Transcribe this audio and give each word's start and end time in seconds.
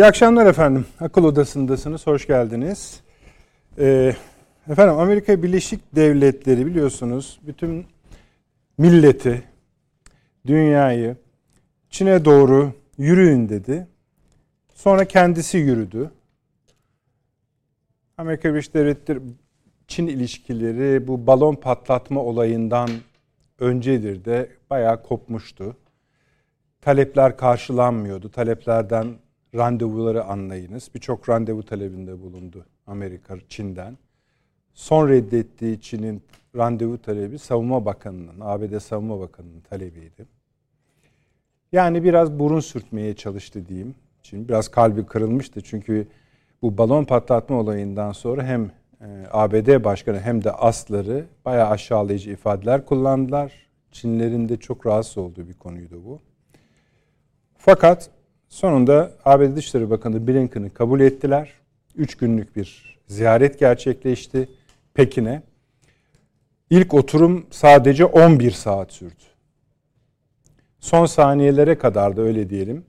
İyi 0.00 0.06
akşamlar 0.06 0.46
efendim. 0.46 0.86
Akıl 1.00 1.24
Odası'ndasınız. 1.24 2.06
Hoş 2.06 2.26
geldiniz. 2.26 3.00
Ee, 3.78 4.14
efendim 4.70 4.98
Amerika 4.98 5.42
Birleşik 5.42 5.96
Devletleri 5.96 6.66
biliyorsunuz 6.66 7.40
bütün 7.46 7.86
milleti, 8.78 9.42
dünyayı 10.46 11.16
Çin'e 11.90 12.24
doğru 12.24 12.72
yürüyün 12.98 13.48
dedi. 13.48 13.88
Sonra 14.74 15.04
kendisi 15.04 15.58
yürüdü. 15.58 16.10
Amerika 18.18 18.50
Birleşik 18.50 18.74
Devletleri 18.74 19.20
Çin 19.88 20.06
ilişkileri 20.06 21.08
bu 21.08 21.26
balon 21.26 21.54
patlatma 21.54 22.20
olayından 22.20 22.90
öncedir 23.58 24.24
de 24.24 24.48
bayağı 24.70 25.02
kopmuştu. 25.02 25.76
Talepler 26.80 27.36
karşılanmıyordu. 27.36 28.30
Taleplerden 28.30 29.14
randevuları 29.54 30.24
anlayınız. 30.24 30.90
Birçok 30.94 31.28
randevu 31.28 31.62
talebinde 31.62 32.20
bulundu 32.20 32.66
Amerika 32.86 33.36
Çin'den. 33.48 33.98
Son 34.74 35.08
reddettiği 35.08 35.80
Çin'in 35.80 36.22
randevu 36.56 36.98
talebi 36.98 37.38
Savunma 37.38 37.84
Bakanı'nın, 37.84 38.40
ABD 38.40 38.78
Savunma 38.78 39.20
Bakanı'nın 39.20 39.60
talebiydi. 39.60 40.26
Yani 41.72 42.04
biraz 42.04 42.38
burun 42.38 42.60
sürtmeye 42.60 43.14
çalıştı 43.14 43.68
diyeyim. 43.68 43.94
Çin 44.22 44.48
biraz 44.48 44.68
kalbi 44.68 45.06
kırılmıştı 45.06 45.60
çünkü 45.60 46.06
bu 46.62 46.78
balon 46.78 47.04
patlatma 47.04 47.56
olayından 47.56 48.12
sonra 48.12 48.44
hem 48.44 48.70
e, 49.00 49.26
ABD 49.30 49.84
Başkanı 49.84 50.20
hem 50.20 50.44
de 50.44 50.52
asları 50.52 51.26
bayağı 51.44 51.70
aşağılayıcı 51.70 52.30
ifadeler 52.30 52.86
kullandılar. 52.86 53.52
Çinlerin 53.92 54.48
de 54.48 54.56
çok 54.56 54.86
rahatsız 54.86 55.18
olduğu 55.18 55.48
bir 55.48 55.54
konuydu 55.54 56.04
bu. 56.04 56.20
Fakat 57.56 58.10
sonunda 58.50 59.12
ABD 59.24 59.56
Dışişleri 59.56 59.90
Bakanı 59.90 60.26
Blinken'ı 60.26 60.74
kabul 60.74 61.00
ettiler. 61.00 61.52
Üç 61.96 62.14
günlük 62.14 62.56
bir 62.56 62.98
ziyaret 63.06 63.58
gerçekleşti 63.58 64.48
Pekin'e. 64.94 65.42
İlk 66.70 66.94
oturum 66.94 67.46
sadece 67.50 68.04
11 68.04 68.50
saat 68.50 68.92
sürdü. 68.92 69.14
Son 70.80 71.06
saniyelere 71.06 71.78
kadar 71.78 72.16
da 72.16 72.22
öyle 72.22 72.50
diyelim. 72.50 72.84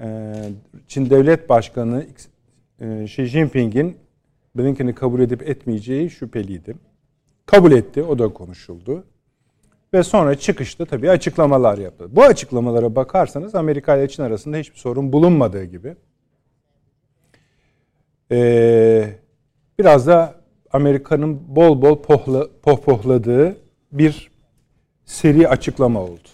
E, 0.00 0.34
Çin 0.88 1.10
Devlet 1.10 1.48
Başkanı 1.48 2.06
e, 2.80 3.04
Xi 3.04 3.24
Jinping'in 3.24 3.96
Blinken'i 4.56 4.94
kabul 4.94 5.20
edip 5.20 5.48
etmeyeceği 5.48 6.10
şüpheliydi. 6.10 6.74
Kabul 7.46 7.72
etti, 7.72 8.02
o 8.02 8.18
da 8.18 8.28
konuşuldu. 8.28 9.04
Ve 9.94 10.02
sonra 10.02 10.34
çıkışta 10.34 10.84
tabii 10.84 11.10
açıklamalar 11.10 11.78
yaptı. 11.78 12.16
Bu 12.16 12.22
açıklamalara 12.22 12.96
bakarsanız 12.96 13.54
Amerika 13.54 13.96
ile 13.96 14.08
Çin 14.08 14.22
arasında 14.22 14.56
hiçbir 14.56 14.78
sorun 14.78 15.12
bulunmadığı 15.12 15.64
gibi. 15.64 15.96
Ee, 18.32 19.08
biraz 19.78 20.06
da 20.06 20.34
Amerika'nın 20.72 21.56
bol 21.56 21.82
bol 21.82 22.02
pohla, 22.02 22.46
pohpohladığı 22.62 23.56
bir 23.92 24.30
seri 25.04 25.48
açıklama 25.48 26.00
oldu. 26.00 26.28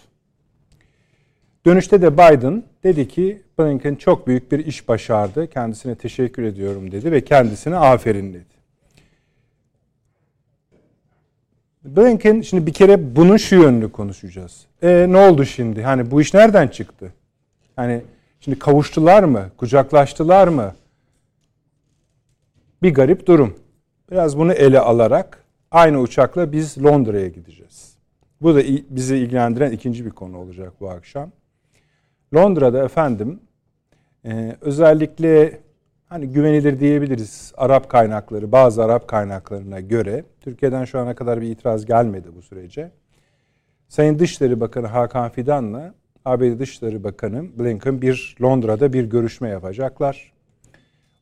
Dönüşte 1.65 2.01
de 2.01 2.13
Biden 2.13 2.63
dedi 2.83 3.07
ki 3.07 3.41
Blinken 3.59 3.95
çok 3.95 4.27
büyük 4.27 4.51
bir 4.51 4.65
iş 4.65 4.87
başardı. 4.87 5.47
Kendisine 5.47 5.95
teşekkür 5.95 6.43
ediyorum 6.43 6.91
dedi 6.91 7.11
ve 7.11 7.23
kendisine 7.23 7.75
aferin 7.75 8.33
dedi. 8.33 8.56
Blinken 11.87 12.41
şimdi 12.41 12.65
bir 12.65 12.73
kere 12.73 13.15
bunun 13.15 13.37
şu 13.37 13.55
yönünü 13.55 13.91
konuşacağız. 13.91 14.65
E, 14.81 15.05
ne 15.09 15.17
oldu 15.17 15.45
şimdi? 15.45 15.83
Hani 15.83 16.11
bu 16.11 16.21
iş 16.21 16.33
nereden 16.33 16.67
çıktı? 16.67 17.13
Hani 17.75 18.01
şimdi 18.39 18.59
kavuştular 18.59 19.23
mı? 19.23 19.49
Kucaklaştılar 19.57 20.47
mı? 20.47 20.75
Bir 22.83 22.93
garip 22.93 23.27
durum. 23.27 23.55
Biraz 24.11 24.37
bunu 24.37 24.53
ele 24.53 24.79
alarak 24.79 25.43
aynı 25.71 25.99
uçakla 25.99 26.51
biz 26.51 26.83
Londra'ya 26.83 27.27
gideceğiz. 27.27 27.97
Bu 28.41 28.55
da 28.55 28.61
bizi 28.89 29.17
ilgilendiren 29.17 29.71
ikinci 29.71 30.05
bir 30.05 30.11
konu 30.11 30.37
olacak 30.37 30.73
bu 30.79 30.89
akşam. 30.89 31.31
Londra'da 32.35 32.83
efendim 32.83 33.39
e, 34.25 34.55
özellikle 34.61 35.59
hani 36.09 36.27
güvenilir 36.27 36.79
diyebiliriz 36.79 37.53
Arap 37.57 37.89
kaynakları, 37.89 38.51
bazı 38.51 38.83
Arap 38.83 39.07
kaynaklarına 39.07 39.79
göre 39.79 40.23
Türkiye'den 40.41 40.85
şu 40.85 40.99
ana 40.99 41.15
kadar 41.15 41.41
bir 41.41 41.47
itiraz 41.47 41.85
gelmedi 41.85 42.27
bu 42.35 42.41
sürece. 42.41 42.91
Sayın 43.87 44.19
Dışişleri 44.19 44.59
Bakanı 44.59 44.87
Hakan 44.87 45.29
Fidan'la 45.29 45.93
ABD 46.25 46.59
Dışişleri 46.59 47.03
Bakanı 47.03 47.59
Blinken 47.59 48.01
bir 48.01 48.35
Londra'da 48.41 48.93
bir 48.93 49.03
görüşme 49.03 49.49
yapacaklar. 49.49 50.33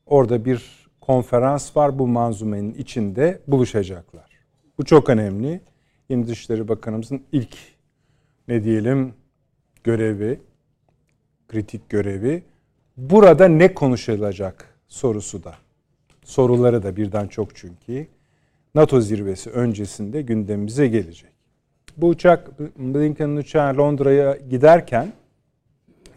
Orada 0.05 0.45
bir 0.45 0.87
konferans 1.01 1.77
var. 1.77 1.99
Bu 1.99 2.07
manzumenin 2.07 2.73
içinde 2.73 3.39
buluşacaklar. 3.47 4.29
Bu 4.77 4.85
çok 4.85 5.09
önemli. 5.09 5.61
Yeni 6.09 6.27
Dışişleri 6.27 6.67
Bakanımızın 6.67 7.23
ilk 7.31 7.57
ne 8.47 8.63
diyelim 8.63 9.13
görevi, 9.83 10.39
kritik 11.47 11.89
görevi. 11.89 12.43
Burada 12.97 13.47
ne 13.47 13.73
konuşulacak 13.73 14.74
sorusu 14.95 15.43
da. 15.43 15.55
Soruları 16.23 16.83
da 16.83 16.95
birden 16.95 17.27
çok 17.27 17.55
çünkü. 17.55 18.07
NATO 18.75 19.01
zirvesi 19.01 19.49
öncesinde 19.49 20.21
gündemimize 20.21 20.87
gelecek. 20.87 21.31
Bu 21.97 22.07
uçak 22.07 22.59
Blinken'ın 22.59 23.37
uçağı 23.37 23.77
Londra'ya 23.77 24.37
giderken 24.49 25.13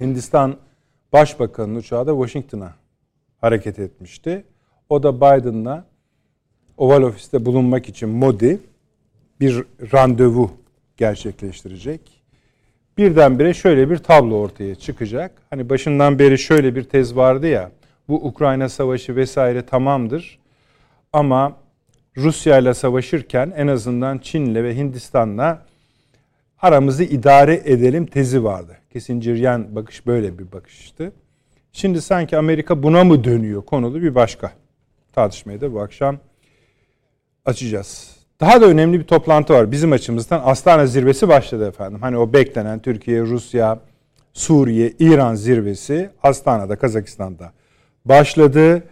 Hindistan 0.01 0.57
Başbakanı'nın 1.13 1.79
uçağı 1.79 2.07
da 2.07 2.13
Washington'a 2.13 2.75
hareket 3.41 3.79
etmişti. 3.79 4.45
O 4.89 5.03
da 5.03 5.17
Biden'la 5.17 5.85
Oval 6.77 7.03
Ofis'te 7.03 7.45
bulunmak 7.45 7.89
için 7.89 8.09
Modi 8.09 8.61
bir 9.41 9.65
randevu 9.93 10.51
gerçekleştirecek. 10.97 12.01
Birdenbire 12.99 13.55
şöyle 13.55 13.91
bir 13.91 13.97
tablo 13.97 14.35
ortaya 14.35 14.75
çıkacak. 14.75 15.33
Hani 15.51 15.71
başından 15.71 16.19
beri 16.19 16.39
şöyle 16.39 16.75
bir 16.75 16.85
tez 16.85 17.17
vardı 17.17 17.47
ya. 17.47 17.71
Bu 18.09 18.27
Ukrayna 18.27 18.69
savaşı 18.69 19.17
vesaire 19.17 19.67
tamamdır. 19.67 20.39
Ama 21.13 21.57
Rusya 22.17 22.59
ile 22.59 22.75
savaşırken 22.75 23.53
en 23.57 23.67
azından 23.67 24.19
Çin'le 24.19 24.55
ve 24.55 24.77
Hindistan'la 24.77 25.63
aramızı 26.63 27.05
idare 27.05 27.63
edelim 27.65 28.07
tezi 28.07 28.45
vardı. 28.45 28.77
Kesin 28.93 29.21
Ciryan 29.21 29.77
bakış 29.77 30.07
böyle 30.07 30.39
bir 30.39 30.53
bakıştı. 30.53 31.13
Şimdi 31.73 32.03
sanki 32.03 32.37
Amerika 32.37 32.83
buna 32.83 33.05
mı 33.05 33.25
dönüyor 33.25 33.63
konulu 33.63 34.03
bir 34.03 34.15
başka 34.15 34.53
tartışmayı 35.13 35.61
da 35.61 35.73
bu 35.73 35.81
akşam 35.81 36.19
açacağız. 37.45 38.17
Daha 38.41 38.61
da 38.61 38.67
önemli 38.67 38.99
bir 38.99 39.05
toplantı 39.05 39.55
var 39.55 39.73
bizim 39.73 39.93
açımızdan. 39.93 40.43
Astana 40.45 40.87
zirvesi 40.87 41.29
başladı 41.29 41.69
efendim. 41.69 42.01
Hani 42.03 42.17
o 42.17 42.33
beklenen 42.33 42.79
Türkiye, 42.79 43.21
Rusya, 43.21 43.81
Suriye, 44.33 44.93
İran 44.99 45.35
zirvesi 45.35 46.11
Astana'da, 46.23 46.77
Kazakistan'da 46.77 47.53
başladı. 48.09 48.83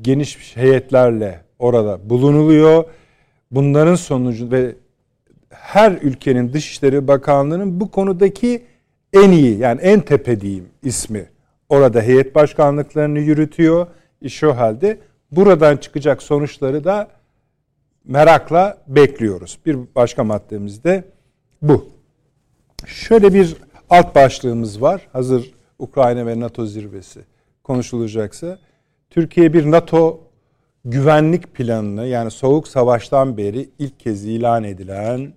Geniş 0.00 0.56
heyetlerle 0.56 1.40
orada 1.58 2.10
bulunuluyor. 2.10 2.84
Bunların 3.50 3.94
sonucu 3.94 4.50
ve 4.50 4.74
her 5.50 5.92
ülkenin 5.92 6.52
Dışişleri 6.52 7.08
Bakanlığı'nın 7.08 7.80
bu 7.80 7.90
konudaki 7.90 8.62
en 9.12 9.30
iyi 9.30 9.58
yani 9.58 9.80
en 9.80 10.00
tepe 10.00 10.40
diyeyim 10.40 10.68
ismi 10.82 11.26
orada 11.68 12.02
heyet 12.02 12.34
başkanlıklarını 12.34 13.18
yürütüyor. 13.18 13.86
İş 14.20 14.44
o 14.44 14.56
halde 14.56 14.98
buradan 15.30 15.76
çıkacak 15.76 16.22
sonuçları 16.22 16.84
da 16.84 17.08
merakla 18.04 18.78
bekliyoruz. 18.86 19.58
Bir 19.66 19.78
başka 19.94 20.24
maddemiz 20.24 20.84
de 20.84 21.04
bu. 21.62 21.88
Şöyle 22.86 23.34
bir 23.34 23.56
alt 23.90 24.14
başlığımız 24.14 24.82
var. 24.82 25.08
Hazır 25.12 25.54
Ukrayna 25.78 26.26
ve 26.26 26.40
NATO 26.40 26.66
zirvesi 26.66 27.20
konuşulacaksa. 27.68 28.58
Türkiye 29.10 29.52
bir 29.52 29.70
NATO 29.70 30.20
güvenlik 30.84 31.54
planını 31.54 32.06
yani 32.06 32.30
soğuk 32.30 32.68
savaştan 32.68 33.36
beri 33.36 33.70
ilk 33.78 34.00
kez 34.00 34.24
ilan 34.24 34.64
edilen 34.64 35.32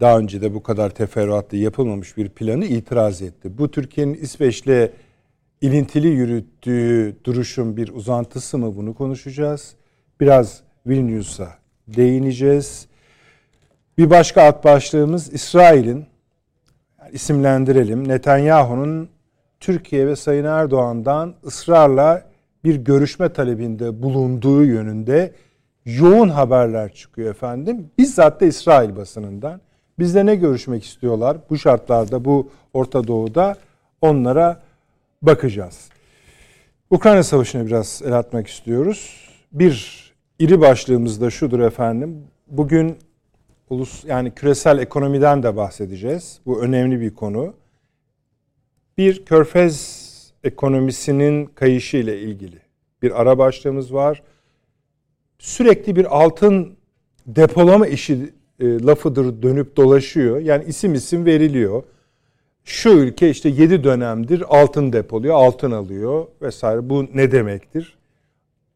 daha 0.00 0.18
önce 0.18 0.40
de 0.40 0.54
bu 0.54 0.62
kadar 0.62 0.90
teferruatlı 0.90 1.56
yapılmamış 1.56 2.16
bir 2.16 2.28
planı 2.28 2.64
itiraz 2.64 3.22
etti. 3.22 3.58
Bu 3.58 3.70
Türkiye'nin 3.70 4.14
İsveç'le 4.14 4.90
ilintili 5.60 6.08
yürüttüğü 6.08 7.16
duruşun 7.24 7.76
bir 7.76 7.88
uzantısı 7.88 8.58
mı 8.58 8.76
bunu 8.76 8.94
konuşacağız. 8.94 9.74
Biraz 10.20 10.60
Vilnius'a 10.86 11.48
değineceğiz. 11.88 12.86
Bir 13.98 14.10
başka 14.10 14.42
at 14.42 14.64
başlığımız 14.64 15.32
İsrail'in 15.32 16.06
isimlendirelim 17.12 18.08
Netanyahu'nun 18.08 19.15
Türkiye 19.60 20.06
ve 20.06 20.16
Sayın 20.16 20.44
Erdoğan'dan 20.44 21.34
ısrarla 21.44 22.22
bir 22.64 22.76
görüşme 22.76 23.32
talebinde 23.32 24.02
bulunduğu 24.02 24.64
yönünde 24.64 25.32
yoğun 25.84 26.28
haberler 26.28 26.92
çıkıyor 26.92 27.30
efendim. 27.30 27.90
Bizzat 27.98 28.40
da 28.40 28.44
İsrail 28.44 28.96
basınından. 28.96 29.60
Bizde 29.98 30.26
ne 30.26 30.34
görüşmek 30.34 30.84
istiyorlar 30.84 31.36
bu 31.50 31.58
şartlarda 31.58 32.24
bu 32.24 32.50
Orta 32.72 33.06
Doğu'da 33.06 33.56
onlara 34.00 34.62
bakacağız. 35.22 35.88
Ukrayna 36.90 37.22
Savaşı'na 37.22 37.66
biraz 37.66 38.02
el 38.04 38.12
atmak 38.12 38.46
istiyoruz. 38.46 39.30
Bir 39.52 40.06
iri 40.38 40.60
başlığımız 40.60 41.20
da 41.20 41.30
şudur 41.30 41.60
efendim. 41.60 42.24
Bugün 42.48 42.96
ulus 43.70 44.04
yani 44.04 44.30
küresel 44.30 44.78
ekonomiden 44.78 45.42
de 45.42 45.56
bahsedeceğiz. 45.56 46.40
Bu 46.46 46.62
önemli 46.62 47.00
bir 47.00 47.14
konu. 47.14 47.54
Bir 48.98 49.24
körfez 49.24 50.06
ekonomisinin 50.44 51.46
kayışı 51.46 51.96
ile 51.96 52.20
ilgili 52.20 52.58
bir 53.02 53.20
ara 53.20 53.38
başlığımız 53.38 53.94
var. 53.94 54.22
Sürekli 55.38 55.96
bir 55.96 56.16
altın 56.22 56.76
depolama 57.26 57.86
işi 57.86 58.32
e, 58.60 58.82
lafıdır 58.82 59.42
dönüp 59.42 59.76
dolaşıyor. 59.76 60.38
Yani 60.38 60.64
isim 60.64 60.94
isim 60.94 61.24
veriliyor. 61.26 61.82
Şu 62.64 62.88
ülke 62.88 63.30
işte 63.30 63.48
7 63.48 63.84
dönemdir 63.84 64.44
altın 64.48 64.92
depoluyor, 64.92 65.34
altın 65.34 65.70
alıyor 65.70 66.26
vesaire. 66.42 66.90
Bu 66.90 67.06
ne 67.14 67.32
demektir? 67.32 67.96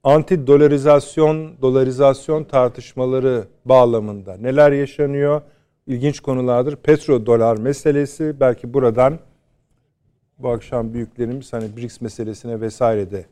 Anti 0.05 0.47
dolarizasyon, 0.47 1.53
dolarizasyon 1.63 2.45
tartışmaları 2.45 3.45
bağlamında 3.65 4.37
neler 4.37 4.73
yaşanıyor? 4.73 5.43
İlginç 5.87 6.21
konulardır. 6.21 6.77
Petrodolar 6.77 7.57
meselesi 7.57 8.41
belki 8.41 8.75
buradan 8.75 9.19
bu 10.43 10.49
akşam 10.51 10.95
büyüklerimiz 10.95 11.53
hani 11.53 11.77
BRICS 11.77 12.01
meselesine 12.01 12.61
vesaire 12.61 13.11
de 13.11 13.25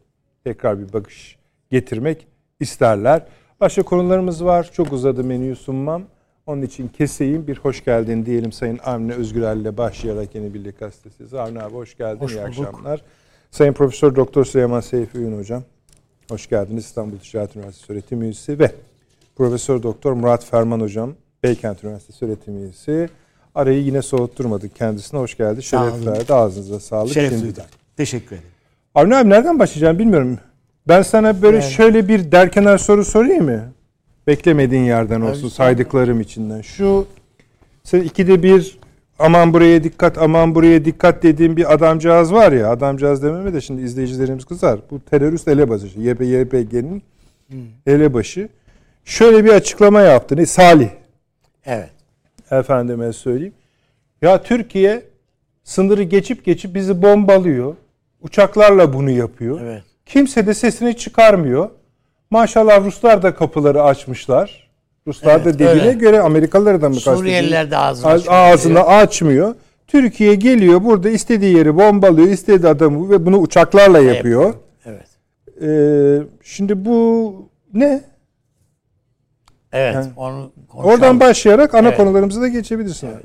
tekrar 0.44 0.78
bir 0.80 0.92
bakış 0.92 1.38
getirmek 1.70 2.26
isterler. 2.60 3.22
Başka 3.60 3.82
konularımız 3.82 4.44
var. 4.44 4.70
Çok 4.72 4.92
uzadı 4.92 5.24
menüyü 5.24 5.56
sunmam. 5.56 6.02
Onun 6.46 6.62
için 6.62 6.88
keseyim. 6.88 7.46
Bir 7.46 7.56
hoş 7.56 7.84
geldin 7.84 8.26
diyelim 8.26 8.52
Sayın 8.52 8.78
Avni 8.84 9.12
Özgürel 9.12 9.56
ile 9.56 9.76
başlayarak 9.76 10.34
yeni 10.34 10.54
birlik 10.54 10.78
gazetesi. 10.80 11.40
Avni 11.40 11.62
abi 11.62 11.74
hoş 11.74 11.96
geldin. 11.96 12.20
Hoş 12.20 12.32
İyi 12.32 12.42
bulduk. 12.42 12.66
akşamlar. 12.66 13.02
Sayın 13.50 13.72
Profesör 13.72 14.16
Doktor 14.16 14.44
Süleyman 14.44 14.80
Seyfi 14.80 15.18
Ün 15.18 15.38
hocam. 15.38 15.62
Hoş 16.30 16.48
geldiniz. 16.48 16.84
İstanbul 16.84 17.18
Ticaret 17.18 17.56
Üniversitesi 17.56 17.92
öğretim 17.92 18.22
üyesi 18.22 18.58
ve 18.58 18.72
Profesör 19.36 19.82
Doktor 19.82 20.12
Murat 20.12 20.44
Ferman 20.44 20.80
hocam. 20.80 21.14
Beykent 21.42 21.84
Üniversitesi 21.84 22.24
öğretim 22.24 22.58
üyesi. 22.58 23.08
Arayı 23.58 23.82
yine 23.82 24.02
soğutturmadık 24.02 24.76
kendisine. 24.76 25.20
Hoş 25.20 25.36
geldi. 25.36 25.62
Şeref 25.62 26.06
verdi. 26.06 26.34
Ağzınıza 26.34 26.80
sağlık. 26.80 27.12
Şeref 27.12 27.42
duydum. 27.42 27.62
Teşekkür 27.96 28.36
ederim. 28.36 28.48
Avni 28.94 29.16
abi 29.16 29.30
nereden 29.30 29.58
başlayacağım 29.58 29.98
bilmiyorum. 29.98 30.38
Ben 30.88 31.02
sana 31.02 31.42
böyle 31.42 31.56
Yani- 31.56 31.70
şöyle 31.72 32.08
bir 32.08 32.32
derkenar 32.32 32.78
soru 32.78 33.04
sorayım 33.04 33.44
mı? 33.44 33.60
Beklemediğin 34.26 34.82
yerden 34.82 35.20
olsun 35.20 35.40
Tabii, 35.40 35.50
saydıklarım 35.50 36.20
içinden. 36.20 36.60
Şu 36.60 37.06
sen 37.84 38.00
ikide 38.00 38.42
bir 38.42 38.78
aman 39.18 39.54
buraya 39.54 39.84
dikkat 39.84 40.18
aman 40.18 40.54
buraya 40.54 40.84
dikkat 40.84 41.22
dediğim 41.22 41.56
bir 41.56 41.72
adamcağız 41.72 42.32
var 42.32 42.52
ya 42.52 42.70
adamcağız 42.70 43.22
dememe 43.22 43.54
de 43.54 43.60
şimdi 43.60 43.82
izleyicilerimiz 43.82 44.44
kızar. 44.44 44.80
Bu 44.90 45.00
terörist 45.00 45.48
elebaşı 45.48 46.00
YPYPG'nin 46.00 47.02
elebaşı. 47.86 48.48
Şöyle 49.04 49.44
bir 49.44 49.50
açıklama 49.52 50.00
yaptı. 50.00 50.36
Ne? 50.36 50.46
Salih 50.46 50.88
Evet. 51.66 51.97
Efendime 52.50 53.12
söyleyeyim. 53.12 53.54
Ya 54.22 54.42
Türkiye 54.42 55.02
sınırı 55.64 56.02
geçip 56.02 56.44
geçip 56.44 56.74
bizi 56.74 57.02
bombalıyor. 57.02 57.74
Uçaklarla 58.22 58.92
bunu 58.92 59.10
yapıyor. 59.10 59.60
Evet. 59.62 59.82
Kimse 60.06 60.46
de 60.46 60.54
sesini 60.54 60.96
çıkarmıyor. 60.96 61.70
Maşallah 62.30 62.84
Ruslar 62.84 63.22
da 63.22 63.34
kapıları 63.34 63.82
açmışlar. 63.82 64.68
Ruslar 65.06 65.44
da 65.44 65.50
Evet, 65.50 65.54
dediğine 65.58 65.88
öyle. 65.88 65.92
göre 65.92 66.20
Amerikalıları 66.20 66.82
da 66.82 66.88
mı 66.88 66.94
kastediyor? 66.94 67.16
Suriyeliler 67.16 67.70
de 67.70 67.76
ağzını 67.76 68.10
açmıyor. 68.10 68.34
ağzını 68.40 68.82
açmıyor. 68.82 69.54
Türkiye 69.86 70.34
geliyor 70.34 70.84
burada 70.84 71.10
istediği 71.10 71.56
yeri 71.56 71.76
bombalıyor, 71.76 72.28
istediği 72.28 72.68
adamı 72.68 73.10
ve 73.10 73.26
bunu 73.26 73.38
uçaklarla 73.38 73.98
yapıyor. 73.98 74.54
Evet. 74.86 75.06
Ee, 75.62 76.26
şimdi 76.42 76.84
bu 76.84 77.34
ne? 77.74 78.00
Evet. 79.72 79.94
Yani- 79.94 80.12
onu 80.16 80.52
konuşalım. 80.68 80.94
Oradan 80.94 81.20
başlayarak 81.20 81.74
ana 81.74 81.88
Evet. 81.88 81.96
konularımıza 81.96 82.40
da 82.40 82.48
geçebilirsin. 82.48 83.06
abi. 83.06 83.22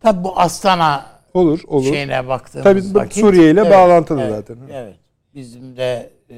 Tabii 0.00 0.24
bu 0.24 0.38
Astana 0.40 1.06
Olur, 1.34 1.60
olur. 1.66 1.84
şeyine 1.84 2.28
baktığımız 2.28 2.64
Tabii 2.64 2.82
bu 2.94 2.98
vakit. 2.98 3.20
Suriye 3.20 3.50
ile 3.50 3.60
Evet, 3.60 3.72
bağlantılı 3.72 4.20
evet, 4.22 4.30
zaten. 4.30 4.56
Evet. 4.72 4.96
Bizim 5.34 5.76
de 5.76 6.10
e, 6.30 6.36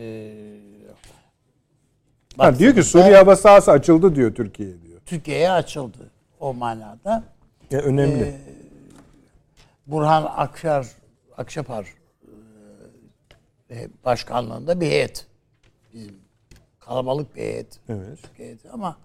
Ha, 2.39 2.59
diyor 2.59 2.75
ki 2.75 2.83
Suriye 2.83 3.17
hava 3.17 3.37
sahası 3.37 3.71
açıldı 3.73 4.15
diyor 4.15 4.35
Türkiye 4.35 4.83
diyor. 4.83 5.01
Türkiye'ye 5.07 5.51
açıldı 5.51 6.11
o 6.41 6.55
manada. 6.55 7.25
Ya 7.71 7.81
önemli. 7.81 8.23
Ee, 8.25 8.35
Burhan 9.87 10.33
Akşar 10.37 10.87
Akşapar 11.37 11.87
e, 13.71 13.89
başkanlığında 14.05 14.81
bir 14.81 14.87
heyet. 14.87 15.27
Bizim 15.95 16.15
kalabalık 16.85 17.37
bir 17.37 17.41
heyet. 17.41 17.81
evet. 17.89 18.23
Türkiye'de 18.23 18.71
ama 18.71 18.97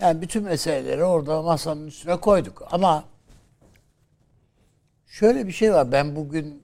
yani 0.00 0.22
bütün 0.22 0.42
meseleleri 0.42 1.04
orada 1.04 1.42
masanın 1.42 1.86
üstüne 1.86 2.20
koyduk. 2.20 2.62
Ama 2.70 3.04
şöyle 5.06 5.46
bir 5.46 5.52
şey 5.52 5.72
var. 5.72 5.92
Ben 5.92 6.16
bugün 6.16 6.62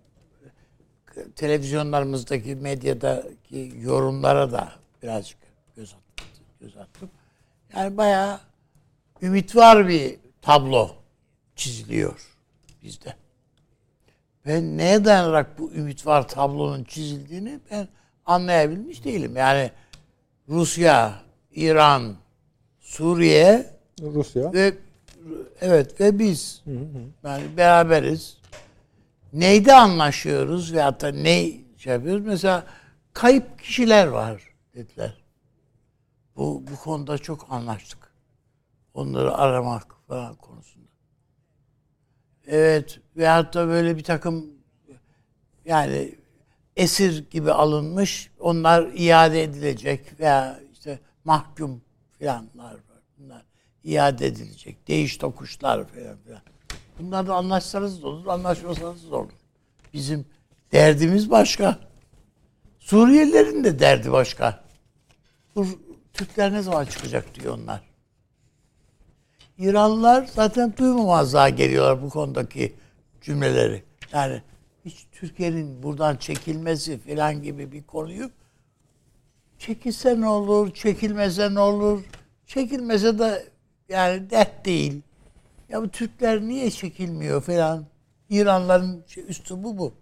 televizyonlarımızdaki 1.37 2.55
medyadaki 2.55 3.73
yorumlara 3.81 4.53
da 4.53 4.73
birazcık 5.03 5.39
göz 5.77 5.95
attım. 5.95 6.27
Göz 6.61 6.77
attım. 6.77 7.11
Yani 7.77 7.97
bayağı 7.97 8.41
ümit 9.23 9.57
var 9.57 9.89
bir 9.89 10.17
tablo 10.43 10.91
çiziliyor 11.57 12.31
bizde. 12.83 13.15
Ben 14.47 14.79
neye 14.79 15.05
dayanarak 15.05 15.59
bu 15.59 15.73
ümit 15.73 16.07
var 16.07 16.29
tablonun 16.29 16.85
çizildiğini 16.85 17.61
ben 17.71 17.89
anlayabilmiş 18.27 19.05
değilim. 19.05 19.37
Yani 19.37 19.71
Rusya, 20.49 21.23
İran, 21.51 22.17
Suriye 22.81 23.71
Rusya. 24.03 24.53
ve 24.53 24.75
evet 25.61 26.01
ve 26.01 26.19
biz 26.19 26.63
yani 27.25 27.57
beraberiz. 27.57 28.39
Neyde 29.33 29.75
anlaşıyoruz 29.75 30.75
ve 30.75 30.83
hatta 30.83 31.09
ne 31.09 31.53
şey 31.77 31.93
yapıyoruz? 31.93 32.27
Mesela 32.27 32.67
kayıp 33.13 33.59
kişiler 33.59 34.07
var 34.07 34.43
dediler. 34.75 35.25
Bu 36.37 36.65
bu 36.71 36.77
konuda 36.77 37.19
çok 37.19 37.47
anlaştık. 37.51 37.99
Onları 38.95 39.35
aramak 39.35 39.95
falan 40.09 40.35
konusunda. 40.35 40.89
Evet 42.47 43.01
ve 43.17 43.27
hatta 43.29 43.69
böyle 43.69 43.97
bir 43.97 44.05
takım 44.05 44.51
yani 45.65 46.15
esir 46.77 47.31
gibi 47.31 47.53
alınmış 47.53 48.31
onlar 48.41 48.89
iade 48.95 49.43
edilecek 49.43 50.21
veya 50.21 50.61
işte 50.73 50.99
mahkum 51.25 51.81
filanlar. 52.19 52.77
Bunlar 53.19 53.43
iade 53.85 54.27
edilecek. 54.27 54.89
Değiş 54.89 55.17
tokuşlar 55.17 55.85
falan 55.85 56.17
filan. 56.25 56.41
Bunlarda 56.99 57.35
anlaşsanız 57.35 58.03
da 58.03 58.09
olur, 58.09 58.27
anlaşmasanız 58.27 59.11
da 59.11 59.17
olur. 59.17 59.33
Bizim 59.93 60.27
derdimiz 60.73 61.31
başka. 61.31 61.79
Suriyelilerin 62.79 63.65
de 63.65 63.79
derdi 63.79 64.13
başka. 64.13 64.65
Bu 65.55 65.67
Türkler 66.13 66.53
ne 66.53 66.63
zaman 66.63 66.85
çıkacak 66.85 67.35
diyor 67.35 67.59
onlar. 67.59 67.81
İranlılar 69.59 70.27
zaten 70.35 70.75
duymamazlığa 70.77 71.49
geliyorlar 71.49 72.03
bu 72.03 72.11
konudaki 72.11 72.75
cümleleri. 73.21 73.85
Yani 74.13 74.43
Türkiye'nin 75.25 75.83
buradan 75.83 76.17
çekilmesi 76.17 76.99
falan 76.99 77.43
gibi 77.43 77.73
bir 77.73 77.83
konuyu 77.83 78.31
çekilse 79.59 80.21
ne 80.21 80.29
olur, 80.29 80.75
çekilmese 80.75 81.55
ne 81.55 81.61
olur? 81.61 82.05
Çekilmese 82.47 83.19
de 83.19 83.49
yani 83.89 84.31
dert 84.31 84.65
değil. 84.65 85.03
Ya 85.69 85.83
bu 85.83 85.89
Türkler 85.89 86.41
niye 86.41 86.71
çekilmiyor 86.71 87.41
falan? 87.43 87.87
İranların 88.31 89.05
şey, 89.07 89.25
üslubu 89.29 89.79
bu. 89.79 89.95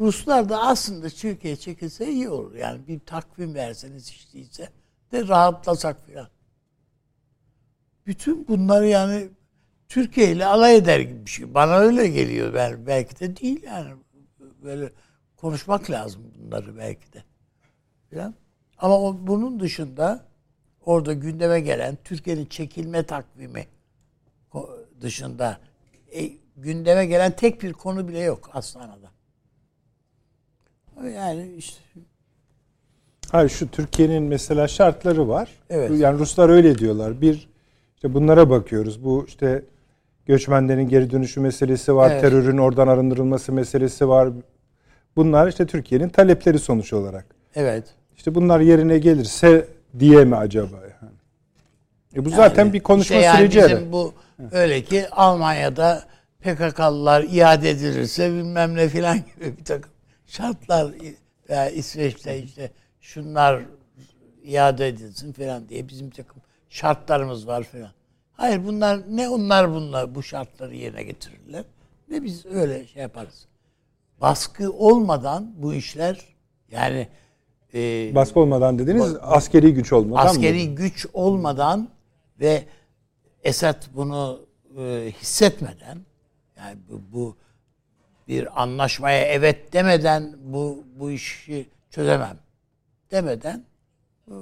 Ruslar 0.00 0.48
da 0.48 0.62
aslında 0.62 1.08
Türkiye 1.08 1.56
çekilse 1.56 2.12
iyi 2.12 2.28
olur. 2.28 2.54
Yani 2.54 2.80
bir 2.88 3.00
takvim 3.00 3.54
verseniz 3.54 4.28
değilse 4.34 4.68
de 5.12 5.28
rahatlasak 5.28 6.06
falan. 6.06 6.28
Bütün 8.06 8.48
bunları 8.48 8.86
yani 8.86 9.28
Türkiye 9.88 10.32
ile 10.32 10.46
alay 10.46 10.76
eder 10.76 11.00
gibi 11.00 11.26
bir 11.26 11.30
şey. 11.30 11.54
Bana 11.54 11.76
öyle 11.78 12.08
geliyor. 12.08 12.54
Ben 12.54 12.86
belki 12.86 13.20
de 13.20 13.36
değil 13.36 13.62
yani. 13.62 13.90
Böyle 14.62 14.92
konuşmak 15.36 15.90
lazım 15.90 16.22
bunları 16.38 16.76
belki 16.76 17.12
de. 17.12 17.24
Falan. 18.10 18.34
Ama 18.78 19.00
o, 19.00 19.16
bunun 19.20 19.60
dışında 19.60 20.26
orada 20.84 21.12
gündeme 21.12 21.60
gelen 21.60 21.98
Türkiye'nin 22.04 22.46
çekilme 22.46 23.02
takvimi 23.02 23.66
dışında 25.00 25.60
e, 26.14 26.30
gündeme 26.56 27.06
gelen 27.06 27.32
tek 27.36 27.62
bir 27.62 27.72
konu 27.72 28.08
bile 28.08 28.18
yok 28.18 28.50
Aslana'da. 28.52 29.10
Yani 31.08 31.52
işte 31.52 31.80
Hayır 33.30 33.48
şu 33.48 33.70
Türkiye'nin 33.70 34.22
mesela 34.22 34.68
şartları 34.68 35.28
var. 35.28 35.50
Evet. 35.70 35.90
Yani 35.98 36.18
Ruslar 36.18 36.48
öyle 36.48 36.78
diyorlar. 36.78 37.20
Bir 37.20 37.48
işte 37.94 38.14
bunlara 38.14 38.50
bakıyoruz. 38.50 39.04
Bu 39.04 39.24
işte 39.28 39.64
göçmenlerin 40.26 40.88
geri 40.88 41.10
dönüşü 41.10 41.40
meselesi 41.40 41.96
var. 41.96 42.10
Evet. 42.10 42.20
Terörün 42.20 42.58
oradan 42.58 42.88
arındırılması 42.88 43.52
meselesi 43.52 44.08
var. 44.08 44.28
Bunlar 45.16 45.48
işte 45.48 45.66
Türkiye'nin 45.66 46.08
talepleri 46.08 46.58
sonuç 46.58 46.92
olarak. 46.92 47.26
Evet. 47.54 47.84
İşte 48.16 48.34
bunlar 48.34 48.60
yerine 48.60 48.98
gelirse 48.98 49.68
diye 49.98 50.24
mi 50.24 50.36
acaba? 50.36 50.76
Yani? 50.76 51.12
E 52.16 52.24
bu 52.24 52.30
zaten 52.30 52.64
Yani 52.64 52.72
bir 52.72 52.80
konuşma 52.80 53.16
işte 53.16 53.26
yani 53.26 53.36
süreci. 53.36 53.62
bizim 53.62 53.92
bu 53.92 54.14
öyle 54.52 54.82
ki 54.82 55.08
Almanya'da 55.10 56.04
PKK'lılar 56.40 57.22
iade 57.22 57.70
edilirse 57.70 58.30
bilmem 58.32 58.74
ne 58.76 58.88
filan 58.88 59.16
gibi 59.16 59.58
bir 59.58 59.64
takım 59.64 59.90
şartlar 60.26 60.92
veya 61.50 61.70
İsveç'te 61.70 62.38
işte 62.42 62.70
şunlar 63.00 63.62
iade 64.44 64.88
edilsin 64.88 65.32
filan 65.32 65.68
diye 65.68 65.88
bizim 65.88 66.10
takım 66.10 66.42
şartlarımız 66.68 67.46
var 67.46 67.62
filan. 67.62 67.90
Hayır 68.40 68.66
bunlar 68.66 69.00
ne 69.10 69.28
onlar 69.28 69.74
bunlar 69.74 70.14
bu 70.14 70.22
şartları 70.22 70.76
yerine 70.76 71.02
getirirler 71.02 71.64
ne 72.08 72.22
biz 72.22 72.46
öyle 72.46 72.86
şey 72.86 73.02
yaparız. 73.02 73.46
Baskı 74.20 74.72
olmadan 74.72 75.52
bu 75.56 75.74
işler 75.74 76.20
yani 76.70 77.08
e, 77.74 78.14
Baskı 78.14 78.40
olmadan 78.40 78.78
dediniz 78.78 79.16
askeri 79.20 79.74
güç 79.74 79.92
olmadan 79.92 80.26
askeri 80.26 80.68
mı? 80.68 80.74
güç 80.74 81.06
olmadan 81.12 81.88
ve 82.40 82.64
Esad 83.44 83.82
bunu 83.94 84.40
e, 84.78 85.12
hissetmeden 85.20 85.98
yani 86.56 86.78
bu, 86.88 87.00
bu 87.12 87.36
bir 88.28 88.62
anlaşmaya 88.62 89.24
evet 89.24 89.72
demeden 89.72 90.36
bu 90.44 90.84
bu 90.98 91.10
işi 91.10 91.68
çözemem 91.90 92.38
demeden 93.10 93.64
e, 94.28 94.34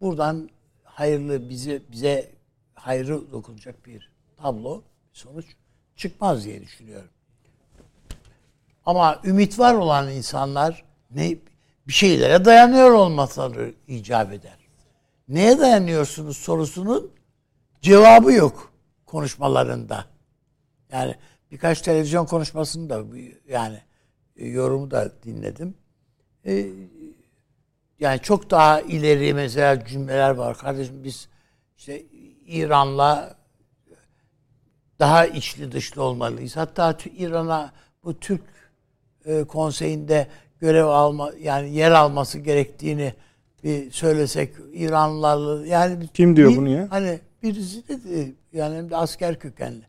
buradan 0.00 0.48
hayırlı 0.84 1.48
bize 1.48 1.82
bize 1.92 2.41
hayrı 2.82 3.32
dokunacak 3.32 3.86
bir 3.86 4.10
tablo 4.36 4.82
sonuç 5.12 5.46
çıkmaz 5.96 6.44
diye 6.44 6.62
düşünüyorum. 6.62 7.10
Ama 8.86 9.20
ümit 9.24 9.58
var 9.58 9.74
olan 9.74 10.10
insanlar 10.10 10.84
ne 11.10 11.36
bir 11.86 11.92
şeylere 11.92 12.44
dayanıyor 12.44 12.90
olmaları 12.90 13.74
icap 13.88 14.32
eder. 14.32 14.58
Neye 15.28 15.58
dayanıyorsunuz 15.58 16.36
sorusunun 16.36 17.10
cevabı 17.80 18.32
yok 18.32 18.72
konuşmalarında. 19.06 20.04
Yani 20.92 21.14
birkaç 21.50 21.80
televizyon 21.82 22.26
konuşmasını 22.26 22.90
da 22.90 23.04
yani 23.48 23.82
e, 24.36 24.48
yorumu 24.48 24.90
da 24.90 25.12
dinledim. 25.22 25.74
E, 26.46 26.66
yani 28.00 28.20
çok 28.20 28.50
daha 28.50 28.80
ileri 28.80 29.34
mesela 29.34 29.86
cümleler 29.86 30.30
var. 30.30 30.58
Kardeşim 30.58 31.04
biz 31.04 31.28
işte 31.78 32.02
İran'la 32.46 33.36
daha 34.98 35.26
içli 35.26 35.72
dışlı 35.72 36.02
olmalıyız. 36.02 36.56
Hatta 36.56 36.96
İran'a 37.16 37.72
bu 38.04 38.20
Türk 38.20 38.42
e, 39.24 39.44
konseyinde 39.44 40.26
görev 40.60 40.84
alma 40.86 41.32
yani 41.40 41.74
yer 41.74 41.90
alması 41.90 42.38
gerektiğini 42.38 43.14
bir 43.64 43.90
söylesek 43.90 44.54
İranlılarla 44.72 45.66
yani 45.66 46.08
Kim 46.14 46.36
diyor 46.36 46.50
bir- 46.50 46.56
bunu 46.56 46.68
ya? 46.68 46.86
Hani 46.90 47.20
birisi 47.42 47.88
dedi 47.88 48.34
yani 48.52 48.76
hem 48.76 48.90
de 48.90 48.96
asker 48.96 49.38
kökenli 49.38 49.84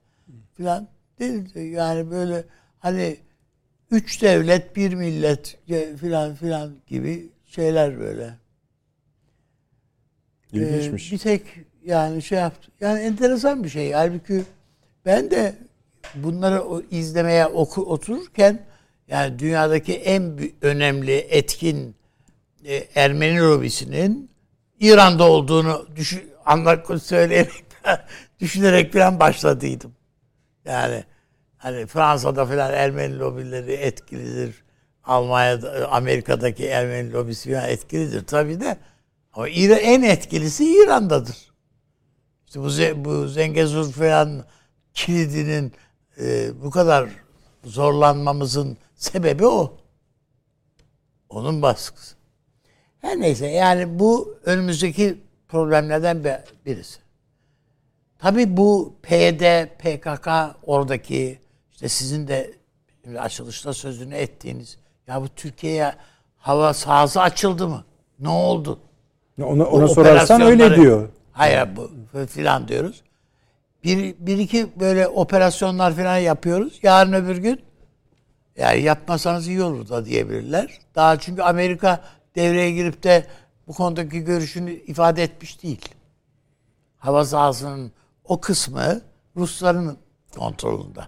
filan 0.53 0.87
dedi 1.19 1.59
yani 1.59 2.11
böyle 2.11 2.43
hani 2.79 3.17
üç 3.91 4.21
devlet 4.21 4.75
bir 4.75 4.93
millet 4.93 5.57
filan 5.99 6.35
filan 6.35 6.75
gibi 6.87 7.29
şeyler 7.45 7.99
böyle. 7.99 8.33
İlginçmiş. 10.53 11.09
Ee, 11.11 11.15
bir 11.15 11.19
tek 11.19 11.43
yani 11.85 12.21
şey 12.21 12.39
yaptı. 12.39 12.71
Yani 12.81 12.99
enteresan 12.99 13.63
bir 13.63 13.69
şey. 13.69 13.91
Halbuki 13.91 14.43
ben 15.05 15.31
de 15.31 15.55
bunları 16.15 16.63
izlemeye 16.91 17.45
oku, 17.45 17.81
otururken 17.81 18.59
yani 19.07 19.39
dünyadaki 19.39 19.93
en 19.93 20.39
önemli 20.61 21.13
etkin 21.13 21.95
e, 22.65 22.75
Ermeni 22.95 23.39
lobisinin 23.39 24.29
İran'da 24.79 25.23
olduğunu 25.23 25.87
düşün, 25.95 26.23
anlat 26.45 27.03
söyleyerek 27.03 27.65
düşünerek 28.39 28.93
falan 28.93 29.19
başladıydım. 29.19 29.93
Yani 30.65 31.03
hani 31.57 31.85
Fransa'da 31.85 32.45
falan 32.45 32.73
Ermeni 32.73 33.19
lobileri 33.19 33.73
etkilidir. 33.73 34.63
Almanya'da, 35.03 35.91
Amerika'daki 35.91 36.67
Ermeni 36.67 37.13
lobisi 37.13 37.51
falan 37.51 37.69
etkilidir 37.69 38.25
tabii 38.25 38.59
de. 38.59 38.77
Ama 39.33 39.49
İran, 39.49 39.79
en 39.79 40.01
etkilisi 40.01 40.83
İran'dadır. 40.83 41.52
İşte 42.55 43.05
bu, 43.05 43.05
bu 43.05 43.27
Zengezur 43.27 43.91
falan 43.91 44.43
kilidinin 44.93 45.73
e, 46.21 46.49
bu 46.63 46.69
kadar 46.69 47.09
zorlanmamızın 47.63 48.77
sebebi 48.95 49.47
o. 49.47 49.73
Onun 51.29 51.61
baskısı. 51.61 52.15
Her 53.01 53.19
neyse 53.19 53.47
yani 53.47 53.99
bu 53.99 54.37
önümüzdeki 54.45 55.17
problemlerden 55.47 56.23
bir- 56.23 56.65
birisi. 56.65 56.99
Tabii 58.19 58.57
bu 58.57 58.93
PYD, 59.01 59.65
PKK 59.79 60.27
oradaki 60.63 61.39
işte 61.71 61.89
sizin 61.89 62.27
de 62.27 62.53
açılışta 63.19 63.73
sözünü 63.73 64.15
ettiğiniz 64.15 64.77
ya 65.07 65.21
bu 65.21 65.27
Türkiye'ye 65.35 65.95
hava 66.37 66.73
sahası 66.73 67.21
açıldı 67.21 67.67
mı? 67.67 67.83
Ne 68.19 68.29
oldu? 68.29 68.79
Ona, 69.41 69.65
Bu 69.65 69.69
ona 69.69 69.87
sorarsan 69.87 70.41
öyle 70.41 70.75
diyor. 70.75 71.09
Hayır 71.33 71.69
bu 71.75 71.91
filan 72.27 72.67
diyoruz. 72.67 73.03
Bir, 73.83 74.15
bir 74.19 74.37
iki 74.37 74.79
böyle 74.79 75.07
operasyonlar 75.07 75.95
falan 75.95 76.17
yapıyoruz. 76.17 76.79
Yarın 76.83 77.13
öbür 77.13 77.37
gün 77.37 77.61
yani 78.57 78.81
yapmasanız 78.81 79.47
iyi 79.47 79.63
olur 79.63 79.89
da 79.89 80.05
diyebilirler. 80.05 80.79
Daha 80.95 81.19
çünkü 81.19 81.41
Amerika 81.41 82.01
devreye 82.35 82.71
girip 82.71 83.03
de 83.03 83.27
bu 83.67 83.73
konudaki 83.73 84.19
görüşünü 84.19 84.71
ifade 84.71 85.23
etmiş 85.23 85.63
değil. 85.63 85.89
Hava 86.97 87.25
sahasının 87.25 87.91
o 88.23 88.41
kısmı 88.41 89.01
Rusların 89.37 89.97
kontrolünde. 90.37 91.01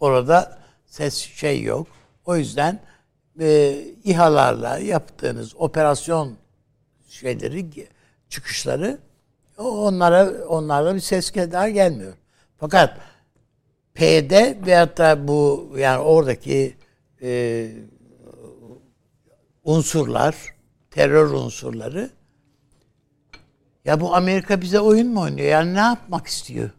Orada 0.00 0.58
ses 0.86 1.14
şey 1.14 1.62
yok. 1.62 1.86
O 2.24 2.36
yüzden 2.36 2.80
e, 3.40 3.78
İHA'larla 4.04 4.78
yaptığınız 4.78 5.56
operasyon 5.56 6.36
şeyleri 7.08 7.70
çıkışları 8.30 8.98
onlara 9.58 10.44
onlarda 10.46 10.94
bir 10.94 11.00
ses 11.00 11.34
daha 11.34 11.68
gelmiyor. 11.68 12.12
Fakat 12.56 12.98
P'de 13.94 14.58
veyahut 14.66 14.98
da 14.98 15.28
bu 15.28 15.72
yani 15.78 15.98
oradaki 15.98 16.76
e, 17.22 17.70
unsurlar, 19.64 20.54
terör 20.90 21.30
unsurları 21.30 22.10
ya 23.84 24.00
bu 24.00 24.14
Amerika 24.14 24.60
bize 24.60 24.80
oyun 24.80 25.08
mu 25.08 25.20
oynuyor? 25.20 25.48
Yani 25.48 25.74
ne 25.74 25.78
yapmak 25.78 26.26
istiyor? 26.26 26.70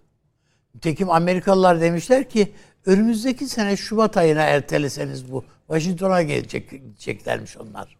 Nitekim 0.75 1.09
Amerikalılar 1.09 1.81
demişler 1.81 2.29
ki 2.29 2.53
önümüzdeki 2.85 3.47
sene 3.47 3.77
Şubat 3.77 4.17
ayına 4.17 4.41
erteleseniz 4.41 5.31
bu 5.31 5.45
Washington'a 5.67 6.21
gelecek, 6.21 6.69
gideceklermiş 6.71 7.57
onlar. 7.57 7.97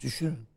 Düşünün. 0.00 0.51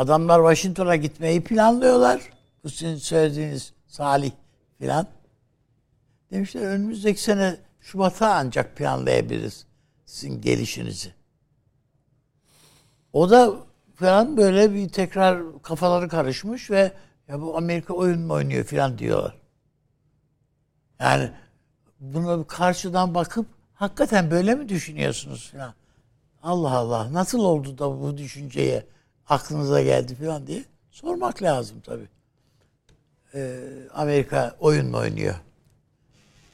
Adamlar 0.00 0.38
Washington'a 0.38 0.96
gitmeyi 0.96 1.44
planlıyorlar. 1.44 2.20
Bu 2.64 2.70
sizin 2.70 2.96
söylediğiniz 2.96 3.72
Salih 3.86 4.32
filan. 4.78 5.06
Demişler 6.30 6.60
önümüzdeki 6.62 7.22
sene 7.22 7.56
Şubat'a 7.80 8.34
ancak 8.34 8.76
planlayabiliriz 8.76 9.66
sizin 10.04 10.40
gelişinizi. 10.40 11.14
O 13.12 13.30
da 13.30 13.54
falan 13.94 14.36
böyle 14.36 14.74
bir 14.74 14.88
tekrar 14.88 15.62
kafaları 15.62 16.08
karışmış 16.08 16.70
ve 16.70 16.92
ya 17.28 17.40
bu 17.40 17.56
Amerika 17.56 17.94
oyun 17.94 18.20
mu 18.20 18.32
oynuyor 18.32 18.64
filan 18.64 18.98
diyorlar. 18.98 19.34
Yani 21.00 21.30
buna 22.00 22.46
karşıdan 22.46 23.14
bakıp 23.14 23.46
hakikaten 23.74 24.30
böyle 24.30 24.54
mi 24.54 24.68
düşünüyorsunuz 24.68 25.50
filan. 25.50 25.74
Allah 26.42 26.70
Allah 26.70 27.12
nasıl 27.12 27.40
oldu 27.40 27.78
da 27.78 28.00
bu 28.00 28.18
düşünceye 28.18 28.86
aklınıza 29.34 29.82
geldi 29.82 30.14
filan 30.14 30.46
diye 30.46 30.64
sormak 30.90 31.42
lazım 31.42 31.76
tabii. 31.86 32.08
Ee, 33.34 33.56
Amerika 33.94 34.56
oyun 34.60 34.86
mu 34.86 34.96
oynuyor? 34.96 35.34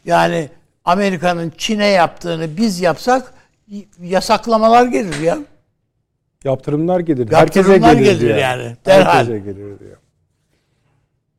Yani 0.04 0.48
Amerika'nın 0.84 1.52
Çin'e 1.58 1.86
yaptığını 1.86 2.56
biz 2.56 2.80
yapsak 2.80 3.34
yasaklamalar 4.02 4.86
gelir 4.86 5.20
ya. 5.20 5.38
Yaptırımlar 6.44 7.00
gelir. 7.00 7.30
Yaptırımlar 7.32 7.80
Herkese 7.80 7.94
gelir 7.94 8.04
gelir 8.10 8.20
diyor. 8.20 8.38
yani, 8.38 8.76
derhal. 8.86 9.14
Herkese 9.14 9.38
gelir 9.38 9.78
diyor. 9.78 9.96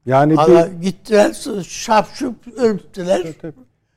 Yani 0.06 0.32
bir- 0.34 0.38
Allah 0.38 0.68
gittiler 0.82 1.36
şap 1.68 2.08
şup 2.16 2.36
öptüler. 2.58 3.28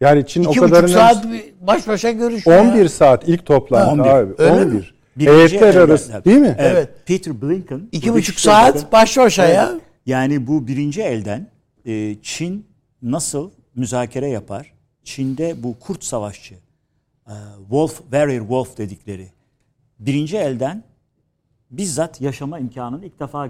yani 0.00 0.26
Çin 0.26 0.44
o 0.44 0.50
İki 0.50 0.60
kadarını 0.60 0.82
buçuk 0.86 0.98
saat 0.98 1.24
bir 1.32 1.44
baş 1.60 1.88
başa 1.88 2.10
görüşüyor. 2.10 2.58
11 2.58 2.88
saat 2.88 3.28
ilk 3.28 3.46
toplantı 3.46 3.90
11. 4.02 4.10
abi. 4.10 4.32
Öyle 4.38 4.52
11. 4.52 4.72
mi? 4.72 4.84
Birinci 5.16 5.36
Heyetler 5.36 5.74
arası 5.74 6.24
değil 6.24 6.36
mi? 6.38 6.56
Evet. 6.58 6.72
Evet. 6.74 6.88
Peter 7.06 7.42
Blinken. 7.42 7.88
İki 7.92 8.10
bu 8.10 8.14
buçuk 8.16 8.40
saat 8.40 8.92
baş 8.92 9.16
başa 9.18 9.46
ya. 9.46 9.70
Evet. 9.72 9.82
Yani 10.06 10.46
bu 10.46 10.66
birinci 10.66 11.02
elden 11.02 11.46
e, 11.86 12.16
Çin 12.22 12.66
nasıl 13.02 13.50
müzakere 13.74 14.28
yapar? 14.28 14.72
Çin'de 15.04 15.62
bu 15.62 15.78
kurt 15.80 16.04
savaşçı 16.04 16.54
e, 17.26 17.34
Wolf, 17.60 17.98
Warrior 17.98 18.40
Wolf 18.40 18.78
dedikleri 18.78 19.28
birinci 19.98 20.36
elden 20.36 20.82
bizzat 21.70 22.20
yaşama 22.20 22.58
imkanını 22.58 23.04
ilk 23.06 23.20
defa 23.20 23.48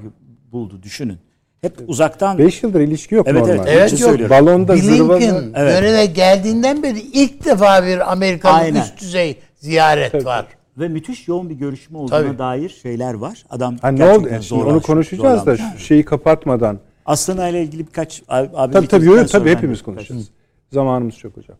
buldu 0.52 0.82
düşünün. 0.82 1.18
Hep 1.60 1.76
uzaktan 1.86 2.38
5 2.38 2.62
yıldır 2.62 2.80
ilişki 2.80 3.14
yok 3.14 3.26
Evet, 3.28 3.40
normal. 3.40 3.56
evet, 3.56 3.68
Evet, 3.68 3.92
yok. 3.92 4.00
söylüyorum. 4.00 4.36
Balonda 4.36 4.76
zırvada. 4.76 5.20
Blinken 5.20 5.52
Evet. 5.56 5.78
göreve 5.80 6.06
geldiğinden 6.06 6.82
beri 6.82 7.00
ilk 7.00 7.44
defa 7.44 7.86
bir 7.86 8.12
Amerikalı 8.12 8.52
Aynen. 8.54 8.80
üst 8.80 9.00
düzey 9.00 9.38
ziyaret 9.56 10.12
Tabii. 10.12 10.24
var. 10.24 10.46
Ve 10.80 10.88
müthiş 10.88 11.28
yoğun 11.28 11.50
bir 11.50 11.54
görüşme 11.54 11.98
olduğuna 11.98 12.22
Tabii. 12.22 12.38
dair 12.38 12.68
şeyler 12.68 13.14
var. 13.14 13.44
Adam 13.50 13.76
Ha, 13.82 13.88
ne 13.88 13.96
gerçekten 13.98 14.20
oldu? 14.20 14.28
Yani 14.32 14.44
şimdi 14.44 14.62
onu 14.62 14.82
konuşacağız 14.82 15.46
da 15.46 15.56
şu 15.56 15.78
şeyi 15.78 16.04
kapatmadan. 16.04 16.78
Aslında 17.06 17.48
ile 17.48 17.62
ilgili 17.62 17.86
birkaç 17.86 18.22
abi, 18.28 18.48
abi 18.54 18.72
Tabii 18.72 18.88
tabii, 18.88 19.06
tabii 19.06 19.28
sonra 19.28 19.50
hepimiz 19.50 19.82
konuşacağız. 19.82 20.30
Zamanımız 20.72 21.14
çok 21.18 21.36
hocam. 21.36 21.56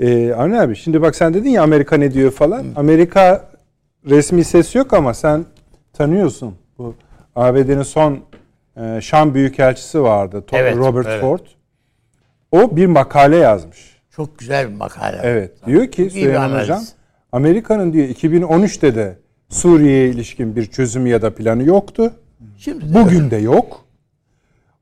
Ee, 0.00 0.32
Avni 0.32 0.60
abi 0.60 0.76
şimdi 0.76 1.02
bak 1.02 1.16
sen 1.16 1.34
dedin 1.34 1.50
ya 1.50 1.62
Amerika 1.62 1.96
ne 1.96 2.14
diyor 2.14 2.30
falan. 2.30 2.66
Amerika 2.76 3.48
resmi 4.08 4.44
ses 4.44 4.74
yok 4.74 4.92
ama 4.92 5.14
sen 5.14 5.44
tanıyorsun. 5.92 6.54
Bu 6.78 6.94
ABD'nin 7.36 7.82
son 7.82 8.18
e, 8.76 9.00
Şam 9.00 9.34
Büyükelçisi 9.34 10.02
vardı. 10.02 10.44
To- 10.50 10.56
Evet, 10.56 10.76
Robert 10.76 11.06
evet. 11.06 11.20
Ford. 11.20 11.40
O 12.52 12.76
bir 12.76 12.86
makale 12.86 13.36
yazmış. 13.36 13.94
Çok 14.10 14.38
güzel 14.38 14.70
bir 14.70 14.76
makale. 14.76 15.20
Evet. 15.22 15.66
Diyor 15.66 15.86
ki 15.86 16.10
Süleyman 16.10 16.40
analiz. 16.42 16.62
Hocam 16.62 16.82
Amerika'nın 17.34 17.92
diyor 17.92 18.08
2013'te 18.08 18.94
de 18.94 19.18
Suriye'ye 19.48 20.08
ilişkin 20.08 20.56
bir 20.56 20.66
çözümü 20.66 21.08
ya 21.08 21.22
da 21.22 21.34
planı 21.34 21.64
yoktu. 21.64 22.12
Şimdi 22.58 22.94
Bugün 22.94 23.30
de 23.30 23.36
yok. 23.36 23.84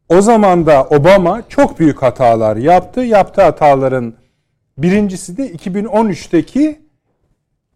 O 0.09 0.21
zaman 0.21 0.66
da 0.66 0.85
Obama 0.85 1.49
çok 1.49 1.78
büyük 1.78 2.02
hatalar 2.02 2.56
yaptı. 2.56 3.00
Yaptığı 3.00 3.42
hataların 3.42 4.14
birincisi 4.78 5.37
de 5.37 5.52
2013'teki 5.52 6.80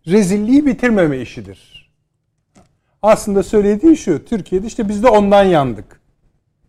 rezilliği 0.06 0.66
bitirmeme 0.66 1.18
işidir. 1.20 1.90
Aslında 3.02 3.42
söylediği 3.42 3.96
şu, 3.96 4.24
Türkiye'de 4.24 4.66
işte 4.66 4.88
biz 4.88 5.02
de 5.02 5.08
ondan 5.08 5.44
yandık. 5.44 6.00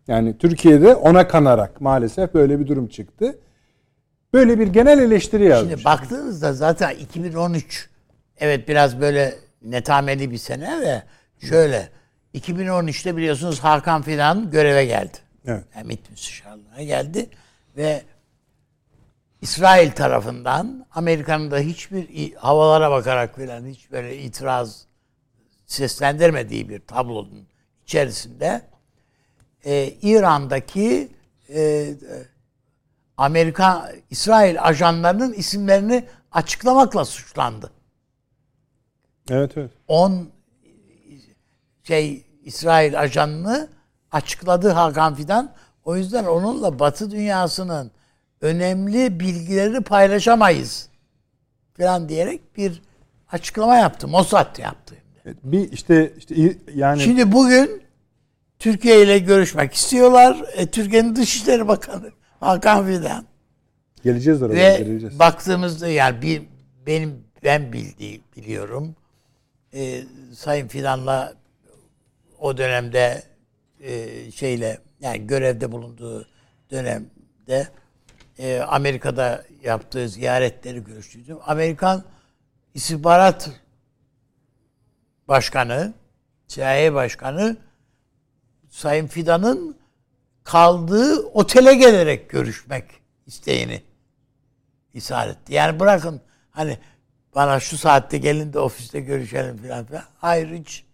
Yani 0.06 0.38
Türkiye'de 0.38 0.94
ona 0.94 1.28
kanarak 1.28 1.80
maalesef 1.80 2.34
böyle 2.34 2.60
bir 2.60 2.66
durum 2.66 2.88
çıktı. 2.88 3.38
Böyle 4.32 4.58
bir 4.58 4.66
genel 4.66 4.98
eleştiri 4.98 5.44
yazmış. 5.44 5.72
Şimdi 5.72 5.84
baktığınızda 5.84 6.52
zaten 6.52 6.90
2013 6.90 7.88
evet 8.40 8.68
biraz 8.68 9.00
böyle 9.00 9.34
netameli 9.62 10.30
bir 10.30 10.38
sene 10.38 10.80
ve 10.80 11.02
şöyle 11.46 11.88
2013'te 12.34 13.16
biliyorsunuz 13.16 13.60
Hakan 13.60 14.02
Fidan 14.02 14.50
göreve 14.50 14.84
geldi. 14.84 15.18
Evet. 15.46 15.64
Yani 15.76 15.86
MİT 15.86 16.10
müsteşarlığına 16.10 16.82
geldi 16.82 17.30
ve 17.76 18.02
İsrail 19.40 19.90
tarafından 19.90 20.86
Amerika'nın 20.94 21.50
da 21.50 21.58
hiçbir 21.58 22.34
havalara 22.34 22.90
bakarak 22.90 23.36
falan 23.36 23.66
hiç 23.66 23.90
böyle 23.90 24.18
itiraz 24.18 24.86
seslendirmediği 25.66 26.68
bir 26.68 26.80
tablonun 26.80 27.48
içerisinde 27.84 28.62
e, 29.64 29.94
İran'daki 30.02 31.08
e, 31.54 31.94
Amerika 33.16 33.92
İsrail 34.10 34.62
ajanlarının 34.62 35.32
isimlerini 35.32 36.04
açıklamakla 36.32 37.04
suçlandı. 37.04 37.70
Evet 39.30 39.52
evet. 39.56 39.70
10 39.88 40.28
şey 41.82 42.24
İsrail 42.44 43.00
ajanını 43.00 43.68
açıkladı 44.12 44.70
Hakan 44.70 45.14
Fidan. 45.14 45.52
O 45.84 45.96
yüzden 45.96 46.24
onunla 46.24 46.78
Batı 46.78 47.10
dünyasının 47.10 47.90
önemli 48.40 49.20
bilgileri 49.20 49.80
paylaşamayız 49.80 50.88
falan 51.76 52.08
diyerek 52.08 52.56
bir 52.56 52.82
açıklama 53.32 53.76
yaptı. 53.76 54.08
Mossad 54.08 54.58
yaptı. 54.58 54.94
Bir 55.44 55.72
işte 55.72 56.12
işte 56.18 56.56
yani 56.74 57.00
Şimdi 57.02 57.32
bugün 57.32 57.82
Türkiye 58.58 59.02
ile 59.04 59.18
görüşmek 59.18 59.74
istiyorlar. 59.74 60.44
E, 60.54 60.66
Türkiye'nin 60.66 61.16
Dışişleri 61.16 61.68
Bakanı 61.68 62.10
Hakan 62.40 62.86
Fidan. 62.86 63.24
geleceğiz 64.04 64.42
oraya 64.42 64.54
Ve 64.54 64.78
geleceğiz. 64.78 65.18
baktığımızda 65.18 65.88
yani 65.88 66.22
bir 66.22 66.42
benim 66.86 67.24
ben 67.44 67.72
bildiği 67.72 68.20
biliyorum. 68.36 68.94
Ee, 69.74 70.02
Sayın 70.34 70.68
Fidan'la 70.68 71.34
o 72.38 72.56
dönemde 72.56 73.22
e, 73.80 74.30
şeyle 74.30 74.78
yani 75.00 75.26
görevde 75.26 75.72
bulunduğu 75.72 76.26
dönemde 76.70 77.68
e, 78.38 78.60
Amerika'da 78.60 79.44
yaptığı 79.62 80.08
ziyaretleri 80.08 80.84
görüştüydüm. 80.84 81.38
Amerikan 81.46 82.04
istihbarat 82.74 83.50
başkanı, 85.28 85.94
CIA 86.48 86.94
başkanı 86.94 87.56
Sayın 88.68 89.06
Fidan'ın 89.06 89.76
kaldığı 90.44 91.26
otele 91.26 91.74
gelerek 91.74 92.30
görüşmek 92.30 92.84
isteğini 93.26 93.82
ishar 94.94 95.28
etti. 95.28 95.54
Yani 95.54 95.80
bırakın 95.80 96.20
hani 96.50 96.78
bana 97.38 97.60
şu 97.60 97.78
saatte 97.78 98.18
gelin 98.18 98.52
de 98.52 98.58
ofiste 98.58 99.00
görüşelim 99.00 99.56
falan 99.56 99.84
filan. 99.84 100.04
Hayır 100.18 100.60
hiç 100.60 100.84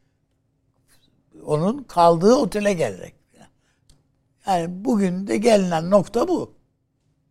onun 1.45 1.83
kaldığı 1.83 2.35
otele 2.35 2.73
gelerek. 2.73 3.15
Yani 4.47 4.85
bugün 4.85 5.27
de 5.27 5.37
gelinen 5.37 5.91
nokta 5.91 6.29
bu. 6.29 6.55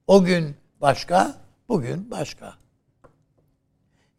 O 0.08 0.24
gün 0.24 0.56
başka, 0.82 1.36
bugün 1.70 2.12
başka. 2.12 2.54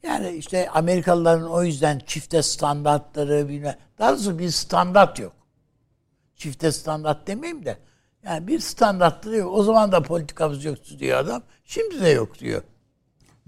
Yani 0.02 0.30
işte 0.30 0.70
Amerikalıların 0.70 1.50
o 1.50 1.64
yüzden 1.64 1.98
çifte 2.06 2.42
standartları 2.42 3.48
bilmem. 3.48 3.76
Daha 3.98 4.10
doğrusu 4.10 4.38
bir 4.38 4.50
standart 4.50 5.18
yok. 5.18 5.32
Çifte 6.36 6.72
standart 6.72 7.26
demeyeyim 7.26 7.64
de. 7.64 7.78
Yani 8.24 8.46
bir 8.46 8.60
standartları 8.60 9.36
yok. 9.36 9.54
O 9.54 9.62
zaman 9.62 9.92
da 9.92 10.02
politikamız 10.02 10.64
yoktu 10.64 10.98
diyor 10.98 11.18
adam. 11.18 11.42
Şimdi 11.64 12.00
de 12.00 12.08
yok 12.08 12.38
diyor. 12.38 12.62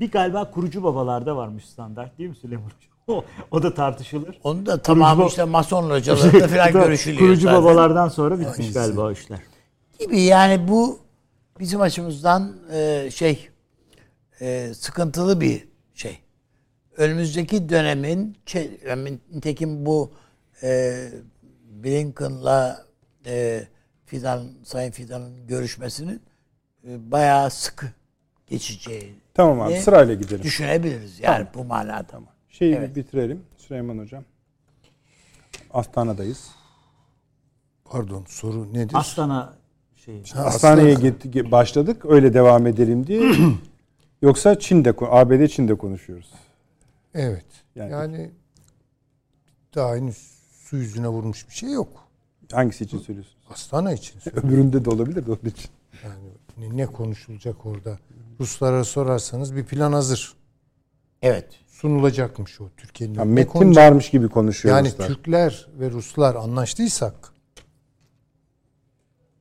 Bir 0.00 0.10
galiba 0.10 0.50
kurucu 0.50 0.82
babalarda 0.82 1.36
varmış 1.36 1.64
standart 1.64 2.18
değil 2.18 2.30
mi 2.30 2.36
Süleyman 2.36 2.64
Hocam? 2.64 2.78
O, 3.08 3.24
o 3.50 3.62
da 3.62 3.74
tartışılır. 3.74 4.38
Onu 4.44 4.66
da 4.66 4.82
tamamı 4.82 5.22
bab- 5.22 5.28
işte 5.28 5.44
mason 5.44 5.90
hocalarında 5.90 6.48
falan 6.48 6.72
görüşülüyor. 6.72 7.20
Kurucu 7.20 7.40
zaten. 7.42 7.62
babalardan 7.62 8.08
sonra 8.08 8.40
bitmiş 8.40 8.72
galiba 8.72 9.00
o 9.00 9.12
işler. 9.12 9.38
gibi 9.98 10.20
yani 10.20 10.68
bu 10.68 10.98
bizim 11.60 11.80
açımızdan 11.80 12.56
e, 12.72 13.08
şey 13.10 13.48
e, 14.40 14.74
sıkıntılı 14.74 15.40
bir 15.40 15.68
şey. 15.94 16.18
Önümüzdeki 16.96 17.68
dönemin 17.68 18.36
yani 18.88 19.18
nitekim 19.34 19.86
bu 19.86 20.12
e, 20.62 20.94
Blinken'la 21.84 22.86
e, 23.26 23.64
Fidan 24.06 24.48
Sayın 24.64 24.90
Fidan'ın 24.90 25.46
görüşmesinin 25.46 26.22
e, 26.88 27.10
bayağı 27.10 27.50
sıkı 27.50 27.86
geçeceği 28.46 29.14
Tamam 29.36 29.60
abi 29.60 29.76
sırayla 29.80 30.14
gidelim. 30.14 30.42
düşünebiliriz 30.42 31.20
yani 31.20 31.46
bu 31.54 31.64
manada. 31.64 32.20
Şeyi 32.48 32.72
bir 32.72 32.76
Evet. 32.76 32.96
bitirelim 32.96 33.42
Süleyman 33.56 33.98
Hocam. 33.98 34.24
Astana'dayız. 35.70 36.50
Pardon 37.84 38.24
soru 38.28 38.74
nedir? 38.74 38.94
Astana 38.94 39.54
şey. 39.96 40.22
Hastaneye 40.34 40.94
ge- 40.94 41.50
başladık 41.50 42.04
öyle 42.08 42.34
devam 42.34 42.66
edelim 42.66 43.06
diye. 43.06 43.32
Yoksa 44.22 44.58
Çin'de, 44.58 44.94
ABD 45.00 45.46
Çin'de 45.46 45.74
konuşuyoruz. 45.74 46.32
Evet. 47.14 47.44
Yani- 47.74 47.92
Yani, 47.92 48.30
daha 49.74 49.96
henüz 49.96 50.16
su 50.52 50.76
yüzüne 50.76 51.08
vurmuş 51.08 51.48
bir 51.48 51.54
şey 51.54 51.70
yok. 51.72 51.88
Hangisi 52.52 52.84
için 52.84 52.98
söylüyorsunuz? 52.98 53.36
Astana 53.50 53.92
için 53.92 54.18
söylüyorum. 54.20 54.48
Öbüründe 54.50 54.84
de 54.84 54.90
olabilir 54.90 55.26
de 55.26 55.30
onun 55.30 55.50
için. 55.50 55.70
Yani 56.04 56.14
ne- 56.58 56.76
ne 56.76 56.86
konuşulacak 56.86 57.66
orada? 57.66 57.98
Ruslara 58.40 58.84
sorarsanız 58.84 59.56
bir 59.56 59.64
plan 59.64 59.92
hazır. 59.92 60.34
Evet. 61.22 61.46
Sunulacakmış 61.66 62.60
o 62.60 62.64
Türkiye'nin. 62.76 63.14
Ya 63.14 63.24
Ne 63.24 63.30
metin 63.32 63.76
varmış 63.76 64.10
gibi 64.10 64.28
konuşuyor 64.28 64.76
Yani 64.76 64.88
Ruslar. 64.88 65.06
Türkler 65.06 65.66
ve 65.80 65.90
Ruslar 65.90 66.34
anlaştıysak 66.34 67.14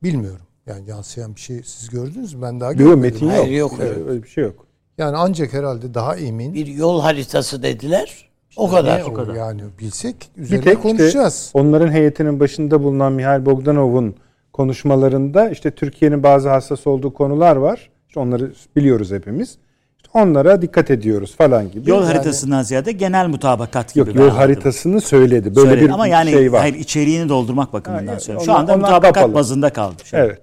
bilmiyorum. 0.02 0.46
Yani 0.66 0.88
yansıyan 0.90 1.34
bir 1.34 1.40
şey 1.40 1.62
siz 1.64 1.88
gördünüz 1.88 2.34
mü? 2.34 2.42
Ben 2.42 2.60
daha 2.60 2.70
Yok 2.70 2.78
görmedim. 2.78 3.00
metin 3.00 3.28
Hayır, 3.28 3.50
yok. 3.50 3.72
yok. 3.72 3.80
Evet, 3.82 4.08
öyle 4.08 4.22
bir 4.22 4.28
şey 4.28 4.44
yok. 4.44 4.66
Yani 4.98 5.16
ancak 5.16 5.52
herhalde 5.52 5.94
daha 5.94 6.16
emin. 6.16 6.54
Bir 6.54 6.66
yol 6.66 7.00
haritası 7.00 7.62
dediler. 7.62 8.28
O 8.56 8.70
kadar. 8.70 8.98
ne 9.00 9.04
o 9.04 9.12
kadar. 9.14 9.34
Yani 9.34 9.62
bilsek 9.78 10.30
Bir 10.36 10.42
üzerine 10.42 10.64
tek 10.64 10.72
işte 10.72 10.82
konuşacağız. 10.88 11.50
onların 11.54 11.92
heyetinin 11.92 12.40
başında 12.40 12.82
bulunan 12.82 13.12
Mihail 13.12 13.46
Bogdanov'un 13.46 14.14
konuşmalarında 14.56 15.50
işte 15.50 15.70
Türkiye'nin 15.70 16.22
bazı 16.22 16.48
hassas 16.48 16.86
olduğu 16.86 17.14
konular 17.14 17.56
var. 17.56 17.90
İşte 18.08 18.20
onları 18.20 18.52
biliyoruz 18.76 19.10
hepimiz. 19.12 19.58
İşte 19.96 20.08
onlara 20.18 20.62
dikkat 20.62 20.90
ediyoruz 20.90 21.36
falan 21.36 21.70
gibi. 21.70 21.90
Yol 21.90 21.96
Yani- 22.02 22.06
haritasından 22.06 22.62
ziyade 22.62 22.92
genel 22.92 23.28
mutabakat 23.28 23.94
gibi. 23.94 23.98
Yok 24.08 24.14
yol 24.16 24.22
anladım. 24.22 24.36
haritasını 24.36 25.00
söyledi. 25.00 25.56
Böyle 25.56 25.68
Söyledi 25.68 25.84
bir 25.84 25.90
ama 25.90 26.06
yani 26.06 26.30
şey 26.30 26.52
var. 26.52 26.60
hayır 26.60 26.74
içeriğini 26.74 27.28
doldurmak 27.28 27.72
bakımından 27.72 28.12
Ha, 28.12 28.20
söylüyorum. 28.20 28.44
Şu 28.44 28.50
onlar- 28.52 28.60
anda 28.60 28.76
mutabakat 28.76 29.14
kapalı. 29.14 29.34
bazında 29.34 29.72
kalmış. 29.72 30.14
Evet. 30.14 30.40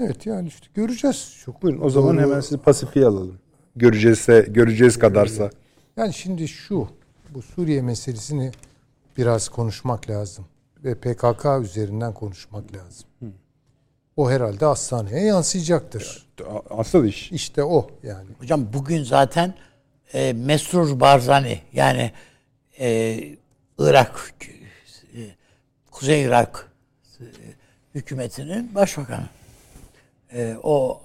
Evet 0.00 0.26
yani 0.26 0.48
işte 0.48 0.66
göreceğiz. 0.74 1.36
Çok 1.44 1.62
Buyurun 1.62 1.80
o 1.82 1.90
zaman 1.90 2.16
doğru. 2.16 2.22
hemen 2.22 2.40
sizi 2.40 2.58
pasifiye 2.58 3.06
alalım. 3.06 3.38
göreceğizse 3.76 4.46
göreceğiz 4.50 4.98
kadarsa. 4.98 5.50
Yani 5.96 6.14
şimdi 6.14 6.48
şu, 6.48 6.88
bu 7.34 7.42
Suriye 7.42 7.82
meselesini 7.82 8.52
biraz 9.18 9.48
konuşmak 9.48 10.10
lazım. 10.10 10.44
Ve 10.86 10.94
PKK 10.94 11.46
üzerinden 11.62 12.14
konuşmak 12.14 12.64
lazım. 12.72 13.08
O 14.16 14.30
herhalde 14.30 14.64
hastaneye 14.64 15.24
yansıyacaktır. 15.24 16.26
Asıl 16.70 17.04
iş. 17.04 17.32
İşte 17.32 17.64
o 17.64 17.90
yani. 18.02 18.28
Hocam 18.38 18.72
bugün 18.72 19.02
zaten 19.02 19.54
e, 20.14 20.32
Mesrur 20.32 21.00
Barzani 21.00 21.60
yani 21.72 22.12
e, 22.78 23.18
Irak 23.78 24.30
e, 24.40 25.20
Kuzey 25.90 26.22
Irak 26.22 26.72
e, 27.20 27.24
hükümetinin 27.94 28.74
başbakanı. 28.74 29.26
E, 30.32 30.56
o 30.62 31.00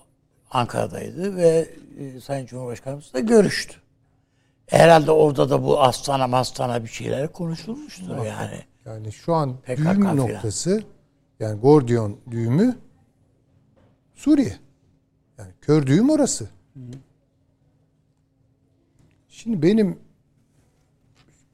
Ankara'daydı 0.51 1.35
ve 1.35 1.69
e, 1.99 2.19
Sayın 2.19 2.45
Cumhurbaşkanımız 2.45 3.13
da 3.13 3.19
görüştü. 3.19 3.75
Herhalde 4.67 5.11
orada 5.11 5.49
da 5.49 5.63
bu 5.63 5.81
astana 5.81 6.27
mastana 6.27 6.83
bir 6.83 6.89
şeyler 6.89 7.27
konuşulmuştur 7.27 8.25
yani. 8.25 8.70
Yani 8.85 9.11
şu 9.11 9.33
an 9.33 9.57
PKK 9.57 9.77
düğüm 9.77 9.95
filan. 9.95 10.17
noktası 10.17 10.83
yani 11.39 11.59
Gordiyon 11.59 12.19
düğümü 12.31 12.77
Suriye. 14.13 14.59
Yani 15.37 15.51
kör 15.61 15.87
düğüm 15.87 16.09
orası. 16.09 16.49
Şimdi 19.27 19.61
benim 19.61 19.99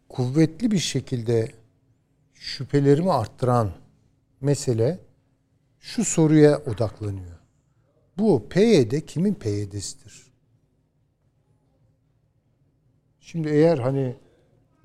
kuvvetli 0.09 0.71
bir 0.71 0.79
şekilde 0.79 1.51
şüphelerimi 2.33 3.11
arttıran 3.11 3.71
mesele 4.41 4.99
şu 5.79 6.05
soruya 6.05 6.57
odaklanıyor. 6.57 7.39
Bu 8.17 8.49
PYD 8.49 9.01
kimin 9.05 9.33
PYD'sidir? 9.33 10.27
Şimdi 13.19 13.49
eğer 13.49 13.77
hani 13.77 14.15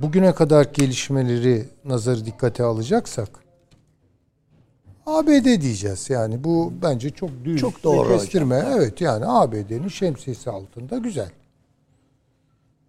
bugüne 0.02 0.34
kadar 0.34 0.64
gelişmeleri 0.64 1.64
nazarı 1.84 2.26
dikkate 2.26 2.62
alacaksak 2.62 3.42
ABD 5.06 5.60
diyeceğiz. 5.60 6.10
Yani 6.10 6.44
bu 6.44 6.72
bence 6.82 7.10
çok 7.10 7.30
düz 7.44 7.60
Çok 7.60 7.84
doğru 7.84 8.08
ve 8.08 8.18
kestirme. 8.18 8.64
Evet 8.76 9.00
yani 9.00 9.24
ABD'nin 9.26 9.88
şemsiyesi 9.88 10.50
altında 10.50 10.98
güzel. 10.98 11.30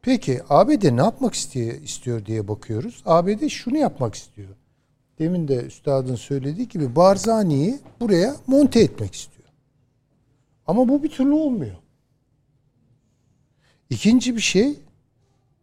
Peki 0.02 0.42
ABD 0.50 0.98
ne 0.98 1.02
yapmak 1.02 1.34
istiyor, 1.34 1.82
istiyor 1.82 2.26
diye 2.26 2.48
bakıyoruz. 2.48 3.04
ABD 3.06 3.48
şunu 3.48 3.78
yapmak 3.78 4.16
istiyor. 4.16 4.50
Demin 5.20 5.48
de 5.48 5.56
üstadın 5.56 6.16
söylediği 6.16 6.68
gibi 6.68 6.96
Barzani'yi 6.96 7.80
buraya 8.00 8.36
monte 8.48 8.80
etmek 8.80 9.16
istiyor. 9.16 9.48
Ama 10.68 10.90
bu 10.90 11.04
bir 11.04 11.10
türlü 11.10 11.32
olmuyor. 11.32 11.76
İkinci 13.90 14.36
bir 14.36 14.42
şey 14.42 14.80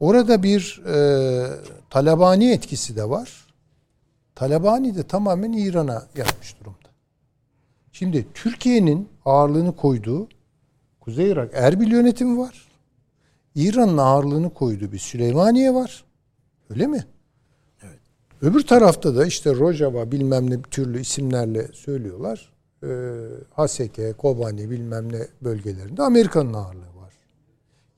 orada 0.00 0.42
bir 0.42 0.82
e, 0.86 1.46
Talabani 1.90 2.50
etkisi 2.50 2.96
de 2.96 3.10
var. 3.10 3.46
Talabani 4.34 4.96
de 4.96 5.02
tamamen 5.02 5.52
İran'a 5.52 6.06
yapmış 6.16 6.60
durumda. 6.60 6.88
Şimdi 7.92 8.26
Türkiye'nin 8.34 9.08
ağırlığını 9.24 9.76
koyduğu 9.76 10.28
Kuzey 11.00 11.30
Irak 11.30 11.50
Erbil 11.54 11.92
yönetimi 11.92 12.38
var. 12.38 12.68
İran'ın 13.54 13.98
ağırlığını 13.98 14.54
koyduğu 14.54 14.92
bir 14.92 14.98
Süleymaniye 14.98 15.74
var. 15.74 16.04
Öyle 16.70 16.86
mi? 16.86 17.04
Evet. 17.82 17.98
Öbür 18.42 18.66
tarafta 18.66 19.16
da 19.16 19.26
işte 19.26 19.54
Rojava 19.54 20.12
bilmem 20.12 20.50
ne 20.50 20.62
türlü 20.62 21.00
isimlerle 21.00 21.68
söylüyorlar. 21.72 22.52
Ee, 22.82 22.88
Haseke, 23.50 24.12
Kobani 24.12 24.70
bilmem 24.70 25.12
ne 25.12 25.26
bölgelerinde 25.42 26.02
Amerika'nın 26.02 26.54
ağırlığı. 26.54 26.89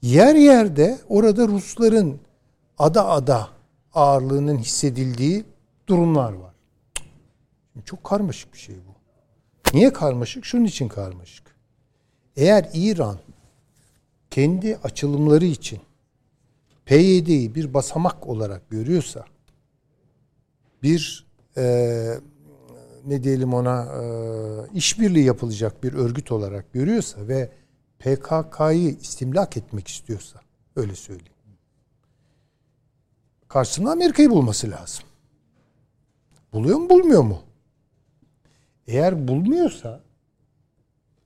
Yer 0.03 0.35
yerde 0.35 0.99
orada 1.09 1.49
Rusların 1.49 2.21
ada 2.79 3.09
ada 3.09 3.49
ağırlığının 3.95 4.59
hissedildiği 4.59 5.45
durumlar 5.87 6.33
var. 6.33 6.55
Çok 7.85 8.05
karmaşık 8.05 8.53
bir 8.53 8.59
şey 8.59 8.77
bu. 8.77 8.93
Niye 9.77 9.93
karmaşık? 9.93 10.45
Şunun 10.45 10.65
için 10.65 10.89
karmaşık. 10.89 11.57
Eğer 12.37 12.71
İran 12.75 13.19
kendi 14.31 14.77
açılımları 14.77 15.45
için 15.45 15.81
PYD'yi 16.85 17.55
bir 17.55 17.75
basamak 17.75 18.27
olarak 18.27 18.71
görüyorsa 18.71 19.25
bir 20.83 21.27
e, 21.57 21.65
ne 23.07 23.25
diyelim 23.25 23.55
ona 23.55 23.85
e, 23.85 24.05
işbirliği 24.75 25.25
yapılacak 25.25 25.83
bir 25.83 25.93
örgüt 25.93 26.33
olarak 26.33 26.73
görüyorsa 26.73 27.29
ve 27.29 27.51
PKK'yı 28.03 28.97
istimlak 29.01 29.57
etmek 29.57 29.89
istiyorsa 29.89 30.41
öyle 30.77 30.95
söyleyeyim. 30.95 31.33
Karşısında 33.49 33.91
Amerika'yı 33.91 34.31
bulması 34.31 34.71
lazım. 34.71 35.05
Buluyor 36.53 36.79
mu 36.79 36.91
bulmuyor 36.91 37.23
mu? 37.23 37.43
Eğer 38.87 39.29
bulmuyorsa 39.29 40.01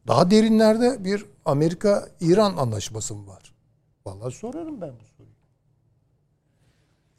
daha 0.07 0.31
derinlerde 0.31 1.05
bir 1.05 1.27
Amerika-İran 1.45 2.57
anlaşması 2.57 3.15
mı 3.15 3.27
var? 3.27 3.55
Vallahi 4.07 4.35
sorarım 4.35 4.81
ben 4.81 4.93
bu 5.01 5.05
soruyu. 5.17 5.37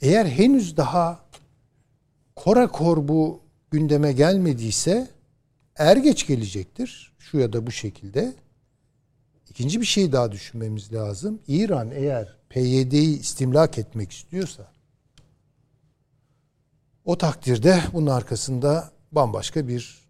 Eğer 0.01 0.25
henüz 0.25 0.77
daha 0.77 1.19
korakor 2.35 3.07
bu 3.07 3.41
gündeme 3.71 4.13
gelmediyse 4.13 5.07
er 5.75 5.97
geç 5.97 6.27
gelecektir. 6.27 7.13
Şu 7.19 7.37
ya 7.37 7.53
da 7.53 7.67
bu 7.67 7.71
şekilde. 7.71 8.35
İkinci 9.49 9.81
bir 9.81 9.85
şey 9.85 10.11
daha 10.11 10.31
düşünmemiz 10.31 10.93
lazım. 10.93 11.39
İran 11.47 11.91
eğer 11.91 12.37
PYD'yi 12.49 13.19
istimlak 13.19 13.77
etmek 13.77 14.11
istiyorsa 14.11 14.71
o 17.05 17.17
takdirde 17.17 17.83
bunun 17.93 18.07
arkasında 18.07 18.91
bambaşka 19.11 19.67
bir 19.67 20.07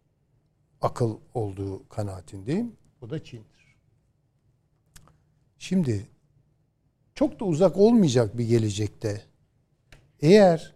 akıl 0.82 1.18
olduğu 1.34 1.88
kanaatindeyim. 1.90 2.76
Bu 3.02 3.10
da 3.10 3.24
Çin'dir. 3.24 3.76
Şimdi 5.58 6.08
çok 7.16 7.40
da 7.40 7.46
uzak 7.46 7.78
olmayacak 7.78 8.38
bir 8.38 8.48
gelecekte 8.48 9.22
eğer 10.22 10.74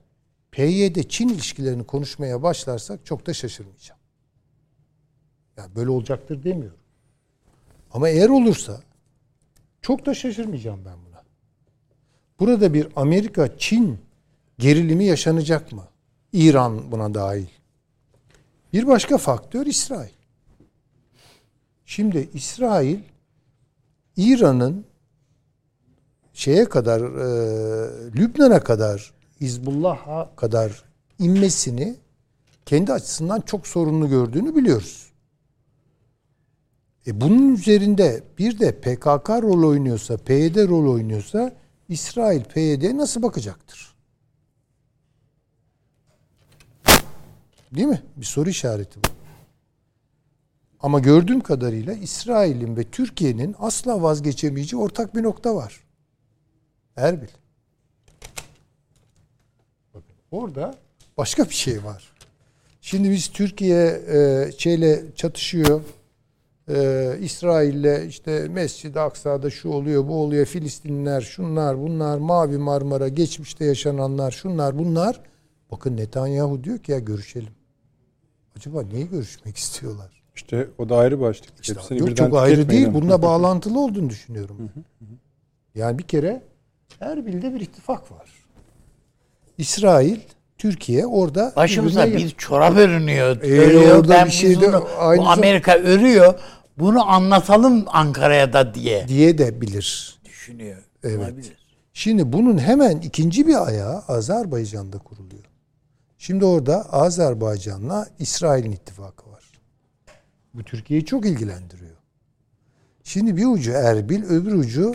PYD 0.52 1.10
Çin 1.10 1.30
ilişkilerini 1.30 1.84
konuşmaya 1.84 2.44
başlarsak 2.44 3.06
çok 3.06 3.26
da 3.26 3.34
şaşırmayacağım. 3.34 4.02
Yani 5.58 5.76
böyle 5.76 5.90
olacaktır 5.90 6.44
demiyorum. 6.44 6.81
Ama 7.94 8.10
eğer 8.10 8.30
olursa 8.30 8.82
çok 9.82 10.06
da 10.06 10.14
şaşırmayacağım 10.14 10.86
ben 10.86 10.98
buna. 11.06 11.24
Burada 12.40 12.74
bir 12.74 12.88
Amerika-Çin 12.96 14.00
gerilimi 14.60 15.06
yaşanacak 15.06 15.72
mı? 15.72 15.88
İran 16.34 16.92
buna 16.92 17.14
dahil. 17.14 17.48
Bir 18.74 18.88
başka 18.88 19.18
faktör 19.18 19.66
İsrail. 19.66 20.12
Şimdi 21.86 22.30
İsrail 22.34 23.00
İran'ın 24.18 24.86
şeye 26.34 26.66
kadar 26.66 27.02
e, 27.02 27.32
Lübnan'a 28.16 28.64
kadar 28.64 29.14
Hizbullah'a 29.42 30.36
kadar 30.36 30.84
inmesini 31.20 31.96
kendi 32.66 32.94
açısından 32.94 33.42
çok 33.42 33.68
sorunlu 33.68 34.10
gördüğünü 34.10 34.56
biliyoruz. 34.56 35.11
E 37.08 37.22
bunun 37.22 37.56
üzerinde 37.56 38.24
bir 38.38 38.60
de 38.60 38.72
PKK 38.72 39.30
rol 39.30 39.70
oynuyorsa, 39.70 40.18
PYD 40.18 40.56
rol 40.68 40.94
oynuyorsa 40.94 41.56
İsrail 41.90 42.44
PYD'ye 42.44 42.98
nasıl 42.98 43.22
bakacaktır? 43.22 43.96
Değil 47.72 47.88
mi? 47.88 48.02
Bir 48.16 48.26
soru 48.26 48.50
işareti 48.50 49.00
bu. 49.00 49.08
Ama 50.80 51.00
gördüğüm 51.00 51.42
kadarıyla 51.42 51.94
İsrail'in 51.94 52.78
ve 52.78 52.84
Türkiye'nin 52.84 53.56
asla 53.60 54.02
vazgeçemeyeceği 54.02 54.82
ortak 54.82 55.16
bir 55.16 55.24
nokta 55.24 55.56
var. 55.56 55.80
Erbil. 56.96 57.28
Bakın 59.94 60.16
orada 60.32 60.76
başka 61.18 61.50
bir 61.50 61.54
şey 61.54 61.84
var. 61.84 62.14
Şimdi 62.82 63.12
biz 63.12 63.28
Türkiye 63.28 63.86
e, 63.88 64.52
şeyle 64.58 65.16
çatışıyor. 65.16 65.82
E, 66.70 67.18
İsrail'le 67.22 68.08
işte 68.08 68.48
Mescid-i 68.48 69.00
Aksa'da 69.00 69.50
şu 69.50 69.70
oluyor, 69.70 70.08
bu 70.08 70.16
oluyor. 70.16 70.46
Filistinliler, 70.46 71.22
şunlar, 71.22 71.78
bunlar, 71.78 72.18
Mavi 72.18 72.58
Marmara, 72.58 73.08
geçmişte 73.08 73.66
yaşananlar, 73.66 74.32
şunlar, 74.32 74.78
bunlar. 74.78 75.22
Bakın 75.72 75.98
Netanyahu 75.98 76.64
diyor 76.64 76.78
ki 76.78 76.92
ya 76.92 77.00
görüşelim. 77.00 77.54
Acaba 78.58 78.84
neyi 78.84 79.10
görüşmek 79.10 79.58
istiyorlar? 79.58 80.24
İşte 80.36 80.68
o 80.78 80.90
da 80.90 80.98
ayrı 80.98 81.20
başlık. 81.20 81.50
İşte 81.62 81.74
Hepsini 81.76 82.00
yok 82.00 82.18
çok 82.18 82.38
ayrı 82.38 82.70
değil. 82.70 82.86
ama. 82.86 82.94
Bununla 82.94 83.22
bağlantılı 83.22 83.80
olduğunu 83.80 84.10
düşünüyorum. 84.10 84.72
Yani 85.76 85.98
bir 85.98 86.04
kere 86.04 86.42
Erbil'de 87.00 87.54
bir 87.54 87.62
ittifak 87.62 88.12
var. 88.12 88.30
İsrail, 89.58 90.20
Türkiye 90.62 91.06
orada 91.06 91.54
Başımıza 91.56 92.08
bir 92.08 92.30
çorap 92.30 92.78
örünüyor. 92.78 93.42
Ee, 93.42 93.60
örüyor. 93.60 93.96
orada 93.98 94.14
Ben 94.14 94.26
bir 94.26 94.32
şey 94.32 94.62
de 94.62 94.68
aynı 95.00 95.22
bu 95.22 95.26
zam- 95.26 95.32
Amerika 95.38 95.78
örüyor. 95.78 96.34
Bunu 96.80 97.10
anlatalım 97.10 97.86
Ankara'ya 97.88 98.54
da 98.54 98.74
diye. 98.74 99.08
diye 99.08 99.38
de 99.38 99.62
bilir. 99.62 100.20
düşünüyor. 100.26 100.84
Evet. 101.04 101.18
Olabilir. 101.20 101.58
Şimdi 101.94 102.34
bunun 102.34 102.58
hemen 102.58 102.98
ikinci 102.98 103.48
bir 103.48 103.68
ayağı 103.68 104.00
Azerbaycan'da 104.08 104.98
kuruluyor. 104.98 105.44
Şimdi 106.18 106.46
orada 106.46 106.94
Azerbaycan'la 106.94 108.08
İsrail'in 108.20 108.72
ittifakı 108.72 109.32
var. 109.32 109.44
Bu 110.54 110.64
Türkiye'yi 110.64 111.06
çok 111.06 111.26
ilgilendiriyor. 111.26 111.96
Şimdi 113.04 113.38
bir 113.38 113.46
ucu 113.46 113.72
Erbil, 113.72 114.24
öbür 114.24 114.52
ucu 114.54 114.94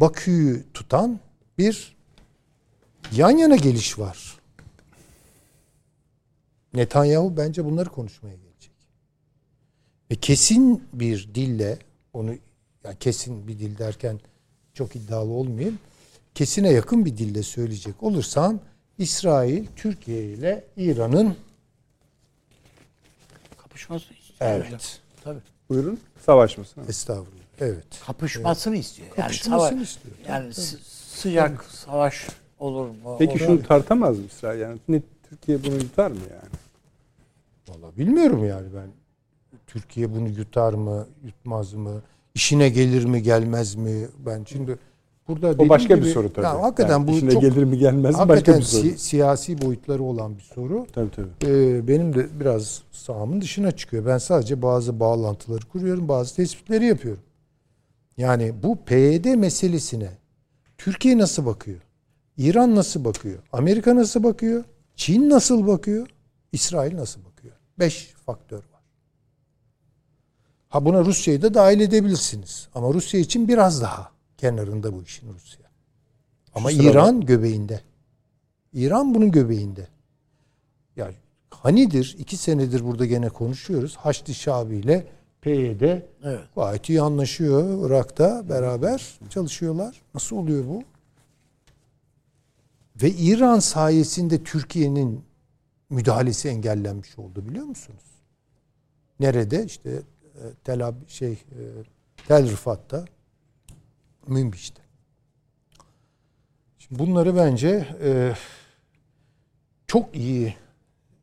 Bakü'yü 0.00 0.64
tutan 0.74 1.20
bir 1.58 1.96
yan 3.12 3.30
yana 3.30 3.56
geliş 3.56 3.98
var. 3.98 4.33
Netanyahu 6.74 7.36
bence 7.36 7.64
bunları 7.64 7.88
konuşmaya 7.88 8.34
gelecek. 8.36 8.72
Ve 10.10 10.14
kesin 10.14 10.84
bir 10.92 11.28
dille 11.34 11.78
onu 12.12 12.30
yani 12.84 12.96
kesin 13.00 13.48
bir 13.48 13.58
dil 13.58 13.78
derken 13.78 14.20
çok 14.74 14.96
iddialı 14.96 15.30
olmayayım. 15.30 15.78
Kesine 16.34 16.70
yakın 16.70 17.04
bir 17.04 17.16
dille 17.16 17.42
söyleyecek 17.42 18.02
olursam 18.02 18.60
İsrail 18.98 19.66
Türkiye 19.76 20.24
ile 20.24 20.64
İran'ın 20.76 21.36
Kapışmasını 23.58 24.16
istiyor. 24.16 24.50
evet 24.50 25.00
Tabii. 25.24 25.40
Buyurun. 25.68 26.00
Savaşmasın. 26.26 26.82
estağfurullah 26.88 27.44
evet 27.60 27.84
Kapışmasını 28.06 28.76
istiyor. 28.76 29.08
Yani 29.08 29.16
Kapışmasını 29.16 29.70
savaş, 29.70 29.88
istiyor. 29.88 30.14
Yani 30.28 30.54
sı- 30.54 30.78
sıcak 31.20 31.64
savaş 31.64 32.26
olur 32.58 32.86
mu? 32.88 33.16
Peki 33.18 33.30
Olur. 33.32 33.38
şunu 33.38 33.62
tartamaz 33.62 34.18
mı 34.18 34.24
İsrail? 34.26 34.60
Yani 34.60 34.78
Türkiye 35.28 35.64
bunu 35.64 35.74
yutar 35.74 36.10
mı 36.10 36.20
yani? 36.30 36.50
Valla 37.74 37.96
bilmiyorum 37.96 38.44
yani 38.44 38.66
ben 38.74 38.86
Türkiye 39.66 40.14
bunu 40.14 40.28
yutar 40.28 40.72
mı 40.74 41.06
yutmaz 41.24 41.74
mı 41.74 42.02
işine 42.34 42.68
gelir 42.68 43.04
mi 43.04 43.22
gelmez 43.22 43.74
mi 43.74 44.08
ben 44.26 44.44
şimdi 44.48 44.78
burada 45.28 45.62
O 45.62 45.68
başka 45.68 45.96
bir 45.96 46.00
gibi- 46.02 46.10
soru 46.12 46.32
tabii. 46.32 46.44
Ya, 46.46 46.62
hakikaten 46.62 46.92
Yani 46.92 47.08
bu 47.08 47.12
işine 47.12 47.32
çok 47.32 47.42
gelir 47.42 47.64
mi 47.64 47.78
gelmez 47.78 48.18
mi 48.20 48.28
başka 48.28 48.58
bir 48.58 48.62
soru. 48.62 48.82
si- 48.82 48.98
siyasi 48.98 49.62
boyutları 49.62 50.02
olan 50.02 50.36
bir 50.36 50.42
soru. 50.42 50.86
Tabii 50.92 51.10
tabii. 51.10 51.28
Ee, 51.52 51.88
benim 51.88 52.14
de 52.14 52.40
biraz 52.40 52.82
sahamın 52.92 53.40
dışına 53.40 53.70
çıkıyor. 53.72 54.06
Ben 54.06 54.18
sadece 54.18 54.62
bazı 54.62 55.00
bağlantıları 55.00 55.66
kuruyorum, 55.66 56.08
bazı 56.08 56.36
tespitleri 56.36 56.86
yapıyorum. 56.86 57.22
Yani 58.16 58.52
bu 58.62 58.78
PYD 58.86 59.34
meselesine 59.34 60.10
Türkiye 60.78 61.18
nasıl 61.18 61.46
bakıyor? 61.46 61.78
İran 62.38 62.74
nasıl 62.74 63.04
bakıyor? 63.04 63.38
Amerika 63.52 63.96
nasıl 63.96 64.22
bakıyor? 64.22 64.64
Çin 64.96 65.30
nasıl 65.30 65.66
bakıyor? 65.66 66.06
İsrail 66.52 66.96
nasıl 66.96 67.20
bakıyor? 67.20 67.33
Beş 67.78 68.14
faktör 68.26 68.56
var. 68.56 68.82
Ha 70.68 70.84
buna 70.84 71.04
Rusya'yı 71.04 71.42
da 71.42 71.54
dahil 71.54 71.80
edebilirsiniz. 71.80 72.68
Ama 72.74 72.94
Rusya 72.94 73.20
için 73.20 73.48
biraz 73.48 73.82
daha 73.82 74.10
kenarında 74.38 74.92
bu 74.94 75.02
işin 75.02 75.32
Rusya. 75.34 75.64
Ama 76.54 76.70
Şu 76.70 76.76
sırada- 76.76 76.90
İran 76.90 77.20
göbeğinde. 77.20 77.80
İran 78.72 79.14
bunun 79.14 79.30
göbeğinde. 79.30 79.88
Ya 80.96 81.10
hanidir 81.50 82.16
iki 82.18 82.36
senedir 82.36 82.84
burada 82.84 83.06
gene 83.06 83.28
konuşuyoruz. 83.28 83.96
Haçlı 83.96 84.34
Şabi 84.34 84.76
ile 84.76 85.06
PYD 85.42 85.82
Evet. 86.24 86.40
gayet 86.56 86.88
iyi 86.88 87.02
anlaşıyor. 87.02 87.86
Irak'ta 87.86 88.48
beraber 88.48 89.18
çalışıyorlar. 89.30 90.02
Nasıl 90.14 90.36
oluyor 90.36 90.64
bu? 90.68 90.82
Ve 93.02 93.10
İran 93.10 93.58
sayesinde 93.58 94.44
Türkiye'nin 94.44 95.24
müdahalesi 95.90 96.48
engellenmiş 96.48 97.18
oldu 97.18 97.48
biliyor 97.48 97.64
musunuz? 97.64 98.04
Nerede? 99.20 99.64
İşte 99.64 99.90
e, 99.90 100.42
Tel 100.64 100.86
Ab 100.86 100.96
şey 101.08 101.32
e, 101.32 101.62
Tel 102.28 102.50
Rifat'ta 102.50 103.04
Münbiş'te. 104.26 104.82
Şimdi 106.78 106.98
bunları 106.98 107.36
bence 107.36 107.88
e, 108.02 108.34
çok 109.86 110.16
iyi 110.16 110.54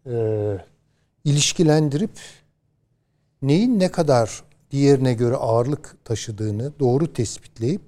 e, 0.06 0.58
ilişkilendirip 1.24 2.20
neyin 3.42 3.80
ne 3.80 3.92
kadar 3.92 4.44
diğerine 4.72 5.14
göre 5.14 5.36
ağırlık 5.36 6.06
taşıdığını 6.06 6.80
doğru 6.80 7.14
tespitleyip 7.14 7.82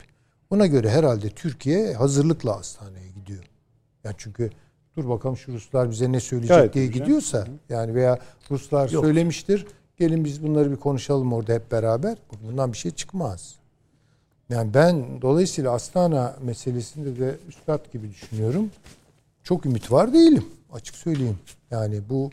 ona 0.49 0.65
göre 0.65 0.89
herhalde 0.89 1.29
Türkiye 1.29 1.93
hazırlıkla 1.93 2.57
hastaneye 2.57 3.11
gidiyor. 3.11 3.43
Yani 4.03 4.15
çünkü 4.17 4.49
dur 4.97 5.09
bakalım 5.09 5.37
şu 5.37 5.53
Ruslar 5.53 5.91
bize 5.91 6.11
ne 6.11 6.19
söyleyecek 6.19 6.57
Gayet 6.57 6.73
diye 6.73 6.85
güzel. 6.87 7.01
gidiyorsa 7.01 7.47
yani 7.69 7.95
veya 7.95 8.19
Ruslar 8.51 8.89
Yok. 8.89 9.05
söylemiştir 9.05 9.65
gelin 9.97 10.25
biz 10.25 10.43
bunları 10.43 10.71
bir 10.71 10.75
konuşalım 10.75 11.33
orada 11.33 11.53
hep 11.53 11.71
beraber 11.71 12.17
bundan 12.43 12.73
bir 12.73 12.77
şey 12.77 12.91
çıkmaz. 12.91 13.55
Yani 14.49 14.73
ben 14.73 15.21
dolayısıyla 15.21 15.71
Astana 15.71 16.35
meselesinde 16.41 17.19
de 17.19 17.35
üstad 17.49 17.93
gibi 17.93 18.09
düşünüyorum. 18.09 18.71
Çok 19.43 19.65
ümit 19.65 19.91
var 19.91 20.13
değilim 20.13 20.45
açık 20.73 20.95
söyleyeyim. 20.95 21.37
Yani 21.71 22.01
bu 22.09 22.31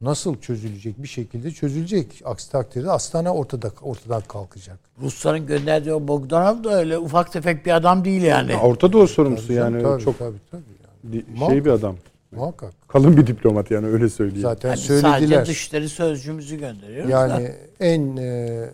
nasıl 0.00 0.40
çözülecek 0.40 1.02
bir 1.02 1.08
şekilde 1.08 1.50
çözülecek. 1.50 2.22
Aksi 2.24 2.50
takdirde 2.50 2.90
Astana 2.90 3.34
ortada 3.34 3.72
ortadan 3.82 4.22
kalkacak. 4.28 4.78
Rusların 5.02 5.46
gönderdiği 5.46 5.92
o 5.92 6.08
Bogdanov 6.08 6.64
da 6.64 6.70
öyle 6.78 6.98
ufak 6.98 7.32
tefek 7.32 7.66
bir 7.66 7.76
adam 7.76 8.04
değil 8.04 8.22
yani. 8.22 8.56
Orta 8.56 8.92
Doğu 8.92 9.08
sorumlusu 9.08 9.46
Tabii 9.46 9.56
yani 9.56 9.82
tabii, 9.82 10.02
çok 10.02 10.18
tabii, 10.18 10.38
tabii. 10.50 10.79
Di- 11.12 11.24
Muhakkak. 11.28 11.50
şey 11.54 11.64
bir 11.64 11.70
adam. 11.70 11.96
Muhakkak. 12.32 12.88
Kalın 12.88 13.16
bir 13.16 13.26
diplomat 13.26 13.70
yani 13.70 13.86
öyle 13.86 14.08
söyleyeyim. 14.08 14.42
Zaten 14.42 14.68
Yani 14.68 14.78
söylediler. 14.78 15.10
sadece 15.10 15.46
dışişleri 15.46 15.88
sözcümüzü 15.88 16.58
gönderiyoruz 16.58 17.10
da. 17.12 17.16
Yani 17.16 17.52
en 17.80 18.16
e, 18.16 18.70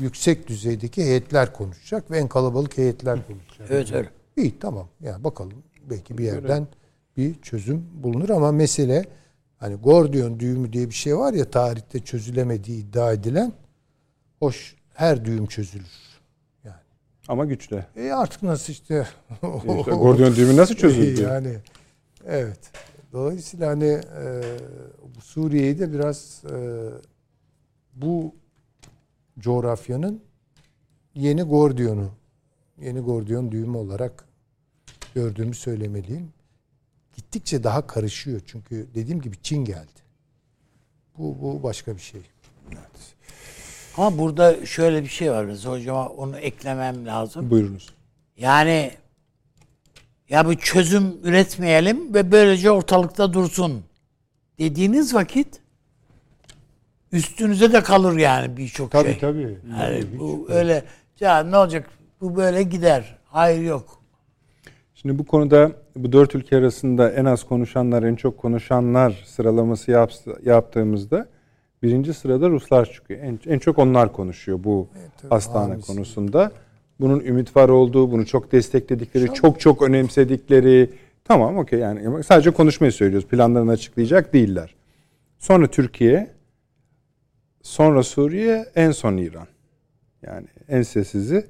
yüksek 0.00 0.46
düzeydeki 0.48 1.04
heyetler 1.04 1.52
konuşacak 1.52 2.10
ve 2.10 2.18
en 2.18 2.28
kalabalık 2.28 2.78
heyetler 2.78 3.18
konuşacak. 3.26 3.68
Evet 3.70 3.92
öyle. 3.92 4.08
İyi 4.36 4.58
tamam. 4.58 4.88
Yani 5.00 5.24
bakalım 5.24 5.52
belki 5.90 6.18
bir 6.18 6.24
yerden 6.24 6.66
bir 7.16 7.34
çözüm 7.42 7.84
bulunur 7.94 8.28
ama 8.28 8.52
mesele 8.52 9.04
hani 9.58 9.74
Gordiyon 9.74 10.40
düğümü 10.40 10.72
diye 10.72 10.88
bir 10.88 10.94
şey 10.94 11.16
var 11.16 11.32
ya 11.32 11.44
tarihte 11.50 11.98
çözülemediği 11.98 12.80
iddia 12.80 13.12
edilen 13.12 13.52
hoş 14.40 14.74
her 14.94 15.24
düğüm 15.24 15.46
çözülür. 15.46 15.86
Ama 17.28 17.44
güçlü. 17.44 17.84
e 17.96 18.12
artık 18.12 18.42
nasıl 18.42 18.72
işte 18.72 19.08
İşte 19.78 19.90
Gordiyon 19.90 20.36
düğümü 20.36 20.56
nasıl 20.56 20.74
çözüldü? 20.74 21.22
yani 21.22 21.58
evet. 22.26 22.60
Dolayısıyla 23.12 23.70
hani 23.70 23.84
e, 23.84 24.42
Suriye'yi 25.22 25.78
de 25.78 25.92
biraz 25.92 26.42
e, 26.50 26.56
bu 27.94 28.34
coğrafyanın 29.38 30.22
yeni 31.14 31.42
Gordiyon'u, 31.42 32.10
yeni 32.78 33.00
Gordiyon 33.00 33.52
düğümü 33.52 33.76
olarak 33.76 34.24
gördüğümü 35.14 35.54
söylemeliyim. 35.54 36.32
Gittikçe 37.16 37.64
daha 37.64 37.86
karışıyor 37.86 38.40
çünkü 38.46 38.86
dediğim 38.94 39.20
gibi 39.20 39.36
Çin 39.42 39.64
geldi. 39.64 40.06
Bu, 41.18 41.42
bu 41.42 41.62
başka 41.62 41.96
bir 41.96 42.02
şey. 42.02 42.20
Ama 43.96 44.18
burada 44.18 44.66
şöyle 44.66 45.02
bir 45.02 45.08
şey 45.08 45.30
var 45.30 45.44
mesela 45.44 45.74
hocama 45.74 46.08
onu 46.08 46.38
eklemem 46.38 47.06
lazım. 47.06 47.50
Buyurunuz. 47.50 47.88
Yani 48.36 48.90
ya 50.28 50.46
bu 50.46 50.56
çözüm 50.56 51.16
üretmeyelim 51.24 52.14
ve 52.14 52.32
böylece 52.32 52.70
ortalıkta 52.70 53.32
dursun 53.32 53.84
dediğiniz 54.58 55.14
vakit 55.14 55.60
üstünüze 57.12 57.72
de 57.72 57.82
kalır 57.82 58.18
yani 58.18 58.56
birçok 58.56 58.92
şey. 58.92 59.18
tabii. 59.18 59.58
Yani 59.80 60.04
bu 60.18 60.46
öyle 60.48 60.84
ya 61.20 61.42
ne 61.42 61.56
olacak 61.56 61.90
bu 62.20 62.36
böyle 62.36 62.62
gider. 62.62 63.16
Hayır 63.24 63.62
yok. 63.62 64.02
Şimdi 64.94 65.18
bu 65.18 65.26
konuda 65.26 65.72
bu 65.96 66.12
dört 66.12 66.34
ülke 66.34 66.56
arasında 66.56 67.10
en 67.10 67.24
az 67.24 67.44
konuşanlar, 67.44 68.02
en 68.02 68.16
çok 68.16 68.38
konuşanlar 68.38 69.24
sıralaması 69.26 69.90
yaptığımızda 70.44 71.28
birinci 71.82 72.14
sırada 72.14 72.50
Ruslar 72.50 72.92
çıkıyor. 72.92 73.20
En, 73.20 73.38
en 73.46 73.58
çok 73.58 73.78
onlar 73.78 74.12
konuşuyor 74.12 74.64
bu 74.64 74.88
tabii, 75.22 75.30
hastane 75.30 75.68
hamisi. 75.72 75.86
konusunda. 75.86 76.52
Bunun 77.00 77.20
ümit 77.20 77.56
var 77.56 77.68
olduğu, 77.68 78.10
bunu 78.12 78.26
çok 78.26 78.52
destekledikleri, 78.52 79.34
çok 79.34 79.60
çok 79.60 79.82
önemsedikleri. 79.82 80.90
Tamam 81.24 81.58
okey 81.58 81.78
yani 81.78 82.24
sadece 82.24 82.50
konuşmayı 82.50 82.92
söylüyoruz. 82.92 83.28
Planlarını 83.28 83.70
açıklayacak 83.70 84.32
değiller. 84.32 84.74
Sonra 85.38 85.66
Türkiye, 85.70 86.30
sonra 87.62 88.02
Suriye, 88.02 88.66
en 88.74 88.90
son 88.90 89.16
İran. 89.16 89.46
Yani 90.22 90.46
en 90.68 90.82
sessizi 90.82 91.46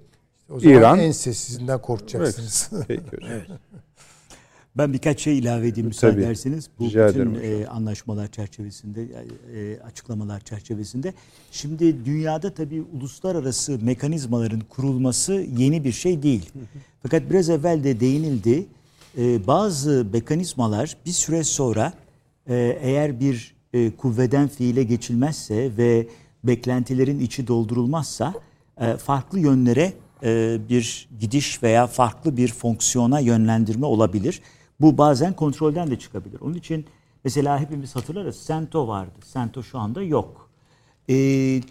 O 0.50 0.60
zaman 0.60 0.76
İran- 0.76 0.98
en 1.00 1.12
sessizinden 1.12 1.80
korkacaksınız. 1.82 2.70
Peki 2.88 3.02
hocam. 3.16 3.30
Ben 4.78 4.92
birkaç 4.92 5.20
şey 5.20 5.38
ilave 5.38 5.68
edeyim 5.68 5.86
müsaade 5.86 6.12
Tabii. 6.12 6.22
ederseniz. 6.24 6.68
Bu 6.78 6.84
Rica 6.84 7.08
bütün 7.08 7.34
e, 7.34 7.66
anlaşmalar 7.66 8.26
çerçevesinde, 8.26 9.02
e, 9.54 9.80
açıklamalar 9.80 10.40
çerçevesinde. 10.40 11.14
Şimdi 11.50 12.04
dünyada 12.04 12.54
tabii 12.54 12.82
uluslararası 12.82 13.78
mekanizmaların 13.82 14.60
kurulması 14.60 15.32
yeni 15.32 15.84
bir 15.84 15.92
şey 15.92 16.22
değil. 16.22 16.50
Fakat 17.02 17.30
biraz 17.30 17.48
evvel 17.48 17.84
de 17.84 18.00
değinildi. 18.00 18.66
E, 19.18 19.46
bazı 19.46 20.06
mekanizmalar 20.12 20.96
bir 21.06 21.10
süre 21.10 21.44
sonra 21.44 21.92
e, 22.48 22.78
eğer 22.80 23.20
bir 23.20 23.54
e, 23.72 23.90
kuvveden 23.90 24.48
fiile 24.48 24.82
geçilmezse 24.82 25.70
ve 25.78 26.08
beklentilerin 26.44 27.20
içi 27.20 27.46
doldurulmazsa 27.46 28.34
e, 28.80 28.96
farklı 28.96 29.38
yönlere 29.38 29.92
e, 30.22 30.58
bir 30.68 31.08
gidiş 31.20 31.62
veya 31.62 31.86
farklı 31.86 32.36
bir 32.36 32.48
fonksiyona 32.48 33.20
yönlendirme 33.20 33.86
olabilir. 33.86 34.40
Bu 34.80 34.98
bazen 34.98 35.32
kontrolden 35.32 35.90
de 35.90 35.98
çıkabilir. 35.98 36.40
Onun 36.40 36.54
için 36.54 36.86
mesela 37.24 37.60
hepimiz 37.60 37.96
hatırlarız 37.96 38.36
Sento 38.36 38.88
vardı. 38.88 39.18
Sento 39.24 39.62
şu 39.62 39.78
anda 39.78 40.02
yok. 40.02 40.50
E, 41.08 41.14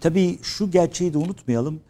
tabii 0.00 0.38
şu 0.42 0.70
gerçeği 0.70 1.14
de 1.14 1.18
unutmayalım. 1.18 1.80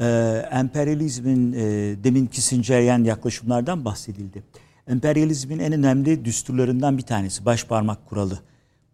E, 0.00 0.06
emperyalizmin 0.52 1.52
e, 1.52 1.58
demin 2.04 2.26
Kissingeryen 2.26 3.04
yaklaşımlardan 3.04 3.84
bahsedildi. 3.84 4.42
Emperyalizmin 4.88 5.58
en 5.58 5.72
önemli 5.72 6.24
düsturlarından 6.24 6.98
bir 6.98 7.02
tanesi 7.02 7.44
baş 7.44 7.64
parmak 7.64 8.06
kuralı. 8.06 8.38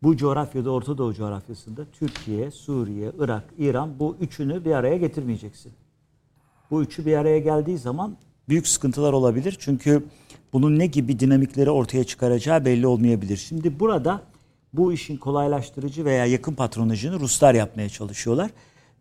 Bu 0.02 0.16
coğrafyada 0.16 0.70
Orta 0.70 0.98
Doğu 0.98 1.14
coğrafyasında 1.14 1.84
Türkiye, 1.92 2.50
Suriye, 2.50 3.12
Irak, 3.18 3.44
İran 3.58 3.98
bu 3.98 4.16
üçünü 4.20 4.64
bir 4.64 4.70
araya 4.70 4.96
getirmeyeceksin. 4.96 5.72
Bu 6.70 6.82
üçü 6.82 7.06
bir 7.06 7.16
araya 7.16 7.38
geldiği 7.38 7.78
zaman 7.78 8.16
büyük 8.48 8.68
sıkıntılar 8.68 9.12
olabilir. 9.12 9.56
Çünkü 9.60 10.04
bunun 10.52 10.78
ne 10.78 10.86
gibi 10.86 11.18
dinamikleri 11.18 11.70
ortaya 11.70 12.04
çıkaracağı 12.04 12.64
belli 12.64 12.86
olmayabilir. 12.86 13.36
Şimdi 13.36 13.80
burada 13.80 14.22
bu 14.72 14.92
işin 14.92 15.16
kolaylaştırıcı 15.16 16.04
veya 16.04 16.26
yakın 16.26 16.54
patronajını 16.54 17.20
Ruslar 17.20 17.54
yapmaya 17.54 17.88
çalışıyorlar. 17.88 18.50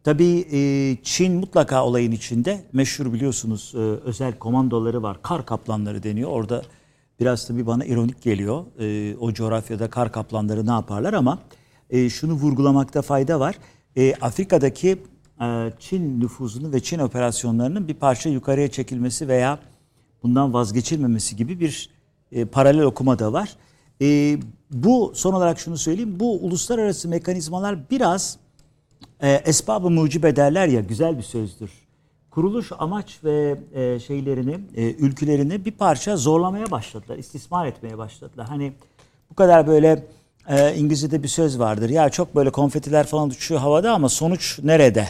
Tabii 0.03 0.45
e, 0.51 0.97
Çin 1.03 1.33
mutlaka 1.33 1.85
olayın 1.85 2.11
içinde. 2.11 2.63
Meşhur 2.73 3.13
biliyorsunuz 3.13 3.73
e, 3.75 3.77
özel 3.77 4.33
komandoları 4.39 5.03
var. 5.03 5.21
Kar 5.21 5.45
kaplanları 5.45 6.03
deniyor. 6.03 6.29
Orada 6.29 6.61
biraz 7.19 7.47
tabii 7.47 7.67
bana 7.67 7.85
ironik 7.85 8.21
geliyor. 8.21 8.65
E, 8.79 9.15
o 9.17 9.33
coğrafyada 9.33 9.89
kar 9.89 10.11
kaplanları 10.11 10.67
ne 10.67 10.71
yaparlar 10.71 11.13
ama 11.13 11.39
şunu 12.09 12.33
vurgulamakta 12.33 13.01
fayda 13.01 13.39
var. 13.39 13.55
Afrika'daki 14.21 14.97
Çin 15.79 16.21
nüfuzunu 16.21 16.73
ve 16.73 16.79
Çin 16.79 16.99
operasyonlarının 16.99 17.87
bir 17.87 17.93
parça 17.93 18.29
yukarıya 18.29 18.71
çekilmesi 18.71 19.27
veya 19.27 19.59
bundan 20.23 20.53
vazgeçilmemesi 20.53 21.35
gibi 21.35 21.59
bir 21.59 21.89
paralel 22.51 22.83
okuma 22.83 23.19
da 23.19 23.33
var. 23.33 23.55
Bu 24.71 25.11
son 25.15 25.33
olarak 25.33 25.59
şunu 25.59 25.77
söyleyeyim. 25.77 26.19
Bu 26.19 26.45
uluslararası 26.45 27.09
mekanizmalar 27.09 27.89
biraz 27.89 28.37
e, 29.21 29.31
esbabı 29.31 29.89
mucibe 29.89 30.35
derler 30.35 30.67
ya 30.67 30.81
güzel 30.81 31.17
bir 31.17 31.23
sözdür. 31.23 31.71
Kuruluş 32.29 32.71
amaç 32.79 33.19
ve 33.23 33.59
e, 33.73 33.99
şeylerini, 33.99 34.59
e, 34.75 34.91
ülkülerini 34.91 35.65
bir 35.65 35.71
parça 35.71 36.17
zorlamaya 36.17 36.71
başladılar, 36.71 37.17
istismar 37.17 37.67
etmeye 37.67 37.97
başladılar. 37.97 38.47
Hani 38.47 38.73
bu 39.29 39.35
kadar 39.35 39.67
böyle 39.67 40.05
e, 40.47 40.75
İngilizce'de 40.75 41.23
bir 41.23 41.27
söz 41.27 41.59
vardır. 41.59 41.89
Ya 41.89 42.09
çok 42.09 42.35
böyle 42.35 42.49
konfetiler 42.49 43.07
falan 43.07 43.29
uçuyor 43.29 43.61
havada 43.61 43.93
ama 43.93 44.09
sonuç 44.09 44.59
nerede? 44.63 45.07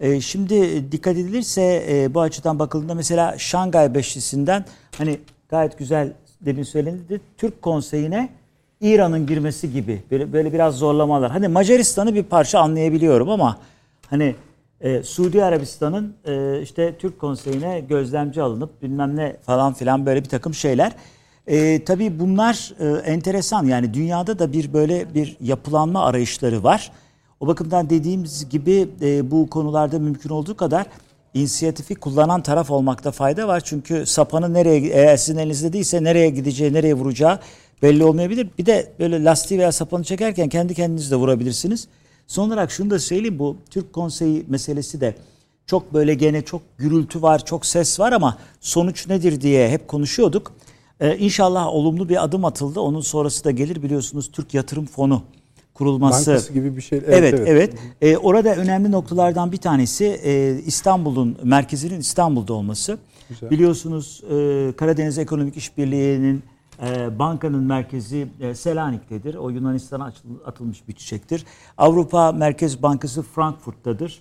E, 0.00 0.20
şimdi 0.20 0.92
dikkat 0.92 1.16
edilirse 1.16 1.86
e, 1.88 2.14
bu 2.14 2.20
açıdan 2.20 2.58
bakıldığında 2.58 2.94
mesela 2.94 3.38
Şangay 3.38 3.94
Beşlisi'nden 3.94 4.64
hani 4.98 5.20
gayet 5.48 5.78
güzel 5.78 6.12
demin 6.40 6.62
söylenildi. 6.62 7.20
Türk 7.36 7.62
Konseyi'ne 7.62 8.28
İran'ın 8.80 9.26
girmesi 9.26 9.72
gibi 9.72 10.02
böyle, 10.10 10.32
böyle 10.32 10.52
biraz 10.52 10.74
zorlamalar. 10.74 11.30
Hani 11.30 11.48
Macaristan'ı 11.48 12.14
bir 12.14 12.22
parça 12.22 12.60
anlayabiliyorum 12.60 13.30
ama 13.30 13.58
hani 14.10 14.34
e, 14.80 15.02
Suudi 15.02 15.44
Arabistan'ın 15.44 16.14
e, 16.24 16.62
işte 16.62 16.94
Türk 16.98 17.18
Konseyi'ne 17.18 17.80
gözlemci 17.80 18.42
alınıp 18.42 18.82
bilmem 18.82 19.16
ne 19.16 19.36
falan 19.46 19.72
filan 19.72 20.06
böyle 20.06 20.24
bir 20.24 20.28
takım 20.28 20.54
şeyler. 20.54 20.92
E, 21.46 21.84
tabii 21.84 22.20
bunlar 22.20 22.72
e, 22.80 23.10
enteresan 23.10 23.66
yani 23.66 23.94
dünyada 23.94 24.38
da 24.38 24.52
bir 24.52 24.72
böyle 24.72 25.14
bir 25.14 25.36
yapılanma 25.40 26.04
arayışları 26.04 26.62
var. 26.62 26.92
O 27.40 27.46
bakımdan 27.46 27.90
dediğimiz 27.90 28.48
gibi 28.48 28.88
e, 29.02 29.30
bu 29.30 29.50
konularda 29.50 29.98
mümkün 29.98 30.30
olduğu 30.30 30.56
kadar 30.56 30.86
inisiyatifi 31.34 31.94
kullanan 31.94 32.42
taraf 32.42 32.70
olmakta 32.70 33.10
fayda 33.10 33.48
var. 33.48 33.62
Çünkü 33.64 34.06
sapanı 34.06 34.54
nereye 34.54 34.78
eğer 34.78 35.16
sizin 35.16 35.38
elinizde 35.38 35.72
değilse 35.72 36.04
nereye 36.04 36.30
gideceği, 36.30 36.72
nereye 36.72 36.94
vuracağı 36.94 37.38
belli 37.82 38.04
olmayabilir. 38.04 38.48
Bir 38.58 38.66
de 38.66 38.92
böyle 38.98 39.24
lastiği 39.24 39.60
veya 39.60 39.72
sapanı 39.72 40.04
çekerken 40.04 40.48
kendi 40.48 40.74
kendinizi 40.74 41.10
de 41.10 41.16
vurabilirsiniz. 41.16 41.88
Son 42.26 42.48
olarak 42.48 42.70
şunu 42.70 42.90
da 42.90 42.98
söyleyeyim 42.98 43.38
bu 43.38 43.56
Türk 43.70 43.92
Konseyi 43.92 44.44
meselesi 44.48 45.00
de 45.00 45.14
çok 45.66 45.94
böyle 45.94 46.14
gene 46.14 46.42
çok 46.42 46.78
gürültü 46.78 47.22
var, 47.22 47.44
çok 47.44 47.66
ses 47.66 48.00
var 48.00 48.12
ama 48.12 48.38
sonuç 48.60 49.08
nedir 49.08 49.40
diye 49.40 49.68
hep 49.68 49.88
konuşuyorduk. 49.88 50.52
Ee, 51.00 51.18
inşallah 51.18 51.66
olumlu 51.66 52.08
bir 52.08 52.24
adım 52.24 52.44
atıldı. 52.44 52.80
Onun 52.80 53.00
sonrası 53.00 53.44
da 53.44 53.50
gelir 53.50 53.82
biliyorsunuz 53.82 54.30
Türk 54.32 54.54
Yatırım 54.54 54.86
Fonu 54.86 55.22
kurulması. 55.76 56.30
Bankası 56.30 56.52
gibi 56.52 56.76
bir 56.76 56.80
şey. 56.80 56.98
Evet, 56.98 57.18
evet. 57.18 57.34
evet. 57.34 57.48
evet. 57.48 57.74
Ee, 58.00 58.16
orada 58.16 58.54
önemli 58.54 58.92
noktalardan 58.92 59.52
bir 59.52 59.56
tanesi 59.56 60.04
e, 60.04 60.58
İstanbul'un 60.66 61.36
merkezinin 61.42 62.00
İstanbul'da 62.00 62.52
olması. 62.52 62.98
Güzel. 63.28 63.50
Biliyorsunuz 63.50 64.22
e, 64.30 64.72
Karadeniz 64.76 65.18
Ekonomik 65.18 65.56
İşbirliği'nin 65.56 66.42
e, 66.82 67.18
bankanın 67.18 67.64
merkezi 67.64 68.28
e, 68.40 68.54
Selanik'tedir. 68.54 69.34
O 69.34 69.50
Yunanistan'a 69.50 70.12
atılmış 70.46 70.88
bir 70.88 70.92
çiçektir. 70.92 71.44
Avrupa 71.78 72.32
Merkez 72.32 72.82
Bankası 72.82 73.22
Frankfurt'tadır. 73.22 74.20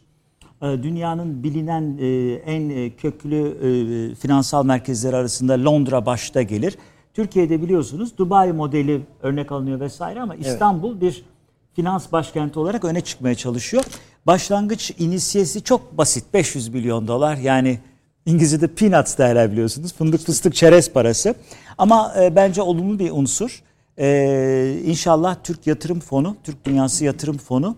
E, 0.61 0.65
dünyanın 0.65 1.43
bilinen 1.43 1.97
en 2.45 2.91
köklü 2.97 4.15
finansal 4.19 4.65
merkezleri 4.65 5.15
arasında 5.15 5.53
Londra 5.63 6.05
başta 6.05 6.41
gelir. 6.41 6.77
Türkiye'de 7.13 7.61
biliyorsunuz 7.61 8.17
Dubai 8.17 8.53
modeli 8.53 9.01
örnek 9.21 9.51
alınıyor 9.51 9.79
vesaire 9.79 10.21
ama 10.21 10.35
İstanbul 10.35 10.91
evet. 10.91 11.01
bir 11.01 11.25
finans 11.75 12.11
başkenti 12.11 12.59
olarak 12.59 12.85
öne 12.85 13.01
çıkmaya 13.01 13.35
çalışıyor. 13.35 13.83
Başlangıç 14.27 14.91
inisiyesi 14.99 15.63
çok 15.63 15.97
basit. 15.97 16.33
500 16.33 16.67
milyon 16.67 17.07
dolar 17.07 17.37
yani 17.37 17.79
İngilizce'de 18.25 18.67
peanuts 18.67 19.17
derler 19.17 19.51
biliyorsunuz. 19.51 19.93
Fındık 19.93 20.21
fıstık 20.21 20.55
çerez 20.55 20.91
parası. 20.91 21.35
Ama 21.77 22.13
e, 22.19 22.35
bence 22.35 22.61
olumlu 22.61 22.99
bir 22.99 23.11
unsur. 23.11 23.63
E, 23.99 24.79
inşallah 24.85 25.35
Türk 25.43 25.67
Yatırım 25.67 25.99
Fonu, 25.99 26.37
Türk 26.43 26.65
Dünyası 26.65 27.05
Yatırım 27.05 27.37
Fonu 27.37 27.75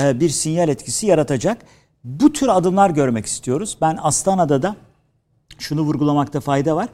e, 0.00 0.20
bir 0.20 0.28
sinyal 0.28 0.68
etkisi 0.68 1.06
yaratacak. 1.06 1.58
Bu 2.04 2.32
tür 2.32 2.48
adımlar 2.48 2.90
görmek 2.90 3.26
istiyoruz. 3.26 3.78
Ben 3.80 3.98
Astana'da 4.02 4.62
da 4.62 4.76
şunu 5.58 5.80
vurgulamakta 5.80 6.40
fayda 6.40 6.76
var. 6.76 6.88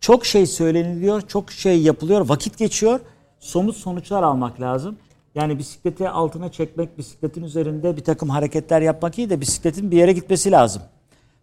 Çok 0.00 0.26
şey 0.26 0.46
söyleniliyor, 0.46 1.20
çok 1.20 1.52
şey 1.52 1.82
yapılıyor, 1.82 2.28
vakit 2.28 2.58
geçiyor. 2.58 3.00
Somut 3.40 3.76
sonuçlar 3.76 4.22
almak 4.22 4.60
lazım. 4.60 4.96
Yani 5.38 5.58
bisikleti 5.58 6.08
altına 6.08 6.52
çekmek, 6.52 6.98
bisikletin 6.98 7.42
üzerinde 7.42 7.96
bir 7.96 8.04
takım 8.04 8.28
hareketler 8.28 8.80
yapmak 8.80 9.18
iyi 9.18 9.30
de 9.30 9.40
bisikletin 9.40 9.90
bir 9.90 9.96
yere 9.96 10.12
gitmesi 10.12 10.50
lazım. 10.50 10.82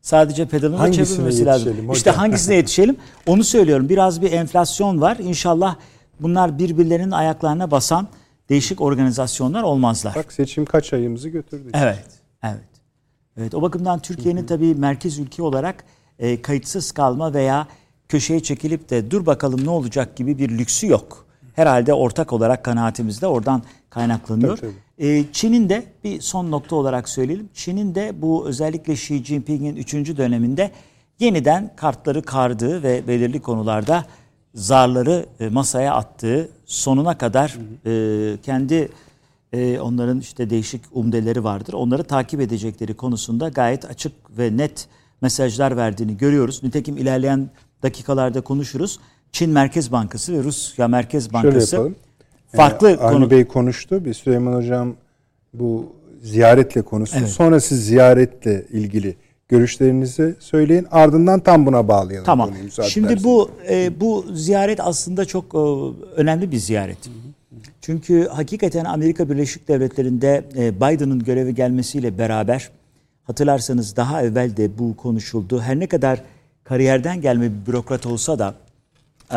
Sadece 0.01 0.45
pedalını 0.45 0.77
hangisine 0.77 1.05
çevirmesi 1.05 1.45
lazım. 1.45 1.73
Hocam? 1.73 1.91
İşte 1.91 2.11
hangisine 2.11 2.55
yetişelim? 2.55 2.97
Onu 3.25 3.43
söylüyorum. 3.43 3.89
Biraz 3.89 4.21
bir 4.21 4.31
enflasyon 4.31 5.01
var. 5.01 5.17
İnşallah 5.17 5.75
bunlar 6.19 6.59
birbirlerinin 6.59 7.11
ayaklarına 7.11 7.71
basan 7.71 8.07
değişik 8.49 8.81
organizasyonlar 8.81 9.63
olmazlar. 9.63 10.15
Bak 10.15 10.33
seçim 10.33 10.65
kaç 10.65 10.93
ayımızı 10.93 11.29
götürdü. 11.29 11.71
Evet. 11.73 12.05
Evet. 12.43 12.75
Evet 13.37 13.55
o 13.55 13.61
bakımdan 13.61 13.99
Türkiye'nin 13.99 14.45
tabii 14.45 14.75
merkez 14.75 15.19
ülke 15.19 15.43
olarak 15.43 15.83
e, 16.19 16.41
kayıtsız 16.41 16.91
kalma 16.91 17.33
veya 17.33 17.67
köşeye 18.09 18.39
çekilip 18.39 18.89
de 18.89 19.11
dur 19.11 19.25
bakalım 19.25 19.65
ne 19.65 19.69
olacak 19.69 20.15
gibi 20.15 20.37
bir 20.37 20.49
lüksü 20.49 20.87
yok. 20.87 21.25
Herhalde 21.55 21.93
ortak 21.93 22.33
olarak 22.33 22.65
kanaatimizde 22.65 23.27
oradan 23.27 23.63
kaynaklanıyor. 23.95 24.57
Tabii, 24.57 24.71
tabii. 24.97 25.07
Ee, 25.09 25.25
Çin'in 25.31 25.69
de 25.69 25.83
bir 26.03 26.21
son 26.21 26.51
nokta 26.51 26.75
olarak 26.75 27.09
söyleyelim. 27.09 27.49
Çin'in 27.53 27.95
de 27.95 28.21
bu 28.21 28.47
özellikle 28.47 28.93
Xi 28.93 29.25
Jinping'in 29.25 29.75
3. 29.75 29.93
döneminde 30.17 30.71
yeniden 31.19 31.71
kartları 31.75 32.21
kardığı 32.21 32.83
ve 32.83 33.07
belirli 33.07 33.41
konularda 33.41 34.05
zarları 34.53 35.25
e, 35.39 35.49
masaya 35.49 35.93
attığı 35.93 36.49
sonuna 36.65 37.17
kadar 37.17 37.57
e, 37.85 38.37
kendi 38.41 38.89
e, 39.53 39.79
onların 39.79 40.19
işte 40.19 40.49
değişik 40.49 40.81
umdeleri 40.91 41.43
vardır. 41.43 41.73
Onları 41.73 42.03
takip 42.03 42.41
edecekleri 42.41 42.93
konusunda 42.93 43.49
gayet 43.49 43.85
açık 43.85 44.37
ve 44.37 44.57
net 44.57 44.87
mesajlar 45.21 45.77
verdiğini 45.77 46.17
görüyoruz. 46.17 46.63
Nitekim 46.63 46.97
ilerleyen 46.97 47.49
dakikalarda 47.83 48.41
konuşuruz. 48.41 48.99
Çin 49.31 49.49
Merkez 49.49 49.91
Bankası 49.91 50.33
ve 50.33 50.43
Rusya 50.43 50.87
Merkez 50.87 51.33
Bankası 51.33 51.91
farklı 52.55 52.89
yani 52.89 52.99
konu. 52.99 53.31
Bey 53.31 53.45
konuştu. 53.45 54.05
Bir 54.05 54.13
Süleyman 54.13 54.53
Hocam 54.53 54.95
bu 55.53 55.85
ziyaretle 56.23 56.81
konuştu. 56.81 57.17
Evet. 57.19 57.29
Sonra 57.29 57.59
siz 57.59 57.85
ziyaretle 57.85 58.65
ilgili 58.71 59.15
görüşlerinizi 59.49 60.35
söyleyin. 60.39 60.87
Ardından 60.91 61.39
tam 61.39 61.65
buna 61.65 61.87
bağlayalım. 61.87 62.25
Tamam. 62.25 62.51
Şimdi 62.87 63.23
bu 63.23 63.51
e, 63.69 63.99
bu 63.99 64.25
ziyaret 64.33 64.79
aslında 64.79 65.25
çok 65.25 65.55
e, 65.55 65.57
önemli 66.15 66.51
bir 66.51 66.57
ziyaret. 66.57 66.97
Çünkü 67.81 68.27
hakikaten 68.27 68.85
Amerika 68.85 69.29
Birleşik 69.29 69.67
Devletleri'nde 69.67 70.45
e, 70.57 70.75
Biden'ın 70.75 71.19
görevi 71.19 71.55
gelmesiyle 71.55 72.17
beraber 72.17 72.69
hatırlarsanız 73.23 73.95
daha 73.95 74.21
evvel 74.23 74.57
de 74.57 74.77
bu 74.77 74.97
konuşuldu. 74.97 75.61
Her 75.61 75.79
ne 75.79 75.87
kadar 75.87 76.21
kariyerden 76.63 77.21
gelme 77.21 77.51
bir 77.51 77.65
bürokrat 77.65 78.05
olsa 78.05 78.39
da 78.39 78.53
ee, 79.31 79.35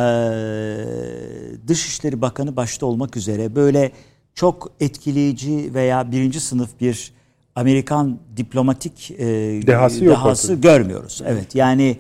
Dışişleri 1.68 2.20
Bakanı 2.20 2.56
başta 2.56 2.86
olmak 2.86 3.16
üzere 3.16 3.54
böyle 3.54 3.92
çok 4.34 4.70
etkileyici 4.80 5.74
veya 5.74 6.12
birinci 6.12 6.40
sınıf 6.40 6.80
bir 6.80 7.12
Amerikan 7.54 8.18
diplomatik 8.36 9.10
e, 9.10 9.26
Dehası 9.66 10.04
yok 10.04 10.16
dehası 10.16 10.54
görmüyoruz. 10.54 11.22
Evet 11.26 11.54
yani 11.54 11.96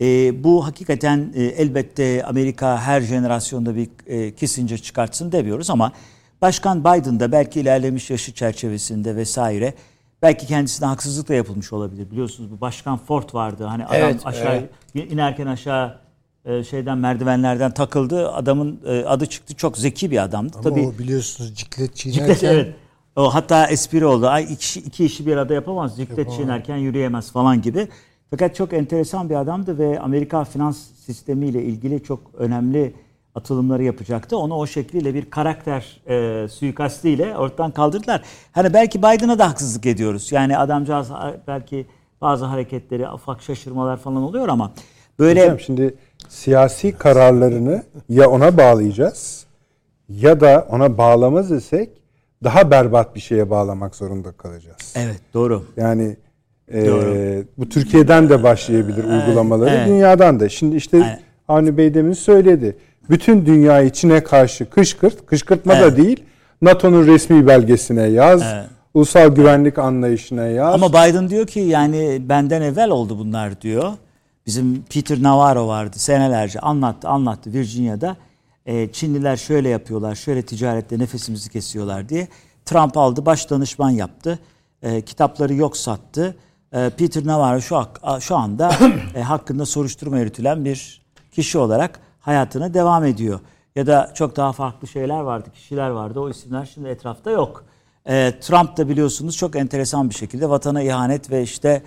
e, 0.00 0.44
bu 0.44 0.66
hakikaten 0.66 1.32
e, 1.34 1.42
elbette 1.42 2.24
Amerika 2.24 2.80
her 2.80 3.00
jenerasyonda 3.00 3.76
bir 3.76 3.88
e, 4.06 4.34
Kissinger 4.34 4.78
çıkartsın 4.78 5.32
demiyoruz 5.32 5.70
ama 5.70 5.92
Başkan 6.42 6.80
Biden 6.80 7.20
da 7.20 7.32
belki 7.32 7.60
ilerlemiş 7.60 8.10
yaşı 8.10 8.32
çerçevesinde 8.32 9.16
vesaire 9.16 9.74
belki 10.22 10.46
kendisine 10.46 10.88
haksızlık 10.88 11.28
da 11.28 11.34
yapılmış 11.34 11.72
olabilir. 11.72 12.10
Biliyorsunuz 12.10 12.50
bu 12.50 12.60
Başkan 12.60 12.98
Ford 12.98 13.34
vardı. 13.34 13.64
Hani 13.64 13.86
adam 13.86 14.00
Evet, 14.00 14.20
aşağı 14.24 14.68
inerken 14.94 15.46
aşağı 15.46 16.07
e, 16.48 16.64
şeyden 16.64 16.98
merdivenlerden 16.98 17.70
takıldı. 17.70 18.32
Adamın 18.32 18.80
e, 18.86 19.04
adı 19.04 19.26
çıktı. 19.26 19.54
Çok 19.54 19.78
zeki 19.78 20.10
bir 20.10 20.22
adamdı. 20.22 20.52
Ama 20.54 20.62
Tabii 20.62 20.86
o 20.86 20.98
biliyorsunuz 20.98 21.54
ciklet 21.54 21.94
Ciklet 21.94 22.40
çiğnerken 22.40 22.54
evet. 22.54 22.74
O 23.16 23.34
hatta 23.34 23.66
espri 23.66 24.06
oldu. 24.06 24.26
Ay 24.26 24.52
iki, 24.52 24.80
iki 24.80 25.04
işi 25.04 25.26
bir 25.26 25.32
arada 25.32 25.54
yapamaz. 25.54 25.96
Ciklet 25.96 26.32
çiğnerken 26.32 26.76
yürüyemez 26.76 27.32
falan 27.32 27.62
gibi. 27.62 27.88
Fakat 28.30 28.56
çok 28.56 28.72
enteresan 28.72 29.30
bir 29.30 29.34
adamdı 29.34 29.78
ve 29.78 30.00
Amerika 30.00 30.44
finans 30.44 30.78
sistemiyle 30.78 31.62
ilgili 31.62 32.02
çok 32.02 32.20
önemli 32.38 32.94
atılımları 33.34 33.82
yapacaktı. 33.82 34.38
Onu 34.38 34.54
o 34.54 34.66
şekliyle 34.66 35.14
bir 35.14 35.30
karakter 35.30 36.00
e, 36.08 36.48
suikastiyle 36.48 37.36
ortadan 37.36 37.70
kaldırdılar. 37.70 38.22
Hani 38.52 38.74
belki 38.74 38.98
Biden'a 38.98 39.38
da 39.38 39.48
haksızlık 39.48 39.86
ediyoruz. 39.86 40.32
Yani 40.32 40.58
adamcağız 40.58 41.10
belki 41.46 41.86
bazı 42.20 42.44
hareketleri, 42.44 43.08
ufak 43.08 43.42
şaşırmalar 43.42 43.96
falan 43.96 44.22
oluyor 44.22 44.48
ama 44.48 44.72
böyle 45.18 45.42
Hocam 45.42 45.60
şimdi 45.60 45.94
siyasi 46.28 46.92
kararlarını 46.92 47.82
ya 48.08 48.30
ona 48.30 48.56
bağlayacağız 48.56 49.46
ya 50.08 50.40
da 50.40 50.66
ona 50.70 50.98
bağlamaz 50.98 51.50
isek 51.50 51.90
daha 52.44 52.70
berbat 52.70 53.14
bir 53.14 53.20
şeye 53.20 53.50
bağlamak 53.50 53.94
zorunda 53.96 54.32
kalacağız. 54.32 54.94
evet 54.96 55.20
doğru. 55.34 55.64
Yani 55.76 56.16
e, 56.72 56.86
Doğru. 56.86 57.44
bu 57.58 57.68
Türkiye'den 57.68 58.28
de 58.28 58.42
başlayabilir 58.42 59.04
uygulamaları, 59.04 59.70
evet. 59.70 59.88
dünyadan 59.88 60.40
da. 60.40 60.48
Şimdi 60.48 60.76
işte 60.76 60.96
Evet. 60.96 61.18
Avni 61.48 61.76
Bey 61.76 61.94
demin 61.94 62.12
söyledi. 62.12 62.76
Bütün 63.10 63.46
dünya 63.46 63.82
içine 63.82 64.24
karşı 64.24 64.70
kışkırt, 64.70 65.26
kışkırtma 65.26 65.72
da 65.72 65.78
Evet. 65.78 65.96
değil, 65.96 66.24
NATO'nun 66.62 67.06
resmi 67.06 67.46
belgesine 67.46 68.02
yaz, 68.02 68.42
Evet. 68.54 68.64
ulusal 68.94 69.28
güvenlik 69.28 69.78
anlayışına 69.78 70.46
yaz. 70.46 70.74
Ama 70.74 70.88
Biden 70.88 71.30
diyor 71.30 71.46
ki 71.46 71.60
yani 71.60 72.22
benden 72.28 72.62
evvel 72.62 72.90
oldu 72.90 73.18
bunlar 73.18 73.60
diyor. 73.60 73.92
Bizim 74.48 74.82
Peter 74.82 75.22
Navarro 75.22 75.68
vardı 75.68 75.98
senelerce 75.98 76.60
anlattı 76.60 77.08
anlattı 77.08 77.52
Virginia'da. 77.52 78.16
E, 78.66 78.92
Çinliler 78.92 79.36
şöyle 79.36 79.68
yapıyorlar, 79.68 80.14
şöyle 80.14 80.42
ticarette 80.42 80.98
nefesimizi 80.98 81.50
kesiyorlar 81.50 82.08
diye. 82.08 82.28
Trump 82.64 82.96
aldı, 82.96 83.26
baş 83.26 83.50
danışman 83.50 83.90
yaptı. 83.90 84.38
E, 84.82 85.00
kitapları 85.00 85.54
yok 85.54 85.76
sattı. 85.76 86.36
E, 86.72 86.90
Peter 86.90 87.26
Navarro 87.26 87.60
şu 87.60 87.82
şu 88.20 88.36
anda 88.36 88.70
e, 89.14 89.22
hakkında 89.22 89.66
soruşturma 89.66 90.18
yürütülen 90.18 90.64
bir 90.64 91.02
kişi 91.32 91.58
olarak 91.58 92.00
hayatına 92.20 92.74
devam 92.74 93.04
ediyor. 93.04 93.40
Ya 93.76 93.86
da 93.86 94.12
çok 94.14 94.36
daha 94.36 94.52
farklı 94.52 94.88
şeyler 94.88 95.20
vardı, 95.20 95.50
kişiler 95.54 95.90
vardı. 95.90 96.20
O 96.20 96.30
isimler 96.30 96.70
şimdi 96.74 96.88
etrafta 96.88 97.30
yok. 97.30 97.64
E, 98.06 98.40
Trump 98.40 98.76
da 98.76 98.88
biliyorsunuz 98.88 99.36
çok 99.36 99.56
enteresan 99.56 100.10
bir 100.10 100.14
şekilde 100.14 100.50
vatana 100.50 100.82
ihanet 100.82 101.30
ve 101.30 101.42
işte 101.42 101.82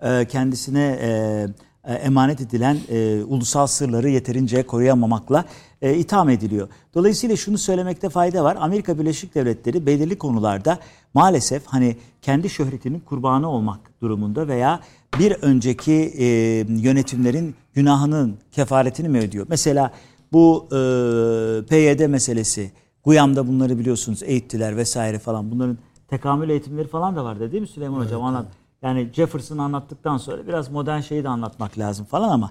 e, 0.00 0.24
kendisine 0.24 0.98
e, 1.00 1.46
emanet 1.94 2.40
edilen 2.40 2.78
e, 2.88 3.22
ulusal 3.24 3.66
sırları 3.66 4.10
yeterince 4.10 4.62
koruyamamakla 4.62 5.44
e, 5.82 5.94
itham 5.94 6.28
ediliyor. 6.28 6.68
Dolayısıyla 6.94 7.36
şunu 7.36 7.58
söylemekte 7.58 8.08
fayda 8.08 8.44
var. 8.44 8.56
Amerika 8.60 8.98
Birleşik 8.98 9.34
Devletleri 9.34 9.86
belirli 9.86 10.18
konularda 10.18 10.78
maalesef 11.14 11.66
hani 11.66 11.96
kendi 12.22 12.50
şöhretinin 12.50 13.00
kurbanı 13.00 13.50
olmak 13.50 13.80
durumunda 14.00 14.48
veya 14.48 14.80
bir 15.18 15.32
önceki 15.32 15.92
e, 16.18 16.24
yönetimlerin 16.68 17.54
günahının 17.74 18.36
kefaretini 18.52 19.08
mi 19.08 19.18
ödüyor? 19.18 19.46
Mesela 19.48 19.92
bu 20.32 20.66
e, 20.66 20.76
PYD 21.68 22.06
meselesi, 22.06 22.70
Guyam'da 23.04 23.48
bunları 23.48 23.78
biliyorsunuz 23.78 24.22
eğittiler 24.22 24.76
vesaire 24.76 25.18
falan. 25.18 25.50
Bunların 25.50 25.78
tekamül 26.08 26.50
eğitimleri 26.50 26.88
falan 26.88 27.16
da 27.16 27.24
vardı 27.24 27.52
değil 27.52 27.60
mi 27.62 27.68
Süleyman 27.68 28.04
Hocam? 28.04 28.22
Anlat. 28.24 28.46
Yani 28.82 29.10
Jefferson 29.12 29.58
anlattıktan 29.58 30.18
sonra 30.18 30.46
biraz 30.46 30.70
modern 30.70 31.00
şeyi 31.00 31.24
de 31.24 31.28
anlatmak 31.28 31.78
lazım 31.78 32.06
falan 32.06 32.28
ama 32.28 32.50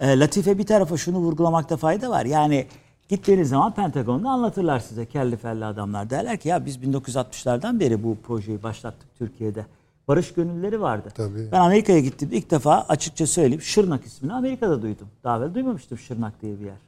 e, 0.00 0.20
Latife 0.20 0.58
bir 0.58 0.66
tarafa 0.66 0.96
şunu 0.96 1.18
vurgulamakta 1.18 1.76
fayda 1.76 2.10
var. 2.10 2.24
Yani 2.24 2.66
gittiğiniz 3.08 3.48
zaman 3.48 3.74
Pentagon'da 3.74 4.30
anlatırlar 4.30 4.80
size 4.80 5.06
kelli 5.06 5.36
felli 5.36 5.64
adamlar. 5.64 6.10
Derler 6.10 6.36
ki 6.36 6.48
ya 6.48 6.66
biz 6.66 6.76
1960'lardan 6.76 7.80
beri 7.80 8.02
bu 8.02 8.16
projeyi 8.22 8.62
başlattık 8.62 9.18
Türkiye'de. 9.18 9.66
Barış 10.08 10.34
gönülleri 10.34 10.80
vardı. 10.80 11.08
Tabii. 11.14 11.48
Ben 11.52 11.60
Amerika'ya 11.60 12.00
gittim 12.00 12.28
ilk 12.32 12.50
defa 12.50 12.86
açıkça 12.88 13.26
söyleyeyim 13.26 13.62
Şırnak 13.62 14.04
ismini 14.04 14.32
Amerika'da 14.32 14.82
duydum. 14.82 15.08
Daha 15.24 15.38
evvel 15.38 15.54
duymamıştım 15.54 15.98
Şırnak 15.98 16.42
diye 16.42 16.60
bir 16.60 16.64
yer. 16.64 16.78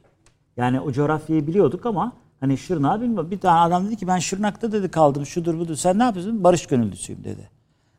Yani 0.57 0.79
o 0.79 0.91
coğrafyayı 0.91 1.47
biliyorduk 1.47 1.85
ama 1.85 2.11
hani 2.39 2.57
Şırnak'ı 2.57 3.01
bilmiyorum. 3.01 3.31
Bir 3.31 3.39
tane 3.39 3.59
adam 3.59 3.87
dedi 3.87 3.95
ki 3.95 4.07
ben 4.07 4.19
Şırnak'ta 4.19 4.71
dedi 4.71 4.89
kaldım 4.89 5.25
şudur 5.25 5.59
budur. 5.59 5.75
Sen 5.75 5.99
ne 5.99 6.03
yapıyorsun? 6.03 6.43
Barış 6.43 6.65
gönüllüsüyüm 6.65 7.23
dedi. 7.23 7.54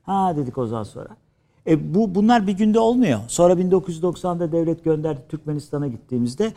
Ha 0.07 0.36
dedik 0.36 0.59
o 0.59 0.66
zaman 0.66 0.82
sonra. 0.82 1.09
E 1.66 1.94
bu 1.94 2.14
bunlar 2.14 2.46
bir 2.46 2.52
günde 2.52 2.78
olmuyor. 2.78 3.20
Sonra 3.28 3.52
1990'da 3.52 4.52
devlet 4.52 4.84
gönderdi 4.84 5.20
Türkmenistan'a 5.28 5.86
gittiğimizde 5.86 6.52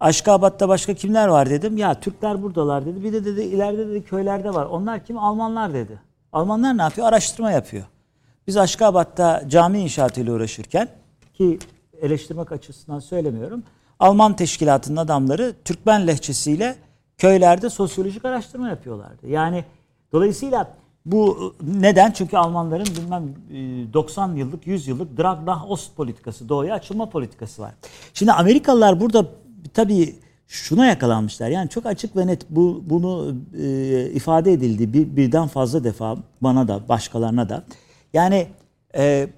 Aşkabat'ta 0.00 0.68
başka 0.68 0.94
kimler 0.94 1.28
var 1.28 1.50
dedim. 1.50 1.76
Ya 1.76 2.00
Türkler 2.00 2.42
buradalar 2.42 2.86
dedi. 2.86 3.04
Bir 3.04 3.12
de 3.12 3.24
dedi 3.24 3.42
ileride 3.42 3.88
dedi 3.88 4.04
köylerde 4.04 4.54
var. 4.54 4.66
Onlar 4.66 5.04
kim? 5.04 5.18
Almanlar 5.18 5.74
dedi. 5.74 6.00
Almanlar 6.32 6.78
ne 6.78 6.82
yapıyor? 6.82 7.06
Araştırma 7.06 7.50
yapıyor. 7.50 7.84
Biz 8.46 8.56
Aşkabat'ta 8.56 9.42
cami 9.48 9.80
inşaatıyla 9.80 10.32
uğraşırken 10.32 10.88
ki 11.34 11.58
eleştirmek 12.00 12.52
açısından 12.52 12.98
söylemiyorum. 12.98 13.62
Alman 13.98 14.36
teşkilatının 14.36 14.96
adamları 14.96 15.54
Türkmen 15.64 16.06
lehçesiyle 16.06 16.76
köylerde 17.18 17.70
sosyolojik 17.70 18.24
araştırma 18.24 18.68
yapıyorlardı. 18.68 19.28
Yani 19.28 19.64
dolayısıyla 20.12 20.74
bu 21.06 21.54
neden? 21.62 22.10
Çünkü 22.10 22.36
Almanların 22.36 22.86
bilmem 22.86 23.34
e, 23.50 23.92
90 23.92 24.36
yıllık, 24.36 24.66
100 24.66 24.88
yıllık 24.88 25.18
Drag 25.18 25.48
Ost 25.68 25.96
politikası, 25.96 26.48
doğuya 26.48 26.74
açılma 26.74 27.10
politikası 27.10 27.62
var. 27.62 27.72
Şimdi 28.14 28.32
Amerikalılar 28.32 29.00
burada 29.00 29.26
tabii 29.74 30.14
şuna 30.46 30.86
yakalanmışlar. 30.86 31.48
Yani 31.48 31.68
çok 31.68 31.86
açık 31.86 32.16
ve 32.16 32.26
net 32.26 32.50
bu 32.50 32.82
bunu 32.86 33.34
e, 33.58 34.10
ifade 34.10 34.52
edildi 34.52 34.92
bir, 34.92 35.16
birden 35.16 35.48
fazla 35.48 35.84
defa 35.84 36.16
bana 36.40 36.68
da 36.68 36.88
başkalarına 36.88 37.48
da. 37.48 37.64
Yani 38.12 38.46
e, 38.96 39.28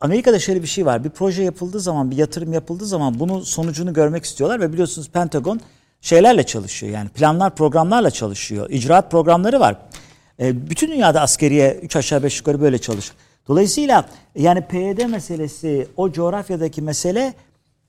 Amerika'da 0.00 0.38
şöyle 0.38 0.62
bir 0.62 0.66
şey 0.66 0.86
var. 0.86 1.04
Bir 1.04 1.10
proje 1.10 1.42
yapıldığı 1.42 1.80
zaman, 1.80 2.10
bir 2.10 2.16
yatırım 2.16 2.52
yapıldığı 2.52 2.86
zaman 2.86 3.20
bunun 3.20 3.40
sonucunu 3.40 3.92
görmek 3.92 4.24
istiyorlar 4.24 4.60
ve 4.60 4.72
biliyorsunuz 4.72 5.10
Pentagon 5.10 5.60
şeylerle 6.00 6.42
çalışıyor. 6.42 6.92
Yani 6.92 7.08
planlar, 7.08 7.54
programlarla 7.54 8.10
çalışıyor. 8.10 8.70
İcraat 8.70 9.10
programları 9.10 9.60
var. 9.60 9.76
E, 10.40 10.70
bütün 10.70 10.90
dünyada 10.90 11.20
askeriye 11.20 11.80
3 11.82 11.96
aşağı 11.96 12.22
5 12.22 12.38
yukarı 12.38 12.60
böyle 12.60 12.78
çalışır. 12.78 13.14
Dolayısıyla 13.48 14.04
yani 14.34 14.60
PYD 14.60 15.06
meselesi, 15.06 15.86
o 15.96 16.12
coğrafyadaki 16.12 16.82
mesele 16.82 17.34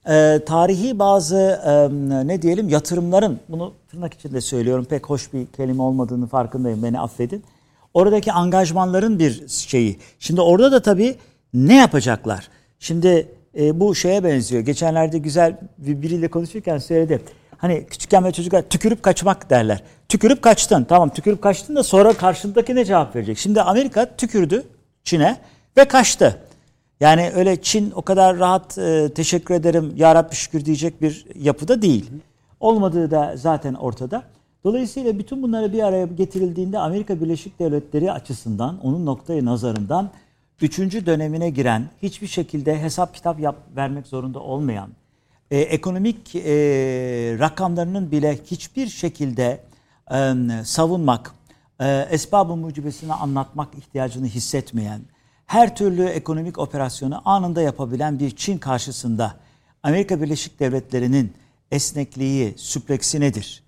e, 0.10 0.40
tarihi 0.46 1.00
bazı 1.00 1.62
e, 1.66 1.72
ne 2.28 2.42
diyelim 2.42 2.70
yatırımların, 2.70 3.40
bunu 3.50 3.74
tırnak 3.92 4.14
içinde 4.14 4.42
söylüyorum 4.42 4.86
pek 4.86 5.06
hoş 5.06 5.34
bir 5.34 5.46
kelime 5.46 5.84
olmadığını 5.84 6.28
farkındayım 6.28 6.84
beni 6.84 7.00
affedin. 7.00 7.44
Oradaki 7.94 8.32
angajmanların 8.32 9.20
bir 9.20 9.48
şeyi. 9.48 10.00
Şimdi 10.20 10.42
orada 10.42 10.72
da 10.72 10.82
tabii 10.82 11.16
ne 11.54 11.76
yapacaklar? 11.76 12.48
Şimdi 12.80 13.28
e, 13.60 13.80
bu 13.80 13.96
şeye 13.96 14.24
benziyor. 14.24 14.62
Geçenlerde 14.62 15.18
güzel 15.18 15.58
bir 15.78 16.02
biriyle 16.02 16.28
konuşurken 16.28 16.78
söyledi. 16.78 17.22
Hani 17.62 17.86
küçükken 17.86 18.24
böyle 18.24 18.34
çocuklar 18.34 18.62
tükürüp 18.62 19.04
kaçmak 19.04 19.50
derler. 19.50 19.84
Tükürüp 20.10 20.42
kaçtın. 20.42 20.84
Tamam 20.84 21.10
tükürüp 21.10 21.42
kaçtın 21.42 21.76
da 21.76 21.84
sonra 21.84 22.14
karşındaki 22.14 22.76
ne 22.76 22.86
cevap 22.86 23.16
verecek? 23.16 23.38
Şimdi 23.38 23.62
Amerika 23.62 24.16
tükürdü 24.16 24.64
Çin'e 25.04 25.38
ve 25.78 25.86
kaçtı. 25.86 26.38
Yani 27.00 27.32
öyle 27.36 27.62
Çin 27.62 27.92
o 27.96 28.02
kadar 28.02 28.38
rahat 28.38 28.78
e, 28.78 29.14
teşekkür 29.16 29.54
ederim 29.54 29.94
ya 29.96 30.16
Rabbi 30.16 30.36
şükür 30.36 30.66
diyecek 30.66 31.02
bir 31.02 31.26
yapıda 31.36 31.82
değil. 31.82 32.12
Olmadığı 32.60 33.12
da 33.12 33.34
zaten 33.38 33.74
ortada. 33.74 34.24
Dolayısıyla 34.64 35.20
bütün 35.20 35.44
bunları 35.44 35.74
bir 35.74 35.84
araya 35.84 36.06
getirildiğinde 36.06 36.80
Amerika 36.80 37.22
Birleşik 37.22 37.60
Devletleri 37.60 38.12
açısından 38.12 38.80
onun 38.84 39.06
noktayı 39.06 39.46
nazarından 39.46 40.10
üçüncü 40.62 41.06
dönemine 41.06 41.50
giren 41.50 41.90
hiçbir 42.02 42.28
şekilde 42.28 42.82
hesap 42.82 43.14
kitap 43.14 43.40
yap, 43.40 43.56
vermek 43.76 44.08
zorunda 44.08 44.40
olmayan 44.40 44.90
e, 45.52 45.60
ekonomik 45.60 46.36
e, 46.36 46.42
rakamlarının 47.40 48.12
bile 48.12 48.40
hiçbir 48.46 48.88
şekilde 48.88 49.64
e, 50.12 50.34
savunmak, 50.66 51.32
e, 51.80 52.08
esbab-ı 52.10 52.56
mucibesini 52.56 53.14
anlatmak 53.14 53.76
ihtiyacını 53.76 54.28
hissetmeyen, 54.28 55.02
her 55.46 55.76
türlü 55.76 56.06
ekonomik 56.06 56.58
operasyonu 56.58 57.22
anında 57.26 57.62
yapabilen 57.62 58.20
bir 58.20 58.36
Çin 58.36 58.58
karşısında 58.58 59.36
Amerika 59.84 60.22
Birleşik 60.22 60.60
Devletleri'nin 60.60 61.34
esnekliği, 61.72 62.54
süpleksi 62.58 63.20
nedir? 63.20 63.64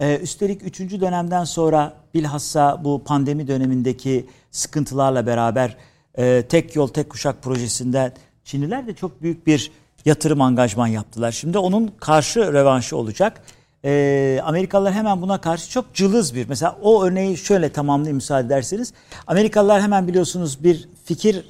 Ee, 0.00 0.18
üstelik 0.18 0.80
3. 0.80 0.80
dönemden 0.80 1.44
sonra 1.44 1.94
bilhassa 2.14 2.84
bu 2.84 3.04
pandemi 3.04 3.48
dönemindeki 3.48 4.26
sıkıntılarla 4.50 5.26
beraber 5.26 5.76
e, 6.18 6.42
tek 6.48 6.76
yol 6.76 6.88
tek 6.88 7.10
kuşak 7.10 7.42
projesinden 7.42 8.12
Çinliler 8.44 8.86
de 8.86 8.94
çok 8.94 9.22
büyük 9.22 9.46
bir 9.46 9.70
yatırım 10.04 10.40
angajman 10.40 10.86
yaptılar. 10.86 11.32
Şimdi 11.32 11.58
onun 11.58 11.90
karşı 12.00 12.52
revanşı 12.52 12.96
olacak. 12.96 13.42
E, 13.84 14.40
Amerikalılar 14.44 14.92
hemen 14.92 15.22
buna 15.22 15.40
karşı 15.40 15.70
çok 15.70 15.94
cılız 15.94 16.34
bir 16.34 16.48
mesela 16.48 16.78
o 16.82 17.04
örneği 17.04 17.36
şöyle 17.36 17.68
tamamlayayım 17.68 18.14
müsaade 18.16 18.46
ederseniz. 18.46 18.92
Amerikalılar 19.26 19.82
hemen 19.82 20.08
biliyorsunuz 20.08 20.64
bir 20.64 20.88
fikir 21.04 21.44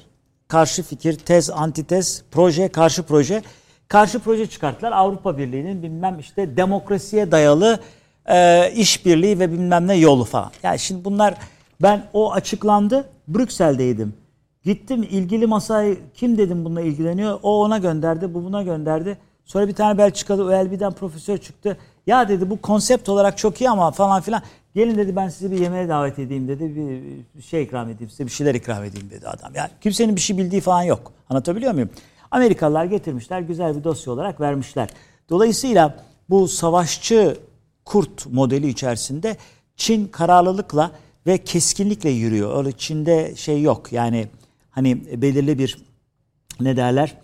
karşı 0.47 0.83
fikir, 0.83 1.17
tez, 1.17 1.49
antitez, 1.49 2.23
proje, 2.31 2.67
karşı 2.67 3.03
proje. 3.03 3.43
Karşı 3.87 4.19
proje 4.19 4.47
çıkarttılar. 4.47 4.91
Avrupa 4.91 5.37
Birliği'nin 5.37 5.83
bilmem 5.83 6.19
işte 6.19 6.57
demokrasiye 6.57 7.31
dayalı 7.31 7.79
e, 8.25 8.71
işbirliği 8.75 9.39
ve 9.39 9.51
bilmem 9.51 9.87
ne 9.87 9.95
yolu 9.95 10.23
falan. 10.23 10.51
Yani 10.63 10.79
şimdi 10.79 11.05
bunlar 11.05 11.33
ben 11.81 12.05
o 12.13 12.33
açıklandı. 12.33 13.09
Brüksel'deydim. 13.27 14.13
Gittim 14.63 15.03
ilgili 15.03 15.47
masayı 15.47 15.97
kim 16.13 16.37
dedim 16.37 16.65
bununla 16.65 16.81
ilgileniyor. 16.81 17.39
O 17.43 17.63
ona 17.63 17.77
gönderdi, 17.77 18.33
bu 18.33 18.43
buna 18.43 18.63
gönderdi. 18.63 19.17
Sonra 19.45 19.67
bir 19.67 19.73
tane 19.73 19.97
Belçikalı 19.97 20.43
OLB'den 20.43 20.91
profesör 20.91 21.37
çıktı. 21.37 21.77
Ya 22.07 22.29
dedi 22.29 22.49
bu 22.49 22.61
konsept 22.61 23.09
olarak 23.09 23.37
çok 23.37 23.61
iyi 23.61 23.69
ama 23.69 23.91
falan 23.91 24.21
filan. 24.21 24.41
Gelin 24.75 24.97
dedi 24.97 25.15
ben 25.15 25.29
sizi 25.29 25.51
bir 25.51 25.59
yemeğe 25.59 25.89
davet 25.89 26.19
edeyim 26.19 26.47
dedi. 26.47 26.75
Bir 27.35 27.41
şey 27.41 27.63
ikram 27.63 27.89
edeyim 27.89 28.09
size 28.09 28.25
bir 28.25 28.31
şeyler 28.31 28.55
ikram 28.55 28.83
edeyim 28.83 29.09
dedi 29.09 29.27
adam. 29.27 29.51
Yani 29.55 29.69
kimsenin 29.81 30.15
bir 30.15 30.21
şey 30.21 30.37
bildiği 30.37 30.61
falan 30.61 30.83
yok. 30.83 31.11
Anlatabiliyor 31.29 31.73
muyum? 31.73 31.89
Amerikalılar 32.31 32.85
getirmişler 32.85 33.39
güzel 33.39 33.77
bir 33.77 33.83
dosya 33.83 34.13
olarak 34.13 34.41
vermişler. 34.41 34.89
Dolayısıyla 35.29 35.95
bu 36.29 36.47
savaşçı 36.47 37.37
kurt 37.85 38.25
modeli 38.25 38.67
içerisinde 38.67 39.37
Çin 39.75 40.07
kararlılıkla 40.07 40.91
ve 41.27 41.37
keskinlikle 41.37 42.09
yürüyor. 42.09 42.57
Öyle 42.57 42.71
Çin'de 42.71 43.35
şey 43.35 43.61
yok 43.61 43.93
yani 43.93 44.27
hani 44.71 45.21
belirli 45.21 45.59
bir 45.59 45.77
ne 46.59 46.77
derler 46.77 47.17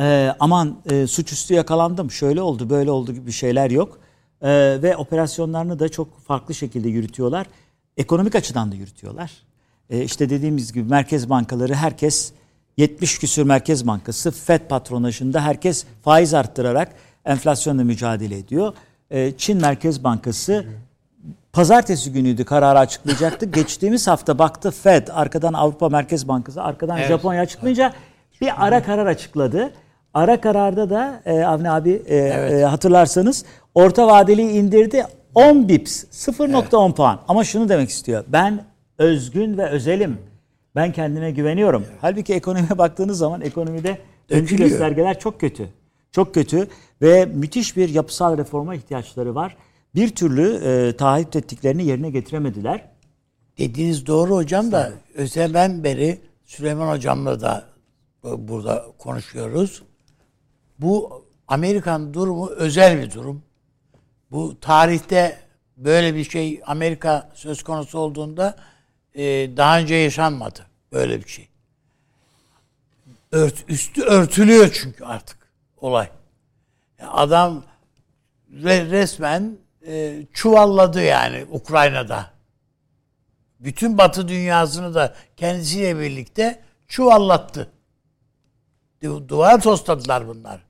e, 0.00 0.34
aman 0.40 0.78
e, 0.90 1.06
suçüstü 1.06 1.54
yakalandım 1.54 2.10
şöyle 2.10 2.42
oldu 2.42 2.70
böyle 2.70 2.90
oldu 2.90 3.12
gibi 3.12 3.32
şeyler 3.32 3.70
yok. 3.70 3.98
E, 4.42 4.48
ve 4.82 4.96
operasyonlarını 4.96 5.78
da 5.78 5.88
çok 5.88 6.20
farklı 6.20 6.54
şekilde 6.54 6.88
yürütüyorlar. 6.88 7.46
Ekonomik 7.96 8.34
açıdan 8.34 8.72
da 8.72 8.76
yürütüyorlar. 8.76 9.32
E, 9.90 10.04
işte 10.04 10.30
dediğimiz 10.30 10.72
gibi 10.72 10.88
merkez 10.88 11.30
bankaları 11.30 11.74
herkes 11.74 12.32
70 12.76 13.18
küsür 13.18 13.42
merkez 13.42 13.86
bankası 13.86 14.30
FED 14.30 14.60
patronajında 14.68 15.44
herkes 15.44 15.84
faiz 16.02 16.34
arttırarak 16.34 16.94
enflasyonla 17.24 17.84
mücadele 17.84 18.38
ediyor. 18.38 18.72
Çin 19.38 19.60
Merkez 19.60 20.04
Bankası 20.04 20.66
pazartesi 21.52 22.12
günüydü 22.12 22.44
kararı 22.44 22.78
açıklayacaktı. 22.78 23.46
Geçtiğimiz 23.52 24.06
hafta 24.06 24.38
baktı 24.38 24.70
Fed, 24.70 25.08
arkadan 25.12 25.52
Avrupa 25.52 25.88
Merkez 25.88 26.28
Bankası, 26.28 26.62
arkadan 26.62 26.98
Evet. 26.98 27.08
Japonya 27.08 27.40
açıklayınca 27.40 27.92
bir 28.40 28.66
ara 28.66 28.82
karar 28.82 29.06
açıkladı. 29.06 29.72
Ara 30.14 30.40
kararda 30.40 30.90
da 30.90 31.22
e, 31.24 31.42
Avni 31.44 31.70
abi 31.70 32.02
e, 32.06 32.16
e, 32.16 32.62
hatırlarsanız 32.62 33.44
orta 33.74 34.06
vadeliği 34.06 34.50
indirdi 34.50 35.06
10 35.34 35.68
bips 35.68 36.04
0.10 36.04 36.94
puan. 36.94 37.20
Ama 37.28 37.44
şunu 37.44 37.68
demek 37.68 37.90
istiyor. 37.90 38.24
Ben 38.28 38.64
özgün 38.98 39.58
ve 39.58 39.68
özelim. 39.68 40.18
Ben 40.76 40.92
kendime 40.92 41.30
güveniyorum. 41.30 41.86
Halbuki 42.00 42.34
ekonomiye 42.34 42.78
baktığınız 42.78 43.18
zaman 43.18 43.40
ekonomide 43.40 43.98
öncü 44.30 44.56
göstergeler 44.56 45.18
çok 45.18 45.40
kötü. 45.40 45.68
Çok 46.12 46.34
kötü 46.34 46.68
ve 47.02 47.26
müthiş 47.26 47.76
bir 47.76 47.88
yapısal 47.88 48.38
reforma 48.38 48.74
ihtiyaçları 48.74 49.34
var. 49.34 49.56
Bir 49.94 50.14
türlü 50.14 50.54
e, 50.64 50.96
taahhüt 50.96 51.36
ettiklerini 51.36 51.84
yerine 51.86 52.10
getiremediler. 52.10 52.88
Dediğiniz 53.58 54.06
doğru 54.06 54.34
hocam 54.36 54.72
da 54.72 54.92
özelden 55.14 55.84
beri 55.84 56.20
Süleyman 56.44 56.94
hocamla 56.96 57.40
da 57.40 57.68
bu- 58.22 58.48
burada 58.48 58.86
konuşuyoruz. 58.98 59.82
Bu 60.78 61.24
Amerikan 61.48 62.14
durumu 62.14 62.48
özel 62.50 63.02
bir 63.02 63.10
durum. 63.12 63.42
Bu 64.30 64.60
tarihte 64.60 65.38
böyle 65.76 66.14
bir 66.14 66.24
şey 66.24 66.60
Amerika 66.66 67.30
söz 67.34 67.62
konusu 67.62 67.98
olduğunda 67.98 68.56
e, 69.14 69.22
daha 69.56 69.78
önce 69.80 69.94
yaşanmadı 69.94 70.66
böyle 70.92 71.20
bir 71.24 71.28
şey. 71.28 71.48
Ört, 73.32 73.64
üstü 73.68 74.02
örtülüyor 74.02 74.70
çünkü 74.72 75.04
artık 75.04 75.36
olay. 75.76 76.08
Adam 77.08 77.64
re- 78.54 78.90
resmen 78.90 79.56
e, 79.86 80.22
çuvalladı 80.32 81.02
yani 81.02 81.44
Ukrayna'da 81.50 82.26
bütün 83.60 83.98
Batı 83.98 84.28
dünyasını 84.28 84.94
da 84.94 85.14
kendisiyle 85.36 85.98
birlikte 86.00 86.60
çuvallattı. 86.88 87.68
Du- 89.02 89.28
Duvar 89.28 89.60
tosladılar 89.60 90.28
bunlar. 90.28 90.60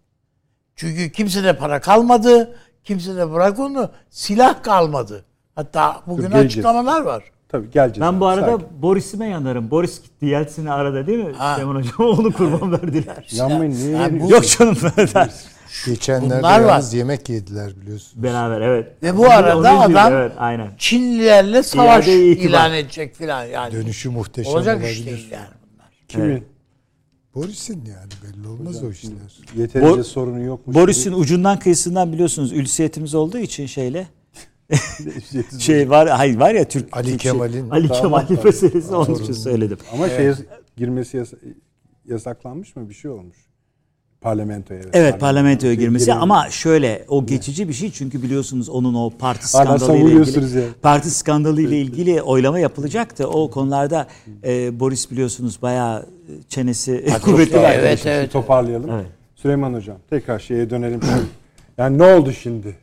Çünkü 0.77 1.13
kimsede 1.13 1.57
para 1.57 1.81
kalmadı. 1.81 2.57
Kimsede 2.85 3.33
bırak 3.33 3.59
onu 3.59 3.91
silah 4.11 4.63
kalmadı. 4.63 5.25
Hatta 5.55 6.03
bugün 6.07 6.23
geleceğiz. 6.23 6.47
açıklamalar 6.47 7.01
var. 7.03 7.25
Tabii 7.49 7.71
geleceğiz. 7.71 8.01
Ben 8.01 8.21
bu 8.21 8.27
arada 8.27 8.51
sakin. 8.59 8.83
Boris'ime 8.83 9.29
yanarım. 9.29 9.71
Boris 9.71 10.03
gitti 10.03 10.27
Yeltsin'i 10.27 10.73
arada 10.73 11.07
değil 11.07 11.25
mi? 11.25 11.33
Ha. 11.33 11.55
Süleyman 11.55 11.75
Hocam 11.75 12.07
onu 12.19 12.33
kurban 12.33 12.73
verdiler. 12.73 13.29
Yanmayın 13.33 13.73
niye 13.73 14.21
bu- 14.21 14.31
Yok 14.31 14.49
canım. 14.49 14.77
Geçenlerde 15.87 16.39
Bunlar 16.39 16.61
var. 16.61 16.69
yalnız 16.69 16.95
yemek 16.95 17.29
yediler 17.29 17.81
biliyorsun. 17.81 18.23
Beraber 18.23 18.61
evet. 18.61 19.03
Ve 19.03 19.17
bu 19.17 19.21
Onu- 19.21 19.31
arada 19.31 19.57
onu 19.57 19.61
izliyorum, 19.67 19.97
adam- 19.97 20.13
Evet 20.13 20.33
aynen. 20.39 20.71
Çinlilerle 20.79 21.63
savaş 21.63 22.09
İade 22.09 22.29
itibar. 22.31 22.49
ilan 22.49 22.73
edecek 22.75 23.15
filan 23.15 23.45
yani. 23.45 23.73
Dönüşü 23.73 24.11
muhteşem 24.11 24.53
Olacak 24.53 24.77
olabilir. 24.77 24.93
iş 24.93 25.07
değil 25.07 25.29
yani 25.33 25.47
bunlar. 25.73 25.91
Kimin? 26.09 26.45
Boris'in 27.35 27.75
yani 27.85 28.11
belli 28.23 28.49
olmaz 28.49 28.85
o 28.85 28.91
işler. 28.91 29.13
Yeterince 29.57 30.01
Bo- 30.01 30.05
sorunu 30.05 30.43
yokmuş. 30.45 30.77
Boris'in 30.77 31.13
ucundan 31.13 31.59
kıyısından 31.59 32.13
biliyorsunuz 32.13 32.53
ülsiyetimiz 32.53 33.15
olduğu 33.15 33.39
için 33.39 33.67
şeyle 33.67 34.07
şey 35.59 35.91
var 35.91 36.09
hayır 36.09 36.37
var 36.41 36.55
ya 36.55 36.69
Türk 36.69 36.97
Ali 36.97 37.11
Türk 37.11 37.23
şey- 37.23 37.33
Kemal'in- 37.33 37.71
Ali 37.71 37.89
Kemal 37.89 38.25
meselesi 38.45 38.95
onun 38.95 39.15
için 39.15 39.33
söyledim. 39.33 39.79
Ama 39.93 40.09
şey 40.09 40.33
girmesi 40.77 41.17
yasa- 41.17 41.37
yasaklanmış 42.09 42.77
mı 42.77 42.89
bir 42.89 42.95
şey 42.95 43.11
olmuş. 43.11 43.37
Parlamentoya. 44.23 44.81
Evet 44.93 45.21
parlamentoya 45.21 45.73
Şey, 45.73 45.81
girmesi 45.81 46.05
giremiyor. 46.05 46.23
ama 46.23 46.51
şöyle 46.51 47.05
o 47.09 47.27
geçici 47.27 47.69
bir 47.69 47.73
şey 47.73 47.91
çünkü 47.91 48.23
biliyorsunuz 48.23 48.69
onun 48.69 48.95
o 48.95 49.11
parti 49.19 49.49
skandalı 49.49 49.97
ile 49.97 50.21
ilgili 50.21 50.59
yani. 50.59 50.69
parti 50.83 51.11
skandalı 51.11 51.63
ile 51.63 51.79
ilgili 51.81 52.23
oylama 52.23 52.59
yapılacaktı. 52.59 53.29
O 53.29 53.51
konularda 53.51 54.07
e, 54.45 54.81
Boris 54.81 55.11
biliyorsunuz 55.11 55.63
bayağı 55.63 56.07
çenesi 56.49 57.07
kuvvetli. 57.23 57.57
Evet, 57.57 57.79
evet, 57.83 58.01
şimdi 58.03 58.29
Toparlayalım. 58.29 58.91
Evet. 58.91 59.07
Süleyman 59.35 59.75
Hocam 59.75 59.97
tekrar 60.11 60.39
şeye 60.39 60.71
dönelim. 60.71 61.01
yani 61.79 61.99
ne 61.99 62.03
oldu 62.15 62.33
şimdi? 62.33 62.77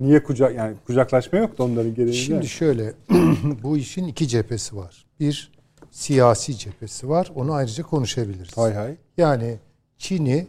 Niye 0.00 0.22
kucak 0.22 0.54
yani 0.54 0.74
kucaklaşma 0.86 1.38
yok 1.38 1.58
da 1.58 1.62
onların 1.62 1.94
gereğinde. 1.94 2.12
Şimdi 2.16 2.48
şöyle 2.48 2.92
bu 3.62 3.76
işin 3.76 4.06
iki 4.06 4.28
cephesi 4.28 4.76
var. 4.76 5.04
Bir 5.20 5.52
siyasi 5.90 6.58
cephesi 6.58 7.08
var. 7.08 7.32
Onu 7.34 7.52
ayrıca 7.52 7.82
konuşabiliriz. 7.84 8.56
hay 8.56 8.74
hay. 8.74 8.94
Yani 9.18 9.56
Çin'i 10.00 10.46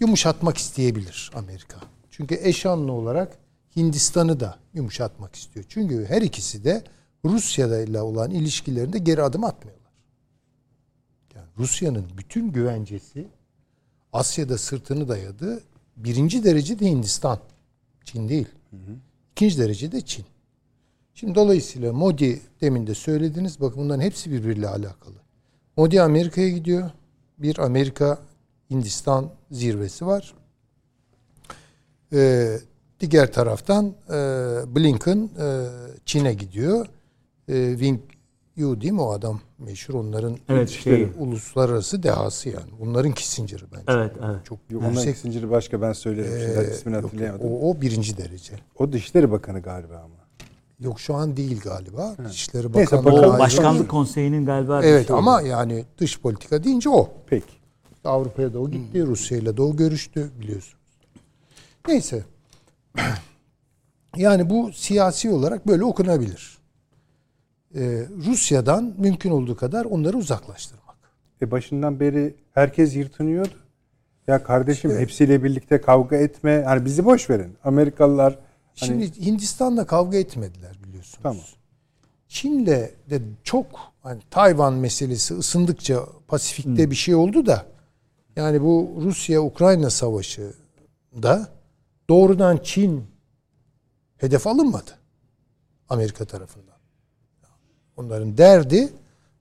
yumuşatmak 0.00 0.58
isteyebilir 0.58 1.30
Amerika. 1.34 1.80
Çünkü 2.10 2.38
eşanlı 2.42 2.92
olarak 2.92 3.38
Hindistan'ı 3.76 4.40
da 4.40 4.58
yumuşatmak 4.74 5.36
istiyor. 5.36 5.66
Çünkü 5.68 6.06
her 6.08 6.22
ikisi 6.22 6.64
de 6.64 6.84
Rusya 7.24 7.80
ile 7.80 8.00
olan 8.00 8.30
ilişkilerinde 8.30 8.98
geri 8.98 9.22
adım 9.22 9.44
atmıyorlar. 9.44 9.92
Yani 11.34 11.46
Rusya'nın 11.58 12.06
bütün 12.18 12.52
güvencesi 12.52 13.28
Asya'da 14.12 14.58
sırtını 14.58 15.08
dayadı. 15.08 15.62
Birinci 15.96 16.44
derecede 16.44 16.86
Hindistan. 16.86 17.38
Çin 18.04 18.28
değil. 18.28 18.48
İkinci 19.32 19.58
derecede 19.58 20.00
Çin. 20.00 20.24
Şimdi 21.14 21.34
dolayısıyla 21.34 21.92
Modi 21.92 22.40
demin 22.60 22.86
de 22.86 22.94
söylediniz. 22.94 23.60
Bakın 23.60 23.82
bunların 23.82 24.02
hepsi 24.02 24.30
birbiriyle 24.32 24.68
alakalı. 24.68 25.16
Modi 25.76 26.02
Amerika'ya 26.02 26.48
gidiyor. 26.48 26.90
Bir 27.38 27.58
Amerika 27.58 28.18
Hindistan 28.70 29.30
zirvesi 29.50 30.06
var. 30.06 30.34
Ee, 32.12 32.58
diğer 33.00 33.32
taraftan 33.32 33.94
e, 34.08 34.14
Blinken 34.76 35.30
e, 35.40 35.66
Çin'e 36.04 36.34
gidiyor. 36.34 36.86
E, 37.48 37.70
Wing 37.70 38.00
Yu 38.56 38.80
değil 38.80 38.92
mi 38.92 39.00
o 39.00 39.12
adam 39.12 39.40
meşhur 39.58 39.94
onların 39.94 40.38
Evet, 40.48 40.70
işte 40.70 40.82
şey- 40.82 41.08
uluslararası 41.18 42.02
dehası 42.02 42.48
yani. 42.48 42.70
Bunların 42.80 43.12
Kissinger'ı 43.12 43.64
bence. 43.72 43.84
Evet, 43.88 44.12
evet. 44.26 44.44
Çok 44.44 44.58
Yok, 44.70 44.82
onların 44.82 45.08
ikincili 45.08 45.50
başka 45.50 45.82
ben 45.82 45.92
söylerim. 45.92 46.32
Ee, 46.36 46.54
Şimdi 46.54 46.74
ismini 46.74 46.94
yok, 46.96 47.04
hatırlayamadım. 47.04 47.46
O, 47.46 47.50
o, 47.50 47.70
o 47.70 47.80
birinci 47.80 48.16
derece. 48.16 48.52
Dışişleri 48.92 49.30
Bakanı 49.30 49.60
galiba 49.62 49.96
ama. 49.96 50.27
Yok 50.80 51.00
şu 51.00 51.14
an 51.14 51.36
değil 51.36 51.60
galiba. 51.60 52.14
Dışişleri 52.28 52.72
Neyse, 52.72 52.96
Bakanlığı. 52.96 53.20
O 53.20 53.30
ayrı. 53.30 53.38
başkanlık 53.38 53.88
konseyinin 53.90 54.46
galiba 54.46 54.82
Evet 54.84 55.06
şey 55.06 55.16
ama 55.16 55.36
oldu. 55.38 55.46
yani 55.46 55.84
dış 55.98 56.20
politika 56.20 56.64
deyince 56.64 56.90
o. 56.90 57.10
Peki. 57.26 57.46
Avrupa'ya 58.04 58.54
da 58.54 58.58
o 58.58 58.70
gitti, 58.70 59.06
Rusya'yla 59.06 59.56
da 59.56 59.62
o 59.62 59.76
görüştü 59.76 60.30
biliyorsunuz. 60.40 60.78
Neyse. 61.88 62.24
Yani 64.16 64.50
bu 64.50 64.70
siyasi 64.72 65.30
olarak 65.30 65.66
böyle 65.68 65.84
okunabilir. 65.84 66.58
e, 67.74 68.06
Rusya'dan 68.26 68.94
mümkün 68.98 69.30
olduğu 69.30 69.56
kadar 69.56 69.84
onları 69.84 70.16
uzaklaştırmak. 70.16 70.96
E 71.42 71.50
başından 71.50 72.00
beri 72.00 72.34
herkes 72.54 72.96
yırtınıyordu. 72.96 73.54
Ya 74.26 74.42
kardeşim 74.42 74.98
hepsiyle 74.98 75.44
birlikte 75.44 75.80
kavga 75.80 76.16
etme. 76.16 76.62
Hani 76.66 76.84
bizi 76.84 77.04
boş 77.04 77.30
verin. 77.30 77.54
Amerikalılar 77.64 78.38
hani, 78.80 79.06
Şimdi 79.06 79.26
Hindistan'la 79.26 79.86
kavga 79.86 80.18
etmediler 80.18 80.76
biliyorsunuz. 80.84 81.22
Tamam. 81.22 81.42
Çin'le 82.28 82.66
de 83.10 83.22
çok 83.44 83.66
hani 84.02 84.22
Tayvan 84.30 84.74
meselesi 84.74 85.34
ısındıkça 85.34 86.06
Pasifik'te 86.28 86.90
bir 86.90 86.96
şey 86.96 87.14
oldu 87.14 87.46
da 87.46 87.66
yani 88.36 88.62
bu 88.62 88.98
Rusya-Ukrayna 89.00 89.90
savaşı 89.90 90.52
da 91.22 91.48
doğrudan 92.10 92.60
Çin 92.62 93.04
hedef 94.16 94.46
alınmadı 94.46 94.90
Amerika 95.88 96.24
tarafından. 96.24 96.76
Onların 97.96 98.38
derdi 98.38 98.92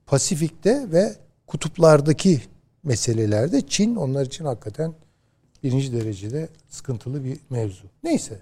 Pasifik'te 0.05 0.91
ve 0.91 1.15
kutuplardaki 1.47 2.41
meselelerde 2.83 3.67
Çin 3.67 3.95
onlar 3.95 4.25
için 4.25 4.45
hakikaten 4.45 4.93
birinci 5.63 5.93
derecede 5.93 6.49
sıkıntılı 6.69 7.23
bir 7.23 7.39
mevzu. 7.49 7.85
Neyse. 8.03 8.39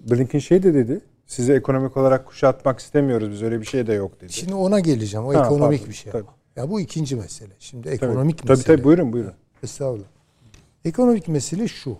Blinken 0.00 0.38
şey 0.38 0.62
de 0.62 0.74
dedi. 0.74 1.00
Sizi 1.26 1.52
ekonomik 1.52 1.96
olarak 1.96 2.26
kuşatmak 2.26 2.78
istemiyoruz. 2.78 3.30
Biz 3.30 3.42
öyle 3.42 3.60
bir 3.60 3.66
şey 3.66 3.86
de 3.86 3.92
yok 3.92 4.20
dedi. 4.20 4.32
Şimdi 4.32 4.54
ona 4.54 4.80
geleceğim. 4.80 5.26
O 5.26 5.34
Ha, 5.34 5.44
ekonomik 5.46 5.78
pardon, 5.78 5.90
bir 5.90 5.94
şey. 5.94 6.12
tabii. 6.12 6.26
Ya 6.56 6.70
bu 6.70 6.80
ikinci 6.80 7.16
mesele. 7.16 7.52
Şimdi 7.58 7.82
Tabii. 7.84 7.94
ekonomik 7.94 8.38
tabii, 8.38 8.48
mesele. 8.50 8.66
Tabii 8.66 8.84
buyurun 8.84 9.12
buyurun. 9.12 9.32
Estağfurullah. 9.62 10.06
Ekonomik 10.84 11.28
mesele 11.28 11.68
şu. 11.68 11.96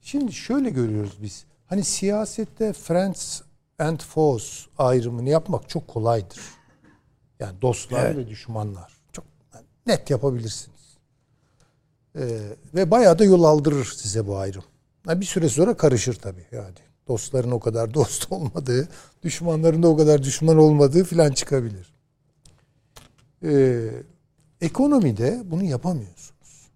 Şimdi 0.00 0.32
şöyle 0.32 0.70
görüyoruz 0.70 1.18
biz. 1.22 1.44
Hani 1.66 1.84
siyasette 1.84 2.72
friends 2.72 3.40
and 3.78 4.00
foes 4.00 4.66
ayrımını 4.78 5.28
yapmak 5.28 5.68
çok 5.68 5.88
kolaydır. 5.88 6.40
Yani 7.40 7.62
dostlar 7.62 8.16
ve 8.16 8.28
düşmanlar. 8.28 8.92
Çok 9.12 9.24
net 9.86 10.10
yapabilirsiniz. 10.10 10.96
Ee, 12.16 12.38
ve 12.74 12.90
bayağı 12.90 13.18
da 13.18 13.24
yol 13.24 13.44
aldırır 13.44 13.84
size 13.96 14.26
bu 14.26 14.36
ayrım. 14.36 14.64
Bir 15.06 15.24
süre 15.24 15.48
sonra 15.48 15.76
karışır 15.76 16.14
tabii 16.14 16.46
yani. 16.52 16.74
Dostların 17.08 17.50
o 17.50 17.60
kadar 17.60 17.94
dost 17.94 18.32
olmadığı, 18.32 18.88
düşmanların 19.22 19.82
da 19.82 19.88
o 19.88 19.96
kadar 19.96 20.22
düşman 20.22 20.58
olmadığı 20.58 21.04
filan 21.04 21.32
çıkabilir. 21.32 21.92
Ee, 23.44 23.90
ekonomide 24.60 25.42
bunu 25.44 25.64
yapamıyorsunuz. 25.64 26.70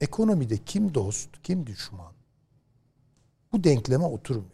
Ekonomide 0.00 0.58
kim 0.58 0.94
dost, 0.94 1.28
kim 1.42 1.66
düşman? 1.66 2.12
Bu 3.52 3.64
denkleme 3.64 4.04
oturmuyor. 4.04 4.50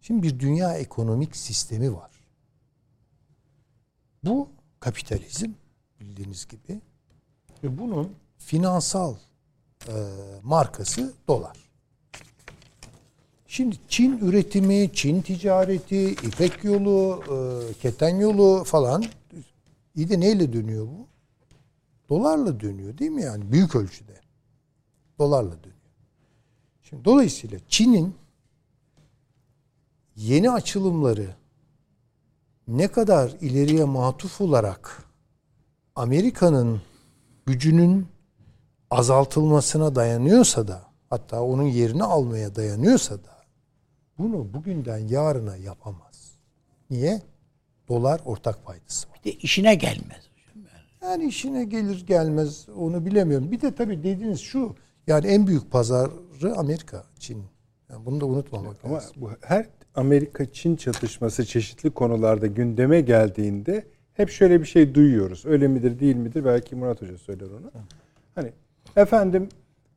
Şimdi 0.00 0.22
bir 0.22 0.40
dünya 0.40 0.74
ekonomik 0.74 1.36
sistemi 1.36 1.94
var. 1.94 2.10
Bu 4.24 4.48
kapitalizm 4.80 5.50
bildiğiniz 6.00 6.48
gibi 6.48 6.80
ve 7.64 7.78
bunun 7.78 8.16
finansal 8.38 9.16
e, 9.88 9.92
markası 10.42 11.12
dolar. 11.28 11.63
Şimdi 13.54 13.76
Çin 13.88 14.18
üretimi, 14.18 14.90
Çin 14.92 15.22
ticareti, 15.22 16.10
İpek 16.10 16.64
yolu, 16.64 17.22
e, 17.22 17.72
keten 17.72 18.16
yolu 18.16 18.64
falan 18.64 19.04
iyi 19.94 20.08
de 20.08 20.20
neyle 20.20 20.52
dönüyor 20.52 20.86
bu? 20.86 21.06
Dolarla 22.08 22.60
dönüyor 22.60 22.98
değil 22.98 23.10
mi 23.10 23.22
yani? 23.22 23.52
Büyük 23.52 23.76
ölçüde. 23.76 24.20
Dolarla 25.18 25.50
dönüyor. 25.50 25.80
Şimdi 26.82 27.04
dolayısıyla 27.04 27.58
Çin'in 27.68 28.14
yeni 30.16 30.50
açılımları 30.50 31.34
ne 32.68 32.88
kadar 32.88 33.30
ileriye 33.40 33.84
matuf 33.84 34.40
olarak 34.40 35.04
Amerika'nın 35.94 36.82
gücünün 37.46 38.06
azaltılmasına 38.90 39.94
dayanıyorsa 39.94 40.68
da 40.68 40.82
hatta 41.10 41.42
onun 41.42 41.62
yerini 41.62 42.04
almaya 42.04 42.56
dayanıyorsa 42.56 43.14
da 43.14 43.33
bunu 44.18 44.54
bugünden 44.54 44.98
yarına 44.98 45.56
yapamaz. 45.56 46.32
Niye? 46.90 47.22
Dolar 47.88 48.20
ortak 48.24 48.64
paydası 48.64 49.08
var. 49.08 49.20
Bir 49.24 49.32
de 49.32 49.36
işine 49.36 49.74
gelmez. 49.74 50.28
Yani 51.02 51.24
işine 51.24 51.64
gelir 51.64 52.06
gelmez 52.06 52.68
onu 52.76 53.06
bilemiyorum. 53.06 53.50
Bir 53.50 53.60
de 53.60 53.74
tabii 53.74 53.98
dediğiniz 53.98 54.40
şu 54.40 54.74
yani 55.06 55.26
en 55.26 55.46
büyük 55.46 55.70
pazarı 55.70 56.54
Amerika, 56.56 57.04
Çin. 57.18 57.42
Yani 57.90 58.06
bunu 58.06 58.20
da 58.20 58.26
unutmamak 58.26 58.76
Ama 58.84 58.94
lazım. 58.94 59.12
bu 59.16 59.30
her 59.40 59.66
Amerika-Çin 59.94 60.76
çatışması 60.76 61.44
çeşitli 61.46 61.90
konularda 61.90 62.46
gündeme 62.46 63.00
geldiğinde 63.00 63.86
hep 64.14 64.30
şöyle 64.30 64.60
bir 64.60 64.66
şey 64.66 64.94
duyuyoruz. 64.94 65.46
Öyle 65.46 65.68
midir 65.68 65.98
değil 66.00 66.16
midir? 66.16 66.44
Belki 66.44 66.76
Murat 66.76 67.02
Hoca 67.02 67.18
söyler 67.18 67.46
onu. 67.46 67.70
Hani 68.34 68.52
efendim 68.96 69.48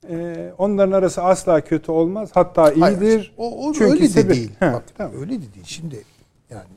e, 0.09 0.53
onların 0.57 0.91
arası 0.91 1.23
asla 1.23 1.61
kötü 1.61 1.91
olmaz. 1.91 2.29
Hatta 2.33 2.63
Hayır, 2.79 3.01
iyidir. 3.01 3.33
O, 3.37 3.67
o 3.67 3.73
Çünkü 3.73 3.91
öyle 3.91 4.01
de 4.01 4.05
sebep- 4.07 4.29
değil. 4.35 4.51
He, 4.59 4.73
Bak, 4.73 4.83
tamam. 4.97 5.13
öyle 5.19 5.31
de 5.41 5.53
değil. 5.53 5.65
Şimdi 5.65 6.03
yani 6.49 6.69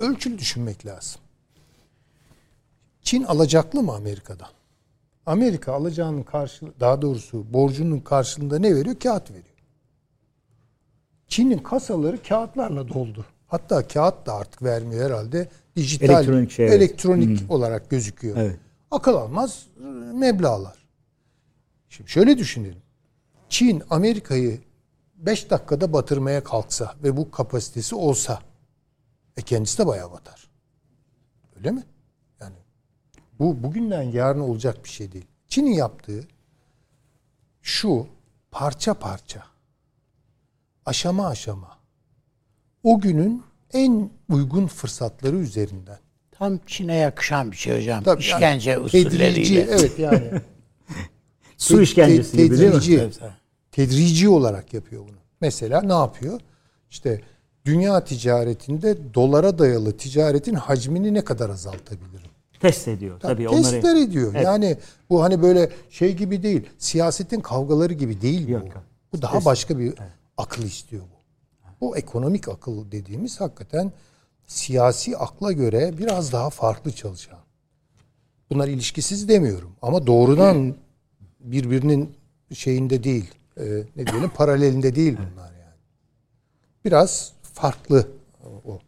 ölçülü 0.00 0.38
düşünmek 0.38 0.86
lazım. 0.86 1.20
Çin 3.02 3.22
alacaklı 3.22 3.82
mı 3.82 3.92
Amerika'dan? 3.92 4.48
Amerika 5.26 5.72
alacağının 5.72 6.22
karşılığı, 6.22 6.72
daha 6.80 7.02
doğrusu 7.02 7.52
borcunun 7.52 8.00
karşılığında 8.00 8.58
ne 8.58 8.74
veriyor? 8.74 8.96
Kağıt 9.02 9.30
veriyor. 9.30 9.44
Çin'in 11.28 11.58
kasaları 11.58 12.22
kağıtlarla 12.22 12.88
doldu. 12.88 13.24
Hatta 13.46 13.88
kağıt 13.88 14.26
da 14.26 14.34
artık 14.34 14.62
vermiyor 14.62 15.04
herhalde. 15.04 15.48
Dijital, 15.76 16.08
Elektronik 16.08 16.50
şey, 16.50 16.66
evet. 16.66 16.74
elektronik 16.74 17.50
olarak 17.50 17.90
gözüküyor. 17.90 18.36
Evet. 18.36 18.56
Akıl 18.90 19.14
almaz 19.14 19.66
meblağlar. 20.14 20.81
Şimdi 21.92 22.10
şöyle 22.10 22.38
düşünelim. 22.38 22.82
Çin 23.48 23.82
Amerika'yı 23.90 24.60
5 25.14 25.50
dakikada 25.50 25.92
batırmaya 25.92 26.44
kalksa 26.44 26.94
ve 27.02 27.16
bu 27.16 27.30
kapasitesi 27.30 27.94
olsa 27.94 28.42
e 29.36 29.42
kendisi 29.42 29.78
de 29.78 29.86
bayağı 29.86 30.12
batar. 30.12 30.50
Öyle 31.56 31.70
mi? 31.70 31.84
Yani 32.40 32.56
bu 33.38 33.62
bugünden 33.62 34.02
yarın 34.02 34.40
olacak 34.40 34.84
bir 34.84 34.88
şey 34.88 35.12
değil. 35.12 35.26
Çin'in 35.48 35.72
yaptığı 35.72 36.28
şu 37.62 38.06
parça 38.50 38.94
parça 38.94 39.42
aşama 40.86 41.26
aşama 41.26 41.78
o 42.82 43.00
günün 43.00 43.42
en 43.72 44.10
uygun 44.28 44.66
fırsatları 44.66 45.36
üzerinden 45.36 45.98
Tam 46.30 46.58
Çin'e 46.66 46.96
yakışan 46.96 47.50
bir 47.50 47.56
şey 47.56 47.78
hocam. 47.78 48.04
Tabii 48.04 48.20
İşkence 48.20 48.70
yani 48.70 48.80
usulleriyle. 48.80 49.34
Tedrici, 49.34 49.66
evet 49.70 49.98
yani. 49.98 50.32
Su 51.62 51.82
işkencesi 51.82 52.36
ted- 52.36 52.44
gibi 52.44 52.58
değil 52.58 52.68
mi? 52.68 52.72
tedrici, 52.72 52.98
Evet, 52.98 53.18
evet. 53.22 53.32
Tedrici 53.72 54.28
olarak 54.28 54.74
yapıyor 54.74 55.02
bunu. 55.02 55.16
Mesela 55.40 55.82
ne 55.82 55.92
yapıyor? 55.92 56.40
İşte 56.90 57.20
dünya 57.64 58.04
ticaretinde 58.04 59.14
dolara 59.14 59.58
dayalı 59.58 59.96
ticaretin 59.96 60.54
hacmini 60.54 61.14
ne 61.14 61.24
kadar 61.24 61.50
azaltabilirim? 61.50 62.30
Test 62.60 62.88
ediyor. 62.88 63.20
Tabii 63.20 63.48
onları. 63.48 63.62
Testler 63.62 63.96
ediyor. 63.96 64.32
Evet. 64.34 64.44
Yani 64.44 64.78
bu 65.10 65.22
hani 65.22 65.42
böyle 65.42 65.70
şey 65.90 66.16
gibi 66.16 66.42
değil. 66.42 66.66
Siyasetin 66.78 67.40
kavgaları 67.40 67.92
gibi 67.92 68.20
değil 68.20 68.48
Yok, 68.48 68.62
bu. 68.62 69.16
Bu 69.16 69.22
daha 69.22 69.44
başka 69.44 69.78
bir 69.78 69.94
akıl 70.36 70.62
istiyor 70.62 71.02
bu. 71.02 71.22
Bu 71.80 71.96
ekonomik 71.96 72.48
akıl 72.48 72.92
dediğimiz 72.92 73.40
hakikaten 73.40 73.92
siyasi 74.46 75.16
akla 75.16 75.52
göre 75.52 75.98
biraz 75.98 76.32
daha 76.32 76.50
farklı 76.50 76.92
çalışan. 76.92 77.38
Bunlar 78.50 78.68
ilişkisiz 78.68 79.28
demiyorum 79.28 79.72
ama 79.82 80.06
doğrudan 80.06 80.74
birbirinin 81.42 82.14
şeyinde 82.54 83.04
değil. 83.04 83.30
e, 83.56 83.62
ne 83.96 84.06
diyelim 84.06 84.30
paralelinde 84.30 84.94
değil 84.94 85.16
bunlar 85.16 85.52
yani. 85.52 85.78
Biraz 86.84 87.32
farklı 87.42 88.08
o. 88.64 88.78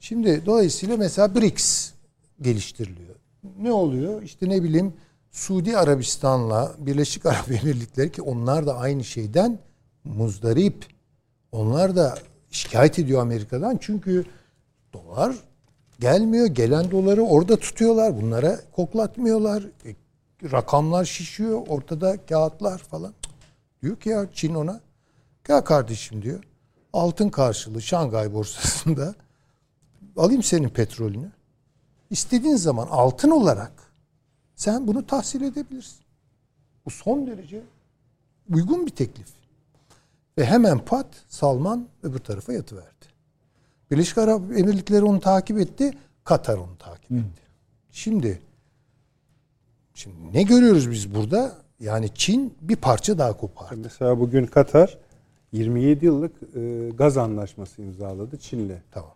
Şimdi 0.00 0.46
dolayısıyla 0.46 0.96
mesela 0.96 1.34
BRICS 1.34 1.92
geliştiriliyor. 2.40 3.14
Ne 3.58 3.72
oluyor? 3.72 4.22
İşte 4.22 4.48
ne 4.48 4.62
bileyim 4.62 4.92
Suudi 5.30 5.78
Arabistan'la 5.78 6.74
Birleşik 6.78 7.26
Arap 7.26 7.50
Emirlikleri 7.62 8.12
ki 8.12 8.22
onlar 8.22 8.66
da 8.66 8.78
aynı 8.78 9.04
şeyden 9.04 9.58
muzdarip. 10.04 10.86
Onlar 11.52 11.96
da 11.96 12.18
şikayet 12.50 12.98
ediyor 12.98 13.22
Amerika'dan 13.22 13.78
çünkü 13.80 14.24
dolar 14.92 15.36
gelmiyor. 16.00 16.46
Gelen 16.46 16.90
doları 16.90 17.22
orada 17.22 17.56
tutuyorlar. 17.56 18.22
Bunlara 18.22 18.60
koklatmıyorlar. 18.72 19.62
E, 19.84 19.94
rakamlar 20.42 21.04
şişiyor. 21.04 21.62
Ortada 21.68 22.26
kağıtlar 22.26 22.78
falan. 22.78 23.14
Diyor 23.82 23.96
ki 23.96 24.08
ya 24.08 24.26
Çin 24.32 24.54
ona 24.54 24.80
gel 25.44 25.60
kardeşim 25.60 26.22
diyor. 26.22 26.44
Altın 26.92 27.28
karşılığı 27.28 27.82
Şangay 27.82 28.32
borsasında 28.34 29.14
alayım 30.16 30.42
senin 30.42 30.68
petrolünü. 30.68 31.30
İstediğin 32.10 32.56
zaman 32.56 32.86
altın 32.90 33.30
olarak 33.30 33.72
sen 34.54 34.86
bunu 34.86 35.06
tahsil 35.06 35.42
edebilirsin. 35.42 36.00
Bu 36.86 36.90
son 36.90 37.26
derece 37.26 37.62
uygun 38.50 38.86
bir 38.86 38.90
teklif. 38.90 39.28
Ve 40.38 40.44
hemen 40.44 40.78
pat 40.78 41.06
Salman 41.28 41.88
öbür 42.02 42.18
tarafa 42.18 42.52
yatıverdi. 42.52 43.06
Birleşik 43.90 44.18
Arap 44.18 44.42
Emirlikleri 44.42 45.04
onu 45.04 45.20
takip 45.20 45.58
etti. 45.58 45.98
Katar 46.24 46.58
onu 46.58 46.78
takip 46.78 47.10
etti. 47.10 47.42
Şimdi 47.90 48.42
şimdi 49.96 50.16
ne 50.34 50.42
görüyoruz 50.42 50.90
biz 50.90 51.14
burada? 51.14 51.54
Yani 51.80 52.08
Çin 52.14 52.54
bir 52.60 52.76
parça 52.76 53.18
daha 53.18 53.36
kopardı. 53.36 53.76
Mesela 53.76 54.20
bugün 54.20 54.46
Katar 54.46 54.98
27 55.52 56.04
yıllık 56.04 56.32
e, 56.56 56.88
gaz 56.88 57.16
anlaşması 57.16 57.82
imzaladı 57.82 58.38
Çin'le. 58.38 58.82
Tamam. 58.90 59.14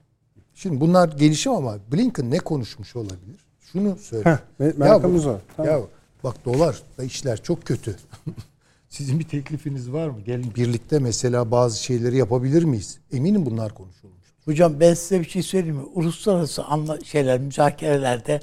Şimdi 0.54 0.80
bunlar 0.80 1.08
gelişim 1.08 1.52
ama 1.52 1.78
Blinken 1.92 2.30
ne 2.30 2.38
konuşmuş 2.38 2.96
olabilir? 2.96 3.44
Şunu 3.60 3.96
söyle. 3.96 4.24
Heh, 4.30 4.64
me- 4.66 4.78
merakımız 4.78 5.26
var. 5.26 5.40
Tamam. 5.56 5.72
Ya 5.72 5.80
bak 6.24 6.44
dolar 6.44 6.82
da 6.98 7.04
işler 7.04 7.42
çok 7.42 7.64
kötü. 7.64 7.96
Sizin 8.88 9.18
bir 9.18 9.28
teklifiniz 9.28 9.92
var 9.92 10.08
mı? 10.08 10.20
Gelin 10.20 10.54
birlikte 10.56 10.98
mesela 10.98 11.50
bazı 11.50 11.82
şeyleri 11.82 12.16
yapabilir 12.16 12.64
miyiz? 12.64 12.98
Eminim 13.12 13.46
bunlar 13.46 13.74
konuşulmuş. 13.74 14.20
Hocam 14.44 14.80
ben 14.80 14.94
size 14.94 15.20
bir 15.20 15.28
şey 15.28 15.42
söyleyeyim 15.42 15.76
mi? 15.76 15.82
Uluslararası 15.94 16.64
anla 16.64 17.00
şeyler, 17.00 17.40
müzakerelerde 17.40 18.40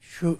şu 0.00 0.38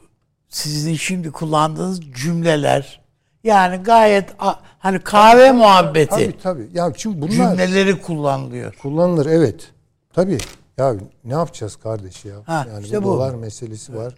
sizin 0.48 0.94
şimdi 0.94 1.30
kullandığınız 1.30 2.00
cümleler 2.00 3.00
yani 3.44 3.76
gayet 3.76 4.30
hani 4.78 4.98
kahve 4.98 5.52
muhabbeti 5.52 6.10
Tabii 6.10 6.38
tabii. 6.42 6.68
Ya 6.74 6.92
şimdi 6.96 7.20
bunlar 7.20 7.30
cümleleri 7.30 8.02
kullanılıyor. 8.02 8.74
kullanılır 8.82 9.26
evet. 9.26 9.70
Tabii. 10.12 10.38
Ya 10.78 10.94
ne 11.24 11.32
yapacağız 11.32 11.76
kardeş 11.76 12.24
ya? 12.24 12.36
Ha, 12.46 12.66
yani 12.72 12.84
işte 12.84 13.02
bu 13.02 13.06
dolar 13.06 13.34
meselesi 13.34 13.96
var. 13.96 14.14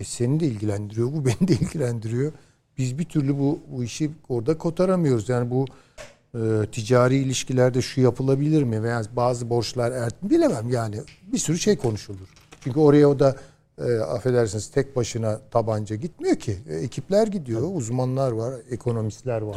E 0.00 0.04
seni 0.04 0.40
de 0.40 0.46
ilgilendiriyor, 0.46 1.12
bu 1.12 1.24
beni 1.26 1.48
de 1.48 1.52
ilgilendiriyor. 1.52 2.32
Biz 2.78 2.98
bir 2.98 3.04
türlü 3.04 3.38
bu, 3.38 3.58
bu 3.68 3.84
işi 3.84 4.10
orada 4.28 4.58
kotaramıyoruz. 4.58 5.28
Yani 5.28 5.50
bu 5.50 5.66
e, 6.34 6.66
ticari 6.72 7.16
ilişkilerde 7.16 7.82
şu 7.82 8.00
yapılabilir 8.00 8.62
mi 8.62 8.82
veya 8.82 9.02
bazı 9.16 9.50
borçlar 9.50 9.92
ert 9.92 10.22
bilemem 10.22 10.70
yani 10.70 10.96
bir 11.32 11.38
sürü 11.38 11.58
şey 11.58 11.76
konuşulur. 11.76 12.28
Çünkü 12.60 12.80
oraya 12.80 13.08
o 13.08 13.18
da 13.18 13.36
e, 13.80 13.98
affedersiniz 13.98 14.70
tek 14.70 14.96
başına 14.96 15.40
tabanca 15.50 15.96
gitmiyor 15.96 16.36
ki. 16.36 16.56
E, 16.68 16.74
ekipler 16.74 17.26
gidiyor, 17.26 17.62
uzmanlar 17.74 18.32
var, 18.32 18.54
ekonomistler 18.70 19.40
var. 19.42 19.56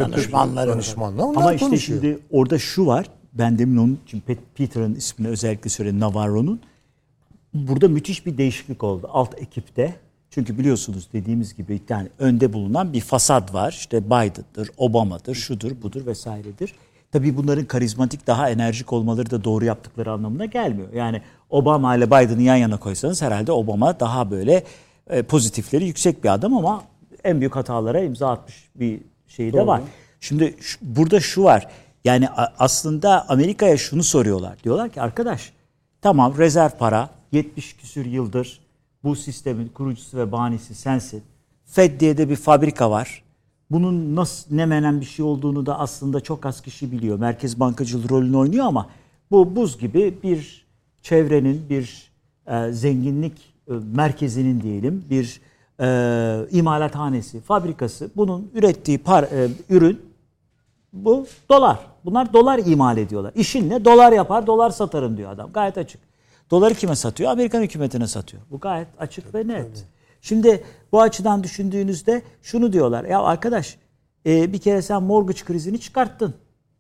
Danışmanlar 0.68 1.24
onlar 1.24 1.42
Ama 1.42 1.54
işte 1.54 1.66
konuşuyor. 1.66 2.02
şimdi 2.02 2.20
orada 2.32 2.60
şu 2.60 2.86
var. 2.86 3.10
Ben 3.34 3.60
demin 3.60 3.78
onun 3.78 4.00
için 4.06 4.24
Pet- 4.28 4.38
Peter'ın 4.56 4.96
ismini 4.96 5.28
özellikle 5.30 5.70
söyledim 5.70 6.00
Navarro'nun. 6.00 6.62
Burada 7.54 7.88
müthiş 7.88 8.26
bir 8.26 8.38
değişiklik 8.38 8.84
oldu 8.84 9.10
alt 9.14 9.42
ekipte. 9.42 9.96
Çünkü 10.30 10.58
biliyorsunuz 10.58 11.08
dediğimiz 11.14 11.56
gibi 11.56 11.82
yani 11.90 12.10
önde 12.20 12.54
bulunan 12.54 12.94
bir 12.94 13.02
fasad 13.02 13.54
var. 13.54 13.72
İşte 13.72 14.06
Biden'dır, 14.06 14.70
Obama'dır, 14.78 15.36
şudur, 15.36 15.72
budur 15.82 16.06
vesairedir. 16.06 16.74
Tabii 17.14 17.38
bunların 17.38 17.66
karizmatik 17.66 18.28
daha 18.28 18.50
enerjik 18.50 18.94
olmaları 18.94 19.32
da 19.32 19.44
doğru 19.44 19.66
yaptıkları 19.66 20.12
anlamına 20.12 20.46
gelmiyor. 20.46 20.94
Yani 20.94 21.22
Obama 21.50 21.96
ile 21.96 22.08
Biden'ı 22.08 22.42
yan 22.42 22.56
yana 22.56 22.78
koysanız 22.78 23.22
herhalde 23.22 23.52
Obama 23.52 24.00
daha 24.00 24.32
böyle 24.32 24.64
e, 25.10 25.22
pozitifleri 25.24 25.86
yüksek 25.86 26.24
bir 26.24 26.34
adam 26.34 26.58
ama 26.58 26.84
en 27.24 27.40
büyük 27.40 27.56
hatalara 27.56 28.00
imza 28.00 28.32
atmış 28.32 28.70
bir 28.76 29.02
şey 29.28 29.54
de 29.54 29.68
var. 29.68 29.82
Şimdi 30.20 30.56
şu- 30.62 30.80
burada 30.82 31.20
şu 31.20 31.44
var. 31.44 31.68
Yani 32.06 32.28
aslında 32.60 33.30
Amerika'ya 33.30 33.78
şunu 33.78 34.04
soruyorlar. 34.04 34.64
Diyorlar 34.64 34.90
ki 34.90 35.02
arkadaş 35.02 35.54
tamam 36.02 36.38
rezerv 36.38 36.70
para 36.80 37.10
70 37.32 37.78
küsür 37.78 38.06
yıldır 38.06 38.60
bu 39.04 39.16
sistemin 39.16 39.68
kurucusu 39.68 40.18
ve 40.18 40.32
banisi 40.32 40.76
sensin. 40.76 41.24
Fed 41.66 42.00
diye 42.00 42.18
de 42.18 42.30
bir 42.30 42.36
fabrika 42.36 42.92
var. 42.92 43.23
Bunun 43.72 44.16
nasıl 44.16 44.56
ne 44.56 44.66
menen 44.66 45.02
bir 45.02 45.06
şey 45.06 45.26
olduğunu 45.26 45.66
da 45.66 45.80
aslında 45.80 46.20
çok 46.20 46.46
az 46.46 46.62
kişi 46.62 46.92
biliyor. 46.92 47.20
Merkez 47.20 47.60
bankacılığı 47.60 48.10
rolünü 48.10 48.38
oynuyor 48.38 48.66
ama 48.66 48.90
bu 49.32 49.56
buz 49.56 49.80
gibi 49.80 50.18
bir 50.24 50.66
çevrenin 51.02 51.70
bir 51.70 52.12
e, 52.48 52.72
zenginlik 52.72 53.54
e, 53.70 53.74
merkezinin 53.96 54.62
diyelim 54.62 55.06
bir 55.10 55.42
e, 55.80 56.48
imalathanesi, 56.52 57.42
fabrikası 57.42 58.10
bunun 58.16 58.52
ürettiği 58.54 58.98
par, 58.98 59.24
e, 59.24 59.50
ürün 59.70 60.02
bu 60.94 61.26
dolar. 61.50 61.80
Bunlar 62.06 62.34
dolar 62.34 62.60
imal 62.66 62.98
ediyorlar. 62.98 63.32
İşin 63.36 63.70
ne? 63.70 63.86
Dolar 63.86 64.12
yapar, 64.12 64.48
dolar 64.48 64.70
satarım 64.70 65.18
diyor 65.18 65.32
adam. 65.32 65.52
Gayet 65.54 65.78
açık. 65.78 66.02
Doları 66.52 66.74
kime 66.74 66.96
satıyor? 66.96 67.32
Amerikan 67.32 67.62
hükümetine 67.62 68.08
satıyor. 68.08 68.44
Bu 68.52 68.60
gayet 68.60 68.88
açık 69.00 69.36
ve 69.36 69.48
net. 69.48 69.86
Şimdi 70.22 70.64
bu 70.94 71.02
açıdan 71.02 71.44
düşündüğünüzde 71.44 72.22
şunu 72.42 72.74
diyorlar. 72.74 73.06
Ya 73.06 73.22
arkadaş 73.22 73.78
e, 74.26 74.54
bir 74.54 74.58
kere 74.58 74.82
sen 74.82 75.04
mortgage 75.04 75.40
krizini 75.40 75.80
çıkarttın. 75.80 76.34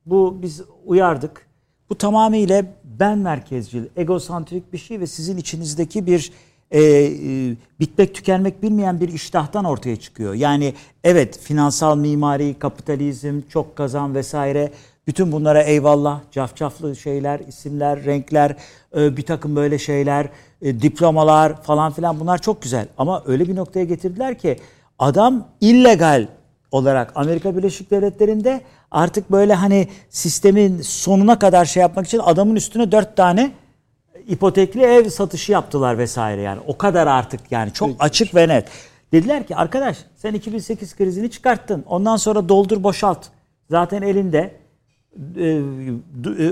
Bu 0.06 0.40
biz 0.42 0.62
uyardık. 0.86 1.48
Bu 1.90 1.98
tamamıyla 1.98 2.66
ben 2.84 3.18
merkezcil, 3.18 3.86
egosantrik 3.96 4.74
bir 4.74 4.78
şey 4.78 5.00
ve 5.00 5.08
sizin 5.08 5.38
içinizdeki 5.38 6.06
bir 6.06 6.32
e, 6.72 6.82
e, 6.82 7.56
bitmek 7.80 8.16
tükenmek 8.16 8.64
bilmeyen 8.64 9.00
bir 9.00 9.10
iştahtan 9.10 9.66
ortaya 9.66 9.96
çıkıyor. 9.96 10.34
Yani 10.34 10.74
evet 11.04 11.40
finansal 11.40 11.98
mimari, 11.98 12.54
kapitalizm, 12.54 13.42
çok 13.50 13.76
kazan 13.76 14.16
vesaire 14.16 14.72
bütün 15.08 15.32
bunlara 15.32 15.64
eyvallah. 15.64 16.22
Cafcaflı 16.32 16.96
şeyler, 16.96 17.40
isimler, 17.40 18.06
renkler, 18.06 18.56
e, 18.98 19.18
bir 19.18 19.22
takım 19.22 19.56
böyle 19.56 19.80
şeyler, 19.80 20.30
e, 20.64 20.82
diplomalar 20.82 21.64
falan 21.64 21.92
filan 21.92 22.20
bunlar 22.20 22.38
çok 22.38 22.62
güzel. 22.62 22.88
Ama 22.98 23.24
öyle 23.26 23.48
bir 23.48 23.56
noktaya 23.56 23.86
getirdiler 23.86 24.38
ki 24.38 24.60
adam 25.00 25.48
illegal 25.62 26.28
olarak 26.72 27.12
Amerika 27.16 27.58
Birleşik 27.58 27.92
Devletleri'nde 27.92 28.62
artık 28.92 29.32
böyle 29.32 29.54
hani 29.54 29.88
sistemin 30.10 30.82
sonuna 30.82 31.40
kadar 31.40 31.66
şey 31.66 31.82
yapmak 31.82 32.06
için 32.06 32.20
adamın 32.24 32.56
üstüne 32.56 32.92
dört 32.92 33.18
tane 33.18 33.52
ipotekli 34.28 34.82
ev 34.82 35.10
satışı 35.10 35.52
yaptılar 35.52 35.98
vesaire 35.98 36.42
yani. 36.42 36.62
O 36.68 36.78
kadar 36.78 37.08
artık 37.08 37.40
yani 37.52 37.74
çok 37.74 37.90
açık 38.00 38.36
ve 38.36 38.48
net. 38.48 38.68
Dediler 39.12 39.48
ki 39.48 39.56
arkadaş 39.56 39.98
sen 40.16 40.34
2008 40.34 40.96
krizini 40.96 41.32
çıkarttın. 41.32 41.84
Ondan 41.88 42.16
sonra 42.16 42.50
doldur 42.50 42.84
boşalt. 42.84 43.26
Zaten 43.70 44.02
elinde 44.02 44.63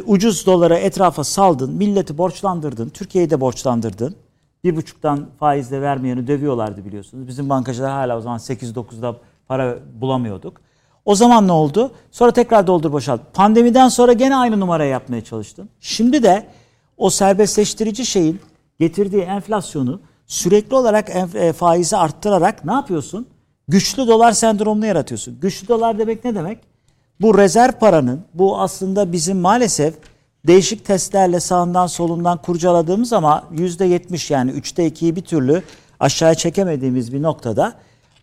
ucuz 0.06 0.46
dolara 0.46 0.78
etrafa 0.78 1.24
saldın. 1.24 1.74
Milleti 1.74 2.18
borçlandırdın. 2.18 2.90
Türkiye'yi 2.90 3.30
de 3.30 3.42
borçlandırdın. 3.42 4.16
Bir 4.64 4.76
buçuktan 4.76 5.28
faizle 5.40 5.82
vermeyeni 5.82 6.28
dövüyorlardı 6.28 6.86
biliyorsunuz. 6.86 7.28
Bizim 7.28 7.50
bankacılar 7.50 7.92
hala 7.92 8.18
o 8.18 8.22
zaman 8.22 8.38
8-9'da 8.38 9.16
para 9.48 9.78
bulamıyorduk. 10.02 10.62
O 11.06 11.16
zaman 11.16 11.48
ne 11.48 11.52
oldu? 11.52 11.92
Sonra 12.12 12.32
tekrar 12.32 12.68
doldur 12.68 12.92
boşalt. 12.92 13.22
Pandemiden 13.34 13.88
sonra 13.88 14.14
gene 14.14 14.36
aynı 14.36 14.60
numarayı 14.60 14.92
yapmaya 14.92 15.24
çalıştın. 15.24 15.70
Şimdi 15.80 16.24
de 16.24 16.48
o 16.98 17.10
serbestleştirici 17.10 18.06
şeyin 18.06 18.40
getirdiği 18.80 19.22
enflasyonu 19.22 20.02
sürekli 20.28 20.76
olarak 20.76 21.10
enf- 21.10 21.38
e, 21.38 21.54
faizi 21.54 21.98
arttırarak 21.98 22.66
ne 22.66 22.74
yapıyorsun? 22.74 23.28
Güçlü 23.68 24.08
dolar 24.08 24.32
sendromunu 24.32 24.86
yaratıyorsun. 24.86 25.40
Güçlü 25.40 25.68
dolar 25.68 26.00
demek 26.00 26.26
ne 26.26 26.36
demek? 26.36 26.71
Bu 27.22 27.38
rezerv 27.38 27.72
paranın, 27.72 28.22
bu 28.34 28.60
aslında 28.60 29.12
bizim 29.12 29.38
maalesef 29.38 29.94
değişik 30.48 30.86
testlerle 30.86 31.40
sağından 31.40 31.88
solundan 31.88 32.38
kurcaladığımız 32.38 33.14
ama 33.14 33.44
yüzde 33.52 33.86
yetmiş 33.86 34.32
yani 34.32 34.52
üçte 34.52 34.86
ikiyi 34.86 35.16
bir 35.16 35.22
türlü 35.22 35.64
aşağıya 36.00 36.36
çekemediğimiz 36.36 37.14
bir 37.14 37.22
noktada 37.22 37.74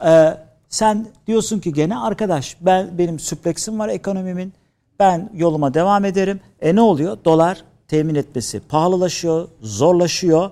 e, 0.05 0.35
sen 0.69 1.07
diyorsun 1.27 1.59
ki 1.59 1.73
gene 1.73 1.97
arkadaş 1.97 2.57
ben 2.61 2.99
benim 2.99 3.19
süpleksim 3.19 3.79
var 3.79 3.89
ekonomimin 3.89 4.53
ben 4.99 5.31
yoluma 5.35 5.75
devam 5.75 6.05
ederim. 6.05 6.41
E 6.61 6.75
ne 6.75 6.81
oluyor? 6.81 7.19
Dolar 7.25 7.65
temin 7.89 8.15
etmesi 8.15 8.61
pahalılaşıyor, 8.61 9.49
zorlaşıyor. 9.63 10.51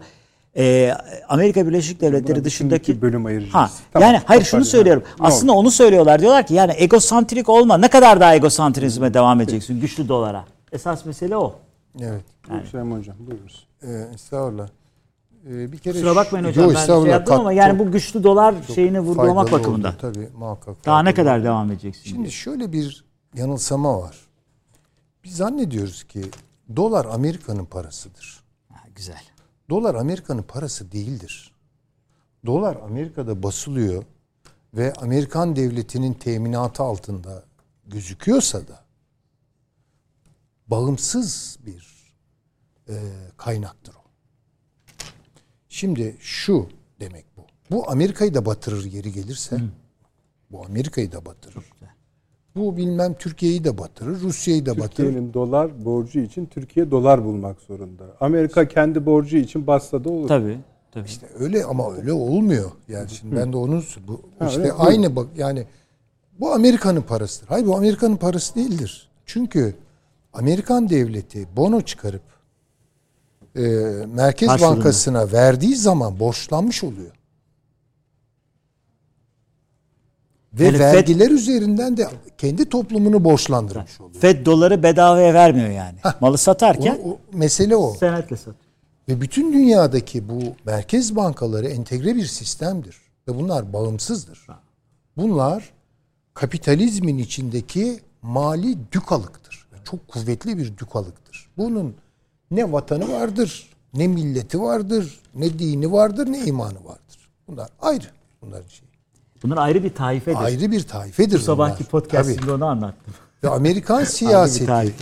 E, 0.56 0.94
Amerika 1.28 1.66
Birleşik 1.66 2.00
Devletleri 2.00 2.36
Buna 2.36 2.44
dışındaki 2.44 3.02
bölüm 3.02 3.26
ayıracağız. 3.26 3.54
Ha, 3.54 3.70
Tamam, 3.92 4.08
yani 4.08 4.22
hayır 4.24 4.44
şunu 4.44 4.64
söylüyorum. 4.64 5.02
Ne 5.20 5.26
Aslında 5.26 5.52
onu 5.52 5.70
söylüyorlar. 5.70 6.20
Diyorlar 6.20 6.46
ki 6.46 6.54
yani 6.54 6.72
egosantrik 6.76 7.48
olma. 7.48 7.78
Ne 7.78 7.88
kadar 7.88 8.20
daha 8.20 8.34
egosantrizme 8.34 9.14
devam 9.14 9.40
edeceksin 9.40 9.80
güçlü 9.80 10.08
dolara. 10.08 10.44
Esas 10.72 11.04
mesele 11.04 11.36
o. 11.36 11.54
Evet. 12.00 12.22
Hüseyin 12.64 12.90
Hocam 12.98 13.16
buyurunuz. 13.18 13.66
Ee, 13.82 14.14
estağfurullah. 14.14 14.68
Ee, 15.50 15.72
bir 15.72 15.78
kere 15.78 15.94
Kusura 15.94 16.16
bakmayın 16.16 16.44
hocam 16.44 16.64
Yo, 16.64 16.74
ben 16.74 16.86
şey 16.86 16.94
yaptım 16.94 17.34
Kat- 17.34 17.40
ama 17.40 17.52
yani 17.52 17.78
bu 17.78 17.92
güçlü 17.92 18.24
dolar 18.24 18.54
şeyini 18.74 19.00
vurgulamak 19.00 19.52
bakımından. 19.52 19.90
oldu. 19.90 19.98
Tabii 20.00 20.28
muhakkak. 20.38 20.86
Daha 20.86 21.02
ne 21.02 21.14
kadar 21.14 21.44
devam 21.44 21.70
edeceksin? 21.72 22.02
Şimdi 22.04 22.22
diye. 22.22 22.30
şöyle 22.30 22.72
bir 22.72 23.04
yanılsama 23.34 24.00
var. 24.02 24.16
Biz 25.24 25.36
zannediyoruz 25.36 26.04
ki 26.04 26.22
dolar 26.76 27.06
Amerika'nın 27.12 27.64
parasıdır. 27.64 28.40
Ha, 28.72 28.80
güzel. 28.94 29.22
Dolar 29.70 29.94
Amerika'nın 29.94 30.42
parası 30.42 30.92
değildir. 30.92 31.52
Dolar 32.46 32.76
Amerika'da 32.76 33.42
basılıyor 33.42 34.04
ve 34.74 34.92
Amerikan 34.92 35.56
devletinin 35.56 36.12
teminatı 36.12 36.82
altında 36.82 37.44
gözüküyorsa 37.86 38.68
da 38.68 38.84
bağımsız 40.66 41.58
bir 41.66 41.96
e, 42.88 42.94
kaynaktır 43.36 43.94
o. 43.94 44.02
Şimdi 45.68 46.16
şu 46.20 46.68
demek 47.00 47.24
bu. 47.36 47.46
Bu 47.70 47.90
Amerika'yı 47.90 48.34
da 48.34 48.46
batırır 48.46 48.84
yeri 48.84 49.12
gelirse. 49.12 49.60
Bu 50.50 50.64
Amerika'yı 50.64 51.12
da 51.12 51.24
batırır. 51.24 51.64
Bu 52.56 52.76
bilmem 52.76 53.14
Türkiye'yi 53.18 53.64
de 53.64 53.78
batırır, 53.78 54.20
Rusya'yı 54.20 54.66
da 54.66 54.70
batırır. 54.70 54.88
Türkiye'nin 54.88 55.34
dolar 55.34 55.84
borcu 55.84 56.18
için 56.20 56.46
Türkiye 56.46 56.90
dolar 56.90 57.24
bulmak 57.24 57.60
zorunda. 57.60 58.04
Amerika 58.20 58.68
kendi 58.68 59.06
borcu 59.06 59.36
için 59.36 59.66
bassa 59.66 60.04
da 60.04 60.10
olur. 60.10 60.28
Tabii. 60.28 60.58
tabii. 60.92 61.06
İşte 61.06 61.26
öyle 61.38 61.64
ama 61.64 61.94
öyle 61.94 62.12
olmuyor. 62.12 62.70
Yani 62.88 63.10
şimdi 63.10 63.36
ben 63.36 63.52
de 63.52 63.56
onu 63.56 63.82
bu 64.08 64.20
Ha, 64.38 64.48
işte 64.48 64.60
öyle. 64.60 64.72
aynı 64.72 65.16
bak 65.16 65.26
yani 65.36 65.66
bu 66.40 66.52
Amerika'nın 66.52 67.02
parasıdır. 67.02 67.48
Hayır 67.48 67.66
bu 67.66 67.76
Amerika'nın 67.76 68.16
parası 68.16 68.54
değildir. 68.54 69.08
Çünkü 69.26 69.74
Amerikan 70.32 70.88
devleti 70.90 71.46
bono 71.56 71.80
çıkarıp 71.80 72.22
e, 73.56 73.60
Merkez 74.14 74.48
Karşılığında. 74.48 74.76
Bankası'na 74.76 75.32
verdiği 75.32 75.76
zaman 75.76 76.20
borçlanmış 76.20 76.84
oluyor. 76.84 77.10
Ve 80.58 80.64
Yani 80.64 80.76
Fed- 80.76 80.80
vergiler 80.94 81.30
üzerinden 81.30 81.96
de 81.96 82.08
kendi 82.38 82.68
toplumunu 82.68 83.24
borçlandırmış 83.24 84.00
oluyor. 84.00 84.20
Fed 84.20 84.46
doları 84.46 84.82
bedavaya 84.82 85.34
vermiyor 85.34 85.68
yani. 85.70 85.98
Malı 86.20 86.38
satarken 86.38 86.98
O, 87.04 87.08
o- 87.10 87.18
mesele 87.32 87.76
o. 87.76 87.94
senetle 87.94 88.36
satıyor. 88.36 88.56
Ve 89.08 89.20
bütün 89.20 89.52
dünyadaki 89.52 90.28
bu 90.28 90.40
merkez 90.64 91.16
bankaları 91.16 91.68
entegre 91.68 92.16
bir 92.16 92.26
sistemdir. 92.26 92.96
Ve 93.28 93.38
bunlar 93.38 93.72
bağımsızdır. 93.72 94.46
Bunlar 95.16 95.70
kapitalizmin 96.34 97.18
içindeki 97.18 98.00
mali 98.22 98.76
dükalıktır. 98.92 99.66
Çok 99.84 100.08
kuvvetli 100.08 100.58
bir 100.58 100.78
dükalıktır. 100.78 101.48
Bunun 101.58 101.94
ne 102.50 102.72
vatanı 102.72 103.12
vardır, 103.12 103.70
ne 103.94 104.06
milleti 104.08 104.60
vardır, 104.60 105.20
ne 105.34 105.58
dini 105.58 105.92
vardır, 105.92 106.26
ne 106.32 106.38
imanı 106.44 106.84
vardır. 106.84 107.28
Bunlar 107.48 107.68
ayrı. 107.80 108.06
Bunların 108.42 108.68
şeyi. 108.68 108.85
Bunlar 109.42 109.56
ayrı 109.56 109.84
bir 109.84 109.94
taifedir. 109.94 110.36
Ayrı 110.38 110.70
bir 110.70 110.82
taifedir 110.82 111.38
Bu 111.38 111.42
sabahki 111.42 111.78
bunlar. 111.80 111.90
podcast'imde 111.90 112.40
Tabii. 112.40 112.52
onu 112.52 112.64
anlattım. 112.66 113.14
Ve 113.44 113.48
Amerikan 113.48 114.04
siyaseti 114.04 114.92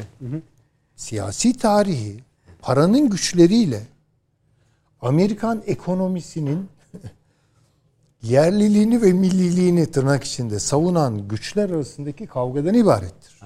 siyasi 0.97 1.59
tarihi 1.59 2.21
paranın 2.63 3.11
güçleriyle 3.11 3.83
Amerikan 5.01 5.63
ekonomisinin 5.67 6.69
yerliliğini 8.23 9.03
ve 9.03 9.13
milliliğini 9.13 9.87
tırnak 9.91 10.25
içinde 10.25 10.59
savunan 10.59 11.29
güçler 11.29 11.71
arasındaki 11.71 12.27
kavgadan 12.27 12.75
ibarettir. 12.75 13.41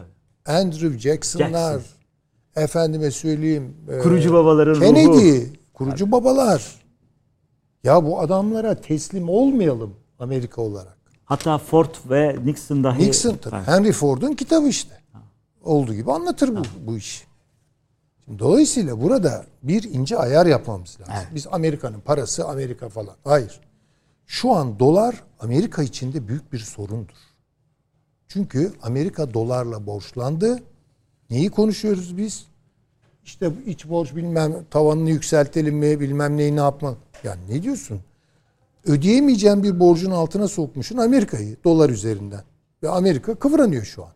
Andrew 0.46 0.98
Jackson'lar, 0.98 1.72
Jackson. 1.72 2.62
efendime 2.62 3.10
söyleyeyim, 3.10 3.74
e, 3.90 3.98
Kurucu 3.98 4.32
babaların 4.32 4.74
ruhu. 4.74 4.80
Kennedy, 4.80 5.44
kurucu 5.74 6.12
babalar. 6.12 6.64
Ya 7.84 8.04
bu 8.04 8.20
adamlara 8.20 8.74
teslim 8.74 9.28
olmayalım 9.28 9.94
Amerika 10.18 10.62
olarak. 10.62 10.98
Hatta 11.24 11.58
Ford 11.58 11.94
ve 12.10 12.36
Nixon 12.44 12.84
dahi. 12.84 13.02
Nixon 13.02 13.36
tabii. 13.36 13.56
Evet. 13.56 13.68
Henry 13.68 13.92
Ford'un 13.92 14.32
kitabı 14.32 14.68
işte. 14.68 14.98
Olduğu 15.64 15.94
gibi 15.94 16.12
anlatır 16.12 16.56
bu, 16.56 16.62
bu 16.86 16.96
işi. 16.96 17.24
Şimdi 18.24 18.38
dolayısıyla 18.38 19.02
burada 19.02 19.44
bir 19.62 19.82
ince 19.82 20.18
ayar 20.18 20.46
yapmamız 20.46 20.98
lazım. 21.00 21.14
Biz 21.34 21.46
Amerika'nın 21.50 22.00
parası 22.00 22.48
Amerika 22.48 22.88
falan. 22.88 23.14
Hayır. 23.24 23.60
Şu 24.26 24.52
an 24.52 24.78
dolar 24.78 25.22
Amerika 25.40 25.82
içinde 25.82 26.28
büyük 26.28 26.52
bir 26.52 26.58
sorundur. 26.58 27.14
Çünkü 28.28 28.72
Amerika 28.82 29.34
dolarla 29.34 29.86
borçlandı. 29.86 30.62
Neyi 31.30 31.50
konuşuyoruz 31.50 32.16
biz? 32.16 32.46
İşte 33.24 33.50
iç 33.66 33.88
borç 33.88 34.16
bilmem 34.16 34.64
tavanını 34.70 35.10
yükseltelim 35.10 35.76
mi 35.76 36.00
bilmem 36.00 36.36
neyi 36.36 36.56
ne 36.56 36.60
yapma. 36.60 36.94
Ya 37.24 37.36
ne 37.48 37.62
diyorsun? 37.62 38.00
Ödeyemeyeceğin 38.88 39.62
bir 39.62 39.80
borcun 39.80 40.10
altına 40.10 40.48
sokmuşsun 40.48 40.96
Amerika'yı 40.96 41.56
dolar 41.64 41.90
üzerinden. 41.90 42.42
Ve 42.82 42.88
Amerika 42.88 43.34
kıvranıyor 43.34 43.84
şu 43.84 44.04
an. 44.04 44.10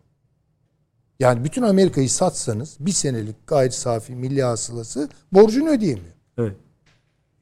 Yani 1.19 1.43
bütün 1.43 1.61
Amerika'yı 1.61 2.09
satsanız 2.09 2.77
bir 2.79 2.91
senelik 2.91 3.47
gayri 3.47 3.71
safi 3.71 4.15
milli 4.15 4.43
hasılası 4.43 5.09
borcunu 5.31 5.69
ödeyemiyor. 5.69 6.13
Evet. 6.37 6.55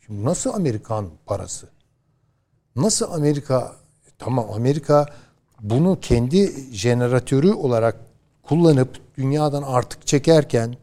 Şimdi 0.06 0.26
nasıl 0.26 0.54
Amerikan 0.54 1.10
parası? 1.26 1.68
Nasıl 2.76 3.12
Amerika 3.12 3.76
tamam 4.20 4.50
Amerika 4.54 5.06
bunu 5.62 5.98
kendi 6.02 6.54
jeneratörü 6.72 7.54
olarak 7.54 7.96
kullanıp 8.44 9.18
dünyadan 9.18 9.64
artık 9.64 10.08
çekerken 10.08 10.76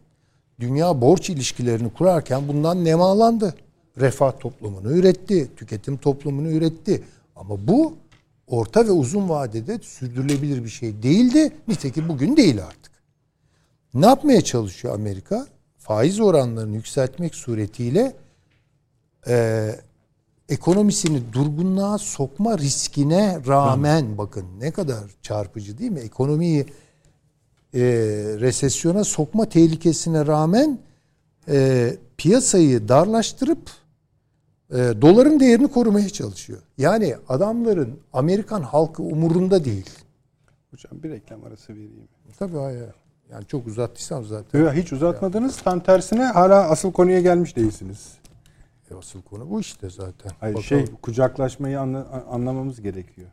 dünya 0.61 1.01
borç 1.01 1.30
ilişkilerini 1.30 1.92
kurarken 1.92 2.49
bundan 2.49 2.84
nemalandı. 2.84 3.55
Refah 4.01 4.38
toplumunu 4.40 4.92
üretti, 4.92 5.49
tüketim 5.57 5.96
toplumunu 5.96 6.51
üretti. 6.51 7.03
Ama 7.36 7.68
bu 7.68 7.94
orta 8.46 8.86
ve 8.86 8.90
uzun 8.90 9.28
vadede 9.28 9.78
sürdürülebilir 9.78 10.64
bir 10.64 10.68
şey 10.68 11.03
değildi. 11.03 11.53
Nitekim 11.68 12.09
bugün 12.09 12.36
değil 12.36 12.64
artık. 12.64 12.92
Ne 13.94 14.07
yapmaya 14.07 14.40
çalışıyor 14.40 14.94
Amerika? 14.94 15.46
Faiz 15.78 16.20
oranlarını 16.20 16.76
yükseltmek 16.76 17.34
suretiyle 17.34 18.16
e, 19.28 19.70
ekonomisini 20.49 21.32
durgunluğa 21.32 21.99
sokma 21.99 22.59
riskine 22.59 23.40
rağmen 23.46 24.18
bakın 24.18 24.44
ne 24.61 24.70
kadar 24.70 25.05
çarpıcı 25.22 25.78
değil 25.78 25.90
mi? 25.90 26.01
Ekonomiyi 26.01 26.66
e, 27.74 27.80
resesyona 28.40 29.05
sokma 29.05 29.49
tehlikesine 29.49 30.26
rağmen 30.26 30.78
e, 31.49 31.96
piyasayı 32.16 32.88
darlaştırıp 32.88 33.70
e, 34.70 34.76
doların 35.02 35.40
değerini 35.40 35.68
korumaya 35.70 36.08
çalışıyor. 36.08 36.58
Yani 36.78 37.16
adamların 37.28 38.00
Amerikan 38.12 38.62
halkı 38.62 39.02
umurunda 39.02 39.64
değil. 39.64 39.90
Hocam 40.70 41.02
bir 41.02 41.10
reklam 41.10 41.44
arası 41.44 41.72
vereyim. 41.72 42.08
Tabii 42.38 42.56
hayır. 42.56 42.90
Yani 43.32 43.46
çok 43.46 43.66
uzattıysam 43.66 44.24
zaten. 44.24 44.60
Yok, 44.60 44.72
hiç 44.72 44.92
uzatmadınız. 44.92 45.56
Tam 45.56 45.80
tersine 45.80 46.24
hala 46.24 46.70
asıl 46.70 46.92
konuya 46.92 47.20
gelmiş 47.20 47.56
değilsiniz. 47.56 48.12
E, 48.90 48.94
asıl 48.94 49.22
konu 49.22 49.50
bu 49.50 49.60
işte 49.60 49.90
zaten. 49.90 50.32
Hayır, 50.40 50.54
Bakalım. 50.54 50.64
şey 50.68 50.86
kucaklaşmayı 51.02 51.80
anla- 51.80 52.24
anlamamız 52.30 52.80
gerekiyor. 52.80 53.28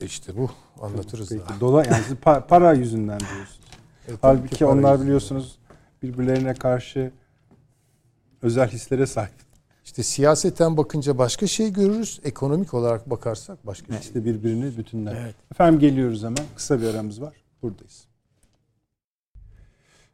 işte 0.00 0.36
bu 0.36 0.50
anlatırız 0.80 1.28
Peki, 1.28 1.42
daha. 1.48 1.60
dolar 1.60 1.84
yani 1.84 2.04
pa- 2.24 2.46
para 2.46 2.72
yüzünden 2.72 3.20
diyorsunuz. 3.20 3.60
E, 4.08 4.12
Halbuki 4.22 4.66
onlar 4.66 4.76
yüzünden. 4.76 5.00
biliyorsunuz 5.02 5.58
birbirlerine 6.02 6.54
karşı 6.54 7.12
özel 8.42 8.68
hislere 8.68 9.06
sahip. 9.06 9.45
İşte 9.86 10.02
siyaseten 10.02 10.76
bakınca 10.76 11.18
başka 11.18 11.46
şey 11.46 11.72
görürüz. 11.72 12.20
Ekonomik 12.24 12.74
olarak 12.74 13.10
bakarsak 13.10 13.66
başka 13.66 13.86
şey. 13.92 14.00
İşte 14.00 14.24
birbirini 14.24 14.76
bütünler. 14.76 15.34
Efendim 15.52 15.80
geliyoruz 15.80 16.24
hemen. 16.24 16.44
Kısa 16.56 16.80
bir 16.80 16.86
aramız 16.86 17.22
var. 17.22 17.34
Buradayız. 17.62 18.04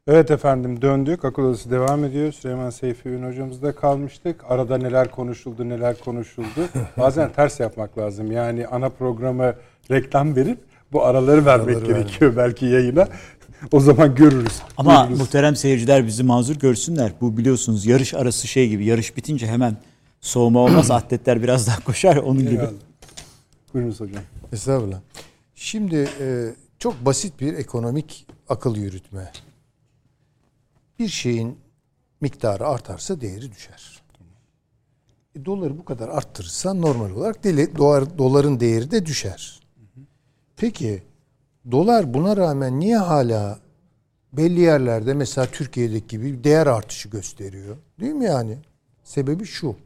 Evet 0.06 0.30
efendim 0.30 0.82
döndük. 0.82 1.24
Akıl 1.24 1.42
Odası 1.42 1.70
devam 1.70 2.04
ediyor. 2.04 2.32
Süleyman 2.32 2.70
Seyfi 2.70 3.08
Ün 3.08 3.28
hocamızda 3.28 3.74
kalmıştık. 3.74 4.44
Arada 4.48 4.78
neler 4.78 5.10
konuşuldu, 5.10 5.68
neler 5.68 5.98
konuşuldu. 6.00 6.68
Bazen 6.98 7.32
ters 7.32 7.60
yapmak 7.60 7.98
lazım. 7.98 8.32
Yani 8.32 8.66
ana 8.66 8.88
programı 8.88 9.54
reklam 9.90 10.36
verip 10.36 10.58
bu 10.92 11.04
araları 11.04 11.46
vermek 11.46 11.76
Araları 11.76 11.92
gerekiyor 11.92 12.36
belki 12.36 12.66
yayına. 12.66 13.08
O 13.70 13.80
zaman 13.80 14.14
görürüz. 14.14 14.62
Ama 14.76 15.00
Duyururuz. 15.00 15.18
muhterem 15.20 15.56
seyirciler 15.56 16.06
bizi 16.06 16.22
mazur 16.22 16.56
görsünler. 16.56 17.12
Bu 17.20 17.36
biliyorsunuz 17.36 17.86
yarış 17.86 18.14
arası 18.14 18.46
şey 18.48 18.68
gibi. 18.68 18.84
Yarış 18.84 19.16
bitince 19.16 19.46
hemen 19.46 19.76
soğuma 20.20 20.60
olmaz. 20.60 20.90
Atletler 20.90 21.42
biraz 21.42 21.66
daha 21.66 21.84
koşar 21.84 22.16
onun 22.16 22.38
gibi. 22.40 22.50
Eyvallah. 22.50 22.72
Buyurunuz 23.74 24.00
hocam. 24.00 24.22
Estağfurullah. 24.52 25.00
Şimdi 25.54 26.08
e, 26.20 26.54
çok 26.78 27.04
basit 27.04 27.40
bir 27.40 27.54
ekonomik 27.54 28.26
akıl 28.48 28.76
yürütme. 28.76 29.32
Bir 30.98 31.08
şeyin 31.08 31.58
miktarı 32.20 32.66
artarsa 32.66 33.20
değeri 33.20 33.52
düşer. 33.52 34.02
E, 35.36 35.44
doları 35.44 35.78
bu 35.78 35.84
kadar 35.84 36.08
arttırırsan 36.08 36.82
normal 36.82 37.10
olarak 37.10 37.44
deli, 37.44 37.76
dolar, 37.76 38.18
doların 38.18 38.60
değeri 38.60 38.90
de 38.90 39.06
düşer. 39.06 39.60
Peki 40.56 41.02
dolar 41.70 42.14
buna 42.14 42.36
rağmen 42.36 42.80
niye 42.80 42.96
hala 42.96 43.58
belli 44.32 44.60
yerlerde 44.60 45.14
mesela 45.14 45.46
Türkiye'deki 45.46 46.06
gibi 46.06 46.44
değer 46.44 46.66
artışı 46.66 47.08
gösteriyor? 47.08 47.76
Değil 48.00 48.12
mi 48.12 48.24
yani? 48.24 48.58
Sebebi 49.02 49.44
şu. 49.44 49.76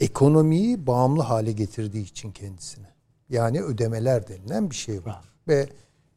Ekonomiyi 0.00 0.86
bağımlı 0.86 1.22
hale 1.22 1.52
getirdiği 1.52 2.02
için 2.02 2.32
kendisine. 2.32 2.86
Yani 3.28 3.62
ödemeler 3.62 4.28
denilen 4.28 4.70
bir 4.70 4.74
şey 4.74 5.04
var. 5.04 5.24
Ve 5.48 5.68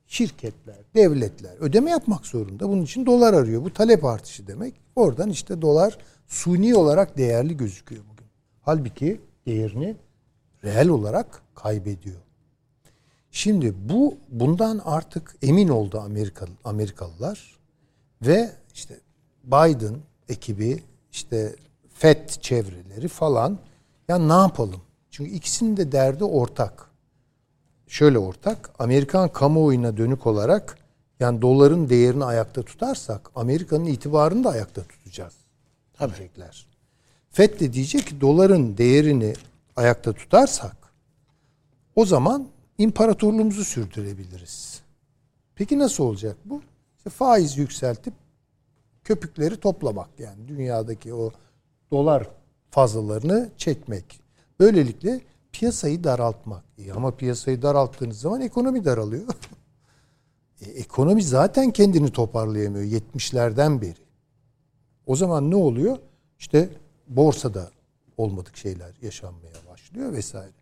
şirketler, 0.07 0.77
devletler 0.95 1.55
ödeme 1.59 1.91
yapmak 1.91 2.25
zorunda. 2.25 2.69
Bunun 2.69 2.81
için 2.81 3.05
dolar 3.05 3.33
arıyor. 3.33 3.63
Bu 3.63 3.73
talep 3.73 4.05
artışı 4.05 4.47
demek. 4.47 4.73
Oradan 4.95 5.29
işte 5.29 5.61
dolar 5.61 5.97
suni 6.27 6.75
olarak 6.75 7.17
değerli 7.17 7.57
gözüküyor 7.57 8.03
bugün. 8.11 8.27
Halbuki 8.61 9.21
değerini 9.45 9.95
reel 10.63 10.87
olarak 10.87 11.41
kaybediyor. 11.55 12.21
Şimdi 13.31 13.73
bu 13.89 14.17
bundan 14.29 14.81
artık 14.85 15.35
emin 15.41 15.67
oldu 15.67 15.99
Amerikalı 15.99 16.49
Amerikalılar 16.63 17.59
ve 18.21 18.51
işte 18.73 18.99
Biden 19.43 19.95
ekibi 20.29 20.83
işte 21.11 21.55
FED 21.93 22.29
çevreleri 22.29 23.07
falan 23.07 23.59
ya 24.07 24.17
ne 24.17 24.33
yapalım? 24.33 24.81
Çünkü 25.11 25.31
ikisinin 25.31 25.77
de 25.77 25.91
derdi 25.91 26.23
ortak. 26.23 26.89
şöyle 27.87 28.19
ortak. 28.19 28.69
Amerikan 28.79 29.29
kamuoyuna 29.29 29.97
dönük 29.97 30.27
olarak 30.27 30.77
yani 31.19 31.41
doların 31.41 31.89
değerini 31.89 32.25
ayakta 32.25 32.63
tutarsak 32.63 33.31
Amerika'nın 33.35 33.85
itibarını 33.85 34.43
da 34.43 34.49
ayakta 34.49 34.83
tutacağız. 34.83 35.33
Diyecekler. 35.99 36.67
FED 37.31 37.59
de 37.59 37.73
diyecek 37.73 38.07
ki 38.07 38.21
doların 38.21 38.77
değerini 38.77 39.33
ayakta 39.75 40.13
tutarsak 40.13 40.75
o 41.95 42.05
zaman 42.05 42.47
imparatorluğumuzu 42.79 43.65
sürdürebiliriz. 43.65 44.81
Peki 45.55 45.79
nasıl 45.79 46.03
olacak 46.03 46.37
bu? 46.45 46.61
İşte 46.97 47.09
faiz 47.09 47.57
yükseltip 47.57 48.13
köpükleri 49.03 49.57
toplamak 49.57 50.09
yani 50.19 50.47
dünyadaki 50.47 51.13
o 51.13 51.31
dolar 51.91 52.29
fazlalarını 52.71 53.49
çekmek. 53.57 54.19
Böylelikle 54.59 55.21
piyasayı 55.51 56.03
daraltmak. 56.03 56.63
İyi 56.77 56.93
ama 56.93 57.15
piyasayı 57.15 57.61
daralttığınız 57.61 58.19
zaman 58.19 58.41
ekonomi 58.41 58.85
daralıyor. 58.85 59.27
e, 60.61 60.69
ekonomi 60.69 61.23
zaten 61.23 61.71
kendini 61.71 62.11
toparlayamıyor 62.11 62.85
70'lerden 62.85 63.81
beri. 63.81 63.99
O 65.05 65.15
zaman 65.15 65.51
ne 65.51 65.55
oluyor? 65.55 65.97
İşte 66.39 66.69
borsada 67.07 67.71
olmadık 68.17 68.57
şeyler 68.57 68.93
yaşanmaya 69.01 69.55
başlıyor 69.71 70.13
vesaire. 70.13 70.58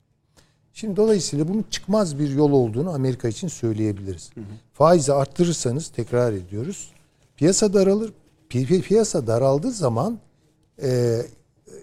Şimdi 0.78 0.96
dolayısıyla 0.96 1.48
bunun 1.48 1.66
çıkmaz 1.70 2.20
bir 2.20 2.30
yol 2.30 2.52
olduğunu 2.52 2.94
Amerika 2.94 3.28
için 3.28 3.48
söyleyebiliriz. 3.48 4.32
Hı 4.34 4.42
hı. 4.42 4.46
Faizi 4.74 5.14
arttırırsanız 5.14 5.88
tekrar 5.88 6.34
ediyoruz. 6.34 6.92
Piyasa 7.36 7.74
daralır. 7.74 8.14
Pi- 8.50 8.82
piyasa 8.82 9.28
daraldığı 9.28 9.72
zaman 9.72 10.20
e, 10.82 11.22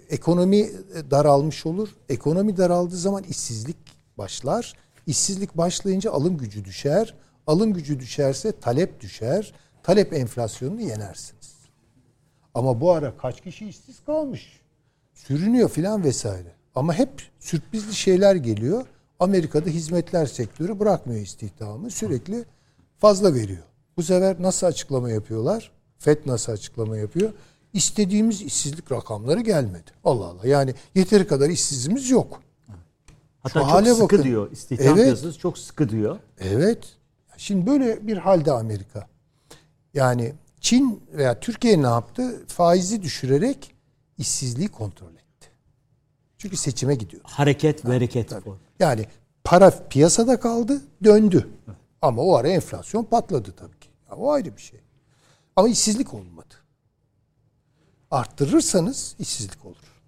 ekonomi 0.09 0.69
daralmış 1.11 1.65
olur. 1.65 1.89
Ekonomi 2.09 2.57
daraldığı 2.57 2.97
zaman 2.97 3.23
işsizlik 3.23 3.77
başlar. 4.17 4.73
İşsizlik 5.07 5.57
başlayınca 5.57 6.11
alım 6.11 6.37
gücü 6.37 6.65
düşer. 6.65 7.13
Alım 7.47 7.73
gücü 7.73 7.99
düşerse 7.99 8.51
talep 8.51 9.01
düşer. 9.01 9.53
Talep 9.83 10.13
enflasyonunu 10.13 10.81
yenersiniz. 10.81 11.55
Ama 12.53 12.81
bu 12.81 12.91
ara 12.91 13.17
kaç 13.17 13.41
kişi 13.41 13.67
işsiz 13.67 13.99
kalmış? 14.05 14.61
Sürünüyor 15.13 15.69
filan 15.69 16.03
vesaire. 16.03 16.54
Ama 16.75 16.93
hep 16.93 17.09
sürprizli 17.39 17.95
şeyler 17.95 18.35
geliyor. 18.35 18.85
Amerika'da 19.19 19.69
hizmetler 19.69 20.25
sektörü 20.25 20.79
bırakmıyor 20.79 21.21
istihdamı. 21.21 21.91
Sürekli 21.91 22.45
fazla 22.97 23.33
veriyor. 23.33 23.63
Bu 23.97 24.03
sefer 24.03 24.35
nasıl 24.39 24.67
açıklama 24.67 25.09
yapıyorlar? 25.09 25.71
FED 25.97 26.17
nasıl 26.25 26.51
açıklama 26.51 26.97
yapıyor? 26.97 27.33
İstediğimiz 27.73 28.41
işsizlik 28.41 28.91
rakamları 28.91 29.41
gelmedi. 29.41 29.91
Allah 30.03 30.25
Allah. 30.25 30.47
Yani 30.47 30.73
yeteri 30.95 31.27
kadar 31.27 31.49
işsizimiz 31.49 32.09
yok. 32.09 32.41
Hatta 33.43 33.59
Şu 33.59 33.65
çok 33.65 33.73
hale 33.73 33.89
sıkı 33.89 34.03
bakın. 34.03 34.23
diyor. 34.23 34.51
İstihdam 34.51 34.87
evet. 34.87 35.03
piyasası 35.03 35.39
çok 35.39 35.57
sıkı 35.57 35.89
diyor. 35.89 36.19
Evet. 36.39 36.79
Şimdi 37.37 37.67
böyle 37.67 38.07
bir 38.07 38.17
halde 38.17 38.51
Amerika. 38.51 39.07
Yani 39.93 40.33
Çin 40.61 41.03
veya 41.13 41.39
Türkiye 41.39 41.81
ne 41.81 41.87
yaptı? 41.87 42.43
Faizi 42.47 43.01
düşürerek 43.01 43.75
işsizliği 44.17 44.67
kontrol. 44.67 45.14
Çünkü 46.45 46.57
seçime 46.57 46.95
gidiyor. 46.95 47.21
Hareket 47.25 47.85
ve 47.85 47.93
hareket. 47.93 48.33
Yani 48.79 49.05
para 49.43 49.87
piyasada 49.89 50.39
kaldı, 50.39 50.81
döndü. 51.03 51.49
Ama 52.01 52.21
o 52.21 52.35
ara 52.35 52.47
enflasyon 52.47 53.03
patladı 53.03 53.51
tabii 53.51 53.79
ki. 53.79 53.89
Ya 54.09 54.15
o 54.15 54.31
ayrı 54.31 54.57
bir 54.57 54.61
şey. 54.61 54.79
Ama 55.55 55.69
işsizlik 55.69 56.13
olmadı. 56.13 56.53
Arttırırsanız 58.11 59.15
işsizlik 59.19 59.65
olur. 59.65 60.01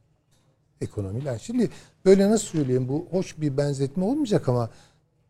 Ekonomiler. 0.81 1.39
Şimdi 1.39 1.69
böyle 2.05 2.29
nasıl 2.29 2.47
söyleyeyim 2.47 2.87
bu 2.89 3.07
hoş 3.11 3.37
bir 3.37 3.57
benzetme 3.57 4.03
olmayacak 4.03 4.49
ama 4.49 4.69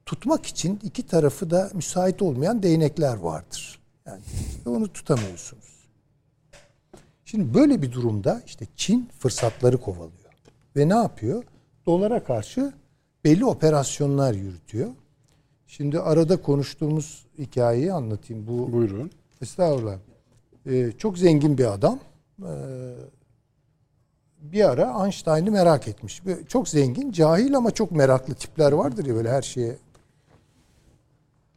tutmak 0.06 0.46
için 0.46 0.80
iki 0.84 1.08
tarafı 1.08 1.50
da 1.50 1.72
müsait 1.74 2.22
olmayan 2.22 2.64
değnekler 2.64 3.18
vardır. 3.18 3.80
Yani 4.06 4.22
onu 4.66 4.94
tutamıyorsunuz. 4.94 5.88
Şimdi 7.26 7.54
böyle 7.54 7.82
bir 7.82 7.92
durumda 7.92 8.42
işte 8.46 8.68
Çin 8.76 9.10
fırsatları 9.20 9.78
kovalıyor. 9.78 10.27
Ve 10.78 10.90
ne 10.90 10.96
yapıyor? 10.96 11.44
Dolara 11.86 12.24
karşı 12.24 12.74
belli 13.24 13.46
operasyonlar 13.46 14.34
yürütüyor. 14.34 14.90
Şimdi 15.68 16.00
arada 16.00 16.42
konuştuğumuz 16.42 17.26
hikayeyi 17.38 17.94
anlatayım. 17.94 18.48
Bu 18.48 18.72
Buyurun. 18.72 19.12
Estağfurullah. 19.42 19.98
Ee, 20.66 20.92
çok 20.98 21.18
zengin 21.18 21.58
bir 21.58 21.74
adam. 21.74 22.00
Ee, 22.44 22.48
bir 24.42 24.70
ara 24.70 25.04
Einstein'ı 25.06 25.52
merak 25.52 25.88
etmiş. 25.88 26.22
Çok 26.48 26.70
zengin, 26.70 27.12
cahil 27.12 27.58
ama 27.58 27.72
çok 27.72 27.92
meraklı 27.92 28.34
tipler 28.34 28.72
vardır 28.72 29.06
ya 29.06 29.16
böyle 29.16 29.32
her 29.32 29.42
şeye. 29.42 29.78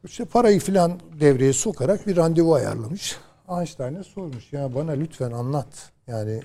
İşte 0.04 0.24
parayı 0.24 0.60
filan 0.60 1.00
devreye 1.20 1.52
sokarak 1.52 2.06
bir 2.06 2.16
randevu 2.16 2.54
ayarlamış. 2.54 3.16
Einstein'a 3.58 4.04
sormuş 4.04 4.52
ya 4.52 4.74
bana 4.74 4.92
lütfen 4.92 5.32
anlat. 5.32 5.92
Yani 6.06 6.40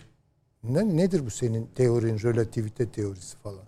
ne, 0.74 0.98
nedir 0.98 1.26
bu 1.26 1.30
senin 1.30 1.70
teorin, 1.76 2.20
relativite 2.20 2.90
teorisi 2.90 3.38
falan. 3.38 3.66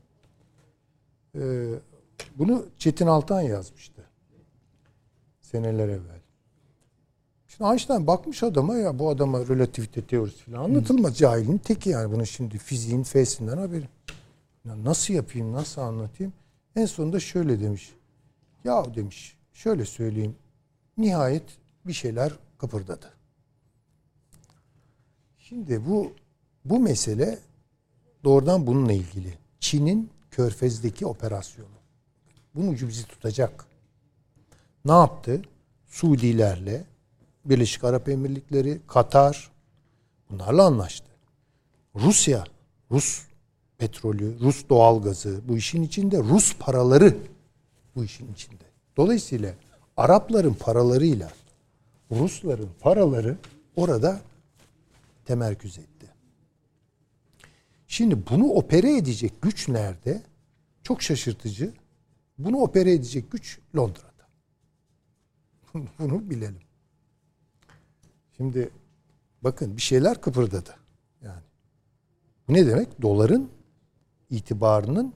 Ee, 1.35 1.73
bunu 2.35 2.65
Çetin 2.77 3.07
Altan 3.07 3.41
yazmıştı. 3.41 4.01
Seneler 5.41 5.87
evvel. 5.87 6.21
Şimdi 7.47 7.71
Einstein 7.71 8.07
bakmış 8.07 8.43
adama 8.43 8.75
ya 8.75 8.99
bu 8.99 9.09
adama 9.09 9.39
relativite 9.39 10.01
teorisi 10.01 10.43
falan 10.43 10.63
anlatılmaz. 10.63 11.11
Hmm. 11.11 11.17
Cahilin 11.17 11.57
teki 11.57 11.89
yani. 11.89 12.11
Bunun 12.11 12.23
şimdi 12.23 12.57
fiziğin 12.57 13.03
fesinden 13.03 13.57
haberi. 13.57 13.87
Ya 14.65 14.83
nasıl 14.83 15.13
yapayım, 15.13 15.53
nasıl 15.53 15.81
anlatayım? 15.81 16.33
En 16.75 16.85
sonunda 16.85 17.19
şöyle 17.19 17.59
demiş. 17.59 17.93
Ya 18.63 18.95
demiş, 18.95 19.37
şöyle 19.53 19.85
söyleyeyim. 19.85 20.35
Nihayet 20.97 21.43
bir 21.85 21.93
şeyler 21.93 22.33
kıpırdadı. 22.57 23.13
Şimdi 25.37 25.85
bu 25.85 26.11
bu 26.69 26.79
mesele 26.79 27.39
doğrudan 28.23 28.67
bununla 28.67 28.93
ilgili. 28.93 29.33
Çin'in 29.59 30.09
Körfez'deki 30.31 31.05
operasyonu. 31.05 31.77
Bunun 32.55 32.67
ucu 32.67 32.87
bizi 32.87 33.07
tutacak. 33.07 33.65
Ne 34.85 34.91
yaptı? 34.91 35.41
Suudilerle, 35.87 36.83
Birleşik 37.45 37.83
Arap 37.83 38.09
Emirlikleri, 38.09 38.81
Katar 38.87 39.51
bunlarla 40.29 40.63
anlaştı. 40.63 41.07
Rusya, 41.95 42.43
Rus 42.91 43.21
petrolü, 43.77 44.39
Rus 44.39 44.69
doğalgazı 44.69 45.41
bu 45.47 45.57
işin 45.57 45.83
içinde, 45.83 46.19
Rus 46.19 46.55
paraları 46.59 47.17
bu 47.95 48.03
işin 48.03 48.33
içinde. 48.33 48.63
Dolayısıyla 48.97 49.53
Arapların 49.97 50.53
paralarıyla 50.53 51.31
Rusların 52.11 52.69
paraları 52.79 53.37
orada 53.75 54.21
temerküz 55.25 55.77
etti. 55.77 55.96
Şimdi 57.87 58.27
bunu 58.29 58.45
opere 58.45 58.97
edecek 58.97 59.41
güç 59.41 59.67
nerede? 59.67 60.23
Çok 60.83 61.01
şaşırtıcı. 61.01 61.73
Bunu 62.37 62.57
opere 62.57 62.93
edecek 62.93 63.31
güç 63.31 63.59
Londra'da. 63.75 64.27
bunu 65.99 66.29
bilelim. 66.29 66.67
Şimdi 68.37 68.69
bakın 69.41 69.77
bir 69.77 69.81
şeyler 69.81 70.21
kıpırdadı. 70.21 70.75
Yani 71.21 71.41
bu 72.47 72.53
ne 72.53 72.67
demek? 72.67 73.01
Doların 73.01 73.49
itibarının 74.29 75.13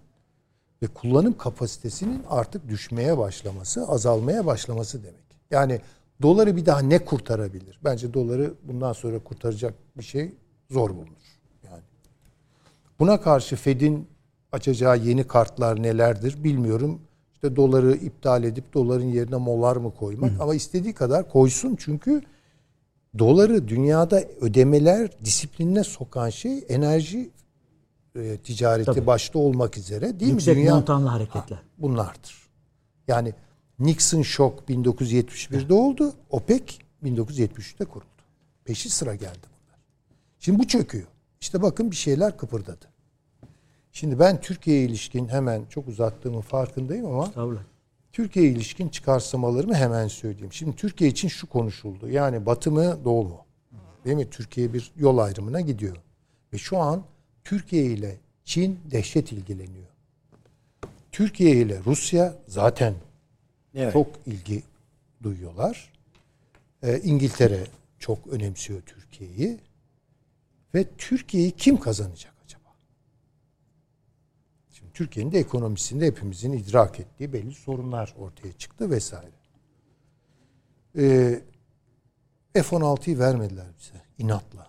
ve 0.82 0.88
kullanım 0.88 1.38
kapasitesinin 1.38 2.24
artık 2.30 2.70
düşmeye 2.70 3.18
başlaması, 3.18 3.88
azalmaya 3.88 4.46
başlaması 4.46 5.04
demek. 5.04 5.22
Yani 5.52 5.82
doları 6.22 6.56
bir 6.56 6.66
daha 6.66 6.80
ne 6.80 7.06
kurtarabilir? 7.06 7.80
Bence 7.84 8.14
doları 8.14 8.54
bundan 8.64 8.94
sonra 8.94 9.20
kurtaracak 9.20 9.74
bir 9.98 10.04
şey 10.04 10.34
zor 10.70 10.90
bulunur. 10.90 11.21
Buna 13.02 13.22
karşı 13.22 13.56
Fed'in 13.56 14.08
açacağı 14.52 14.98
yeni 14.98 15.24
kartlar 15.24 15.84
nelerdir 15.84 16.44
bilmiyorum. 16.44 17.02
İşte 17.34 17.56
doları 17.56 17.96
iptal 17.96 18.44
edip 18.44 18.74
doların 18.74 19.06
yerine 19.06 19.36
molar 19.36 19.76
mı 19.76 19.94
koymak 19.94 20.32
Hı. 20.32 20.44
ama 20.44 20.56
istediği 20.56 20.94
kadar 20.94 21.30
koysun 21.30 21.76
çünkü 21.80 22.22
doları 23.20 23.68
dünyada 23.68 24.24
ödemeler 24.42 25.10
disiplinine 25.26 25.84
sokan 25.84 26.30
şey 26.30 26.66
enerji 26.70 27.30
e, 28.16 28.38
ticareti 28.38 28.86
Tabii. 28.86 29.08
başta 29.08 29.40
olmak 29.40 29.78
üzere 29.78 30.20
değil 30.20 30.32
Yüksek 30.32 30.56
mi? 30.56 30.62
Yüksek 30.62 30.76
montanlı 30.76 31.08
hareketler. 31.08 31.58
Ha, 31.58 31.64
bunlardır. 31.78 32.36
Yani 33.08 33.34
Nixon 33.80 34.22
şok 34.22 34.70
1971'de 34.70 35.74
oldu. 35.74 36.14
OPEC 36.30 36.64
1973'te 37.04 37.86
kuruldu. 37.86 38.08
Peşi 38.66 38.90
sıra 38.90 39.16
geldi 39.16 39.40
bunlar. 39.44 39.80
Şimdi 40.40 40.60
bu 40.60 40.68
çöküyor. 40.68 41.08
İşte 41.42 41.62
bakın 41.62 41.92
bir 41.92 41.96
şeyler 41.96 42.38
kıpırdadı. 42.38 42.91
Şimdi 43.92 44.20
ben 44.20 44.42
Türkiye'ye 44.42 44.86
ilişkin 44.86 45.28
hemen 45.28 45.66
çok 45.70 45.88
uzattığımın 45.88 46.42
farkındayım 46.42 47.06
ama 47.06 47.32
Türkiye'ye 48.12 48.52
ilişkin 48.52 48.90
çıkarsamalarımı 48.90 49.76
hemen 49.76 50.08
söyleyeyim. 50.08 50.54
Şimdi 50.54 50.76
Türkiye 50.76 51.10
için 51.10 51.28
şu 51.28 51.48
konuşuldu. 51.48 52.10
Yani 52.10 52.46
batı 52.46 52.72
mı 52.72 52.98
doğu 53.06 53.24
mu? 53.24 53.46
Değil 54.06 54.16
mi? 54.18 54.30
Türkiye 54.30 54.74
bir 54.74 54.92
yol 54.98 55.18
ayrımına 55.18 55.62
gidiyor. 55.62 55.98
Ve 56.54 56.58
şu 56.58 56.78
an 56.78 57.04
Türkiye 57.44 57.86
ile 57.86 58.18
Çin 58.46 58.80
dehşet 58.92 59.32
ilgileniyor. 59.32 59.88
Türkiye 61.12 61.52
ile 61.52 61.80
Rusya 61.86 62.36
zaten 62.48 62.94
Evet. 63.76 63.94
çok 63.94 64.08
ilgi 64.26 64.64
duyuyorlar. 65.24 65.92
Ee, 66.84 67.00
İngiltere 67.04 67.64
çok 68.00 68.28
önemsiyor 68.28 68.82
Türkiye'yi. 68.82 69.60
Ve 70.76 70.86
Türkiye'yi 70.98 71.52
kim 71.52 71.80
kazanacak 71.80 72.31
Türkiye'nin 74.94 75.32
de 75.32 75.40
ekonomisinde 75.40 76.06
hepimizin 76.06 76.52
idrak 76.52 77.00
ettiği 77.00 77.34
belli 77.34 77.54
sorunlar 77.54 78.16
ortaya 78.18 78.54
çıktı 78.54 78.90
vesaire. 78.90 79.32
Ee, 80.98 81.42
F-16'yı 82.54 83.20
vermediler 83.20 83.68
bize 83.80 84.02
inatla. 84.18 84.68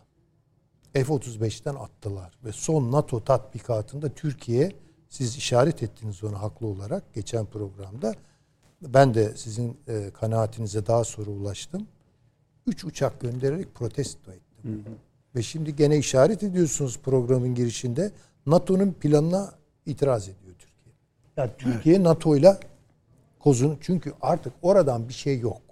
F-35'ten 0.93 1.75
attılar 1.75 2.33
ve 2.45 2.53
son 2.53 2.93
NATO 2.93 3.25
tatbikatında 3.25 4.09
Türkiye 4.09 4.73
siz 5.09 5.37
işaret 5.37 5.83
ettiniz 5.83 6.25
onu 6.25 6.43
haklı 6.43 6.67
olarak 6.67 7.15
geçen 7.15 7.47
programda. 7.47 8.15
Ben 8.83 9.15
de 9.15 9.37
sizin 9.37 9.77
e, 9.89 10.11
kanaatinize 10.11 10.87
daha 10.87 11.05
sonra 11.05 11.31
ulaştım. 11.31 11.87
Üç 12.67 12.85
uçak 12.85 13.21
göndererek 13.21 13.75
protesto 13.75 14.33
ettim. 14.33 14.85
Ve 15.35 15.43
şimdi 15.43 15.77
gene 15.77 15.99
işaret 15.99 16.43
ediyorsunuz 16.43 16.99
programın 17.03 17.55
girişinde 17.55 18.13
NATO'nun 18.47 18.93
planına 18.93 19.53
itiraz 19.87 20.29
ediyor 20.29 20.55
Türkiye. 20.59 20.95
Yani 21.37 21.51
Türkiye 21.59 22.03
NATO'yla 22.03 22.61
kozunu 23.39 23.79
çünkü 23.81 24.13
artık 24.21 24.53
oradan 24.63 25.09
bir 25.09 25.15
şey 25.15 25.39
yok. 25.39 25.63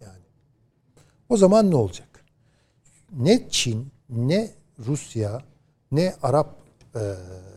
Yani 0.00 0.22
o 1.28 1.36
zaman 1.36 1.70
ne 1.70 1.76
olacak? 1.76 2.24
Ne 3.12 3.48
Çin, 3.48 3.92
ne 4.08 4.50
Rusya, 4.78 5.42
ne 5.92 6.14
Arap 6.22 6.56
e, 6.94 7.00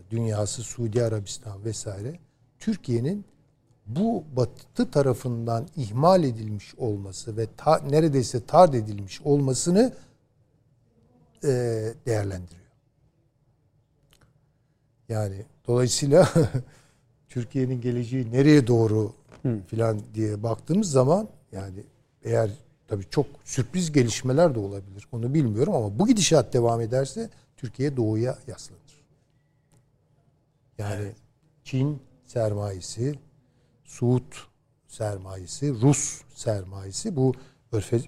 dünyası, 0.10 0.64
Suudi 0.64 1.04
Arabistan 1.04 1.66
vesaire 1.66 2.20
Türkiye'nin 2.60 3.26
bu 3.86 4.24
batı 4.36 4.92
tarafından 4.92 5.68
ihmal 5.76 6.24
edilmiş 6.24 6.76
olması 6.76 7.38
ve 7.38 7.48
ta, 7.58 7.78
neredeyse 7.78 8.46
tard 8.46 8.74
edilmiş 8.74 9.22
olmasını 9.22 9.94
e, 11.44 11.48
değerlendiriyor. 12.06 12.66
Yani 15.10 15.46
dolayısıyla 15.68 16.30
Türkiye'nin 17.30 17.82
geleceği 17.82 18.32
nereye 18.32 18.68
doğru 18.68 19.14
filan 19.68 20.02
diye 20.14 20.44
baktığımız 20.44 20.92
zaman 20.92 21.30
yani 21.52 21.84
eğer 22.24 22.50
tabii 22.88 23.06
çok 23.10 23.26
sürpriz 23.44 23.92
gelişmeler 23.92 24.56
de 24.56 24.60
olabilir. 24.60 25.08
Onu 25.12 25.34
bilmiyorum 25.34 25.76
ama 25.76 26.00
bu 26.00 26.08
gidişat 26.08 26.54
devam 26.54 26.82
ederse 26.82 27.30
Türkiye 27.58 27.98
doğuya 27.98 28.38
yaslanır. 28.48 28.82
Yani 30.78 31.12
Çin 31.64 32.02
sermayesi, 32.26 33.20
Suud 33.84 34.34
sermayesi, 34.88 35.82
Rus 35.82 36.22
sermayesi 36.36 37.16
bu 37.16 37.34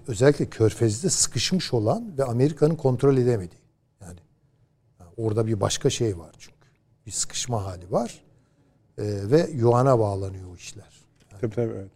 özellikle 0.06 0.46
Körfez'de 0.46 1.10
sıkışmış 1.10 1.74
olan 1.74 2.18
ve 2.18 2.24
Amerika'nın 2.24 2.76
kontrol 2.76 3.16
edemediği. 3.16 3.60
Yani, 4.00 4.20
yani 5.00 5.10
orada 5.16 5.46
bir 5.46 5.60
başka 5.60 5.90
şey 5.90 6.18
var 6.18 6.34
çünkü. 6.38 6.57
Bir 7.08 7.12
sıkışma 7.12 7.64
hali 7.64 7.90
var. 7.90 8.22
Ee, 8.98 9.02
ve 9.04 9.46
Yuan'a 9.54 9.98
bağlanıyor 9.98 10.50
o 10.52 10.54
işler. 10.54 11.00
Tabii 11.40 11.54
tabii 11.54 11.72
evet. 11.72 11.90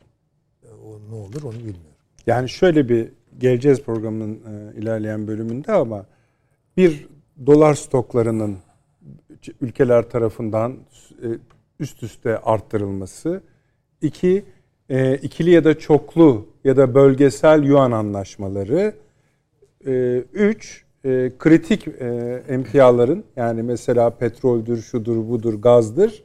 O 0.85 1.01
ne 1.11 1.15
olur 1.15 1.43
onu 1.43 1.55
bilmiyorum. 1.55 1.97
Yani 2.27 2.49
şöyle 2.49 2.89
bir 2.89 3.13
geleceğiz 3.39 3.83
programın 3.83 4.35
e, 4.35 4.79
ilerleyen 4.81 5.27
bölümünde 5.27 5.73
ama 5.73 6.07
bir 6.77 7.09
dolar 7.47 7.75
stoklarının 7.75 8.59
ülkeler 9.61 10.11
tarafından 10.11 10.73
e, 11.23 11.29
üst 11.81 12.03
üste 12.03 12.39
arttırılması, 12.39 13.43
iki 14.03 14.45
e, 14.89 15.17
ikili 15.17 15.51
ya 15.51 15.65
da 15.65 15.79
çoklu 15.79 16.49
ya 16.65 16.77
da 16.77 16.95
bölgesel 16.95 17.63
yuan 17.63 17.93
anlaşmaları, 17.93 18.95
e, 19.87 20.25
üç 20.33 20.85
e, 21.05 21.33
kritik 21.39 21.89
e, 21.89 22.43
emtiaların 22.49 23.25
yani 23.37 23.63
mesela 23.63 24.11
petroldür, 24.11 24.83
şudur, 24.83 25.29
budur, 25.29 25.55
gazdır 25.55 26.23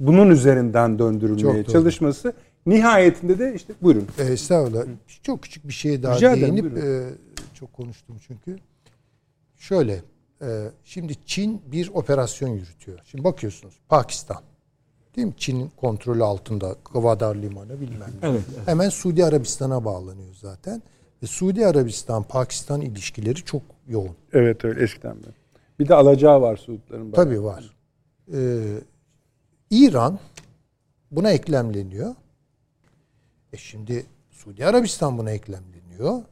bunun 0.00 0.30
üzerinden 0.30 0.98
döndürülmeye 0.98 1.42
Çok 1.42 1.54
doğru. 1.54 1.72
çalışması 1.72 2.32
nihayetinde 2.66 3.38
de 3.38 3.54
işte 3.54 3.74
buyurun. 3.82 4.06
E, 4.18 4.22
estağfurullah. 4.22 4.84
Çok 5.22 5.42
küçük 5.42 5.68
bir 5.68 5.72
şeye 5.72 6.02
daha 6.02 6.16
Rica 6.16 6.32
ederim, 6.32 6.56
değinip 6.56 6.72
buyurun. 6.72 7.08
e, 7.08 7.10
çok 7.54 7.72
konuştum 7.72 8.16
çünkü. 8.26 8.56
Şöyle, 9.56 10.02
e, 10.42 10.66
şimdi 10.84 11.14
Çin 11.26 11.62
bir 11.72 11.90
operasyon 11.94 12.48
yürütüyor. 12.48 12.98
Şimdi 13.04 13.24
bakıyorsunuz 13.24 13.74
Pakistan. 13.88 14.42
Değil 15.16 15.26
mi? 15.26 15.34
Çin'in 15.36 15.70
kontrolü 15.76 16.24
altında 16.24 16.76
Gwadar 16.92 17.36
Limanı 17.36 17.80
bilmem 17.80 18.10
ne. 18.22 18.28
Evet, 18.28 18.40
evet. 18.56 18.68
Hemen 18.68 18.88
Suudi 18.88 19.24
Arabistan'a 19.24 19.84
bağlanıyor 19.84 20.34
zaten. 20.34 20.82
Ve 21.22 21.26
Suudi 21.26 21.66
Arabistan-Pakistan 21.66 22.80
ilişkileri 22.80 23.44
çok 23.44 23.62
yoğun. 23.88 24.16
Evet 24.32 24.64
öyle 24.64 24.82
eskiden 24.82 25.16
beri. 25.22 25.32
Bir 25.78 25.88
de 25.88 25.94
alacağı 25.94 26.40
var 26.40 26.56
Suudların. 26.56 27.12
bayağı. 27.12 27.26
Tabii 27.26 27.42
var. 27.42 27.74
Ee, 28.34 28.78
İran 29.70 30.18
buna 31.10 31.30
eklemleniyor. 31.30 32.14
E 33.52 33.56
şimdi 33.56 34.06
Suudi 34.30 34.66
Arabistan 34.66 35.18
buna 35.18 35.30
eklemleniyor. 35.30 36.22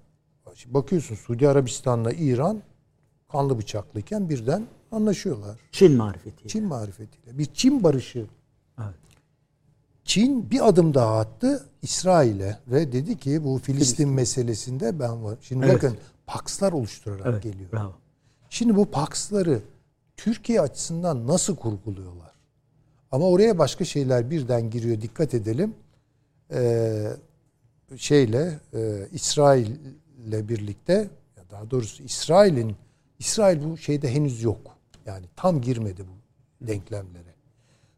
Şimdi 0.54 0.74
bakıyorsun 0.74 1.14
Suudi 1.14 1.48
Arabistan'la 1.48 2.12
İran 2.12 2.62
kanlı 3.32 3.58
bıçaklıyken 3.58 4.28
birden 4.28 4.66
anlaşıyorlar. 4.92 5.60
Çin 5.72 5.92
marifeti. 5.96 6.48
Çin 6.48 6.64
marifetiyle. 6.64 7.38
Bir 7.38 7.46
Çin 7.46 7.82
barışı. 7.82 8.26
Evet. 8.78 8.94
Çin 10.08 10.50
bir 10.50 10.68
adım 10.68 10.94
daha 10.94 11.18
attı 11.18 11.66
İsrail'e 11.82 12.58
ve 12.68 12.92
dedi 12.92 13.16
ki 13.18 13.44
bu 13.44 13.58
Filistin, 13.58 14.08
meselesinde 14.08 14.98
ben 15.00 15.24
var. 15.24 15.38
Şimdi 15.42 15.66
Evet. 15.66 15.74
bakın 15.74 15.96
pakslar 16.26 16.72
oluşturarak 16.72 17.26
Evet, 17.26 17.42
geliyor. 17.42 17.72
bravo. 17.72 17.92
Şimdi 18.50 18.76
bu 18.76 18.86
paksları 18.86 19.60
Türkiye 20.16 20.60
açısından 20.60 21.26
nasıl 21.26 21.56
kurguluyorlar? 21.56 22.32
Ama 23.12 23.26
oraya 23.28 23.58
başka 23.58 23.84
şeyler 23.84 24.30
birden 24.30 24.70
giriyor. 24.70 25.00
Dikkat 25.00 25.34
edelim. 25.34 25.74
Ee, 26.52 27.06
şeyle 27.96 28.58
e, 28.74 29.08
İsrail'le 29.12 30.48
birlikte 30.48 30.92
ya 31.36 31.42
daha 31.50 31.70
doğrusu 31.70 32.02
İsrail'in 32.02 32.76
İsrail 33.18 33.64
bu 33.64 33.76
şeyde 33.76 34.14
henüz 34.14 34.42
yok. 34.42 34.60
Yani 35.06 35.26
tam 35.36 35.60
girmedi 35.60 36.02
bu 36.02 36.66
denklemlere. 36.66 37.34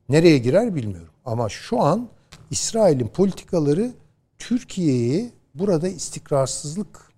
Nereye 0.08 0.38
girer 0.38 0.74
bilmiyorum. 0.74 1.08
Ama 1.24 1.48
şu 1.48 1.80
an 1.80 2.08
İsrail'in 2.50 3.08
politikaları 3.08 3.90
Türkiye'yi 4.38 5.30
burada 5.54 5.88
istikrarsızlık 5.88 7.10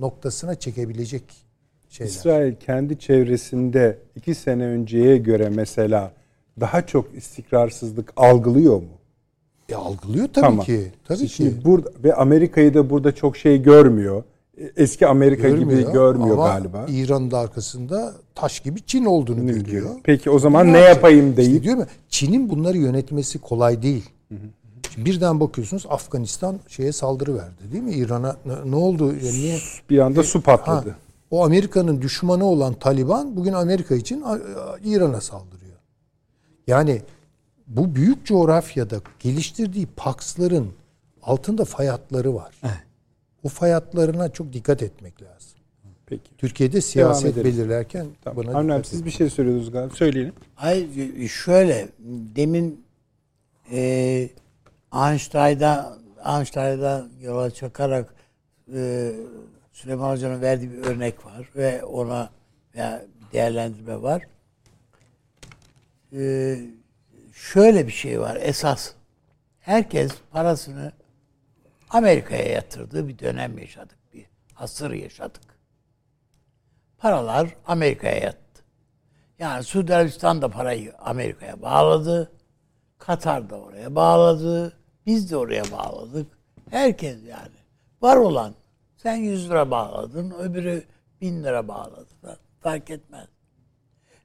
noktasına 0.00 0.54
çekebilecek 0.54 1.22
şeyler. 1.88 2.10
İsrail 2.10 2.54
kendi 2.54 2.98
çevresinde 2.98 3.98
iki 4.16 4.34
sene 4.34 4.64
önceye 4.66 5.16
göre 5.16 5.48
mesela 5.48 6.12
daha 6.60 6.86
çok 6.86 7.14
istikrarsızlık 7.14 8.12
algılıyor 8.16 8.76
mu? 8.76 8.88
E, 9.68 9.74
algılıyor 9.74 10.28
tabii 10.32 10.46
Tamam. 10.46 10.64
ki. 10.66 10.92
Tabii 11.04 11.28
Şimdi 11.28 11.58
ki. 11.58 11.64
burada 11.64 11.90
ve 12.04 12.14
Amerika'yı 12.14 12.74
da 12.74 12.90
burada 12.90 13.14
çok 13.14 13.36
şey 13.36 13.62
görmüyor. 13.62 14.22
Eski 14.76 15.06
Amerika 15.06 15.48
gibi 15.48 15.58
Görmüyor 15.58 15.92
görmüyor 15.92 16.38
ama 16.38 16.48
galiba. 16.48 16.86
İran'ın 16.88 17.30
da 17.30 17.38
arkasında 17.38 18.14
taş 18.34 18.60
gibi 18.60 18.82
Çin 18.82 19.04
olduğunu 19.04 19.46
görüyor. 19.46 19.90
Peki 20.02 20.30
o 20.30 20.38
zaman 20.38 20.66
Ne 20.66 20.72
ne 20.72 20.78
yapayım 20.78 21.30
İşte 21.30 21.42
deyip 21.42 21.62
diyor 21.62 21.76
mu? 21.76 21.86
Çin'in 22.08 22.50
bunları 22.50 22.78
yönetmesi 22.78 23.38
kolay 23.38 23.82
değil. 23.82 24.10
Şimdi 24.94 25.10
birden 25.10 25.40
bakıyorsunuz 25.40 25.86
Afganistan 25.88 26.56
şeye 26.68 26.92
saldırı 26.92 27.34
verdi 27.34 27.72
değil 27.72 27.82
mi? 27.82 27.92
İran'a 27.92 28.36
ne, 28.46 28.70
ne 28.70 28.76
oldu? 28.76 29.06
Ya 29.12 29.32
niye? 29.32 29.58
bir 29.90 29.98
anda 29.98 30.22
su 30.22 30.38
Ha, 30.38 30.42
patladı. 30.42 30.96
o 31.30 31.44
Amerika'nın 31.44 32.02
düşmanı 32.02 32.44
olan 32.44 32.74
Taliban 32.74 33.36
bugün 33.36 33.52
Amerika 33.52 33.94
için 33.94 34.24
İran'a 34.84 35.20
saldırıyor. 35.20 35.76
Yani 36.66 37.02
bu 37.66 37.94
büyük 37.94 38.26
coğrafyada 38.26 38.96
geliştirdiği 39.20 39.86
paksların 39.96 40.68
altında 41.22 41.64
fay 41.64 41.86
hatları 41.86 42.34
var. 42.34 42.54
O 43.44 43.48
fay 43.48 43.70
hatlarına 43.70 44.28
çok 44.28 44.52
dikkat 44.52 44.82
etmek 44.82 45.22
lazım. 45.22 45.58
Peki. 46.06 46.36
Türkiye'de 46.38 46.80
siyaset 46.80 47.36
belirlerken 47.36 48.06
Tamam. 48.24 48.44
buna 48.44 48.58
Avni 48.58 48.84
siz 48.84 49.04
bir 49.04 49.10
şey 49.10 49.30
söylüyordunuz 49.30 49.72
galiba. 49.72 49.94
Söyleyelim. 49.94 50.32
Hayır 50.54 51.28
şöyle 51.28 51.88
demin 52.36 52.84
e, 53.72 54.28
Einstein'da 54.94 55.98
Einstein'dan 56.26 57.08
yola 57.20 57.50
çıkarak 57.50 58.14
e, 58.74 59.12
Süleyman 59.72 60.10
Hoca'nın 60.10 60.40
verdiği 60.40 60.72
bir 60.72 60.78
örnek 60.78 61.26
var 61.26 61.48
ve 61.56 61.84
ona 61.84 62.30
ya 62.74 63.04
bir 63.20 63.32
değerlendirme 63.32 64.02
var. 64.02 64.26
E, 66.12 66.56
şöyle 67.34 67.86
bir 67.86 67.92
şey 67.92 68.20
var 68.20 68.38
esas. 68.40 68.92
Herkes 69.60 70.12
parasını 70.30 70.92
Amerika'ya 71.94 72.44
yatırdığı 72.44 73.08
bir 73.08 73.18
dönem 73.18 73.58
yaşadık. 73.58 73.98
Bir 74.12 74.26
asır 74.56 74.90
yaşadık. 74.90 75.58
Paralar 76.98 77.56
Amerika'ya 77.66 78.18
yattı. 78.18 78.64
Yani 79.38 79.64
Suudi 79.64 79.94
Arabistan 79.94 80.42
da 80.42 80.48
parayı 80.48 80.94
Amerika'ya 80.98 81.62
bağladı. 81.62 82.32
Katar 82.98 83.50
da 83.50 83.60
oraya 83.60 83.94
bağladı. 83.94 84.76
Biz 85.06 85.30
de 85.30 85.36
oraya 85.36 85.64
bağladık. 85.72 86.26
Herkes 86.70 87.24
yani. 87.24 87.56
Var 88.02 88.16
olan. 88.16 88.54
Sen 88.96 89.16
100 89.16 89.50
lira 89.50 89.70
bağladın, 89.70 90.30
öbürü 90.30 90.84
1000 91.20 91.44
lira 91.44 91.68
bağladı. 91.68 92.38
Fark 92.60 92.90
etmez. 92.90 93.28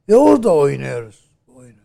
Ve 0.10 0.16
orada 0.16 0.56
oynuyoruz 0.56 1.32
bu 1.48 1.56
oyunu. 1.56 1.82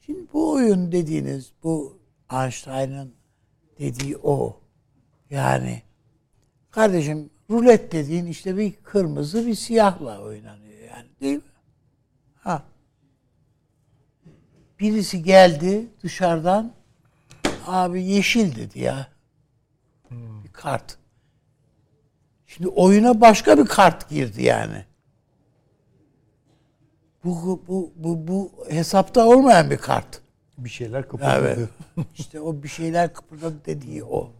Şimdi 0.00 0.32
bu 0.32 0.52
oyun 0.52 0.92
dediğiniz, 0.92 1.52
bu 1.62 1.98
Einstein'ın 2.32 3.14
dediği 3.78 4.16
o. 4.16 4.65
Yani 5.30 5.82
kardeşim 6.70 7.30
rulet 7.50 7.92
dediğin 7.92 8.26
işte 8.26 8.56
bir 8.56 8.72
kırmızı 8.72 9.46
bir 9.46 9.54
siyahla 9.54 10.20
oynanıyor 10.20 10.80
yani 10.90 11.08
değil 11.20 11.36
mi? 11.36 11.42
Ha. 12.34 12.62
Birisi 14.80 15.22
geldi 15.22 15.86
dışarıdan 16.02 16.72
abi 17.66 18.02
yeşil 18.02 18.56
dedi 18.56 18.80
ya. 18.80 19.08
Bir 20.44 20.52
kart. 20.52 20.98
Şimdi 22.46 22.68
oyuna 22.68 23.20
başka 23.20 23.58
bir 23.58 23.66
kart 23.66 24.10
girdi 24.10 24.42
yani. 24.42 24.84
Bu 27.24 27.62
bu 27.68 27.92
bu 27.96 28.28
bu 28.28 28.52
hesapta 28.68 29.26
olmayan 29.26 29.70
bir 29.70 29.78
kart. 29.78 30.20
Bir 30.58 30.68
şeyler 30.68 31.08
kıpırdadı. 31.08 31.68
Evet. 31.96 32.06
işte 32.14 32.40
o 32.40 32.62
bir 32.62 32.68
şeyler 32.68 33.12
kıpırdadı 33.12 33.56
dediği 33.66 34.04
o. 34.04 34.32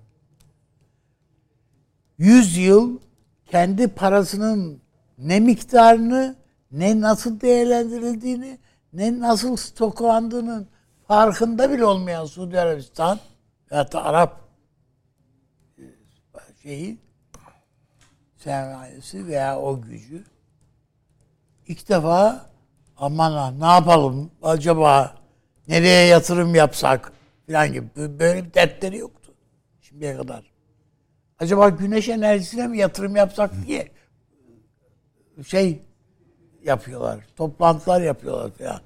Yüz 2.18 2.56
yıl 2.56 2.98
kendi 3.46 3.88
parasının 3.88 4.82
ne 5.18 5.40
miktarını, 5.40 6.36
ne 6.72 7.00
nasıl 7.00 7.40
değerlendirildiğini, 7.40 8.58
ne 8.92 9.20
nasıl 9.20 9.56
stoklandığının 9.56 10.68
farkında 11.08 11.70
bile 11.70 11.84
olmayan 11.84 12.24
Suudi 12.24 12.60
Arabistan 12.60 13.18
ya 13.70 13.92
da 13.92 14.04
Arap 14.04 14.40
e, 15.78 15.82
şeyi 16.62 16.98
sermayesi 18.36 19.26
veya 19.26 19.60
o 19.60 19.82
gücü 19.82 20.24
ilk 21.66 21.88
defa 21.88 22.46
aman 22.96 23.32
ha, 23.32 23.50
ne 23.50 23.66
yapalım 23.66 24.30
acaba 24.42 25.14
nereye 25.68 26.06
yatırım 26.06 26.54
yapsak 26.54 27.12
falan 27.46 27.72
gibi 27.72 27.86
böyle 27.96 28.44
bir 28.44 28.54
dertleri 28.54 28.98
yoktu 28.98 29.34
şimdiye 29.80 30.16
kadar. 30.16 30.55
Acaba 31.38 31.68
güneş 31.68 32.08
enerjisine 32.08 32.68
mi 32.68 32.78
yatırım 32.78 33.16
yapsak 33.16 33.50
diye 33.66 33.88
şey 35.46 35.82
yapıyorlar. 36.64 37.26
Toplantılar 37.36 38.00
yapıyorlar 38.00 38.50
falan. 38.52 38.80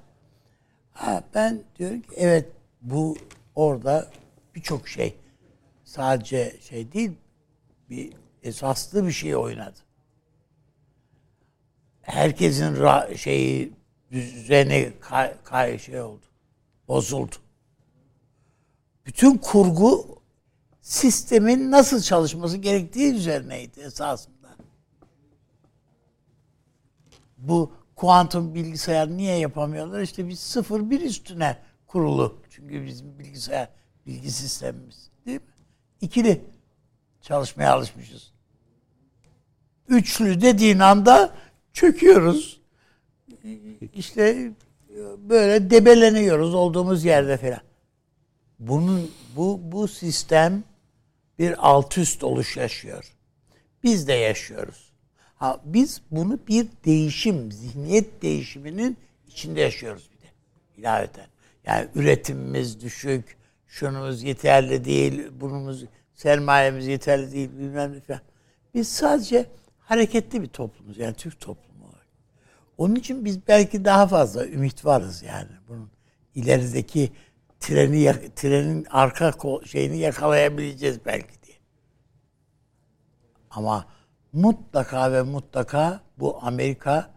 Ha, 0.91 1.23
ben 1.33 1.63
diyorum 1.79 2.01
ki 2.01 2.07
evet 2.15 2.49
bu 2.81 3.17
orada 3.55 4.11
birçok 4.55 4.87
şey 4.87 5.15
sadece 5.83 6.55
şey 6.61 6.91
değil 6.91 7.11
bir 7.89 8.13
esaslı 8.43 9.07
bir 9.07 9.11
şey 9.11 9.35
oynadı. 9.35 9.79
Herkesin 12.01 12.75
ra- 12.75 13.17
şeyi 13.17 13.73
düzeni 14.11 14.93
kay, 15.01 15.33
kay 15.43 15.79
şey 15.79 16.01
oldu. 16.01 16.25
Bozuldu. 16.87 17.35
Bütün 19.05 19.37
kurgu 19.37 20.20
sistemin 20.81 21.71
nasıl 21.71 22.01
çalışması 22.01 22.57
gerektiği 22.57 23.13
üzerineydi 23.13 23.79
esasında. 23.79 24.55
Bu 27.37 27.71
kuantum 27.95 28.55
bilgisayar 28.55 29.09
niye 29.09 29.37
yapamıyorlar? 29.37 30.01
İşte 30.01 30.27
biz 30.27 30.39
sıfır 30.39 30.89
bir 30.89 31.01
üstüne 31.01 31.57
kurulu. 31.87 32.41
Çünkü 32.49 32.85
bizim 32.85 33.19
bilgisayar 33.19 33.69
bilgi 34.05 34.31
sistemimiz 34.31 35.09
değil 35.25 35.41
mi? 35.41 35.47
İkili 36.01 36.41
çalışmaya 37.21 37.73
alışmışız. 37.73 38.31
Üçlü 39.87 40.41
dediğin 40.41 40.79
anda 40.79 41.35
çöküyoruz. 41.73 42.61
İşte 43.93 44.51
böyle 45.17 45.69
debeleniyoruz 45.69 46.53
olduğumuz 46.53 47.05
yerde 47.05 47.37
falan. 47.37 47.61
Bunun 48.59 49.11
bu 49.35 49.59
bu 49.63 49.87
sistem 49.87 50.63
bir 51.41 51.69
alt 51.69 51.97
üst 51.97 52.23
oluş 52.23 52.57
yaşıyor. 52.57 53.13
Biz 53.83 54.07
de 54.07 54.13
yaşıyoruz. 54.13 54.91
Ha, 55.35 55.61
biz 55.65 56.01
bunu 56.11 56.39
bir 56.47 56.67
değişim, 56.85 57.51
zihniyet 57.51 58.21
değişiminin 58.21 58.97
içinde 59.27 59.61
yaşıyoruz 59.61 60.09
bir 60.13 60.21
de. 60.21 60.31
İlaveten. 60.77 61.27
Yani 61.65 61.87
üretimimiz 61.95 62.81
düşük, 62.81 63.37
şunumuz 63.67 64.23
yeterli 64.23 64.85
değil, 64.85 65.23
bunumuz 65.41 65.85
sermayemiz 66.13 66.87
yeterli 66.87 67.31
değil, 67.31 67.49
bilmem 67.59 67.93
ne 67.93 67.99
falan. 67.99 68.21
Biz 68.73 68.87
sadece 68.87 69.45
hareketli 69.79 70.41
bir 70.41 70.47
toplumuz. 70.47 70.97
Yani 70.97 71.13
Türk 71.13 71.39
toplumu 71.39 71.85
olarak. 71.85 72.07
Onun 72.77 72.95
için 72.95 73.25
biz 73.25 73.47
belki 73.47 73.85
daha 73.85 74.07
fazla 74.07 74.47
ümit 74.47 74.85
varız 74.85 75.23
yani. 75.23 75.51
Bunun 75.67 75.89
ilerideki 76.35 77.11
treni 77.61 78.13
trenin 78.35 78.85
arka 78.89 79.33
şeyini 79.65 79.97
yakalayabileceğiz 79.97 81.05
belki 81.05 81.43
diye. 81.43 81.57
Ama 83.51 83.85
mutlaka 84.33 85.11
ve 85.11 85.21
mutlaka 85.21 86.01
bu 86.19 86.39
Amerika 86.41 87.13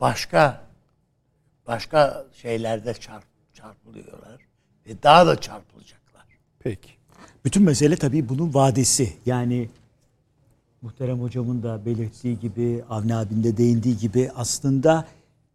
başka 0.00 0.66
başka 1.66 2.26
şeylerde 2.32 2.94
çarp, 2.94 3.24
çarpılıyorlar 3.54 4.40
ve 4.86 5.02
daha 5.02 5.26
da 5.26 5.40
çarpılacaklar. 5.40 6.26
Peki. 6.58 6.90
Bütün 7.44 7.62
mesele 7.62 7.96
tabii 7.96 8.28
bunun 8.28 8.54
vadesi. 8.54 9.16
Yani 9.26 9.68
muhterem 10.82 11.22
hocamın 11.22 11.62
da 11.62 11.86
belirttiği 11.86 12.38
gibi, 12.38 12.84
Avni 12.90 13.16
abinin 13.16 13.44
de 13.44 13.56
değindiği 13.56 13.98
gibi 13.98 14.30
aslında 14.36 15.06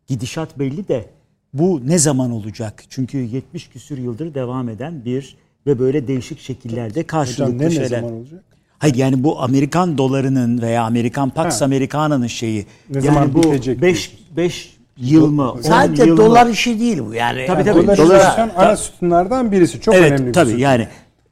gidişat 0.08 0.60
belli 0.60 0.88
de 0.88 1.10
bu 1.54 1.82
ne 1.86 1.98
zaman 1.98 2.32
olacak? 2.32 2.84
Çünkü 2.90 3.18
70 3.18 3.70
küsür 3.70 3.98
yıldır 3.98 4.34
devam 4.34 4.70
eden 4.70 5.06
bir 5.06 5.36
ve 5.68 5.80
böyle 5.80 6.08
değişik 6.08 6.40
şekillerde 6.40 7.04
karşılıklı 7.04 7.54
Hocam 7.56 7.68
ne, 7.68 7.72
şeyler. 7.72 7.84
ne 7.84 7.88
zaman 8.00 8.14
olacak? 8.14 8.44
Hayır 8.80 8.96
yani 8.96 9.24
bu 9.24 9.42
Amerikan 9.42 9.98
dolarının 9.98 10.62
veya 10.62 10.84
Amerikan 10.84 11.30
Pax 11.30 11.62
Ha. 11.62 11.66
Americana'nın 11.66 12.28
şeyi. 12.28 12.66
Ne 12.90 12.98
yani 12.98 13.06
zaman 13.06 13.34
bu 13.34 13.44
bitecek 13.44 13.82
5 13.82 14.18
5 14.38 14.78
yıl 14.98 15.28
mı? 15.32 15.52
10 15.52 15.62
Sadece 15.62 16.04
yıl 16.04 16.12
mı? 16.12 16.18
dolar 16.18 16.48
işi 16.48 16.80
değil 16.80 17.00
bu 17.08 17.14
yani. 17.14 17.46
Tabii, 17.48 17.68
Yani 17.68 17.76
tabii. 17.86 17.88
dolar- 17.88 17.98
Dolar 17.98 18.50
ana 18.56 18.78
sütunlardan 18.78 19.52
birisi. 19.52 19.82
Çok 19.82 19.96
evet, 19.96 20.12
önemli 20.12 20.28
bir 20.28 20.34
tabii 20.34 20.50
sütun. 20.50 20.62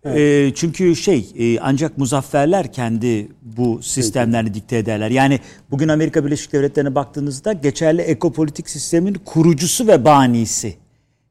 Yani. 0.06 0.20
e, 0.20 0.52
çünkü 0.56 0.96
şey 0.96 1.32
e, 1.40 1.60
ancak 1.60 1.98
muzafferler 1.98 2.74
kendi 2.74 3.28
bu 3.42 3.82
sistemlerini 3.84 4.54
dikte 4.54 4.78
ederler. 4.78 5.12
Yani 5.12 5.40
bugün 5.72 5.88
Amerika 5.88 6.26
Birleşik 6.26 6.54
Devletleri'ne 6.54 6.96
baktığınızda 6.96 7.54
geçerli 7.54 8.02
ekopolitik 8.02 8.70
sistemin 8.70 9.14
kurucusu 9.14 9.88
ve 9.88 10.06
banisi. 10.06 10.76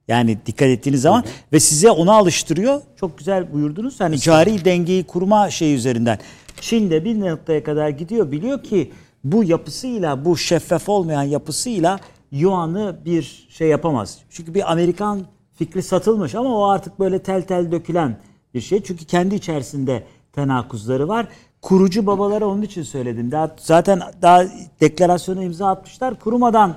Yani 0.09 0.39
dikkat 0.47 0.69
ettiğiniz 0.69 1.03
zaman 1.03 1.24
ve 1.53 1.61
size 1.61 1.90
onu 1.90 2.12
alıştırıyor. 2.12 2.81
Çok 2.97 3.19
güzel 3.19 3.53
buyurdunuz. 3.53 4.01
Hani 4.01 4.19
cari 4.19 4.65
dengeyi 4.65 5.05
kurma 5.05 5.51
şey 5.51 5.74
üzerinden. 5.74 6.19
Çin 6.61 6.90
de 6.90 7.05
bir 7.05 7.20
noktaya 7.20 7.62
kadar 7.62 7.89
gidiyor. 7.89 8.32
Biliyor 8.32 8.62
ki 8.62 8.93
bu 9.24 9.45
yapısıyla, 9.45 10.24
bu 10.24 10.36
şeffaf 10.36 10.89
olmayan 10.89 11.23
yapısıyla 11.23 12.01
Yuan'ı 12.32 12.97
bir 13.05 13.49
şey 13.51 13.69
yapamaz. 13.69 14.19
Çünkü 14.31 14.55
bir 14.55 14.73
Amerikan 14.73 15.27
fikri 15.55 15.82
satılmış 15.82 16.35
ama 16.35 16.59
o 16.59 16.69
artık 16.69 16.99
böyle 16.99 17.19
tel 17.19 17.43
tel 17.43 17.73
dökülen 17.73 18.16
bir 18.55 18.61
şey. 18.61 18.83
Çünkü 18.83 19.05
kendi 19.05 19.35
içerisinde 19.35 20.03
tenakuzları 20.33 21.09
var. 21.09 21.29
Kurucu 21.62 22.07
babalara 22.07 22.47
onun 22.47 22.62
için 22.62 22.83
söyledim. 22.83 23.31
Daha, 23.33 23.51
zaten 23.57 24.01
daha 24.23 24.45
deklarasyona 24.81 25.43
imza 25.43 25.69
atmışlar. 25.69 26.20
Kurumadan 26.20 26.77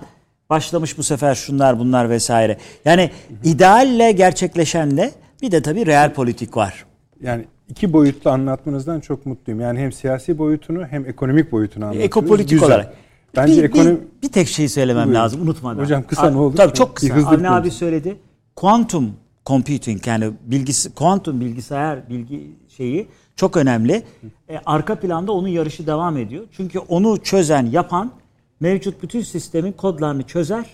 başlamış 0.50 0.98
bu 0.98 1.04
sefer 1.04 1.36
şunlar 1.36 1.80
bunlar 1.80 2.10
vesaire. 2.10 2.58
Yani 2.86 3.10
idealle 3.44 4.12
gerçekleşenle 4.12 5.12
bir 5.42 5.52
de 5.52 5.62
tabii 5.62 5.86
real 5.86 6.14
politik 6.14 6.58
var. 6.58 6.86
Yani 7.22 7.46
iki 7.70 7.94
boyutlu 7.94 8.30
anlatmanızdan 8.32 9.00
çok 9.00 9.26
mutluyum. 9.26 9.62
Yani 9.62 9.80
hem 9.80 9.92
siyasi 9.92 10.38
boyutunu 10.38 10.86
hem 10.86 11.06
ekonomik 11.06 11.52
boyutunu 11.52 11.84
anlattınız. 11.86 12.06
Ekopolitik 12.06 12.50
Güzel. 12.50 12.68
olarak. 12.68 12.94
Bence 13.36 13.58
bir, 13.58 13.64
ekonomi... 13.64 13.90
bir, 13.90 14.28
bir 14.28 14.34
tek 14.34 14.48
şey 14.48 14.70
söylemem 14.70 15.06
Buyurun. 15.06 15.22
lazım 15.22 15.42
unutmadan. 15.42 15.84
Hocam 15.84 16.04
kısa 16.04 16.22
A- 16.22 16.32
ne 16.32 16.38
olur? 16.38 16.56
Tabii 16.56 16.74
çok 16.74 16.96
kısa. 16.96 17.14
Avni 17.14 17.50
abi 17.50 17.72
söyledi. 17.72 18.18
Quantum 18.56 19.14
computing 19.46 20.08
yani 20.08 20.32
bilgisi 20.42 20.96
kuantum 20.96 21.42
bilgisayar 21.42 22.10
bilgi 22.10 22.52
şeyi 22.78 23.08
çok 23.36 23.58
önemli. 23.58 24.04
E, 24.50 24.58
arka 24.66 25.00
planda 25.00 25.32
onun 25.32 25.48
yarışı 25.48 25.88
devam 25.88 26.18
ediyor. 26.18 26.46
Çünkü 26.52 26.80
onu 26.80 27.24
çözen, 27.24 27.66
yapan 27.66 28.12
mevcut 28.60 29.04
bütün 29.04 29.22
sistemin 29.22 29.72
kodlarını 29.72 30.24
çözer. 30.24 30.66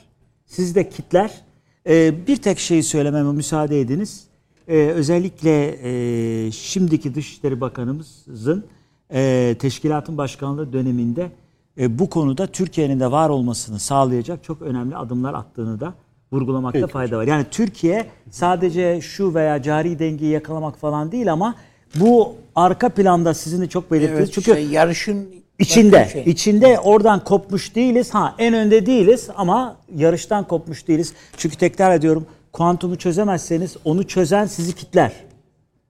Siz 0.45 0.75
de 0.75 0.89
kitler. 0.89 1.41
E, 1.87 2.27
bir 2.27 2.37
tek 2.37 2.59
şeyi 2.59 2.83
söylememe 2.83 3.31
müsaade 3.31 3.81
ediniz. 3.81 4.27
E, 4.67 4.75
özellikle 4.77 5.77
e, 5.83 6.51
şimdiki 6.51 7.15
Dışişleri 7.15 7.61
Bakanımızın 7.61 8.65
e, 9.13 9.55
teşkilatın 9.59 10.17
başkanlığı 10.17 10.73
döneminde 10.73 11.31
e, 11.79 11.99
bu 11.99 12.09
konuda 12.09 12.47
Türkiye'nin 12.47 12.99
de 12.99 13.11
var 13.11 13.29
olmasını 13.29 13.79
sağlayacak 13.79 14.43
çok 14.43 14.61
önemli 14.61 14.95
adımlar 14.95 15.33
attığını 15.33 15.79
da 15.79 15.93
vurgulamakta 16.31 16.79
Peki. 16.79 16.91
fayda 16.91 17.17
var. 17.17 17.27
Yani 17.27 17.45
Türkiye 17.51 18.05
sadece 18.31 19.01
şu 19.01 19.33
veya 19.33 19.61
cari 19.61 19.99
dengeyi 19.99 20.31
yakalamak 20.31 20.77
falan 20.79 21.11
değil 21.11 21.31
ama 21.31 21.55
bu 21.95 22.35
arka 22.55 22.89
planda 22.89 23.33
sizin 23.33 23.61
de 23.61 23.67
çok 23.67 23.91
belirttiniz. 23.91 24.19
Evet, 24.19 24.33
Çünkü 24.33 24.51
işte 24.51 24.73
yarışın 24.73 25.29
içinde, 25.59 26.09
şey. 26.13 26.23
içinde 26.25 26.79
oradan 26.79 27.23
kopmuş 27.23 27.75
değiliz. 27.75 28.13
Ha 28.13 28.35
en 28.39 28.53
önde 28.53 28.85
değiliz 28.85 29.29
ama 29.35 29.77
yarıştan 29.95 30.47
kopmuş 30.47 30.87
değiliz. 30.87 31.13
Çünkü 31.37 31.57
tekrar 31.57 31.95
ediyorum 31.95 32.25
kuantumu 32.53 32.97
çözemezseniz 32.97 33.77
onu 33.85 34.07
çözen 34.07 34.45
sizi 34.45 34.75
kitler. 34.75 35.11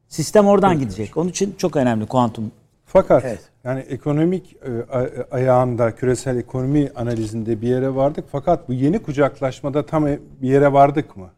Sistem 0.07 0.47
oradan 0.47 0.80
gidecek. 0.80 1.18
Onun 1.18 1.30
için 1.30 1.55
çok 1.57 1.76
önemli 1.76 2.05
kuantum. 2.05 2.51
Fakat 2.89 3.26
Evet. 3.26 3.39
yani 3.64 3.80
ekonomik 3.80 4.53
e, 4.55 4.91
a- 4.97 5.35
ayağında 5.35 5.95
küresel 5.95 6.38
ekonomi 6.38 6.91
analizinde 6.95 7.61
bir 7.61 7.68
yere 7.68 7.95
vardık. 7.95 8.26
Fakat 8.31 8.69
bu 8.69 8.73
yeni 8.73 8.99
kucaklaşmada 8.99 9.85
tam 9.85 10.07
e- 10.07 10.19
bir 10.41 10.49
yere 10.49 10.73
vardık 10.73 11.18
mı? 11.18 11.30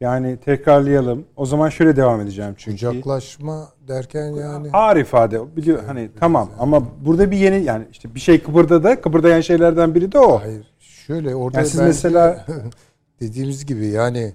Yani 0.00 0.36
tekrarlayalım. 0.36 1.24
O 1.36 1.46
zaman 1.46 1.68
şöyle 1.68 1.96
devam 1.96 2.20
edeceğim 2.20 2.54
çünkü. 2.58 2.86
Kucaklaşma 2.86 3.68
derken 3.88 4.32
yani 4.32 4.70
Ağır 4.72 4.96
ifade 4.96 5.56
biliyor 5.56 5.84
hani 5.84 6.10
tamam 6.20 6.50
ama 6.58 6.82
burada 7.04 7.30
bir 7.30 7.36
yeni 7.36 7.64
yani 7.64 7.84
işte 7.92 8.14
bir 8.14 8.20
şey 8.20 8.42
kıpırdadı. 8.42 9.00
Kıpırdayan 9.00 9.40
şeylerden 9.40 9.94
biri 9.94 10.12
de 10.12 10.18
o. 10.18 10.40
hayır 10.40 10.66
şöyle 10.78 11.34
orada 11.34 11.58
Yani 11.58 11.68
siz 11.68 11.80
ben- 11.80 11.86
mesela- 11.86 12.46
dediğimiz 13.20 13.66
gibi 13.66 13.86
yani 13.86 14.32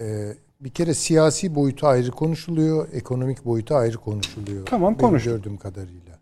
e, 0.00 0.32
bir 0.60 0.70
kere 0.70 0.94
siyasi 0.94 1.54
boyutu 1.54 1.86
ayrı 1.86 2.10
konuşuluyor, 2.10 2.88
ekonomik 2.92 3.44
boyutu 3.44 3.74
ayrı 3.74 3.96
konuşuluyor. 3.96 4.66
Tamam, 4.66 4.96
konuş. 4.96 5.24
gördüğüm 5.24 5.56
kadarıyla. 5.56 6.18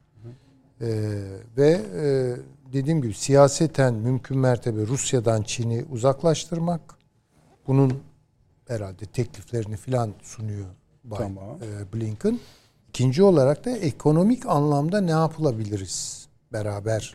E, 0.80 0.88
ve 1.56 1.80
e, 2.00 2.36
dediğim 2.72 3.02
gibi 3.02 3.14
siyaseten 3.14 3.94
mümkün 3.94 4.38
mertebe 4.38 4.86
Rusya'dan 4.86 5.42
Çin'i 5.42 5.84
uzaklaştırmak. 5.90 6.80
Bunun 7.66 7.92
herhalde 8.68 9.06
tekliflerini 9.06 9.76
filan 9.76 10.10
sunuyor 10.22 10.66
Bay 11.04 11.18
Tamam. 11.18 11.44
e, 11.62 11.92
Blinken. 11.92 12.38
İkinci 12.88 13.22
olarak 13.22 13.64
da 13.64 13.70
ekonomik 13.70 14.46
anlamda 14.46 15.00
ne 15.00 15.10
yapılabiliriz 15.10 16.28
beraber? 16.52 17.14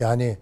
Yani 0.00 0.38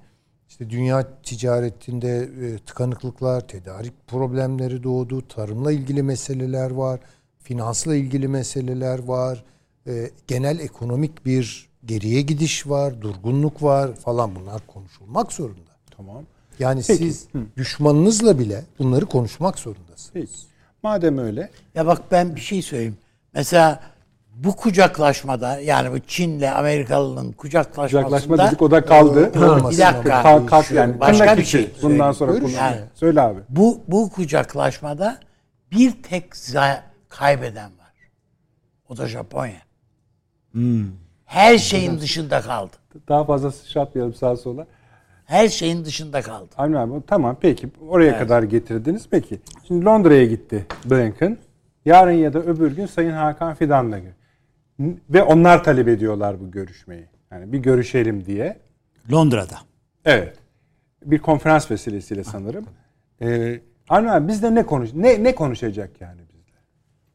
işte 0.54 0.70
dünya 0.70 1.06
ticaretinde 1.22 2.18
e, 2.18 2.58
tıkanıklıklar, 2.58 3.48
tedarik 3.48 3.92
problemleri 4.06 4.82
doğdu, 4.82 5.28
tarımla 5.28 5.72
ilgili 5.72 6.02
meseleler 6.02 6.70
var, 6.70 7.00
finansla 7.38 7.94
ilgili 7.94 8.28
meseleler 8.28 8.98
var, 8.98 9.44
e, 9.86 10.10
genel 10.26 10.58
ekonomik 10.58 11.26
bir 11.26 11.68
geriye 11.84 12.20
gidiş 12.20 12.66
var, 12.66 13.00
durgunluk 13.00 13.62
var 13.62 13.94
falan 13.94 14.34
bunlar 14.34 14.66
konuşulmak 14.66 15.32
zorunda. 15.32 15.70
Tamam. 15.96 16.24
Yani 16.58 16.82
Peki. 16.86 16.98
siz 16.98 17.28
düşmanınızla 17.56 18.38
bile 18.38 18.64
bunları 18.78 19.06
konuşmak 19.06 19.58
zorundasınız. 19.58 20.10
Peki. 20.12 20.32
Madem 20.82 21.18
öyle 21.18 21.50
Ya 21.74 21.86
bak 21.86 22.02
ben 22.10 22.36
bir 22.36 22.40
şey 22.40 22.62
söyleyeyim. 22.62 22.96
Mesela 23.32 23.80
bu 24.34 24.56
kucaklaşmada 24.56 25.60
yani 25.60 25.92
bu 25.92 25.98
Çin'le 26.00 26.42
Amerikalı'nın 26.42 27.32
kucaklaşmasında 27.32 28.02
kucaklaşma 28.16 28.48
dedik 28.48 28.62
o 28.62 28.70
da 28.70 28.84
kaldı. 28.84 29.32
Olmasın 29.36 29.70
Bir 29.70 29.78
dakika. 29.78 30.22
Kalk, 30.22 30.48
kalk 30.48 30.70
yani. 30.70 31.00
Başka 31.00 31.36
bir 31.36 31.44
şey 31.44 31.70
Bundan 31.82 32.12
sonra 32.12 32.32
konuş. 32.32 32.54
Yani. 32.54 32.80
Söyle 32.94 33.20
abi. 33.20 33.40
bu 33.48 33.80
bu 33.88 34.10
kucaklaşmada 34.10 35.18
bir 35.72 36.02
tek 36.02 36.24
kaybeden 37.08 37.70
var. 37.78 37.94
O 38.88 38.96
da 38.96 39.06
Japonya. 39.08 39.62
Her 41.24 41.58
şeyin 41.58 42.00
dışında 42.00 42.40
kaldı. 42.40 42.72
Daha 43.08 43.24
fazla 43.24 43.52
sıçratmayalım 43.52 44.14
sağa 44.14 44.36
sola. 44.36 44.66
Her 45.24 45.48
şeyin 45.48 45.84
dışında 45.84 46.22
kaldı. 46.22 46.48
Avni 46.58 46.78
abi 46.78 46.92
tamam 47.06 47.36
peki 47.40 47.68
oraya 47.88 48.18
kadar 48.18 48.42
getirdiniz. 48.42 49.06
Peki 49.10 49.40
şimdi 49.68 49.84
Londra'ya 49.84 50.24
gitti 50.24 50.66
Blinken. 50.84 51.38
Yarın 51.84 52.12
ya 52.12 52.32
da 52.32 52.38
öbür 52.38 52.76
gün 52.76 52.86
Sayın 52.86 53.10
Hakan 53.12 53.54
Fidan'la 53.54 53.98
gör- 53.98 54.06
N- 54.08 54.23
Ve 54.80 55.22
onlar 55.22 55.64
talep 55.64 55.88
ediyorlar 55.88 56.40
bu 56.40 56.50
görüşmeyi. 56.50 57.06
Yani 57.30 57.52
bir 57.52 57.58
görüşelim 57.58 58.24
diye. 58.26 58.60
Londra'da. 59.12 59.58
Evet. 60.04 60.36
Bir 61.04 61.18
konferans 61.18 61.70
vesilesiyle 61.70 62.24
sanırım. 62.24 62.66
Ee, 63.22 63.60
Avni 63.88 64.10
abi 64.10 64.28
bizde 64.28 64.54
ne 64.54 64.66
konuş 64.66 64.90
ne 64.94 65.24
ne 65.24 65.34
konuşacak 65.34 66.00
yani 66.00 66.20
bizde? 66.20 66.58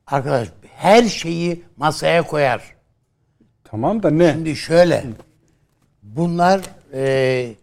Arkadaş 0.07 0.47
her 0.75 1.03
şeyi 1.03 1.63
masaya 1.77 2.23
koyar. 2.23 2.75
Tamam 3.63 4.03
da 4.03 4.09
ne? 4.09 4.31
Şimdi 4.33 4.55
şöyle. 4.55 5.05
Bunlar 6.03 6.61
e, 6.93 7.53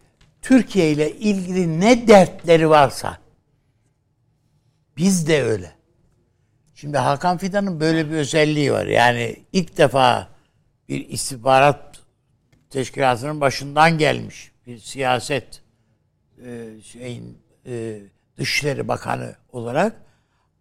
Türkiye 0.42 0.92
ile 0.92 1.12
ilgili 1.12 1.80
ne 1.80 2.08
dertleri 2.08 2.70
varsa 2.70 3.18
biz 4.96 5.28
de 5.28 5.42
öyle. 5.42 5.72
Şimdi 6.76 6.98
Hakan 6.98 7.38
Fidan'ın 7.38 7.80
böyle 7.80 8.10
bir 8.10 8.16
özelliği 8.16 8.72
var. 8.72 8.86
Yani 8.86 9.36
ilk 9.52 9.78
defa 9.78 10.28
bir 10.88 11.08
istihbarat 11.08 12.00
teşkilatının 12.70 13.40
başından 13.40 13.98
gelmiş 13.98 14.52
bir 14.66 14.78
siyaset 14.78 15.62
e, 16.44 16.68
şeyin 16.82 17.38
e, 17.66 18.00
Dışişleri 18.36 18.88
Bakanı 18.88 19.34
olarak 19.52 19.92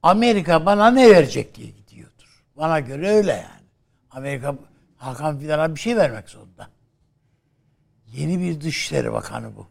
Amerika 0.04 0.66
bana 0.66 0.92
ne 0.92 1.10
verecek 1.10 1.56
diye 1.56 1.70
gidiyordur. 1.70 2.44
Bana 2.58 2.80
göre 2.80 3.10
öyle 3.10 3.32
yani. 3.32 3.66
Amerika 4.12 4.56
Hakan 4.98 5.40
Fidan'a 5.40 5.76
bir 5.76 5.80
şey 5.80 5.98
vermek 5.98 6.30
zorunda. 6.30 6.68
Yeni 8.08 8.40
bir 8.40 8.62
Dışişleri 8.62 9.14
Bakanı 9.14 9.56
bu. 9.56 9.68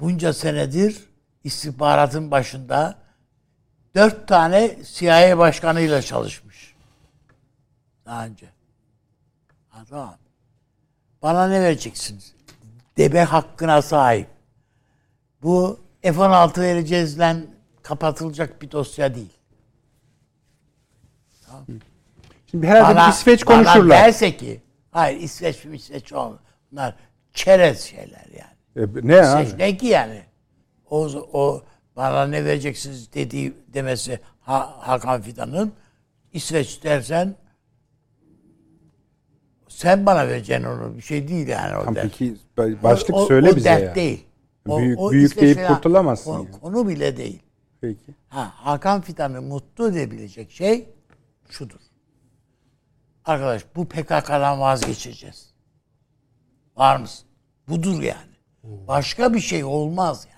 Bunca 0.00 0.32
senedir 0.32 1.04
istihbaratın 1.44 2.30
başında 2.30 3.01
dört 3.94 4.28
tane 4.28 4.76
CIA 4.84 5.38
başkanıyla 5.38 6.02
çalışmış. 6.02 6.74
Daha 8.06 8.26
önce. 8.26 8.46
Ha, 9.68 9.84
tamam. 9.90 10.16
Bana 11.22 11.48
ne 11.48 11.60
vereceksiniz? 11.60 12.34
Debe 12.96 13.22
hakkına 13.22 13.82
sahip. 13.82 14.26
Bu 15.42 15.80
F-16 16.02 16.60
vereceğiz 16.60 17.18
lan 17.18 17.46
kapatılacak 17.82 18.62
bir 18.62 18.70
dosya 18.70 19.14
değil. 19.14 19.32
Şimdi 22.50 22.66
herhalde 22.66 22.96
Bana, 22.96 23.10
İsveç 23.10 23.46
bana 23.46 23.56
konuşurlar. 23.64 23.98
derse 23.98 24.36
ki 24.36 24.60
hayır 24.90 25.20
İsveç 25.20 25.64
mi 25.64 25.76
İsveç 25.76 26.12
olmaz. 26.12 26.38
Bunlar 26.72 26.96
çerez 27.32 27.80
şeyler 27.80 28.26
yani. 28.36 28.86
E, 29.02 29.08
ne 29.08 29.26
abi? 29.26 29.42
İsveç 29.42 29.58
ne 29.58 29.76
ki 29.76 29.86
yani? 29.86 30.22
O, 30.90 31.08
o 31.32 31.62
bana 31.96 32.26
ne 32.26 32.44
vereceksiniz 32.44 33.12
dediği 33.12 33.54
demesi 33.74 34.20
ha, 34.40 34.74
Hakan 34.80 35.22
Fidan'ın 35.22 35.72
İsveç 36.32 36.84
dersen 36.84 37.34
sen 39.68 40.06
bana 40.06 40.28
vereceksin 40.28 40.64
onu. 40.64 40.96
Bir 40.96 41.02
şey 41.02 41.28
değil 41.28 41.48
yani 41.48 41.76
o 41.76 41.80
Tamam, 41.80 41.94
dert. 41.94 42.02
peki 42.18 42.36
başlık 42.82 43.16
O- 43.16 43.26
söyle 43.26 43.50
o 43.52 43.56
bize 43.56 43.64
dert 43.70 43.82
ya. 43.82 43.94
değil. 43.94 44.24
Büyük- 44.66 44.98
büyük 45.10 45.30
İsveç 45.30 45.42
deyip 45.42 45.56
falan- 45.58 45.74
kurtulamazsın 45.74 46.30
Konu, 46.32 46.44
yani. 46.44 46.60
konu 46.60 46.88
bile 46.88 47.16
değil. 47.16 47.42
Peki. 47.80 48.14
Ha, 48.28 48.52
Hakan 48.54 49.00
Fidan'ı 49.00 49.42
mutlu 49.42 49.88
edebilecek 49.90 50.50
şey 50.50 50.88
şudur. 51.50 51.80
Arkadaş 53.24 53.62
bu 53.76 53.88
PKK'dan 53.88 54.60
vazgeçeceğiz. 54.60 55.52
Var 56.76 56.96
mısın? 56.96 57.26
Budur 57.68 58.02
yani. 58.02 58.32
Başka 58.64 59.34
bir 59.34 59.40
şey 59.40 59.64
olmaz 59.64 60.26
yani. 60.30 60.31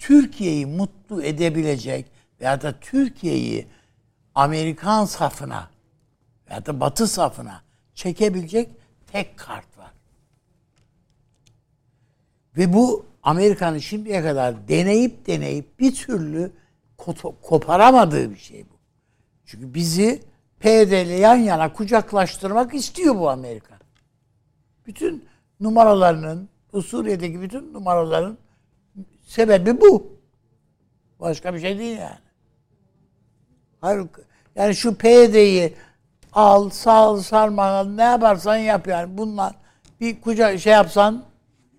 Türkiye'yi 0.00 0.66
mutlu 0.66 1.22
edebilecek 1.22 2.06
veya 2.40 2.62
da 2.62 2.80
Türkiye'yi 2.80 3.66
Amerikan 4.34 5.04
safına 5.04 5.70
veya 6.50 6.66
da 6.66 6.80
Batı 6.80 7.06
safına 7.06 7.62
çekebilecek 7.94 8.68
tek 9.12 9.38
kart 9.38 9.78
var. 9.78 9.90
Ve 12.56 12.72
bu 12.72 13.06
Amerika'nın 13.22 13.78
şimdiye 13.78 14.22
kadar 14.22 14.68
deneyip 14.68 15.26
deneyip 15.26 15.80
bir 15.80 15.94
türlü 15.94 16.52
koparamadığı 17.42 18.30
bir 18.30 18.38
şey 18.38 18.64
bu. 18.64 18.74
Çünkü 19.46 19.74
bizi 19.74 20.22
PYD 20.60 20.92
ile 20.92 21.14
yan 21.14 21.36
yana 21.36 21.72
kucaklaştırmak 21.72 22.74
istiyor 22.74 23.14
bu 23.14 23.30
Amerika. 23.30 23.78
Bütün 24.86 25.24
numaralarının, 25.60 26.48
bu 26.72 26.82
Suriye'deki 26.82 27.40
bütün 27.40 27.74
numaraların 27.74 28.38
sebebi 29.22 29.80
bu. 29.80 30.20
Başka 31.20 31.54
bir 31.54 31.60
şey 31.60 31.78
değil 31.78 31.98
yani. 31.98 32.18
Yani 34.56 34.76
şu 34.76 34.94
PYD'yi 34.94 35.74
al, 36.32 36.70
sal, 36.70 37.20
sarma, 37.20 37.84
ne 37.84 38.02
yaparsan 38.02 38.56
yap 38.56 38.86
yani. 38.86 39.18
Bunlar 39.18 39.54
bir 40.00 40.20
kucak 40.20 40.60
şey 40.60 40.72
yapsan, 40.72 41.24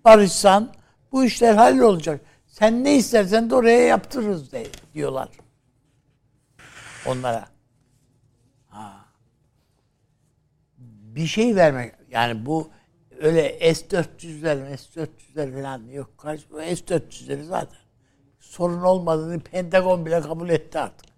barışsan 0.04 0.72
bu 1.12 1.24
işler 1.24 1.54
hallolacak. 1.54 2.20
Sen 2.46 2.84
ne 2.84 2.96
istersen 2.96 3.50
de 3.50 3.54
oraya 3.54 3.86
yaptırırız 3.86 4.52
de, 4.52 4.66
diyorlar. 4.94 5.28
Onlara. 7.06 7.44
Ha. 8.68 8.92
Bir 10.78 11.26
şey 11.26 11.56
vermek 11.56 11.94
yani 12.10 12.46
bu 12.46 12.70
öyle 13.22 13.74
S-400'ler 13.74 14.76
S-400'ler 14.76 15.54
falan 15.54 15.86
yok. 15.88 16.18
Karşı 16.18 16.50
bu 16.50 16.56
S-400'leri 16.56 17.42
zaten 17.42 17.78
sorun 18.40 18.82
olmadığını 18.82 19.40
Pentagon 19.40 20.06
bile 20.06 20.20
kabul 20.20 20.48
etti 20.48 20.78
artık. 20.78 21.12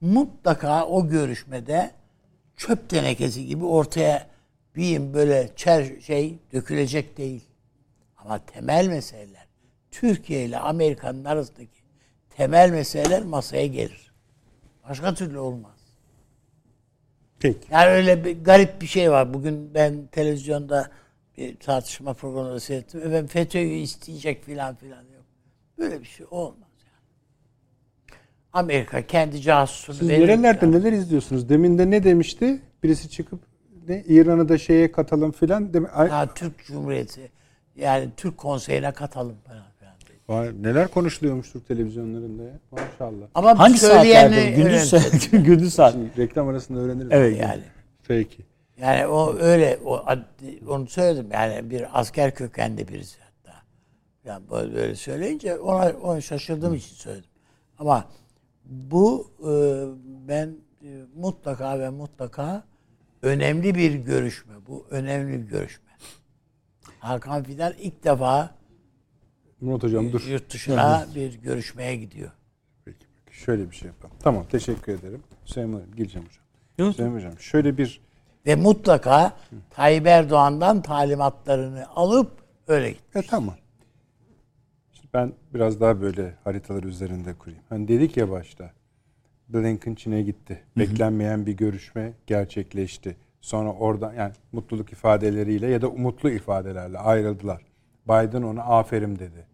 Mutlaka 0.00 0.86
o 0.86 1.08
görüşmede 1.08 1.90
çöp 2.56 2.88
tenekesi 2.88 3.46
gibi 3.46 3.64
ortaya 3.64 4.26
bir 4.76 5.14
böyle 5.14 5.50
çer 5.56 6.00
şey 6.00 6.38
dökülecek 6.52 7.16
değil. 7.16 7.44
Ama 8.16 8.46
temel 8.46 8.88
meseleler 8.88 9.46
Türkiye 9.90 10.44
ile 10.44 10.58
Amerika'nın 10.58 11.24
arasındaki 11.24 11.80
temel 12.30 12.70
meseleler 12.70 13.22
masaya 13.22 13.66
gelir. 13.66 14.12
Başka 14.88 15.14
türlü 15.14 15.38
olmaz. 15.38 15.75
Peki. 17.46 17.66
Yani 17.70 17.90
öyle 17.90 18.24
bir 18.24 18.44
garip 18.44 18.80
bir 18.80 18.86
şey 18.86 19.10
var. 19.10 19.34
Bugün 19.34 19.74
ben 19.74 20.06
televizyonda 20.12 20.90
bir 21.38 21.56
tartışma 21.56 22.14
programında 22.14 22.60
seyrettim. 22.60 23.00
Efendim 23.00 23.26
FETÖ'yü 23.26 23.74
isteyecek 23.74 24.44
filan 24.44 24.74
filan 24.74 25.02
yok. 25.02 25.24
Böyle 25.78 26.00
bir 26.00 26.06
şey 26.06 26.26
olmaz 26.30 26.68
yani. 26.86 28.20
Amerika 28.52 29.06
kendi 29.06 29.40
casusunu 29.40 29.96
Siz 29.96 30.08
nerelerde 30.08 30.70
neler 30.70 30.92
izliyorsunuz? 30.92 31.48
Demin 31.48 31.78
de 31.78 31.90
ne 31.90 32.04
demişti? 32.04 32.60
Birisi 32.82 33.10
çıkıp 33.10 33.40
ne 33.88 34.04
İran'ı 34.06 34.48
da 34.48 34.58
şeye 34.58 34.92
katalım 34.92 35.32
filan. 35.32 35.72
Ha, 35.98 36.34
Türk 36.34 36.64
Cumhuriyeti 36.64 37.30
yani 37.76 38.08
Türk 38.16 38.38
Konseyine 38.38 38.92
katalım 38.92 39.36
falan. 39.46 39.66
Vay, 40.28 40.52
neler 40.62 40.88
konuşuluyormuş 40.88 41.52
Türk 41.52 41.68
televizyonlarında 41.68 42.42
ya. 42.42 42.58
Maşallah. 42.70 43.26
Ama 43.34 43.58
Hangi 43.58 43.78
bu? 43.82 44.56
Gündüz 44.56 44.82
saat. 44.82 45.30
Gündüz 45.30 45.74
saat. 45.74 45.92
Şimdi 45.92 46.16
reklam 46.18 46.48
arasında 46.48 46.80
öğreniriz. 46.80 47.08
Evet. 47.12 47.40
yani. 47.40 47.62
Peki. 48.08 48.46
Yani 48.80 49.06
o 49.06 49.36
öyle 49.38 49.78
o 49.84 50.04
onu 50.68 50.86
söyledim 50.86 51.28
yani 51.32 51.70
bir 51.70 52.00
asker 52.00 52.34
kökenli 52.34 52.88
birisi 52.88 53.18
hatta. 53.20 53.62
Yani 54.24 54.50
böyle, 54.50 54.74
böyle 54.74 54.94
söyleyince 54.94 55.58
ona, 55.58 55.92
ona 56.02 56.20
şaşırdığım 56.20 56.74
için 56.74 56.94
söyledim. 56.94 57.30
Ama 57.78 58.04
bu 58.64 59.30
e, 59.40 59.52
ben 60.28 60.56
e, 60.82 60.88
mutlaka 61.16 61.78
ve 61.80 61.90
mutlaka 61.90 62.64
önemli 63.22 63.74
bir 63.74 63.94
görüşme. 63.94 64.54
Bu 64.68 64.86
önemli 64.90 65.42
bir 65.42 65.48
görüşme. 65.48 65.86
Hakan 66.98 67.42
Fidan 67.42 67.72
ilk 67.78 68.04
defa 68.04 68.54
Murat 69.66 69.82
Hocam 69.82 70.12
dur. 70.12 70.26
yurt 70.28 70.52
dışına 70.52 71.06
bir 71.14 71.34
görüşmeye 71.34 71.96
gidiyor. 71.96 72.30
Peki, 72.84 73.06
peki. 73.26 73.38
Şöyle 73.38 73.70
bir 73.70 73.76
şey 73.76 73.88
yapalım. 73.88 74.16
Tamam 74.22 74.44
teşekkür 74.50 74.92
ederim. 74.92 75.22
Süleyman 75.44 75.78
Hocam 75.78 75.94
gireceğim 75.96 76.28
hocam. 76.28 76.44
Yok. 76.78 76.94
Süleyman 76.96 77.16
Hocam 77.16 77.38
şöyle 77.38 77.78
bir 77.78 78.00
Ve 78.46 78.54
mutlaka 78.54 79.36
Tayyip 79.70 80.06
Erdoğan'dan 80.06 80.82
talimatlarını 80.82 81.86
alıp 81.96 82.30
öyle 82.68 82.90
git. 82.90 83.16
E 83.16 83.22
tamam. 83.22 83.54
Şimdi 84.92 85.08
ben 85.14 85.32
biraz 85.54 85.80
daha 85.80 86.00
böyle 86.00 86.34
haritalar 86.44 86.82
üzerinde 86.82 87.34
kurayım. 87.34 87.62
Hani 87.68 87.88
dedik 87.88 88.16
ya 88.16 88.30
başta. 88.30 88.70
Blinken 89.48 89.94
Çin'e 89.94 90.22
gitti. 90.22 90.62
Beklenmeyen 90.78 91.46
bir 91.46 91.52
görüşme 91.52 92.12
gerçekleşti. 92.26 93.16
Sonra 93.40 93.72
oradan 93.72 94.14
yani 94.14 94.32
mutluluk 94.52 94.92
ifadeleriyle 94.92 95.66
ya 95.66 95.82
da 95.82 95.88
umutlu 95.88 96.30
ifadelerle 96.30 96.98
ayrıldılar. 96.98 97.62
Biden 98.08 98.42
ona 98.42 98.62
aferin 98.62 99.18
dedi. 99.18 99.46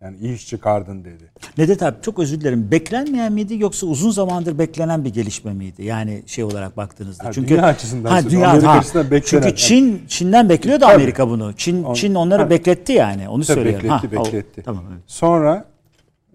Yani 0.00 0.16
iyi 0.16 0.34
iş 0.34 0.48
çıkardın 0.48 1.04
dedi. 1.04 1.30
Nedet 1.58 1.82
abi 1.82 1.96
çok 2.02 2.18
özür 2.18 2.40
dilerim. 2.40 2.70
Beklenmeyen 2.70 3.32
miydi 3.32 3.56
yoksa 3.58 3.86
uzun 3.86 4.10
zamandır 4.10 4.58
beklenen 4.58 5.04
bir 5.04 5.12
gelişme 5.12 5.52
miydi? 5.54 5.84
Yani 5.84 6.22
şey 6.26 6.44
olarak 6.44 6.76
baktığınızda. 6.76 7.24
Ha, 7.24 7.32
Çünkü 7.32 7.48
dünya 7.48 7.62
açısından 7.62 8.10
ha, 8.10 8.30
dünya, 8.30 8.48
Amerika 8.50 8.74
ha. 8.74 8.78
açısından 8.78 9.10
beklenen. 9.10 9.42
Çünkü 9.42 9.56
Çin 9.56 10.02
Çin'den 10.08 10.48
bekliyordu 10.48 10.84
Tabii. 10.84 10.94
Amerika 10.94 11.28
bunu. 11.28 11.52
Çin 11.56 11.84
On- 11.84 11.94
Çin 11.94 12.14
onları 12.14 12.42
Ha. 12.42 12.50
bekletti 12.50 12.92
yani. 12.92 13.28
Onu 13.28 13.44
Tabii 13.44 13.54
söylüyorum. 13.54 13.88
bekletti 13.90 14.16
Ha, 14.16 14.22
o- 14.22 14.24
bekletti. 14.26 14.62
Tamam 14.62 14.84
evet. 14.92 15.02
Sonra 15.06 15.64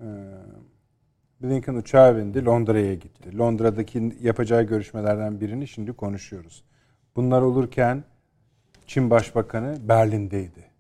e, 0.02 0.08
Blinken 1.44 1.76
uçağa 1.76 2.18
bindi 2.18 2.46
Londra'ya 2.46 2.94
gitti. 2.94 3.38
Londra'daki 3.38 4.14
yapacağı 4.22 4.64
görüşmelerden 4.64 5.42
birini 5.42 5.68
şimdi 5.68 5.94
konuşuyoruz. 5.94 6.64
Bunlar 7.16 7.42
olurken 7.42 8.04
Çin 8.88 9.10
Başbakanı 9.10 9.78
Berlin'deydi. 9.88 10.71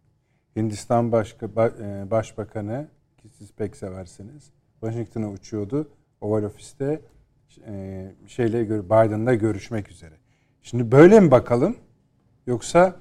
Hindistan 0.55 1.11
Başka, 1.11 1.45
Ba- 1.45 2.05
e, 2.07 2.11
Başbakanı 2.11 2.87
ki 3.17 3.29
siz 3.29 3.51
pek 3.53 3.75
seversiniz 3.75 4.51
Washington'a 4.79 5.29
uçuyordu. 5.29 5.89
Oval 6.21 6.43
Ofis'te 6.43 7.01
e, 7.67 8.11
şeyle 8.27 8.69
Biden'la 8.69 9.33
görüşmek 9.33 9.91
üzere. 9.91 10.15
Şimdi 10.61 10.91
böyle 10.91 11.19
mi 11.19 11.31
bakalım? 11.31 11.75
Yoksa 12.47 12.95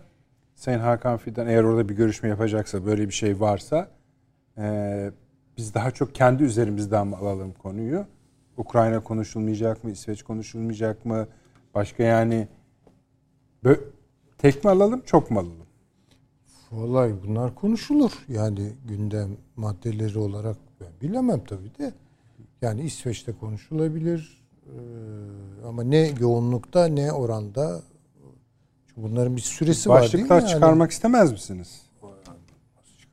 Sayın 0.54 0.78
Hakan 0.78 1.16
Fidan 1.16 1.46
eğer 1.46 1.64
orada 1.64 1.88
bir 1.88 1.94
görüşme 1.94 2.28
yapacaksa 2.28 2.86
böyle 2.86 3.08
bir 3.08 3.12
şey 3.12 3.40
varsa 3.40 3.88
ee, 4.58 5.10
biz 5.56 5.74
daha 5.74 5.90
çok 5.90 6.14
kendi 6.14 6.42
üzerimizden 6.42 7.06
mi 7.06 7.16
alalım 7.16 7.52
konuyu? 7.52 8.06
Ukrayna 8.56 9.00
konuşulmayacak 9.00 9.84
mı? 9.84 9.90
İsveç 9.90 10.22
konuşulmayacak 10.22 11.04
mı? 11.04 11.28
Başka 11.74 12.02
yani 12.02 12.48
bö- 13.64 13.80
tek 14.38 14.64
mi 14.64 14.70
alalım, 14.70 15.02
çok 15.06 15.30
mu 15.30 15.40
alalım? 15.40 15.66
Vallahi 16.72 17.14
bunlar 17.26 17.54
konuşulur. 17.54 18.12
Yani 18.28 18.72
gündem 18.88 19.36
maddeleri 19.56 20.18
olarak 20.18 20.56
ben 20.80 20.88
bilemem 21.02 21.44
tabii 21.44 21.78
de. 21.78 21.92
Yani 22.62 22.82
İsveç'te 22.82 23.32
konuşulabilir. 23.32 24.40
Ee, 24.66 25.66
ama 25.66 25.82
ne 25.82 26.12
yoğunlukta 26.20 26.86
ne 26.86 27.12
oranda. 27.12 27.82
Çünkü 28.86 29.02
bunların 29.02 29.36
bir 29.36 29.40
süresi 29.40 29.88
var 29.88 30.02
değil 30.02 30.14
mi? 30.14 30.20
Başlıklar 30.20 30.40
Yani 30.40 30.50
çıkarmak 30.50 30.90
istemez 30.90 31.32
misiniz? 31.32 31.82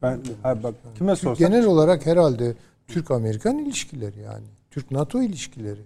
Ben 0.01 0.19
ha 0.43 0.63
bak 0.63 0.75
kime 0.97 1.15
sorsam 1.15 1.47
Genel 1.47 1.65
olarak 1.65 2.05
herhalde 2.05 2.55
Türk-Amerikan 2.87 3.57
ilişkileri 3.57 4.19
yani. 4.19 4.45
Türk-NATO 4.71 5.21
ilişkileri. 5.21 5.81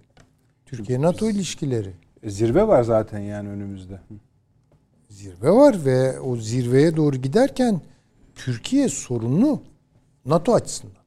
Türkiye-NATO 0.66 1.30
ilişkileri. 1.30 1.92
E, 2.22 2.30
zirve 2.30 2.68
var 2.68 2.82
zaten 2.82 3.18
yani 3.18 3.48
önümüzde. 3.48 4.00
Hı. 5.12 5.16
Zirve 5.16 5.50
var 5.50 5.84
ve 5.84 6.20
o 6.20 6.36
zirveye 6.36 6.96
doğru 6.96 7.16
giderken 7.16 7.80
Türkiye 8.34 8.88
sorunlu 8.88 9.62
NATO 10.24 10.54
açısından. 10.54 11.02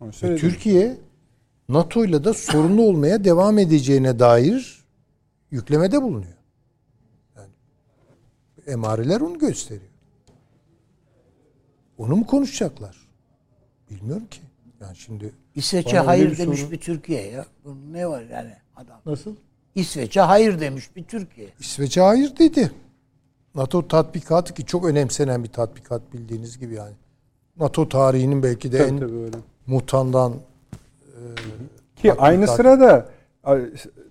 Onu 0.00 0.12
Ve. 0.22 0.36
Türkiye 0.36 0.96
NATO 1.68 2.04
ile 2.04 2.24
de 2.24 2.32
sorunlu 2.32 2.82
olmaya 2.82 3.24
devam 3.24 3.58
edeceğine 3.58 4.18
dair 4.18 4.84
yüklemede 5.50 6.02
bulunuyor. 6.02 6.36
Yani 7.36 7.48
emareler 8.66 9.20
onu 9.20 9.38
gösteriyor. 9.38 9.90
Onu 11.98 12.16
mu 12.16 12.26
konuşacaklar? 12.26 12.96
Bilmiyorum 13.90 14.26
ki. 14.30 14.40
Yani 14.80 14.96
şimdi 14.96 15.32
İsveç'e 15.54 15.98
hayır 15.98 16.30
bir 16.30 16.38
demiş 16.38 16.60
soru- 16.60 16.70
bir 16.70 16.80
Türkiye 16.80 17.30
ya. 17.30 17.46
Bunun 17.64 17.92
ne 17.92 18.08
var 18.08 18.22
yani 18.22 18.52
adam? 18.76 19.00
nasıl? 19.06 19.36
İsveç'e 19.74 20.20
hayır 20.20 20.60
demiş 20.60 20.96
bir 20.96 21.04
Türkiye. 21.04 21.48
İsveç'e 21.60 22.00
hayır 22.00 22.36
dedi. 22.36 22.72
NATO 23.54 23.88
tatbikatı 23.88 24.54
ki 24.54 24.66
çok 24.66 24.84
önemsenen 24.84 25.44
bir 25.44 25.48
tatbikat 25.48 26.12
bildiğiniz 26.12 26.58
gibi 26.58 26.74
yani. 26.74 26.94
NATO 27.60 27.88
tarihinin 27.88 28.42
belki 28.42 28.72
de 28.72 28.78
Tabii 28.78 28.88
en 28.90 28.98
tabii 28.98 29.16
öyle. 29.16 29.36
mutandan 29.66 30.32
Ki 31.96 32.08
Tatbikat. 32.08 32.16
aynı 32.20 32.48
sırada 32.48 33.08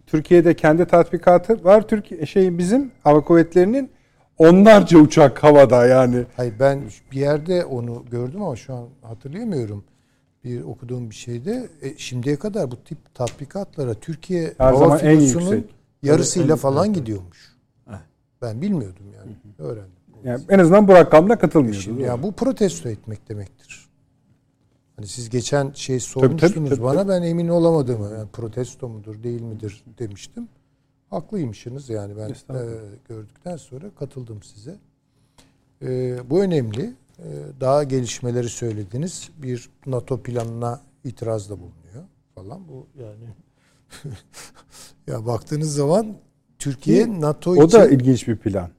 Türkiye'de 0.08 0.54
kendi 0.56 0.86
tatbikatı 0.86 1.64
var. 1.64 1.88
Türkiye 1.88 2.26
şey 2.26 2.58
bizim 2.58 2.92
hava 3.04 3.22
kuvvetlerinin 3.22 3.90
onlarca 4.38 4.98
uçak 5.00 5.44
havada 5.44 5.86
yani. 5.86 6.24
Hayır 6.38 6.54
ben 6.60 6.82
bir 7.12 7.20
yerde 7.20 7.66
onu 7.66 8.06
gördüm 8.12 8.42
ama 8.44 8.56
şu 8.56 8.74
an 8.74 8.86
hatırlayamıyorum. 9.02 9.84
Bir 10.44 10.62
okuduğum 10.64 11.10
bir 11.10 11.16
şeyde 11.16 11.70
e, 11.82 11.98
şimdiye 11.98 12.36
kadar 12.36 12.72
bu 12.72 12.76
tip 12.84 13.16
tatbikatlara 13.16 13.94
Türkiye 13.94 14.54
Her 14.58 14.66
hava 14.66 14.78
zaman 14.80 15.00
en 15.00 15.20
yüksek. 15.20 15.64
yarısıyla 16.04 16.54
En- 16.54 16.60
falan 16.60 16.86
evet, 16.86 16.96
gidiyormuş. 16.96 17.51
Ben 18.42 18.62
bilmiyordum 18.62 19.06
yani. 19.18 19.32
Öğrendim. 19.58 19.92
Yani 20.24 20.44
en 20.50 20.60
azından 20.60 20.88
bu 20.88 20.96
değil 21.86 21.98
mi? 21.98 22.04
ya 22.04 22.24
bu 22.24 22.32
protesto 22.32 22.90
etmek 22.90 23.30
demektir. 23.30 23.90
Hani 24.96 25.08
siz 25.08 25.30
geçen 25.30 25.72
şey 25.72 26.00
sormuştunuz 26.00 26.70
tabii, 26.70 26.84
bana 26.84 27.08
ben 27.08 27.22
emin 27.22 27.48
olamadım. 27.48 28.04
Yani 28.14 28.30
protesto 28.34 28.90
mudur 28.90 29.24
değil 29.24 29.42
midir 29.42 29.84
demiştim. 30.00 30.48
Haklıymışsınız 31.10 31.90
yani 31.90 32.18
ben 32.18 32.30
e, 32.30 32.64
gördükten 33.10 33.58
sonra 33.58 33.86
katıldım 34.00 34.44
size. 34.44 34.76
E, 35.82 36.20
bu 36.30 36.44
önemli. 36.44 36.94
E, 37.20 37.28
daha 37.60 37.84
gelişmeleri 37.84 38.50
söylediniz. 38.50 39.30
Bir 39.38 39.70
NATO 39.86 40.22
planına 40.22 40.82
itirazda 41.04 41.58
bulunuyor 41.60 42.04
falan. 42.36 42.68
Bu 42.68 42.88
yani 43.00 43.26
ya 45.08 45.26
baktığınız 45.26 45.76
zaman 45.76 46.18
Türkiye 46.62 47.22
NATO 47.22 47.52
O 47.52 47.66
için 47.66 47.78
da 47.78 47.90
ilginç 47.90 48.28
bir 48.28 48.36
plan. 48.36 48.70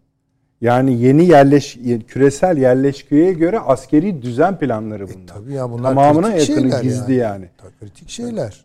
Yani 0.60 1.00
yeni 1.02 1.26
yerleş 1.26 1.78
küresel 2.08 2.58
yerleşkeye 2.58 3.32
göre 3.32 3.60
askeri 3.60 4.22
düzen 4.22 4.58
planları 4.58 5.08
bunlar. 5.08 5.22
E, 5.22 5.26
tabii 5.26 5.52
ya 5.52 5.70
bunlar 5.70 5.88
Tamamına 5.88 6.32
kritik 6.32 6.48
yakını 6.48 6.62
şeyler 6.70 6.82
gizli 6.82 7.14
yani. 7.14 7.48
Tabii 7.58 7.72
kritik 7.80 8.08
şeyler. 8.08 8.64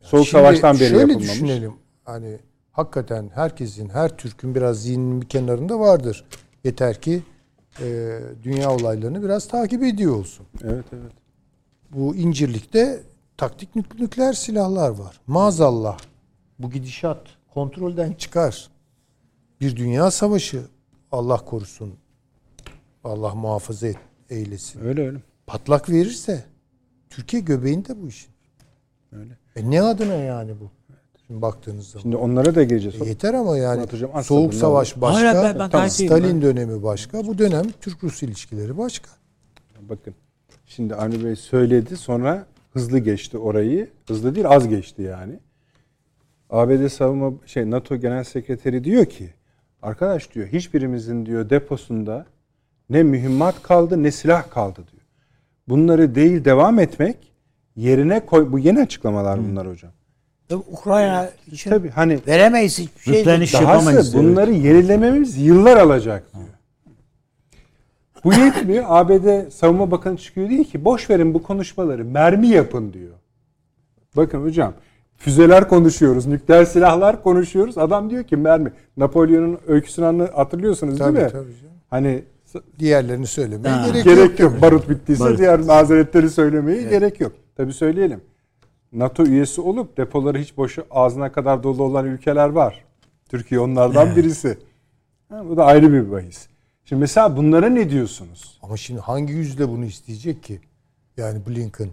Soğuk 0.00 0.26
Şimdi 0.26 0.42
savaştan 0.42 0.74
beri 0.74 0.88
şöyle 0.88 0.98
yapılmamış. 1.00 1.28
düşünelim. 1.28 1.72
Hani 2.04 2.38
hakikaten 2.72 3.30
herkesin, 3.34 3.88
her 3.88 4.16
Türk'ün 4.16 4.54
biraz 4.54 4.82
zihninin 4.82 5.20
bir 5.22 5.26
kenarında 5.26 5.80
vardır. 5.80 6.24
Yeter 6.64 7.00
ki 7.00 7.22
e, 7.80 8.18
dünya 8.42 8.70
olaylarını 8.70 9.22
biraz 9.22 9.48
takip 9.48 9.82
ediyor 9.82 10.16
olsun. 10.16 10.46
Evet 10.64 10.84
evet. 10.92 11.12
bu 11.90 12.16
İncirlik'te 12.16 13.00
taktik 13.36 13.76
nük- 13.76 14.00
nükleer 14.00 14.32
silahlar 14.32 14.90
var. 14.90 15.20
Maazallah 15.26 15.98
bu 16.58 16.70
gidişat 16.70 17.37
kontrolden 17.54 18.12
çıkar. 18.12 18.68
Bir 19.60 19.76
dünya 19.76 20.10
savaşı 20.10 20.62
Allah 21.12 21.36
korusun. 21.36 21.94
Allah 23.04 23.34
muhafaza 23.34 23.86
et, 23.86 23.96
eylesin. 24.30 24.80
Öyle 24.84 25.06
öyle. 25.06 25.18
Patlak 25.46 25.90
verirse 25.90 26.44
Türkiye 27.10 27.42
göbeğinde 27.42 28.02
bu 28.02 28.08
işin. 28.08 28.30
Öyle. 29.12 29.38
E 29.56 29.70
ne 29.70 29.82
adına 29.82 30.14
yani 30.14 30.52
bu? 30.60 30.70
Şimdi 31.26 31.42
baktığınız 31.42 31.88
zaman. 31.88 32.02
Şimdi 32.02 32.16
onlara 32.16 32.54
da 32.54 32.62
geleceğiz. 32.62 33.02
E 33.02 33.04
yeter 33.04 33.34
ama 33.34 33.58
yani 33.58 33.82
Hocam, 33.82 34.24
Soğuk 34.24 34.54
Savaş 34.54 34.92
olun. 34.92 35.02
başka, 35.02 35.42
Hayır, 35.42 35.58
ben- 35.58 35.70
ben. 35.72 35.88
Stalin 35.88 36.42
dönemi 36.42 36.82
başka, 36.82 37.26
bu 37.26 37.38
dönem 37.38 37.64
Türk-Rus 37.80 38.22
ilişkileri 38.22 38.78
başka. 38.78 39.10
Bakın. 39.80 40.14
Şimdi 40.66 40.94
Avni 40.94 41.24
Bey 41.24 41.36
söyledi 41.36 41.96
sonra 41.96 42.46
hızlı 42.72 42.98
geçti 42.98 43.38
orayı. 43.38 43.90
Hızlı 44.08 44.34
değil 44.34 44.48
az 44.48 44.68
geçti 44.68 45.02
yani. 45.02 45.40
ABD 46.50 46.88
Savunma 46.88 47.32
şey 47.46 47.70
NATO 47.70 47.96
Genel 47.96 48.24
Sekreteri 48.24 48.84
diyor 48.84 49.06
ki 49.06 49.30
arkadaş 49.82 50.34
diyor 50.34 50.46
hiçbirimizin 50.46 51.26
diyor 51.26 51.50
deposunda 51.50 52.26
ne 52.90 53.02
mühimmat 53.02 53.62
kaldı 53.62 54.02
ne 54.02 54.10
silah 54.10 54.50
kaldı 54.50 54.76
diyor. 54.76 55.02
Bunları 55.68 56.14
değil 56.14 56.44
devam 56.44 56.78
etmek 56.78 57.16
yerine 57.76 58.26
koy 58.26 58.52
bu 58.52 58.58
yeni 58.58 58.80
açıklamalar 58.80 59.40
bunlar 59.50 59.68
hocam. 59.68 59.92
Tabii 60.48 60.62
Ukrayna 60.70 61.30
için 61.52 61.70
Tabii 61.70 61.90
hani 61.90 62.18
veremeyiz 62.26 62.78
hiçbir 62.78 63.02
şey. 63.02 63.24
Dahası 63.26 64.18
bunları 64.18 64.52
yenilememiz 64.52 65.36
yıllar 65.36 65.76
alacak 65.76 66.34
diyor. 66.34 66.44
Bu 68.24 68.32
yetmiyor. 68.32 68.84
ABD 68.88 69.50
Savunma 69.50 69.90
Bakanı 69.90 70.16
çıkıyor 70.16 70.48
diyor 70.48 70.64
ki 70.64 70.84
boş 70.84 71.10
verin 71.10 71.34
bu 71.34 71.42
konuşmaları 71.42 72.04
mermi 72.04 72.48
yapın 72.48 72.92
diyor. 72.92 73.14
Bakın 74.16 74.42
hocam 74.42 74.74
füzeler 75.18 75.68
konuşuyoruz, 75.68 76.26
nükleer 76.26 76.64
silahlar 76.64 77.22
konuşuyoruz. 77.22 77.78
Adam 77.78 78.10
diyor 78.10 78.24
ki 78.24 78.36
mermi. 78.36 78.72
Napolyon'un 78.96 79.58
öyküsünü 79.66 80.28
hatırlıyorsunuz 80.28 80.98
Tabii 80.98 81.16
değil 81.16 81.26
mi? 81.26 81.32
tabii. 81.32 81.56
canım. 81.62 81.74
Hani 81.90 82.24
Diğerlerini 82.78 83.26
söylemeye 83.26 83.74
Ha. 83.74 83.86
gerek, 83.88 84.04
gerek 84.04 84.40
yok. 84.40 84.62
Barut 84.62 84.88
bittiyse 84.90 85.24
Barut. 85.24 85.38
diğer 85.38 85.60
mazeretleri 85.60 86.30
söylemeye 86.30 86.82
gerek 86.82 87.20
yok. 87.20 87.32
Tabii 87.56 87.72
söyleyelim. 87.72 88.20
NATO 88.92 89.24
üyesi 89.26 89.60
olup 89.60 89.96
depoları 89.96 90.38
hiç 90.38 90.56
boşu 90.56 90.84
ağzına 90.90 91.32
kadar 91.32 91.62
dolu 91.62 91.82
olan 91.82 92.06
ülkeler 92.06 92.48
var. 92.48 92.84
Türkiye 93.28 93.60
onlardan 93.60 94.16
birisi. 94.16 94.58
Ha, 95.28 95.42
bu 95.48 95.56
da 95.56 95.64
ayrı 95.64 95.92
bir 95.92 96.10
bahis. 96.10 96.46
Şimdi 96.84 97.00
mesela 97.00 97.36
bunlara 97.36 97.68
ne 97.68 97.90
diyorsunuz? 97.90 98.58
Ama 98.62 98.76
şimdi 98.76 99.00
hangi 99.00 99.32
yüzle 99.32 99.68
bunu 99.68 99.84
isteyecek 99.84 100.42
ki? 100.42 100.60
Yani 101.16 101.38
Blinken. 101.48 101.88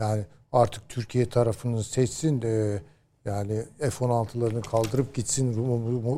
Yani 0.00 0.24
artık 0.54 0.88
Türkiye 0.88 1.28
tarafını 1.28 1.84
seçsin 1.84 2.42
de 2.42 2.82
yani 3.24 3.62
F-16'larını 3.78 4.62
kaldırıp 4.62 5.14
gitsin 5.14 5.54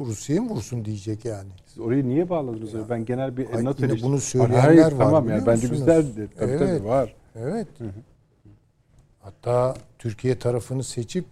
Rusya'yı 0.07 0.43
mı 0.43 0.51
vursun 0.51 0.85
diyecek 0.85 1.25
yani. 1.25 1.49
Siz 1.67 1.79
orayı 1.79 2.09
niye 2.09 2.29
bağladınız? 2.31 2.75
öyle? 2.75 2.89
Ben 2.89 3.05
genel 3.05 3.37
bir 3.37 3.55
Ay, 3.55 3.65
NATO 3.65 3.85
yine 3.87 4.03
bunu 4.03 4.21
söyleyenler 4.21 4.61
hayır, 4.61 4.83
var, 4.83 4.91
Tamam 4.99 5.29
yani 5.29 5.47
bence 5.47 5.69
musunuz? 5.69 5.79
güzeldir. 5.79 6.31
Tabii 6.39 6.51
Evet. 6.51 6.59
tabii 6.79 6.85
var. 6.89 7.15
Evet. 7.37 7.69
Hatta 9.21 9.75
Türkiye 9.99 10.39
tarafını 10.39 10.85
seçip 10.85 11.25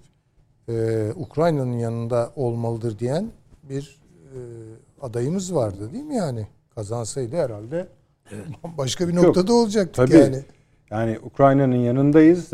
e, 0.68 1.09
Ukrayna'nın 1.16 1.78
yanında 1.78 2.32
olmalıdır 2.36 2.98
diyen 2.98 3.31
bir 3.62 3.98
e, 4.24 4.39
adayımız 5.02 5.55
vardı 5.55 5.93
değil 5.93 6.05
mi 6.05 6.14
yani? 6.16 6.47
Kazansaydı 6.74 7.36
herhalde 7.36 7.89
başka 8.78 9.09
bir 9.09 9.14
Yok. 9.14 9.24
noktada 9.24 9.55
olacaktık 9.55 9.94
Tabii. 9.94 10.16
yani. 10.16 10.43
Yani 10.90 11.19
Ukrayna'nın 11.23 11.77
yanındayız. 11.77 12.51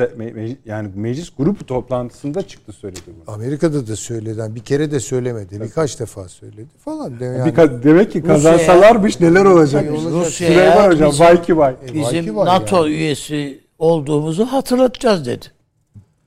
Yani 0.65 0.91
meclis 0.95 1.31
grup 1.39 1.69
toplantısında 1.69 2.43
çıktı 2.43 2.73
söyledi 2.73 3.01
bunu. 3.07 3.35
Amerika'da 3.35 3.87
da 3.87 3.97
söyleden 3.97 4.55
bir 4.55 4.61
kere 4.61 4.91
de 4.91 5.01
söylemedi. 5.01 5.61
Birkaç 5.61 6.01
defa 6.01 6.29
söyledi 6.29 6.67
falan. 6.79 7.21
De 7.21 7.25
yani, 7.25 7.51
Bir 7.53 7.57
ka- 7.57 7.83
demek 7.83 8.13
ki 8.13 8.23
kazansalarmış 8.23 9.21
neler 9.21 9.45
olacak? 9.45 9.85
Tabii 9.87 9.97
olacak. 9.97 10.13
Rusya'ya 10.13 10.53
Süleyman 10.55 10.91
Hocam 10.95 11.11
bizim- 11.11 11.27
vay 11.27 11.43
ki 11.43 11.57
vay. 11.59 11.73
E, 11.73 11.95
Bizim 11.95 12.03
belki 12.15 12.37
var 12.37 12.47
NATO 12.47 12.77
yani. 12.87 12.95
üyesi 12.95 13.61
olduğumuzu 13.79 14.45
hatırlatacağız 14.47 15.27
dedi. 15.27 15.47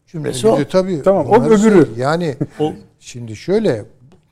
Cümlesi 0.08 0.48
o. 0.48 0.58
de 0.60 0.68
tabii. 0.68 1.02
Tamam, 1.04 1.26
o 1.28 1.44
öbürü. 1.44 1.88
Yani 1.98 2.36
O- 2.60 2.74
şimdi 3.00 3.36
şöyle 3.36 3.86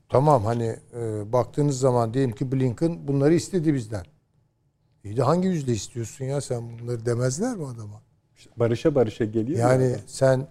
tamam 0.10 0.46
hani 0.46 0.76
e, 1.00 1.32
baktığınız 1.34 1.80
zaman 1.80 2.14
diyelim 2.14 2.32
ki 2.32 2.52
Blinken 2.52 3.08
bunları 3.08 3.34
istedi 3.34 3.74
bizden. 3.74 4.04
İyi 5.04 5.18
de 5.18 5.24
hangi 5.24 5.48
yüzde 5.48 5.72
istiyorsun 5.72 6.26
ya 6.26 6.42
sen 6.42 6.80
bunları 6.80 7.06
demezler 7.06 7.56
mi 7.56 7.66
adama? 7.68 8.02
Barışa 8.58 8.96
barışa 8.96 9.26
geliyor. 9.26 9.60
Yani 9.60 9.84
ya. 9.84 10.00
sen 10.08 10.48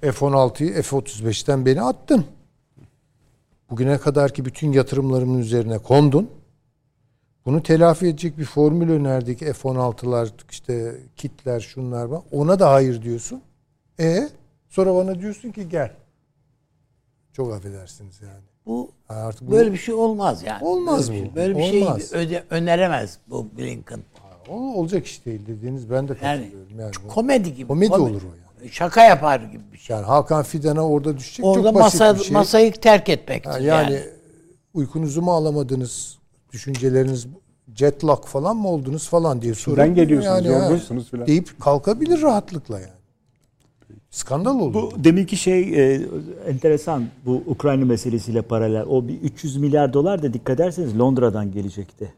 F-16'yı 0.00 0.82
F-35'ten 0.82 1.66
beni 1.66 1.82
attın. 1.82 2.24
Bugüne 3.70 3.98
kadarki 3.98 4.44
bütün 4.44 4.72
yatırımlarımın 4.72 5.38
üzerine 5.38 5.78
kondun. 5.78 6.30
Bunu 7.46 7.62
telafi 7.62 8.06
edecek 8.06 8.38
bir 8.38 8.44
formül 8.44 8.90
önerdik. 8.90 9.38
F-16'lar, 9.38 10.30
işte 10.50 11.00
kitler, 11.16 11.60
şunlar 11.60 12.04
var. 12.04 12.22
Ona 12.32 12.58
da 12.58 12.70
hayır 12.70 13.02
diyorsun. 13.02 13.42
E 14.00 14.28
sonra 14.68 14.94
bana 14.94 15.20
diyorsun 15.20 15.52
ki 15.52 15.68
gel. 15.68 15.96
Çok 17.32 17.54
affedersiniz 17.54 18.20
yani. 18.22 18.51
Bu 18.66 18.90
Artık 19.08 19.48
bu, 19.48 19.52
böyle 19.52 19.72
bir 19.72 19.76
şey 19.78 19.94
olmaz 19.94 20.42
yani. 20.46 20.64
Olmaz 20.64 21.10
böyle 21.10 21.20
bir 21.20 21.24
bu. 21.24 21.26
Şey, 21.26 21.36
böyle 21.36 21.58
bir 21.58 21.62
şey 21.70 21.82
Olmaz. 21.82 22.12
öde- 22.12 22.44
öneremez 22.50 23.18
bu 23.30 23.46
Blinken. 23.58 24.00
o 24.48 24.54
olacak 24.54 25.06
iş 25.06 25.26
değil 25.26 25.46
dediğiniz 25.46 25.90
ben 25.90 26.08
de 26.08 26.16
Yani 26.22 26.40
katılıyorum. 26.42 26.78
Yani, 26.80 26.92
komedi 27.08 27.54
gibi. 27.54 27.68
komedi 27.68 27.92
olur 27.94 28.22
o 28.22 28.26
yani. 28.62 28.70
Şaka 28.72 29.04
yapar 29.04 29.40
gibi 29.40 29.62
bir 29.72 29.78
şey. 29.78 29.96
yani 29.96 30.06
Hakan 30.06 30.42
Fidan'a 30.42 30.88
orada 30.88 31.16
düşecek 31.18 31.46
Orada 31.46 31.62
çok 31.72 31.74
basit 31.80 32.00
masa, 32.00 32.18
bir 32.18 32.24
şey. 32.24 32.32
masayı 32.32 32.72
terk 32.72 33.08
etmektir 33.08 33.50
Ha, 33.50 33.58
yani. 33.58 33.92
yani, 33.92 34.00
uykunuzu 34.74 35.22
mu 35.22 35.32
alamadınız? 35.32 36.18
Düşünceleriniz 36.52 37.26
jet 37.74 38.04
lag 38.04 38.24
falan 38.24 38.56
mı 38.56 38.68
oldunuz 38.68 39.08
falan 39.08 39.42
diye 39.42 39.54
soruyor. 39.54 39.86
Sizden 39.86 39.94
geliyorsunuz, 40.04 40.44
ha, 40.44 40.48
yorgunsunuz 40.48 41.10
filan. 41.10 41.26
Deyip 41.26 41.60
kalkabilir 41.60 42.22
rahatlıkla 42.22 42.80
yani. 42.80 42.92
Skandal 44.16 44.60
oldu. 44.60 44.74
Bu 44.74 44.92
deminki 45.04 45.36
şey 45.36 45.60
e, 45.94 46.00
enteresan 46.48 47.04
bu 47.26 47.42
Ukrayna 47.46 47.84
meselesiyle 47.84 48.42
paralel. 48.42 48.82
O 48.88 49.08
bir 49.08 49.20
300 49.20 49.56
milyar 49.56 49.92
dolar 49.92 50.22
da 50.22 50.32
dikkat 50.34 50.60
ederseniz 50.60 50.98
Londra'dan 50.98 51.52
gelecekti. 51.52 52.14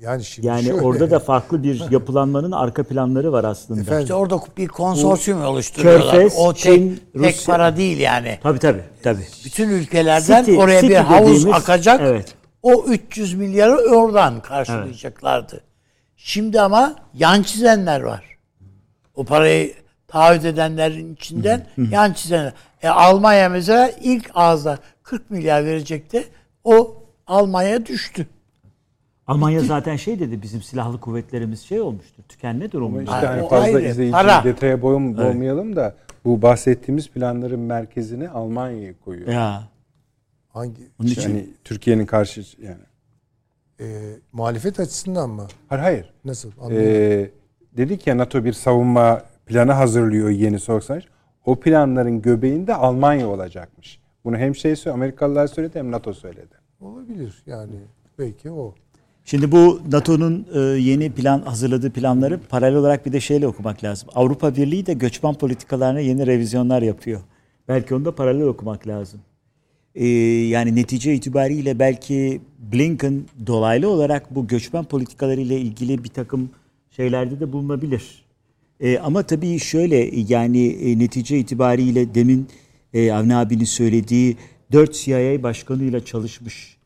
yani 0.00 0.24
şimdi 0.24 0.46
Yani 0.48 0.62
şöyle, 0.64 0.80
orada 0.80 1.10
da 1.10 1.18
farklı 1.18 1.62
bir 1.62 1.82
yapılanmanın 1.90 2.52
arka 2.52 2.82
planları 2.82 3.32
var 3.32 3.44
aslında. 3.44 3.80
Efendim, 3.80 4.02
İşte 4.02 4.14
orada 4.14 4.40
bir 4.56 4.68
konsorsiyum 4.68 5.44
oluşturuyorlar. 5.44 6.10
Körfez, 6.12 6.34
o 6.38 6.52
tek, 6.52 6.62
Çin, 6.62 7.00
tek 7.22 7.34
Rusya- 7.36 7.46
para 7.46 7.76
değil 7.76 7.98
yani. 7.98 8.38
Tabii 8.42 8.58
tabii 8.58 8.82
tabii. 9.02 9.26
Bütün 9.44 9.68
ülkelerden 9.68 10.44
City- 10.44 10.56
oraya 10.58 10.80
City 10.80 10.92
bir 10.92 10.96
havuz 10.98 11.28
dediğimiz- 11.44 11.54
akacak. 11.54 12.00
evet. 12.04 12.34
O 12.62 12.84
300 12.84 13.34
milyarı 13.34 13.76
oradan 13.76 14.40
karşılayacaklardı. 14.40 15.60
Şimdi 16.16 16.60
ama 16.60 16.94
yan 17.14 17.42
çizenler 17.42 18.00
var. 18.00 18.24
O 19.14 19.24
parayı 19.24 19.72
taahhüt 20.10 20.44
edenlerin 20.44 21.14
içinden 21.14 21.66
yan 21.90 22.12
çizenler. 22.12 22.52
E, 22.82 22.88
Almanya 22.88 23.48
mesela 23.48 23.90
ilk 24.00 24.30
ağızda 24.34 24.78
40 25.02 25.30
milyar 25.30 25.64
verecekti. 25.64 26.24
O 26.64 26.96
Almanya 27.26 27.86
düştü. 27.86 28.26
Almanya 29.26 29.60
zaten 29.60 29.96
şey 29.96 30.20
dedi 30.20 30.42
bizim 30.42 30.62
silahlı 30.62 31.00
kuvvetlerimiz 31.00 31.60
şey 31.60 31.80
olmuştur. 31.80 32.22
Tükenme 32.28 32.64
Ama 32.64 32.72
durumunda. 32.72 33.02
işte 33.02 33.26
hani 33.26 33.42
o 33.42 33.48
fazla 33.48 33.64
ayrı. 33.76 33.88
izleyici 33.88 34.12
Para. 34.12 34.44
detaya 34.44 34.82
boyum, 34.82 35.16
boğmayalım 35.16 35.76
da 35.76 35.94
bu 36.24 36.42
bahsettiğimiz 36.42 37.08
planların 37.10 37.60
merkezine 37.60 38.28
Almanya'yı 38.28 38.98
koyuyor. 38.98 39.28
Ya. 39.28 39.62
hangi 40.48 40.88
Onun 41.00 41.08
için 41.08 41.30
Yani 41.30 41.46
Türkiye'nin 41.64 42.06
karşı 42.06 42.42
yani. 42.62 42.82
e, 43.80 44.16
muhalefet 44.32 44.80
açısından 44.80 45.30
mı? 45.30 45.46
Hayır 45.68 45.82
hayır. 45.82 46.12
Nasıl? 46.24 46.50
Ee, 46.70 47.30
dedik 47.76 48.06
ya 48.06 48.18
NATO 48.18 48.44
bir 48.44 48.52
savunma 48.52 49.22
planı 49.50 49.72
hazırlıyor 49.72 50.30
yeni 50.30 50.60
soğuk 50.60 50.84
savaş. 50.84 51.04
O 51.46 51.60
planların 51.60 52.22
göbeğinde 52.22 52.74
Almanya 52.74 53.28
olacakmış. 53.28 54.00
Bunu 54.24 54.36
hem 54.36 54.54
şey 54.54 54.76
söyledi, 54.76 54.94
Amerikalılar 54.94 55.46
söyledi 55.46 55.78
hem 55.78 55.90
NATO 55.90 56.12
söyledi. 56.12 56.54
Olabilir 56.80 57.42
yani. 57.46 57.74
Belki 58.18 58.50
o. 58.50 58.74
Şimdi 59.24 59.52
bu 59.52 59.80
NATO'nun 59.92 60.46
e, 60.54 60.58
yeni 60.60 61.12
plan 61.12 61.40
hazırladığı 61.40 61.90
planları 61.90 62.40
paralel 62.48 62.76
olarak 62.76 63.06
bir 63.06 63.12
de 63.12 63.20
şeyle 63.20 63.46
okumak 63.46 63.84
lazım. 63.84 64.08
Avrupa 64.14 64.56
Birliği 64.56 64.86
de 64.86 64.92
göçmen 64.92 65.34
politikalarına 65.34 66.00
yeni 66.00 66.26
revizyonlar 66.26 66.82
yapıyor. 66.82 67.20
Belki 67.68 67.94
onu 67.94 68.04
da 68.04 68.14
paralel 68.14 68.42
okumak 68.42 68.86
lazım. 68.86 69.20
E, 69.94 70.06
yani 70.46 70.76
netice 70.76 71.14
itibariyle 71.14 71.78
belki 71.78 72.40
Blinken 72.58 73.22
dolaylı 73.46 73.88
olarak 73.88 74.34
bu 74.34 74.46
göçmen 74.46 74.84
politikaları 74.84 75.40
ile 75.40 75.60
ilgili 75.60 76.04
bir 76.04 76.08
takım 76.08 76.50
şeylerde 76.90 77.40
de 77.40 77.52
bulunabilir. 77.52 78.29
E, 78.80 78.98
ama 78.98 79.22
tabii 79.22 79.58
şöyle 79.58 79.96
yani 80.28 80.66
e, 80.66 80.98
netice 80.98 81.38
itibariyle 81.38 82.14
demin 82.14 82.48
e, 82.94 83.12
Avni 83.12 83.36
abinin 83.36 83.64
söylediği 83.64 84.36
4 84.72 84.94
CIA 84.94 85.42
başkanıyla 85.42 86.04
çalışmış. 86.04 86.76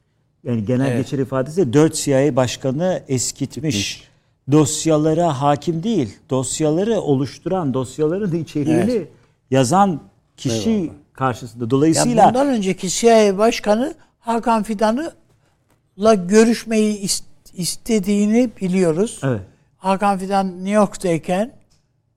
Yani 0.44 0.64
genel 0.64 0.86
Evet. 0.90 0.96
geçer 1.04 1.18
ifadesi 1.18 1.72
4 1.72 1.94
CIA 1.94 2.36
başkanı 2.36 3.02
eskitmiş. 3.08 4.04
dosyalara 4.52 5.40
hakim 5.42 5.82
değil. 5.82 6.16
Dosyaları 6.30 7.00
oluşturan, 7.00 7.74
dosyaların 7.74 8.34
içeriğini 8.38 9.06
yazan 9.50 10.00
kişi 10.36 10.90
karşısında. 11.12 11.64
Ya 11.64 11.70
Dolayısıyla 11.70 12.28
bundan 12.28 12.46
önceki 12.48 12.88
CIA 12.90 13.38
Başkanı 13.38 13.94
Hakan 14.20 14.62
Fidan'la 14.62 16.14
görüşmeyi 16.14 16.98
is- 17.00 17.22
istediğini 17.54 18.50
biliyoruz. 18.60 19.20
evet. 19.24 19.40
Hakan 19.76 20.18
Fidan 20.18 20.48
New 20.56 20.70
York'tayken 20.70 21.52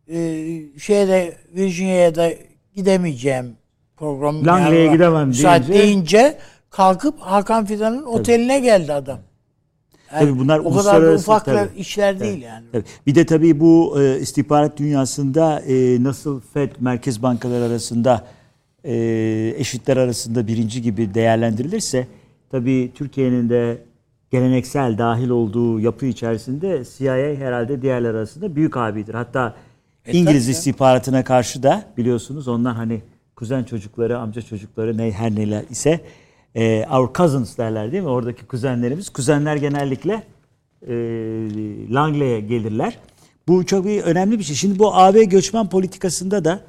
e, 0.10 0.20
şeyde 0.80 1.36
Virginia'ya 1.56 2.16
da 2.16 2.30
gidemeyeceğim 2.76 3.56
program. 3.98 4.46
Langley'e 4.46 4.88
gidemem 4.92 5.32
deyince- 5.34 5.68
deyince 5.74 6.38
kalkıp 6.70 7.20
Hakan 7.20 7.66
Fidan'ın 7.66 8.04
oteline 8.04 8.60
geldi 8.60 8.94
adam. 8.94 9.20
Yani 10.14 10.26
Tabii 10.26 10.40
bunlar 10.40 10.60
o 10.60 10.76
kadar 10.76 11.04
da 11.04 11.14
ufak 11.14 11.46
tabii. 11.46 11.70
işler 11.78 12.20
değil 12.20 12.42
yani. 12.42 12.66
Tabii. 12.72 12.84
Bir 13.08 13.16
de 13.16 13.26
tabii 13.26 13.60
bu 13.60 14.02
e, 14.02 14.20
istihbarat 14.20 14.78
dünyasında 14.78 15.60
e, 15.60 16.04
nasıl 16.04 16.42
FED 16.54 16.70
merkez 16.80 17.22
bankaları 17.24 17.64
arasında 17.64 18.28
e, 18.84 18.94
eşitler 19.58 19.98
arasında 19.98 20.48
birinci 20.48 20.82
gibi 20.82 21.14
değerlendirilirse 21.14 22.08
tabii 22.52 22.92
Türkiye'nin 22.96 23.50
de 23.50 23.78
geleneksel 24.32 24.98
dahil 24.98 25.30
olduğu 25.30 25.80
yapı 25.80 26.06
içerisinde 26.06 26.84
CIA 26.98 27.16
herhalde 27.46 27.82
diğerler 27.82 28.10
arasında 28.10 28.56
büyük 28.56 28.78
abidir. 28.78 29.14
Hatta 29.14 29.56
İngiliz 30.14 30.44
tabii. 30.46 30.52
istihbaratına 30.52 31.24
karşı 31.24 31.64
da 31.64 31.84
biliyorsunuz 31.98 32.48
onlar 32.48 32.76
hani 32.76 33.02
kuzen 33.36 33.64
çocukları, 33.64 34.20
amca 34.20 34.42
çocukları 34.42 34.98
ne 34.98 35.12
her 35.12 35.36
neler 35.36 35.64
ise 35.70 36.02
e, 36.56 36.86
our 36.92 37.14
cousins 37.14 37.58
derler 37.58 37.92
değil 37.92 38.04
mi? 38.04 38.10
Oradaki 38.10 38.46
kuzenlerimiz. 38.46 39.10
Kuzenler 39.10 39.56
genellikle 39.56 40.24
e, 40.88 40.94
Langley'e 41.94 42.40
gelirler. 42.40 42.98
Bu 43.48 43.66
çok 43.66 43.86
bir 43.86 44.04
önemli 44.04 44.40
bir 44.40 44.44
şey. 44.44 44.56
Şimdi 44.56 44.80
bu 44.80 44.96
AB 44.96 45.24
göçmen 45.24 45.70
politikasında 45.70 46.46
da 46.46 46.60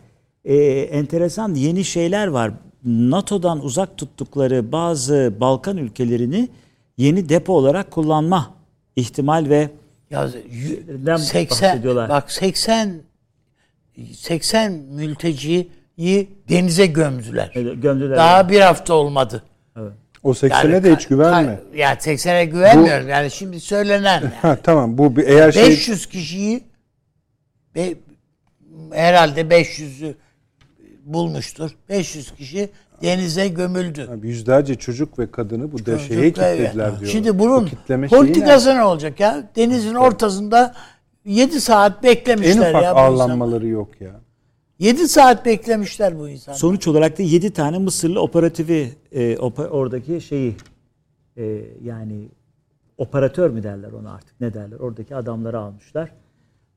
e, 0.44 0.56
enteresan 0.80 1.54
yeni 1.54 1.84
şeyler 1.84 2.26
var. 2.26 2.52
NATO'dan 2.84 3.64
uzak 3.64 3.96
tuttukları 3.96 4.72
bazı 4.72 5.34
Balkan 5.40 5.76
ülkelerini 5.76 6.48
yeni 6.96 7.28
depo 7.28 7.52
olarak 7.52 7.90
kullanma 7.90 8.54
ihtimal 8.96 9.48
ve 9.48 9.70
Ya 10.10 10.28
Den 11.06 11.16
80 11.16 11.50
bahsediyorlar. 11.50 12.08
bak 12.08 12.32
80 12.32 13.00
80 14.14 14.72
mülteciyi 14.72 15.68
denize 16.48 16.86
gömdüler. 16.86 17.50
gömdüler. 17.54 18.16
Daha 18.16 18.48
bir 18.48 18.60
hafta 18.60 18.94
olmadı. 18.94 19.42
O 20.22 20.32
80'e 20.32 20.84
de 20.84 20.96
hiç 20.96 21.06
güvenme. 21.06 21.58
Ya 21.74 21.94
80'e 21.94 22.44
güvenmiyorum. 22.44 23.08
Yani 23.08 23.30
şimdi 23.30 23.60
söylenen 23.60 24.20
yani. 24.22 24.32
Ha 24.42 24.58
tamam 24.62 24.98
bu 24.98 25.16
bir 25.16 25.26
eğer 25.26 25.52
şey 25.52 25.62
500 25.68 26.06
kişiyi 26.06 26.64
be, 27.74 27.94
herhalde 28.92 29.40
500'ü 29.40 30.14
bulmuştur. 31.04 31.70
500 31.88 32.30
kişi 32.34 32.70
denize 33.02 33.48
gömüldü. 33.48 34.08
Abi 34.12 34.28
yüzlerce 34.28 34.74
çocuk 34.74 35.18
ve 35.18 35.30
kadını 35.30 35.72
bu 35.72 35.78
deşeye 35.78 35.98
Çocuklar- 35.98 36.56
kilitlediler 36.56 36.90
diyorlar. 36.90 37.06
Şimdi 37.06 37.38
bunun 37.38 37.66
şeyi 37.88 38.08
politikası 38.08 38.74
ne 38.74 38.82
olacak 38.82 39.20
ya? 39.20 39.50
Denizin 39.56 39.94
ortasında 39.94 40.74
7 41.28 41.60
saat 41.60 42.02
ne? 42.02 42.10
en 42.10 42.16
beklemişler 42.16 42.70
ufak 42.70 42.82
ya 42.82 42.90
insanlar. 42.90 43.08
ağırlanmaları 43.08 43.68
yok 43.68 44.00
ya. 44.00 44.20
7 44.78 45.08
saat 45.08 45.46
beklemişler 45.46 46.18
bu 46.18 46.28
insanlar. 46.28 46.58
Sonuç 46.58 46.88
olarak 46.88 47.18
da 47.18 47.22
7 47.22 47.50
tane 47.50 47.78
Mısırlı 47.78 48.20
operatifi 48.20 48.92
e, 49.12 49.34
opa- 49.34 49.68
oradaki 49.68 50.20
şeyi 50.20 50.56
e, 51.36 51.64
yani 51.84 52.28
operatör 52.98 53.50
mü 53.50 53.62
derler 53.62 53.92
ona 53.92 54.12
artık 54.12 54.40
ne 54.40 54.54
derler 54.54 54.76
oradaki 54.78 55.16
adamları 55.16 55.58
almışlar. 55.58 56.12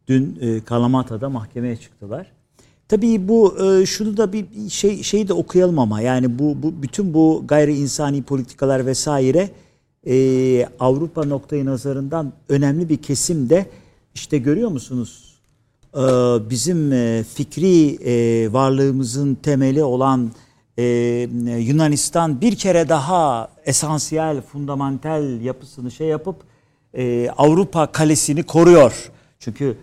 Dün 0.08 0.38
e, 0.42 0.64
Kalamata'da 0.64 1.30
mahkemeye 1.30 1.78
çıktılar. 1.78 2.32
Tabii 2.88 3.28
bu 3.28 3.56
e, 3.66 3.86
şunu 3.86 4.18
da 4.18 4.34
bir 4.34 4.46
bir 4.52 4.70
şey 4.70 5.04
şeyi 5.04 5.28
de 5.28 5.34
okuyalım 5.34 5.80
ama 5.80 6.02
yani 6.02 6.40
bu, 6.40 6.64
bu 6.64 6.84
bütün 6.84 7.14
bu 7.14 7.44
gayri 7.48 7.76
insani 7.78 8.24
politikalar 8.24 8.86
vesaire 8.86 9.50
e, 10.08 10.66
Avrupa 10.80 11.26
noktayı 11.26 11.66
nazarından 11.66 12.34
önemli 12.50 12.90
bir 12.90 12.98
kesim 12.98 13.50
de 13.50 13.66
işte 14.16 14.38
görüyor 14.38 14.70
musunuz? 14.70 15.32
Ee, 15.96 16.00
bizim 16.50 16.94
e, 16.94 17.24
fikri 17.36 17.96
e, 17.96 18.54
varlığımızın 18.54 19.36
temeli 19.36 19.84
olan 19.84 20.32
e, 20.78 20.84
Yunanistan 21.60 22.42
bir 22.42 22.56
kere 22.56 22.90
daha 22.90 23.50
esansiyel, 23.66 24.42
fundamental 24.42 25.42
yapısını 25.42 25.92
şey 25.92 26.08
yapıp 26.08 26.36
Avrupa 27.38 27.92
kalesini 27.92 28.44
koruyor. 28.44 29.12
Çünkü 29.40 29.78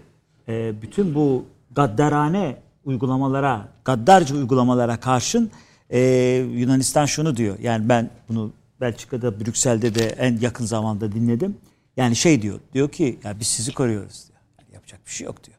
bütün 0.82 1.14
bu 1.14 1.44
gaddarane 1.74 2.56
uygulamalara, 2.84 3.68
gaddarca 3.84 4.36
uygulamalara 4.36 5.00
karşın 5.00 5.50
Yunanistan 6.54 7.06
şunu 7.06 7.36
diyor. 7.36 7.58
Yani 7.62 7.88
ben 7.88 8.10
bunu 8.28 8.52
Belçika'da, 8.80 9.40
Brüksel'de 9.40 9.94
de 9.94 10.06
en 10.06 10.38
yakın 10.40 10.64
zamanda 10.64 11.12
dinledim. 11.12 11.56
Yani 11.98 12.16
şey 12.16 12.42
diyor, 12.42 12.60
diyor 12.74 12.88
ki 12.88 13.18
ya 13.24 13.40
biz 13.40 13.46
sizi 13.46 13.74
koruyoruz 13.74 14.28
diyor. 14.28 14.40
Yani 14.60 14.74
yapacak 14.74 15.00
bir 15.06 15.10
şey 15.10 15.24
yok 15.24 15.44
diyor. 15.44 15.58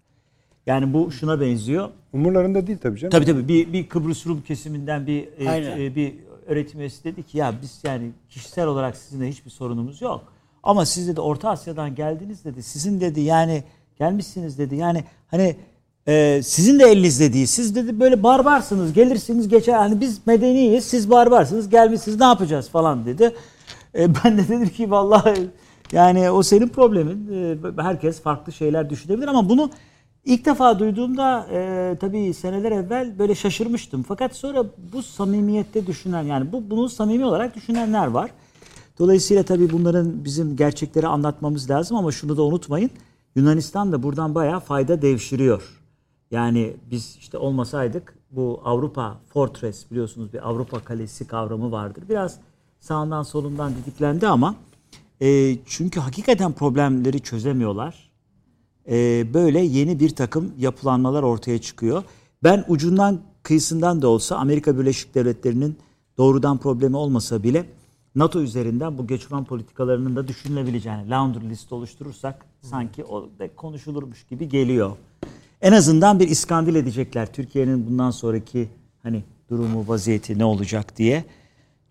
Yani 0.66 0.94
bu 0.94 1.12
şuna 1.12 1.42
benziyor. 1.42 1.90
Umurlarında 2.14 2.68
değil 2.68 2.78
tabii 2.82 3.00
canım. 3.00 3.12
Tabii 3.12 3.26
tabii 3.26 3.48
bir, 3.48 3.74
bir 3.74 3.90
Kıbrıs 3.90 4.28
Rum 4.28 4.42
kesiminden 4.42 5.08
bir 5.08 5.28
e, 5.40 5.50
Aynen. 5.50 5.80
e, 5.80 5.96
bir 5.96 6.16
öğretim 6.48 6.80
üyesi 6.80 7.04
dedi 7.04 7.24
ki 7.24 7.38
ya 7.38 7.54
biz 7.62 7.80
yani 7.84 8.12
kişisel 8.30 8.68
olarak 8.68 8.98
sizinle 8.98 9.30
hiçbir 9.30 9.50
sorunumuz 9.52 10.02
yok. 10.02 10.34
Ama 10.64 10.86
siz 10.86 11.08
dedi 11.08 11.22
Orta 11.22 11.50
Asya'dan 11.50 11.96
geldiniz 11.96 12.46
dedi. 12.46 12.64
Sizin 12.64 13.02
dedi 13.02 13.22
yani 13.22 13.64
gelmişsiniz 14.00 14.58
dedi. 14.58 14.76
Yani 14.76 15.04
hani 15.28 15.56
e, 16.08 16.42
sizin 16.44 16.80
de 16.80 16.84
elinizde 16.84 17.34
değil. 17.34 17.46
Siz 17.46 17.76
dedi 17.76 18.00
böyle 18.00 18.24
barbarsınız. 18.24 18.94
Gelirsiniz 18.94 19.48
geçer. 19.48 19.74
Hani 19.74 20.02
biz 20.02 20.28
medeniyiz. 20.28 20.86
Siz 20.86 21.10
barbarsınız. 21.10 21.70
Gelmişsiniz 21.70 22.20
ne 22.20 22.26
yapacağız 22.26 22.70
falan 22.70 23.06
dedi. 23.06 23.36
E, 23.96 24.16
ben 24.16 24.38
de 24.38 24.48
dedim 24.48 24.70
ki 24.70 24.92
vallahi 24.92 25.50
yani 25.92 26.30
o 26.30 26.44
senin 26.44 26.68
problemin. 26.68 27.32
E, 27.78 27.82
herkes 27.82 28.22
farklı 28.22 28.54
şeyler 28.54 28.90
düşünebilir 28.90 29.28
ama 29.28 29.50
bunu 29.50 29.70
İlk 30.26 30.46
defa 30.46 30.80
duyduğumda 30.80 31.48
e, 31.52 31.96
tabii 32.00 32.34
seneler 32.34 32.72
evvel 32.72 33.20
böyle 33.20 33.36
şaşırmıştım. 33.36 34.04
Fakat 34.04 34.36
sonra 34.36 34.66
bu 34.94 35.04
samimiyette 35.04 35.88
düşünen 35.88 36.24
yani 36.24 36.52
bu 36.52 36.70
bunu 36.70 36.90
samimi 36.90 37.26
olarak 37.26 37.56
düşünenler 37.56 38.08
var. 38.08 38.32
Dolayısıyla 39.00 39.44
tabii 39.44 39.72
bunların 39.72 40.26
bizim 40.26 40.56
gerçekleri 40.56 41.08
anlatmamız 41.08 41.70
lazım 41.70 41.98
ama 41.98 42.12
şunu 42.12 42.38
da 42.38 42.44
unutmayın. 42.44 42.92
Yunanistan 43.36 43.92
da 43.92 44.04
buradan 44.04 44.36
bayağı 44.36 44.60
fayda 44.60 45.02
devşiriyor. 45.02 45.82
Yani 46.32 46.74
biz 46.92 47.16
işte 47.20 47.38
olmasaydık 47.38 48.16
bu 48.32 48.62
Avrupa 48.66 49.18
Fortress 49.34 49.92
biliyorsunuz 49.92 50.34
bir 50.34 50.50
Avrupa 50.50 50.80
Kalesi 50.80 51.28
kavramı 51.28 51.72
vardır. 51.72 52.04
Biraz 52.10 52.40
sağından 52.80 53.24
solundan 53.24 53.74
didiklendi 53.76 54.28
ama 54.28 54.56
e, 55.22 55.58
çünkü 55.66 56.00
hakikaten 56.00 56.54
problemleri 56.54 57.20
çözemiyorlar 57.20 58.10
e, 58.90 59.26
böyle 59.34 59.60
yeni 59.60 60.00
bir 60.00 60.10
takım 60.10 60.54
yapılanmalar 60.58 61.24
ortaya 61.24 61.62
çıkıyor. 61.62 62.04
Ben 62.44 62.66
ucundan 62.68 63.22
kıyısından 63.44 64.02
da 64.02 64.08
olsa 64.08 64.36
Amerika 64.36 64.80
Birleşik 64.80 65.16
Devletleri'nin 65.16 65.78
doğrudan 66.18 66.58
problemi 66.58 66.98
olmasa 66.98 67.44
bile 67.44 67.66
NATO 68.16 68.42
üzerinden 68.42 68.98
bu 68.98 69.08
göçmen 69.08 69.44
politikalarının 69.44 70.16
da 70.16 70.28
düşünülebileceğini 70.28 71.10
laundry 71.10 71.50
list 71.50 71.74
oluşturursak 71.74 72.46
sanki 72.62 73.04
o 73.04 73.30
da 73.40 73.56
konuşulurmuş 73.56 74.24
gibi 74.24 74.50
geliyor. 74.50 74.92
En 75.62 75.72
azından 75.72 76.20
bir 76.20 76.28
iskandil 76.28 76.76
edecekler 76.76 77.34
Türkiye'nin 77.34 77.88
bundan 77.88 78.12
sonraki 78.12 78.70
hani 79.04 79.24
durumu 79.50 79.88
vaziyeti 79.88 80.40
ne 80.40 80.46
olacak 80.46 80.98
diye. 80.98 81.26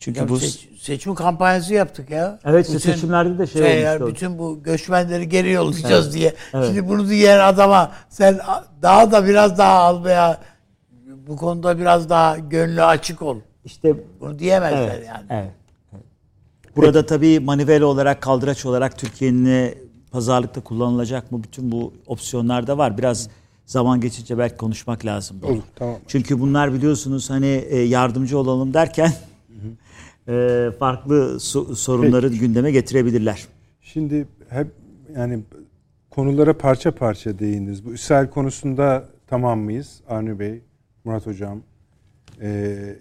Çünkü 0.01 0.21
Ya 0.21 0.29
bu 0.29 0.39
seç- 0.39 0.69
seçim 0.81 1.15
kampanyası 1.15 1.75
yaptık 1.75 2.11
ya. 2.11 2.39
Evet, 2.45 2.67
işte 2.67 2.79
seçimlerde 2.79 3.39
de 3.39 3.47
şey 3.47 3.63
şeyler, 3.63 4.01
olmuştu. 4.01 4.15
Bütün 4.15 4.39
bu 4.39 4.63
göçmenleri 4.63 5.29
geri 5.29 5.51
yollayacağız 5.51 6.15
diye. 6.15 6.35
Şimdi 6.51 6.89
bunu 6.89 7.09
diyen 7.09 7.39
adama 7.39 7.93
sen 8.09 8.39
daha 8.83 9.13
da 9.13 9.27
biraz 9.27 9.59
daha 9.59 9.79
al 9.79 10.05
veya 10.05 10.41
bu 11.27 11.37
konuda 11.37 11.79
biraz 11.79 12.11
daha 12.11 12.39
gönlü 12.39 12.83
açık 12.83 13.23
ol. 13.23 13.37
işte 13.65 13.95
Bunu 14.21 14.39
diyemezler 14.39 14.95
Evet, 14.95 15.07
yani. 15.07 15.27
evet. 15.31 15.51
evet. 15.93 16.05
Burada 16.77 17.07
tabii 17.07 17.41
manivela 17.41 17.87
olarak, 17.87 18.23
kaldıraç 18.23 18.67
olarak 18.67 18.99
Türkiye'nin 18.99 19.75
pazarlıkta 20.11 20.61
kullanılacak 20.61 21.33
mı? 21.33 21.43
Bütün 21.43 21.73
bu 21.73 21.93
opsiyonlar 22.07 22.67
da 22.67 22.79
var. 22.79 22.99
Biraz 22.99 23.29
zaman 23.67 24.01
geçince 24.01 24.39
belki 24.39 24.57
konuşmak 24.57 25.05
lazım. 25.05 25.37
Olur 25.43 25.63
tamam. 25.77 25.97
Çünkü 26.09 26.41
bunlar 26.41 26.73
biliyorsunuz 26.75 27.31
hani 27.31 27.47
e, 27.47 27.79
yardımcı 27.79 28.39
olalım 28.39 28.75
derken 28.75 29.13
e, 30.29 30.69
farklı 30.79 31.15
so- 31.41 31.75
sorunları 31.75 32.29
gündeme 32.29 32.71
getirebilirler. 32.71 33.47
Şimdi 33.83 34.29
hep 34.49 34.67
yani 35.17 35.41
konulara 36.11 36.59
parça 36.59 36.95
parça 36.95 37.39
değindiniz. 37.39 37.85
Bu 37.85 37.95
İsrail 37.95 38.29
konusunda 38.29 39.05
tamam 39.27 39.59
mıyız 39.61 40.01
Avni 40.09 40.39
Bey, 40.39 40.61
Murat 41.05 41.27
Hocam? 41.27 41.63
Ee, 42.41 42.49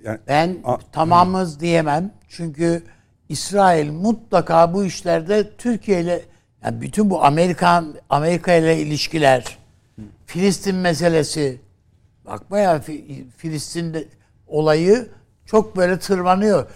yani 0.03 0.19
Ben 0.27 0.57
A- 0.63 0.77
tamamız 0.91 1.59
diyemem. 1.59 2.11
Çünkü 2.27 2.83
İsrail 3.29 3.91
mutlaka 3.91 4.73
bu 4.73 4.85
işlerde 4.85 5.49
Türkiye 5.57 6.01
ile 6.01 6.21
Yani 6.63 6.81
bütün 6.81 7.09
bu 7.09 7.23
Amerikan 7.25 7.95
Amerika 8.09 8.53
ile 8.53 8.77
ilişkiler, 8.81 9.57
Filistin 10.25 10.75
meselesi, 10.75 11.57
bak 12.25 12.51
bayağı 12.51 12.77
Fi- 12.77 13.23
Filistin 13.37 14.07
olayı 14.47 15.07
çok 15.45 15.77
böyle 15.77 15.99
tırmanıyor. 15.99 16.67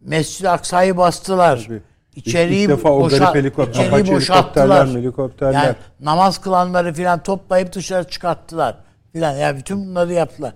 Mescid-i 0.00 0.48
Aksa'yı 0.48 0.96
bastılar. 0.96 1.64
Tabii. 1.66 1.82
İçeriği, 2.16 2.62
İlk 2.62 2.68
defa 2.68 2.90
o 2.92 3.00
boşa- 3.00 3.18
garip 3.18 3.34
helikopter, 3.34 3.72
içeriği 3.72 3.88
Apache 3.94 4.12
boşalttılar. 4.14 4.68
helikopterler, 4.86 5.00
helikopterler. 5.02 5.64
Yani 5.64 5.76
namaz 6.00 6.40
kılanları 6.40 6.92
filan 6.92 7.22
toplayıp 7.22 7.72
dışarı 7.72 8.08
çıkarttılar 8.08 8.76
filan. 9.12 9.36
Yani 9.36 9.58
bütün 9.58 9.86
bunları 9.86 10.12
yaptılar. 10.12 10.54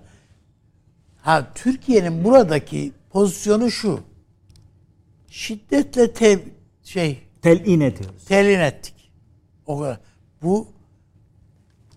Ha 1.21 1.47
Türkiye'nin 1.55 2.23
buradaki 2.23 2.91
pozisyonu 3.09 3.71
şu. 3.71 3.99
Şiddetle 5.29 6.13
te, 6.13 6.39
şey 6.83 7.19
Telin 7.41 7.81
ediyoruz. 7.81 8.25
telin 8.27 8.59
ettik. 8.59 9.11
O 9.65 9.79
kadar. 9.79 9.97
Bu 10.43 10.67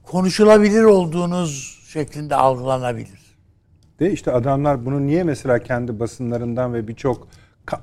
konuşulabilir 0.03 0.83
olduğunuz 0.83 1.79
şeklinde 1.93 2.37
algılanabilir. 2.37 3.18
De 4.01 4.13
işte 4.13 4.33
adamlar 4.33 4.87
bunu 4.87 5.07
niye 5.07 5.25
mesela 5.25 5.59
kendi 5.59 6.01
basınlarından 6.01 6.75
ve 6.75 6.89
birçok 6.89 7.29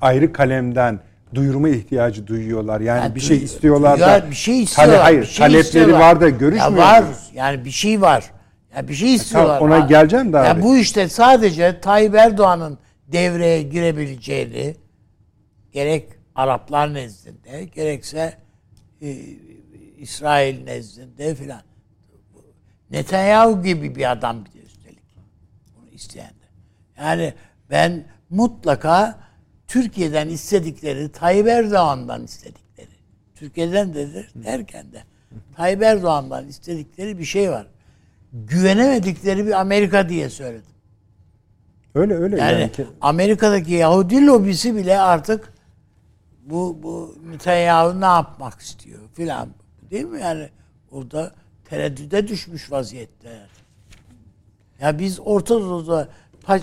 ayrı 0.00 0.32
kalemden 0.32 1.00
duyurma 1.34 1.68
ihtiyacı 1.68 2.26
duyuyorlar. 2.26 2.80
Yani 2.80 2.98
Yani 3.00 3.14
bir 3.14 3.20
şey 3.20 3.36
istiyorlar 3.36 3.96
duyar, 3.98 4.22
da. 4.22 4.30
bir 4.30 4.34
şey 4.36 4.62
istiyorlar. 4.62 4.94
Tale- 4.94 5.02
hayır, 5.02 5.20
bir 5.20 5.26
şey 5.26 5.38
talepleri 5.46 5.60
istiyorlar. 5.66 6.00
var 6.00 6.20
da 6.20 6.28
görüşmüyor 6.28 6.72
Ya 6.72 6.78
var. 6.78 7.04
Yani 7.34 7.64
bir 7.64 7.70
şey 7.70 8.00
var. 8.00 8.30
Ya 8.76 8.88
bir 8.88 8.94
şey 8.94 9.14
istiyorlar. 9.14 9.60
ona 9.60 9.74
Ha- 9.82 9.86
geleceğim 9.86 10.32
de 10.32 10.36
Ya 10.36 10.62
bu 10.62 10.76
işte 10.76 11.08
sadece 11.08 11.80
Tayyip 11.80 12.14
Erdoğan'ın 12.14 12.78
devreye 13.08 13.62
girebileceğini 13.62 14.76
gerek 15.72 16.08
Araplar 16.34 16.94
nezdinde 16.94 17.64
gerekse 17.64 18.34
e, 19.02 19.16
İsrail 19.98 20.64
nezdinde 20.64 21.34
filan. 21.34 21.60
Netanyahu 22.90 23.62
gibi 23.62 23.94
bir 23.96 24.10
adam 24.12 24.36
bir 25.96 26.00
de 26.00 26.02
üstelik. 26.02 26.18
Bunu 26.18 26.24
isteyen 26.26 26.30
de. 26.30 26.46
Yani 27.00 27.34
ben 27.70 28.04
mutlaka 28.30 29.18
Türkiye'den 29.66 30.28
istedikleri, 30.28 31.12
Tayyip 31.12 31.48
Erdoğan'dan 31.48 32.24
istedikleri, 32.24 32.88
Türkiye'den 33.34 33.94
de 33.94 34.26
derken 34.34 34.92
de 34.92 35.02
Tayyip 35.56 35.82
Erdoğan'dan 35.82 36.48
istedikleri 36.48 37.18
bir 37.18 37.24
şey 37.24 37.50
var. 37.50 37.66
Güvenemedikleri 38.32 39.46
bir 39.46 39.60
Amerika 39.60 40.08
diye 40.08 40.30
söyledim. 40.30 40.72
Öyle 41.94 42.14
öyle. 42.14 42.36
Yani, 42.40 42.60
Yani, 42.60 42.72
ki- 42.72 42.86
Amerika'daki 43.00 43.72
Yahudi 43.72 44.26
lobisi 44.26 44.76
bile 44.76 44.98
artık 45.00 45.52
bu 46.46 46.78
bu 46.82 47.16
Netanyahu 47.30 48.00
ne 48.00 48.04
yapmak 48.04 48.60
istiyor 48.60 49.00
filan. 49.14 49.48
Değil 49.90 50.04
mi 50.04 50.20
yani? 50.20 50.48
Orada 50.90 51.34
tereddüde 51.64 52.28
düşmüş 52.28 52.72
vaziyette. 52.72 53.40
Ya 54.80 54.98
biz 54.98 55.20
Orta 55.24 55.54
Doğu'da 55.60 56.08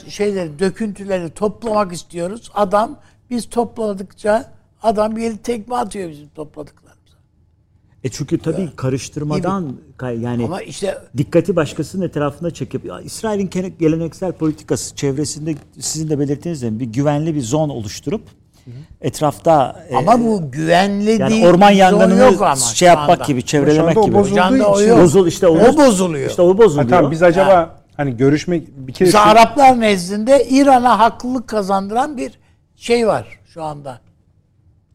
şeyleri, 0.08 0.60
döküntüleri 0.60 1.30
toplamak 1.30 1.94
istiyoruz. 1.94 2.52
Adam 2.54 3.00
biz 3.30 3.50
topladıkça 3.50 4.52
adam 4.84 5.16
bir 5.16 5.38
tekme 5.38 5.76
atıyor 5.76 6.10
bizim 6.10 6.28
topladıklarımıza. 6.28 6.94
E 8.04 8.10
çünkü 8.10 8.38
tabii 8.38 8.70
karıştırmadan 8.76 9.76
kay- 9.98 10.22
yani 10.22 10.46
Ama 10.46 10.62
işte 10.62 10.98
dikkati 11.18 11.56
başkasının 11.56 12.06
etrafına 12.06 12.52
çekip 12.52 12.86
ya 12.86 13.02
İsrail'in 13.02 13.50
geleneksel 13.80 14.32
politikası 14.32 14.96
çevresinde 14.96 15.56
sizin 15.80 16.10
de 16.10 16.20
belirttiğiniz 16.20 16.62
gibi 16.62 16.80
bir 16.80 16.86
güvenli 16.86 17.36
bir 17.36 17.42
zon 17.42 17.70
oluşturup 17.70 18.22
etrafta 19.02 19.86
e, 19.90 19.96
ama 19.96 20.20
bu 20.20 20.52
güvenli 20.52 21.12
yani 21.12 21.30
değil. 21.30 21.46
orman 21.46 21.72
zon 21.72 21.78
yangınını 21.78 22.20
yok 22.20 22.42
ama 22.42 22.56
şey 22.56 22.88
yapmak 22.88 23.10
anda. 23.10 23.24
gibi 23.24 23.44
çevrelemek 23.44 24.04
gibi. 24.04 24.16
bozulduğu 24.16 24.56
için-. 24.84 24.98
Bozul 25.02 25.28
işte 25.28 25.48
o, 25.48 25.58
O 25.70 25.78
bozuluyor. 25.78 26.30
İşte 26.30 26.42
o 26.42 26.58
bozuluyor. 26.58 26.90
Ha, 26.90 26.96
tamam 26.96 27.12
biz 27.12 27.24
acaba 27.24 27.83
hani 27.98 28.18
görüşmek 28.18 28.68
bir 28.88 28.94
kere 28.94 29.08
Mesela 29.08 29.24
şu- 29.24 29.30
Araplar 29.30 29.80
nezdinde 29.80 30.46
İran'a 30.50 31.00
haklılık 31.00 31.48
kazandıran 31.48 32.18
bir 32.18 32.32
şey 32.76 33.08
var 33.08 33.40
şu 33.54 33.64
anda. 33.64 34.00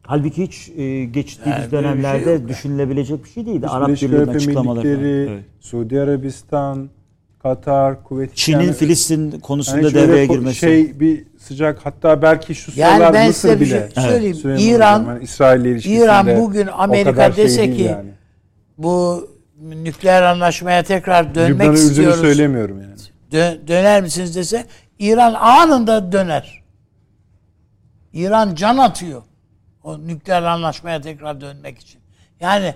Halbuki 0.03 0.43
hiç 0.43 0.69
e, 0.77 1.05
geçtiğimiz 1.05 1.57
Yani 1.61 1.67
bir 1.67 1.71
dönemlerde 1.71 2.23
şey 2.23 2.33
yok 2.33 2.41
yani. 2.41 2.49
düşünülebilecek 2.49 3.23
bir 3.25 3.29
şey 3.29 3.45
değildi. 3.45 3.57
Birleşik 3.57 3.75
Arap 3.75 3.89
Birliği'nin 3.89 4.23
Arap 4.23 4.35
açıklamaları. 4.35 4.87
Evet. 5.29 5.43
Suudi 5.59 6.01
Arabistan, 6.01 6.89
Katar, 7.43 8.03
Kuveyt. 8.03 8.35
Çin'in 8.35 8.59
yani- 8.59 8.73
Filistin 8.73 9.31
yani 9.31 9.39
konusunda 9.41 9.81
şöyle 9.89 9.95
devreye 10.07 10.25
girmesi. 10.25 10.55
Şey 10.59 10.99
bir 10.99 11.23
sıcak 11.37 11.79
hatta 11.85 12.21
belki 12.21 12.55
şu 12.55 12.71
Yani 12.75 12.95
sıralar 12.95 13.13
ben 13.13 13.27
Mısır 13.27 13.41
size 13.41 13.55
bir 13.59 13.65
bile. 13.65 13.89
şey 13.95 14.03
söyleyeyim. 14.03 14.35
Süleyman 14.35 14.63
İran- 14.63 15.03
hani 15.05 15.23
İsrail 15.23 15.65
ilişkisinde 15.65 16.03
İran 16.03 16.27
bugün 16.39 16.67
Amerika 16.67 17.31
şey 17.31 17.43
dese 17.45 17.61
değil 17.61 17.75
ki 17.77 17.81
yani. 17.83 18.09
bu 18.77 19.27
nükleer 19.61 20.21
anlaşmaya 20.21 20.83
tekrar 20.83 21.35
dönmek 21.35 21.59
Lübnan'ı 21.59 21.77
Ürdün'ü 21.77 21.89
istiyoruz. 21.89 22.21
söylemiyorum 22.21 22.81
yani. 22.81 22.95
Dö- 23.31 23.67
döner 23.67 24.01
misiniz 24.01 24.35
dese 24.35 24.65
İran 24.99 25.33
anında 25.33 26.11
döner. 26.11 26.63
İran 28.13 28.55
can 28.55 28.77
atıyor. 28.77 29.21
O 29.83 29.99
nükleer 29.99 30.43
anlaşmaya 30.43 31.01
tekrar 31.01 31.41
dönmek 31.41 31.79
için. 31.79 32.01
Yani 32.39 32.75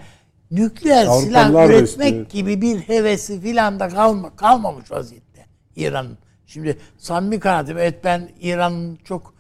nükleer 0.52 1.06
Avrupalılar 1.06 1.48
silah 1.48 1.66
üretmek 1.70 1.88
istiyor. 1.90 2.30
gibi 2.30 2.62
bir 2.62 2.80
hevesi 2.80 3.42
filan 3.42 3.80
da 3.80 3.90
kalma, 3.90 4.36
kalmamış 4.36 4.92
vaziyette 4.92 5.46
İran'ın. 5.76 6.18
Şimdi 6.46 6.78
samimi 6.98 7.40
kanaatim 7.40 7.78
evet 7.78 8.04
ben 8.04 8.30
İran'ın 8.42 8.96
çok 9.04 9.34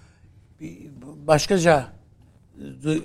başkaca 1.27 1.85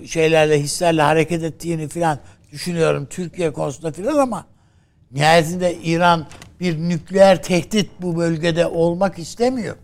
şeylerle 0.05 0.59
hislerle 0.59 1.01
hareket 1.01 1.43
ettiğini 1.43 1.87
filan 1.87 2.19
düşünüyorum 2.51 3.07
Türkiye 3.09 3.53
konusunda 3.53 3.91
filan 3.91 4.17
ama 4.17 4.45
nihayetinde 5.11 5.75
İran 5.75 6.27
bir 6.59 6.77
nükleer 6.79 7.43
tehdit 7.43 7.91
bu 8.01 8.17
bölgede 8.17 8.65
olmak 8.65 9.19
istemiyor. 9.19 9.75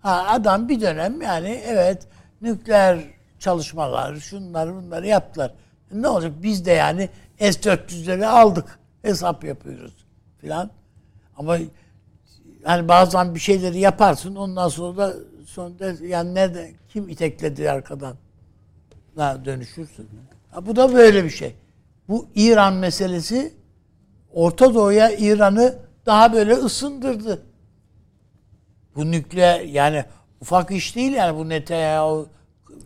Ha, 0.00 0.26
adam 0.28 0.68
bir 0.68 0.80
dönem 0.80 1.22
yani 1.22 1.62
evet 1.66 2.06
nükleer 2.40 2.98
çalışmalar 3.38 4.16
şunları 4.16 4.74
bunları 4.74 5.06
yaptılar. 5.06 5.54
Ne 5.92 6.08
olacak 6.08 6.32
biz 6.42 6.66
de 6.66 6.72
yani 6.72 7.08
S-400'leri 7.38 8.26
aldık 8.26 8.78
hesap 9.02 9.44
yapıyoruz 9.44 10.06
filan. 10.40 10.70
Ama 11.36 11.58
hani 12.64 12.88
bazen 12.88 13.34
bir 13.34 13.40
şeyleri 13.40 13.78
yaparsın 13.78 14.34
ondan 14.34 14.68
sonra 14.68 14.96
da 14.96 15.14
sonunda 15.46 16.06
yani 16.06 16.34
nerede 16.34 16.72
kim 16.88 17.08
itekledi 17.08 17.70
arkadan 17.70 18.16
da 19.16 19.44
dönüşürsün. 19.44 20.08
Ha, 20.50 20.66
bu 20.66 20.76
da 20.76 20.94
böyle 20.94 21.24
bir 21.24 21.30
şey. 21.30 21.54
Bu 22.08 22.28
İran 22.34 22.74
meselesi 22.74 23.52
Orta 24.32 24.74
Doğu'ya 24.74 25.10
İran'ı 25.10 25.78
daha 26.06 26.32
böyle 26.32 26.54
ısındırdı. 26.54 27.42
Bu 28.96 29.10
nükleer 29.10 29.60
yani 29.60 30.04
ufak 30.40 30.70
iş 30.70 30.96
değil 30.96 31.12
yani 31.12 31.38
bu 31.38 31.48
Netanyahu 31.48 32.28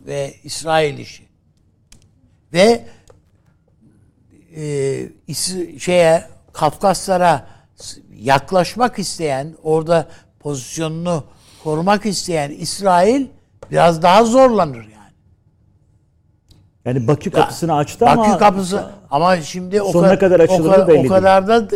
ve 0.05 0.33
İsrail 0.43 0.97
işi. 0.97 1.23
Ve 2.53 2.85
e, 4.55 5.79
şeye 5.79 6.27
Kafkaslara 6.53 7.47
yaklaşmak 8.15 8.99
isteyen, 8.99 9.55
orada 9.63 10.07
pozisyonunu 10.39 11.23
korumak 11.63 12.05
isteyen 12.05 12.51
İsrail 12.51 13.27
biraz 13.71 14.01
daha 14.01 14.23
zorlanır 14.23 14.92
yani. 16.85 17.07
Bakü 17.07 17.31
kapısını 17.31 17.75
açtı 17.75 18.05
Bakü 18.05 18.19
ama 18.19 18.37
kapısı 18.37 18.85
ama 19.11 19.41
şimdi 19.41 19.81
o 19.81 19.91
Sonuna 19.91 20.07
kadar, 20.07 20.19
kadar 20.19 20.39
açılır 20.39 20.69
o 20.69 20.71
kadar, 20.71 20.87
belli 20.87 21.07
o 21.07 21.09
kadar 21.09 21.47
da 21.47 21.67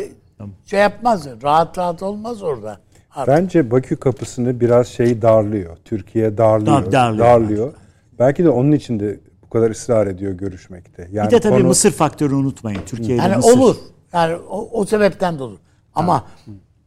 şey 0.65 0.79
yapmaz. 0.79 1.27
Rahat 1.43 1.77
rahat 1.77 2.03
olmaz 2.03 2.43
orada. 2.43 2.79
Artık. 3.15 3.35
Bence 3.35 3.71
Bakü 3.71 3.95
kapısını 3.95 4.59
biraz 4.59 4.88
şey 4.88 5.21
darlıyor. 5.21 5.77
Türkiye 5.85 6.38
darlıyor. 6.38 6.85
Dar- 6.85 6.91
darlıyor. 6.91 7.25
darlıyor. 7.25 7.73
Belki 8.19 8.43
de 8.43 8.49
onun 8.49 8.71
için 8.71 8.99
de 8.99 9.19
bu 9.45 9.49
kadar 9.49 9.69
ısrar 9.71 10.07
ediyor 10.07 10.31
görüşmekte. 10.34 11.07
Yani 11.11 11.27
bir 11.27 11.31
de 11.31 11.39
tabii 11.39 11.57
konu- 11.57 11.67
Mısır 11.67 11.91
faktörünü 11.91 12.35
unutmayın. 12.35 12.81
Türkiye'de 12.85 13.21
Yani 13.21 13.35
Mısır. 13.35 13.57
olur. 13.59 13.75
Yani 14.13 14.35
o, 14.49 14.69
o 14.79 14.85
sebepten 14.85 15.39
de 15.39 15.43
olur. 15.43 15.57
Ama 15.95 16.23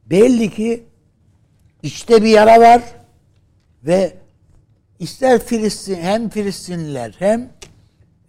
belli 0.06 0.51
ki 0.51 0.84
içte 1.82 2.22
bir 2.22 2.28
yara 2.28 2.60
var 2.60 2.82
ve 3.84 4.12
ister 4.98 5.38
Filistin 5.40 5.94
hem 5.94 6.28
Filistinliler 6.28 7.14
hem 7.18 7.48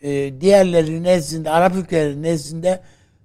e, 0.02 0.42
diğerleri 0.42 1.04
nezdinde 1.04 1.50
Arap 1.50 1.76
ülkeleri 1.76 2.22
nezdinde 2.22 2.82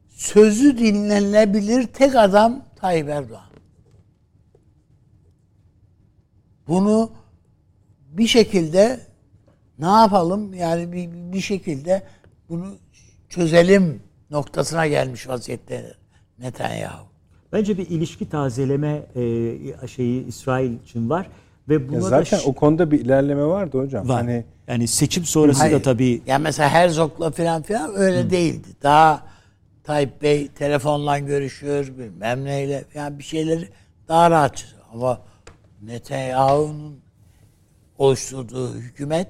sözü 0.08 0.78
dinlenilebilir 0.78 1.86
tek 1.86 2.14
adam 2.14 2.64
Tayyip 2.76 3.08
Erdoğan. 3.08 3.50
Bunu 6.68 7.12
bir 8.08 8.26
şekilde 8.26 9.00
ne 9.78 9.86
yapalım 9.86 10.54
yani 10.54 10.92
bir, 10.92 11.32
bir 11.32 11.40
şekilde 11.40 12.02
bunu 12.48 12.74
çözelim 13.28 14.02
noktasına 14.30 14.86
gelmiş 14.86 15.28
vaziyette 15.28 15.94
Netanyahu. 16.38 17.06
Bence 17.52 17.78
bir 17.78 17.90
ilişki 17.90 18.28
tazeleme 18.28 19.06
e, 19.16 19.88
şeyi 19.88 20.26
İsrail 20.26 20.80
için 20.80 21.10
var. 21.10 21.28
Ve 21.68 21.88
buna 21.88 21.96
Ya 21.96 22.02
da 22.02 22.08
zaten 22.08 22.38
ş- 22.38 22.48
o 22.48 22.52
konuda 22.52 22.90
bir 22.90 23.00
ilerleme 23.00 23.44
vardı 23.44 23.78
hocam. 23.78 24.08
var. 24.08 24.16
Hani 24.16 24.44
yani 24.68 24.88
seçim 24.88 25.24
sonrası 25.24 25.60
da 25.60 25.64
Hayır. 25.64 25.82
tabii 25.82 26.22
Ya 26.26 26.38
mesela 26.38 26.68
Herzog'la 26.70 27.30
falan 27.30 27.62
filan 27.62 27.94
öyle 27.96 28.30
değildi. 28.30 28.68
Daha 28.82 29.26
Tayyip 29.84 30.22
Bey 30.22 30.48
telefonla 30.48 31.18
görüşüyor 31.18 31.86
bilmem 31.98 32.44
neyle 32.44 32.84
falan 32.94 33.18
bir 33.18 33.24
şeyleri 33.24 33.68
daha 34.08 34.30
rahat. 34.30 34.64
Ama 34.92 35.20
Netanyahu'nun 35.82 37.00
oluşturduğu 37.98 38.74
hükümet 38.74 39.28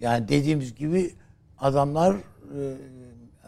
yani 0.00 0.28
dediğimiz 0.28 0.74
gibi 0.74 1.14
adamlar 1.58 2.14
e, 2.14 2.58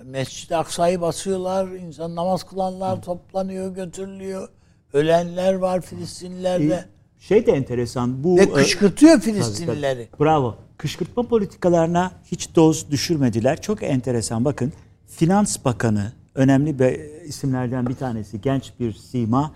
Mescid-i 0.04 0.56
Aksa'yı 0.56 1.00
basıyorlar, 1.00 1.68
insan 1.68 2.14
namaz 2.14 2.44
kılanlar 2.44 3.02
toplanıyor, 3.02 3.74
götürülüyor. 3.74 4.48
Ölenler 4.92 5.54
var 5.54 5.80
Filistinlilerde. 5.80 6.84
Şey 7.28 7.46
de 7.46 7.52
enteresan. 7.52 8.24
Bu 8.24 8.36
Ve 8.36 8.42
e, 8.42 8.52
kışkırtıyor 8.52 9.20
Filistinlileri. 9.20 10.08
Bravo. 10.20 10.56
Kışkırtma 10.78 11.22
politikalarına 11.22 12.10
hiç 12.24 12.56
doz 12.56 12.90
düşürmediler. 12.90 13.60
Çok 13.60 13.82
enteresan. 13.82 14.44
Bakın 14.44 14.72
Finans 15.06 15.64
Bakanı 15.64 16.12
önemli 16.34 16.78
bir 16.78 17.24
isimlerden 17.24 17.86
bir 17.86 17.94
tanesi. 17.94 18.40
Genç 18.40 18.72
bir 18.80 18.92
sima. 18.92 19.52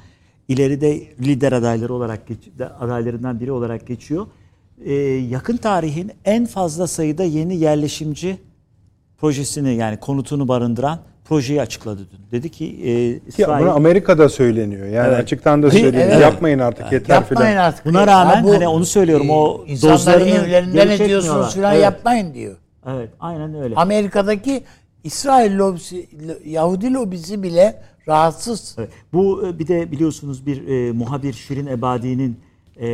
İleride 0.48 1.00
lider 1.20 1.52
adayları 1.52 1.94
olarak 1.94 2.28
geç- 2.28 2.48
adaylarından 2.80 3.40
biri 3.40 3.52
olarak 3.52 3.86
geçiyor. 3.86 4.26
Ee, 4.84 4.92
yakın 5.30 5.56
tarihin 5.56 6.12
en 6.24 6.46
fazla 6.46 6.86
sayıda 6.86 7.24
yeni 7.24 7.56
yerleşimci 7.56 8.38
projesini 9.18 9.74
yani 9.74 10.00
konutunu 10.00 10.48
barındıran 10.48 10.98
projeyi 11.30 11.62
açıkladı 11.62 12.00
dün. 12.12 12.18
Dedi 12.38 12.48
ki 12.50 12.64
e, 12.66 12.72
ki 12.72 13.20
İsrail 13.26 13.62
bunu 13.62 13.74
Amerika'da 13.74 14.28
söyleniyor. 14.28 14.86
Yani 14.86 15.08
Evet. 15.08 15.18
açıktan 15.24 15.62
da 15.62 15.70
söylüyor. 15.70 15.92
evet. 15.96 16.20
Yapmayın 16.22 16.58
artık 16.58 16.92
yeter 16.92 17.14
Yapmayın 17.14 17.50
filan. 17.52 17.64
artık. 17.64 17.84
Buna 17.86 18.00
Ya 18.00 18.06
rağmen 18.06 18.44
hani 18.44 18.68
onu 18.68 18.84
söylüyorum, 18.84 19.30
o 19.30 19.64
e, 19.66 19.70
insanları 19.70 19.98
dozlarını 19.98 20.28
evlerinden 20.28 20.88
geri 20.88 21.02
ediyorsunuz 21.02 21.24
çekmiyorlar. 21.24 21.52
falan 21.54 21.72
Evet. 21.74 21.84
yapmayın 21.84 22.34
diyor. 22.34 22.56
Evet, 22.88 23.08
aynen 23.20 23.54
öyle. 23.62 23.74
Amerika'daki 23.74 24.62
İsrail 25.04 25.58
lobisi, 25.58 26.06
Yahudi 26.44 26.92
lobisi 26.94 27.42
bile 27.42 27.82
rahatsız. 28.08 28.74
Evet. 28.78 28.88
Bu 29.12 29.46
e, 29.48 29.58
bir 29.58 29.68
de 29.68 29.92
biliyorsunuz 29.92 30.46
bir 30.46 30.68
e, 30.68 30.92
muhabir 30.92 31.32
Şirin 31.32 31.66
Ebadi'nin 31.66 32.36
e, 32.80 32.86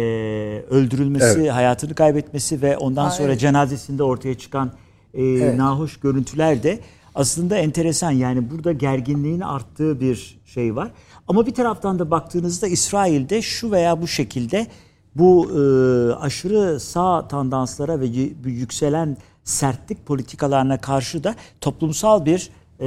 öldürülmesi, 0.70 1.38
Evet. 1.40 1.52
hayatını 1.52 1.94
kaybetmesi 1.94 2.62
ve 2.62 2.76
ondan 2.76 3.04
Ha, 3.04 3.10
sonra 3.10 3.28
evet. 3.28 3.40
cenazesinde 3.40 4.02
ortaya 4.02 4.34
çıkan 4.38 4.72
e, 5.14 5.22
Evet. 5.24 5.56
nahoş 5.56 5.96
görüntüler 6.00 6.62
de 6.62 6.78
aslında 7.16 7.56
enteresan. 7.56 8.10
Yani 8.10 8.50
burada 8.50 8.72
gerginliğin 8.72 9.40
arttığı 9.40 10.00
bir 10.00 10.38
şey 10.46 10.76
var. 10.76 10.90
Ama 11.28 11.46
bir 11.46 11.54
taraftan 11.54 11.98
da 11.98 12.10
baktığınızda 12.10 12.66
İsrail'de 12.66 13.42
şu 13.42 13.70
veya 13.70 14.02
bu 14.02 14.08
şekilde 14.08 14.66
bu 15.14 15.50
e, 15.50 15.60
aşırı 16.14 16.80
sağ 16.80 17.28
tandanslara 17.28 18.00
ve 18.00 18.06
yükselen 18.44 19.16
sertlik 19.44 20.06
politikalarına 20.06 20.80
karşı 20.80 21.24
da 21.24 21.34
toplumsal 21.60 22.26
bir 22.26 22.50
e, 22.80 22.86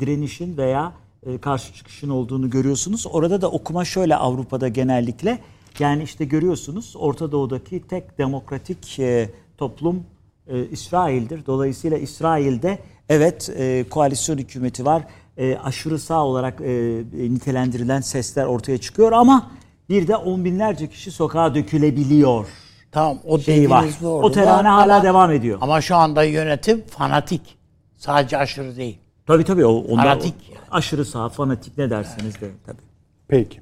direnişin 0.00 0.56
veya 0.56 0.92
e, 1.26 1.38
karşı 1.38 1.74
çıkışın 1.74 2.08
olduğunu 2.08 2.50
görüyorsunuz. 2.50 3.06
Orada 3.10 3.40
da 3.40 3.50
okuma 3.50 3.84
şöyle 3.84 4.16
Avrupa'da 4.16 4.68
genellikle 4.68 5.38
yani 5.78 6.02
işte 6.02 6.24
görüyorsunuz 6.24 6.94
Orta 6.98 7.32
Doğu'daki 7.32 7.82
tek 7.88 8.18
demokratik 8.18 8.98
e, 8.98 9.30
toplum 9.58 10.04
e, 10.46 10.66
İsrail'dir. 10.66 11.46
Dolayısıyla 11.46 11.98
İsrail'de 11.98 12.78
evet 13.08 13.50
e, 13.56 13.84
koalisyon 13.90 14.38
hükümeti 14.38 14.84
var. 14.84 15.02
E, 15.36 15.56
aşırı 15.56 15.98
sağ 15.98 16.24
olarak 16.26 16.60
e, 16.60 17.02
nitelendirilen 17.12 18.00
sesler 18.00 18.44
ortaya 18.46 18.78
çıkıyor 18.78 19.12
ama 19.12 19.50
bir 19.88 20.08
de 20.08 20.16
on 20.16 20.44
binlerce 20.44 20.88
kişi 20.88 21.10
sokağa 21.10 21.54
dökülebiliyor. 21.54 22.46
Tamam 22.92 23.18
o 23.24 23.38
Şeyi 23.38 23.70
var. 23.70 23.86
doğru. 24.02 24.26
O 24.26 24.32
terane 24.32 24.68
hala 24.68 24.94
ama- 24.94 25.02
devam 25.04 25.32
ediyor. 25.32 25.58
Ama 25.60 25.80
şu 25.80 25.96
anda 25.96 26.22
yönetim 26.24 26.82
fanatik. 26.86 27.58
Sadece 27.96 28.36
aşırı 28.38 28.76
değil. 28.76 28.98
Tabii 29.26 29.44
tabii 29.44 29.66
o 29.66 29.72
onlar 29.72 30.02
Fanatik 30.04 30.34
yani. 30.50 30.60
aşırı 30.70 31.04
sağ 31.04 31.28
fanatik 31.28 31.78
ne 31.78 31.90
derseniz 31.90 32.40
de 32.40 32.50
tabii. 32.66 32.82
Peki. 33.28 33.60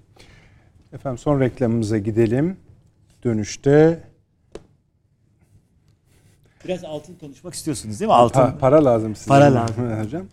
Efendim 0.92 1.18
son 1.18 1.40
reklamımıza 1.40 1.98
gidelim. 1.98 2.56
Dönüşte 3.24 4.02
Biraz 6.68 6.84
altın 6.84 7.14
konuşmak 7.14 7.54
istiyorsunuz 7.54 8.00
değil 8.00 8.08
mi? 8.08 8.14
Altın. 8.14 8.40
pa- 8.40 8.58
para 8.58 8.84
lazım 8.84 9.14
size. 9.16 9.28
Para 9.28 9.54
lazım. 9.54 9.90
Hocam. 10.04 10.26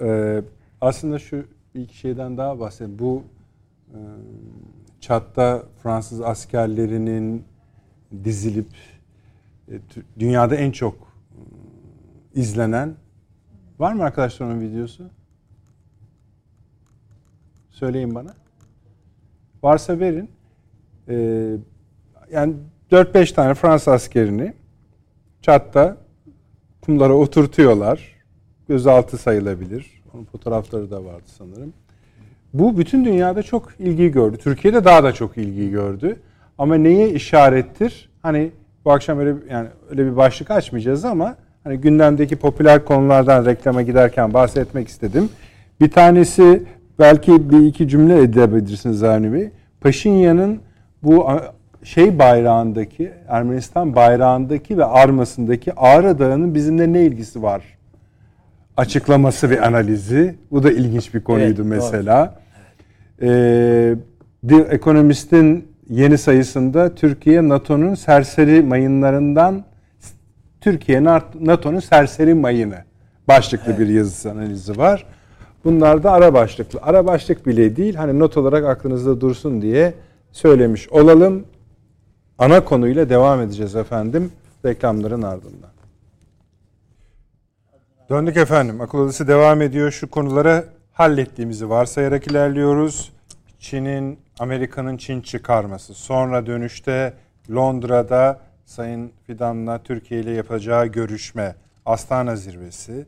Ee, 0.00 0.42
aslında 0.80 1.18
şu 1.18 1.44
iki 1.74 1.96
şeyden 1.96 2.36
daha 2.38 2.60
bahsedeyim. 2.60 2.98
Bu 2.98 3.22
e, 3.90 3.98
Çat'ta 5.00 5.62
Fransız 5.82 6.20
askerlerinin 6.20 7.44
dizilip 8.24 8.68
e, 9.68 9.72
dünyada 10.18 10.54
en 10.54 10.70
çok 10.72 10.94
e, 10.94 12.40
izlenen 12.40 12.94
var 13.78 13.92
mı 13.92 14.02
arkadaşlar 14.04 14.46
onun 14.46 14.60
videosu? 14.60 15.04
Söyleyin 17.70 18.14
bana. 18.14 18.34
Varsa 19.62 19.98
verin. 19.98 20.30
Ee, 21.08 21.56
yani 22.32 22.54
4-5 22.90 23.34
tane 23.34 23.54
Fransız 23.54 23.88
askerini 23.88 24.54
Çat'ta 25.44 25.96
kumlara 26.80 27.12
oturtuyorlar. 27.12 28.14
Gözaltı 28.68 29.18
sayılabilir. 29.18 30.02
Onun 30.14 30.24
fotoğrafları 30.24 30.90
da 30.90 31.04
vardı 31.04 31.24
sanırım. 31.38 31.72
Bu 32.54 32.78
bütün 32.78 33.04
dünyada 33.04 33.42
çok 33.42 33.68
ilgi 33.78 34.10
gördü. 34.10 34.36
Türkiye'de 34.36 34.84
daha 34.84 35.04
da 35.04 35.12
çok 35.12 35.38
ilgi 35.38 35.70
gördü. 35.70 36.16
Ama 36.58 36.74
neye 36.74 37.10
işarettir? 37.10 38.10
Hani 38.22 38.50
bu 38.84 38.92
akşam 38.92 39.18
öyle 39.18 39.34
yani 39.50 39.68
öyle 39.90 40.06
bir 40.06 40.16
başlık 40.16 40.50
açmayacağız 40.50 41.04
ama 41.04 41.36
hani 41.64 41.76
gündemdeki 41.76 42.36
popüler 42.36 42.84
konulardan 42.84 43.46
reklama 43.46 43.82
giderken 43.82 44.34
bahsetmek 44.34 44.88
istedim. 44.88 45.28
Bir 45.80 45.90
tanesi 45.90 46.62
belki 46.98 47.50
bir 47.50 47.66
iki 47.66 47.88
cümle 47.88 48.22
edebilirsiniz 48.22 49.02
Avni 49.02 49.32
Bey. 49.32 49.50
Paşinyan'ın 49.80 50.60
bu 51.02 51.28
şey 51.84 52.18
bayrağındaki 52.18 53.12
Ermenistan 53.28 53.94
bayrağındaki 53.94 54.78
ve 54.78 54.84
armasındaki 54.84 55.72
Ağrı 55.76 56.18
Dağı'nın 56.18 56.54
bizimle 56.54 56.92
ne 56.92 57.02
ilgisi 57.02 57.42
var? 57.42 57.62
Açıklaması 58.76 59.50
ve 59.50 59.60
analizi. 59.60 60.34
Bu 60.50 60.62
da 60.62 60.72
ilginç 60.72 61.14
bir 61.14 61.20
konuydu 61.20 61.44
Evet, 61.46 61.58
doğru. 61.58 61.64
mesela. 61.64 62.34
Ee, 63.22 63.94
The 64.48 64.56
Economist'in 64.70 65.68
yeni 65.90 66.18
sayısında 66.18 66.94
Türkiye 66.94 67.48
NATO'nun 67.48 67.94
serseri 67.94 68.62
mayınlarından 68.62 69.64
Türkiye 70.60 71.04
NATO'nun 71.40 71.80
serseri 71.80 72.34
mayını 72.34 72.78
başlıklı 73.28 73.78
bir 73.78 73.88
yazısı 73.88 74.30
analizi 74.30 74.78
var. 74.78 75.06
Bunlar 75.64 76.02
da 76.02 76.12
ara 76.12 76.34
başlıklı. 76.34 76.78
Ara 76.82 77.06
başlık 77.06 77.46
bile 77.46 77.76
değil 77.76 77.94
hani 77.94 78.18
not 78.18 78.36
olarak 78.36 78.64
aklınızda 78.64 79.20
dursun 79.20 79.62
diye 79.62 79.94
söylemiş 80.32 80.88
olalım. 80.88 81.44
Ana 82.38 82.64
konuyla 82.64 83.08
devam 83.08 83.40
edeceğiz 83.40 83.76
efendim 83.76 84.32
reklamların 84.64 85.22
ardından. 85.22 85.70
Döndük 88.10 88.36
efendim. 88.36 88.80
Akıl 88.80 88.98
Odası 88.98 89.28
devam 89.28 89.62
ediyor. 89.62 89.90
Şu 89.90 90.10
konuları 90.10 90.64
hallettiğimizi 90.92 91.70
varsayarak 91.70 92.26
ilerliyoruz. 92.26 93.12
Çin'in, 93.58 94.18
Amerika'nın 94.38 94.96
Çin 94.96 95.20
çıkarması. 95.20 95.94
Sonra 95.94 96.46
dönüşte 96.46 97.14
Londra'da 97.50 98.40
Sayın 98.64 99.12
Fidan'la 99.26 99.82
Türkiye 99.82 100.20
ile 100.20 100.30
yapacağı 100.30 100.86
görüşme. 100.86 101.54
Astana 101.86 102.36
zirvesi. 102.36 103.06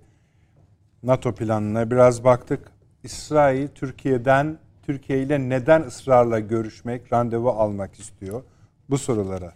NATO 1.03 1.35
planına 1.35 1.91
biraz 1.91 2.25
baktık. 2.25 2.61
İsrail 3.03 3.69
Türkiye'den 3.69 4.59
Türkiye 4.83 5.23
ile 5.23 5.49
neden 5.49 5.83
ısrarla 5.83 6.41
görüşmek, 6.41 7.13
randevu 7.13 7.51
almak 7.51 7.99
istiyor? 7.99 8.43
Bu 8.91 8.99
sorulara 8.99 9.53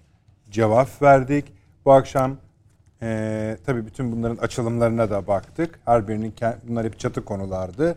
cevap 0.51 1.02
verdik. 1.02 1.52
Bu 1.85 1.93
akşam 1.93 2.36
eee 3.02 3.59
tabii 3.66 3.86
bütün 3.86 4.12
bunların 4.12 4.36
açılımlarına 4.36 5.11
da 5.11 5.27
baktık. 5.27 5.81
Her 5.85 6.09
birinin 6.09 6.35
bunlar 6.69 6.86
hep 6.86 6.98
çatı 6.98 7.24
konulardı. 7.24 7.97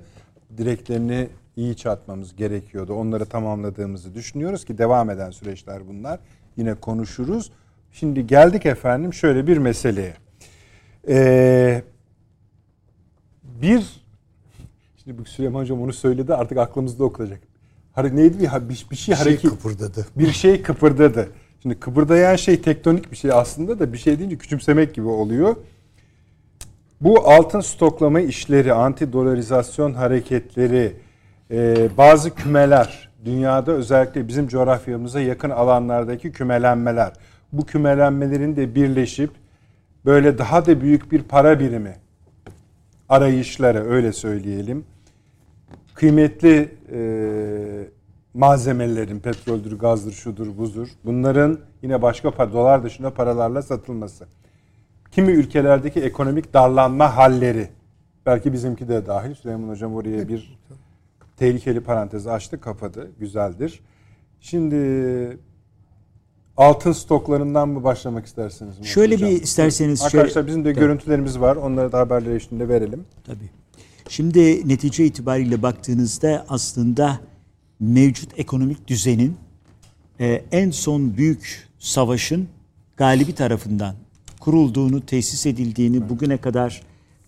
Direklerini 0.58 1.30
iyi 1.56 1.76
çatmamız 1.76 2.36
gerekiyordu. 2.36 2.94
Onları 2.94 3.26
tamamladığımızı 3.26 4.14
düşünüyoruz 4.16 4.66
ki 4.66 4.78
devam 4.78 5.10
eden 5.10 5.32
süreçler 5.32 5.88
bunlar. 5.88 6.20
Yine 6.58 6.74
konuşuruz. 6.74 7.52
Şimdi 7.92 8.28
geldik 8.28 8.66
efendim 8.66 9.14
şöyle 9.14 9.48
bir 9.48 9.58
meseleye. 9.58 10.14
Eee 11.08 11.84
bir 13.44 14.04
şimdi 15.04 15.18
bu 15.18 15.26
Süleyman 15.26 15.62
Hocam 15.62 15.82
onu 15.82 15.94
söyledi 15.94 16.34
artık 16.34 16.58
aklımızda 16.58 17.04
o 17.04 17.14
kalacak. 17.14 17.40
Hare, 17.40 17.53
neydi 17.98 18.40
bir, 18.40 18.70
bir, 18.70 18.70
bir 18.70 18.76
şey 18.76 18.90
Bir 18.92 18.96
şey 18.96 19.16
hareket 19.16 19.50
kıpırdadı. 19.52 20.06
bir 20.16 20.32
şey 20.32 20.62
kıpırdadı. 20.62 21.30
Şimdi 21.62 21.80
kıpırdayan 21.80 22.36
şey 22.36 22.62
tektonik 22.62 23.12
bir 23.12 23.18
şey 23.18 23.32
aslında 23.32 23.80
da 23.80 23.94
bir 23.94 23.98
şey 23.98 24.20
deyince 24.20 24.38
küçümsemek 24.38 24.94
gibi 24.96 25.08
oluyor. 25.08 25.56
Bu 27.02 27.30
altın 27.30 27.62
stoklama 27.62 28.20
işleri, 28.20 28.74
anti 28.74 29.14
dolarizasyon 29.14 29.94
hareketleri, 29.94 30.96
e, 31.52 31.90
bazı 31.98 32.36
kümeler, 32.36 33.10
dünyada 33.26 33.72
özellikle 33.72 34.28
bizim 34.28 34.48
coğrafyamıza 34.48 35.22
yakın 35.22 35.50
alanlardaki 35.50 36.32
kümelenmeler. 36.32 37.14
Bu 37.54 37.66
kümelenmelerin 37.66 38.56
de 38.56 38.76
birleşip 38.76 39.30
böyle 40.06 40.38
daha 40.38 40.66
da 40.66 40.82
büyük 40.82 41.12
bir 41.12 41.24
para 41.24 41.60
birimi 41.60 41.96
arayışları 43.10 43.90
öyle 43.90 44.14
söyleyelim. 44.14 44.86
Kıymetli 45.94 46.72
e, 46.92 47.00
malzemelerin 48.34 49.20
petroldür, 49.20 49.80
gazdır, 49.80 50.12
şudur, 50.12 50.58
buzdur. 50.58 50.88
Bunların 51.06 51.60
yine 51.82 52.02
başka 52.02 52.32
para, 52.32 52.54
dolar 52.54 52.84
dışında 52.84 53.14
paralarla 53.14 53.62
satılması. 53.62 54.26
Kimi 55.12 55.32
ülkelerdeki 55.32 56.00
ekonomik 56.00 56.54
darlanma 56.54 57.18
halleri. 57.18 57.70
Belki 58.26 58.54
bizimki 58.54 58.88
de 58.88 59.06
dahil. 59.06 59.36
Süleyman 59.36 59.70
Hocam 59.70 59.96
oraya 59.96 60.28
bir 60.28 60.60
tehlikeli 61.38 61.82
parantez 61.82 62.28
açtı, 62.28 62.62
kapadı. 62.62 63.12
Güzeldir. 63.20 63.80
Şimdi 64.40 65.38
altın 66.58 66.92
stoklarından 66.92 67.70
mı 67.70 67.84
başlamak 67.84 68.26
istersiniz? 68.26 68.84
Şöyle 68.84 69.16
hocam? 69.16 69.30
bir 69.30 69.42
isterseniz. 69.42 70.02
Arkadaşlar 70.04 70.34
şöyle, 70.34 70.48
bizim 70.48 70.66
de 70.66 70.74
tabii. 70.74 70.80
görüntülerimiz 70.80 71.40
var. 71.40 71.56
Onları 71.56 71.92
da 71.92 72.00
haberler 72.00 72.32
eşliğinde 72.32 72.70
verelim. 72.70 73.06
Tabii. 73.26 73.50
Şimdi 74.10 74.70
netice 74.70 75.06
itibariyle 75.06 75.62
baktığınızda 75.62 76.46
aslında 76.50 77.20
mevcut 77.80 78.40
ekonomik 78.40 78.88
düzenin 78.88 79.38
e, 80.20 80.44
en 80.52 80.72
son 80.72 81.18
büyük 81.18 81.68
savaşın 81.80 82.48
galibi 82.98 83.36
tarafından 83.36 83.96
kurulduğunu, 84.40 85.06
tesis 85.06 85.46
edildiğini, 85.46 86.10
bugüne 86.10 86.38
kadar 86.38 86.82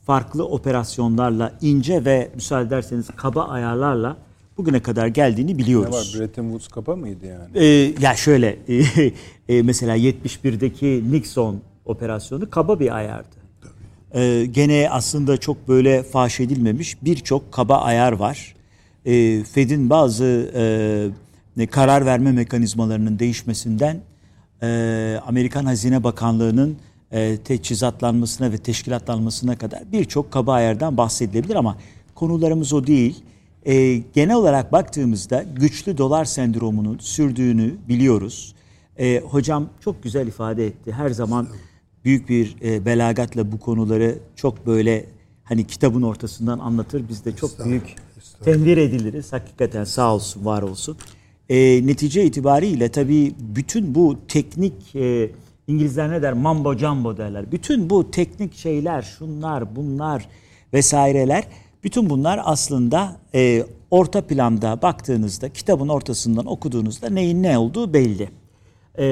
farklı 0.06 0.46
operasyonlarla 0.46 1.54
ince 1.62 2.06
ve 2.06 2.32
müsaade 2.36 2.68
ederseniz 2.68 3.08
kaba 3.16 3.44
ayarlarla 3.48 4.18
bugüne 4.58 4.82
kadar 4.82 5.08
geldiğini 5.08 5.58
biliyoruz. 5.58 5.90
Ne 5.90 5.98
var? 5.98 6.28
Bretton 6.28 6.44
Woods 6.44 6.68
kaba 6.68 6.96
mıydı 6.96 7.26
yani? 7.26 7.50
Ee, 7.56 7.94
ya 8.02 8.16
şöyle 8.16 8.58
e, 9.50 9.62
mesela 9.62 9.98
71'deki 9.98 11.04
Nixon 11.12 11.62
operasyonu 11.86 12.50
kaba 12.50 12.80
bir 12.80 12.96
ayardı. 12.96 13.45
Ee, 14.16 14.46
gene 14.52 14.90
aslında 14.92 15.38
çok 15.38 15.68
böyle 15.68 16.04
faş 16.04 16.40
edilmemiş 16.40 17.04
birçok 17.04 17.52
kaba 17.52 17.78
ayar 17.78 18.12
var. 18.12 18.56
Ee, 19.06 19.44
Fed'in 19.44 19.90
bazı 19.90 20.52
e, 21.58 21.68
karar 21.68 22.06
verme 22.06 22.32
mekanizmalarının 22.32 23.20
değişmesinden 23.20 24.00
e, 24.62 24.68
Amerikan 25.28 25.66
Hazine 25.66 26.04
Bakanlığı'nın 26.04 26.78
e, 27.12 27.38
teçhizatlanmasına 27.38 28.52
ve 28.52 28.58
teşkilatlanmasına 28.58 29.58
kadar 29.58 29.92
birçok 29.92 30.32
kaba 30.32 30.54
ayardan 30.54 30.98
bahsedilebilir 30.98 31.56
ama 31.56 31.78
konularımız 32.16 32.74
o 32.74 32.88
değil. 32.88 33.24
E, 33.66 33.96
genel 33.96 34.36
olarak 34.36 34.72
baktığımızda 34.72 35.46
güçlü 35.56 35.98
dolar 35.98 36.26
sendromunun 36.26 36.98
sürdüğünü 36.98 37.76
biliyoruz. 37.90 38.56
E, 39.00 39.20
hocam 39.20 39.70
çok 39.80 40.04
güzel 40.04 40.28
ifade 40.28 40.68
etti. 40.68 40.92
Her 40.92 41.10
zaman 41.10 41.48
büyük 42.06 42.30
bir 42.30 42.56
e, 42.64 42.86
belagatla 42.86 43.52
bu 43.52 43.60
konuları 43.60 44.18
çok 44.36 44.68
böyle 44.68 45.06
hani 45.44 45.68
kitabın 45.68 46.02
ortasından 46.02 46.60
anlatır. 46.60 47.10
Biz 47.10 47.26
de 47.26 47.36
çok 47.36 47.66
büyük 47.66 47.96
tenvir 48.44 48.78
ediliriz. 48.78 49.34
Hakikaten 49.34 49.84
sağ 49.84 50.16
olsun, 50.16 50.46
var 50.46 50.62
olsun. 50.62 50.98
E, 51.50 51.88
netice 51.88 52.26
itibariyle 52.26 52.90
tabii 52.90 53.36
bütün 53.40 53.96
bu 53.96 54.18
teknik 54.28 54.96
e, 54.96 55.32
İngilizler 55.68 56.12
ne 56.12 56.22
der? 56.22 56.34
Mambo 56.34 56.78
jumbo 56.78 57.18
derler. 57.18 57.52
Bütün 57.52 57.90
bu 57.90 58.12
teknik 58.12 58.56
şeyler, 58.56 59.02
şunlar, 59.02 59.76
bunlar 59.76 60.30
vesaireler 60.74 61.44
bütün 61.86 62.10
bunlar 62.10 62.42
aslında 62.44 63.18
e, 63.36 63.64
orta 63.92 64.22
planda 64.22 64.82
baktığınızda, 64.82 65.50
kitabın 65.50 65.88
ortasından 65.88 66.46
okuduğunuzda 66.46 67.10
neyin 67.10 67.44
ne 67.44 67.58
olduğu 67.58 67.94
belli. 67.94 68.30
E, 69.00 69.06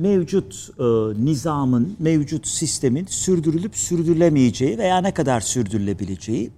mevcut 0.00 0.70
e, 0.78 0.84
nizamın, 1.24 1.96
mevcut 1.98 2.46
sistemin 2.46 3.06
sürdürülüp 3.06 3.76
sürdürülemeyeceği 3.76 4.78
veya 4.78 4.98
ne 4.98 5.14
kadar 5.14 5.40
sürdürülebileceği 5.40 6.50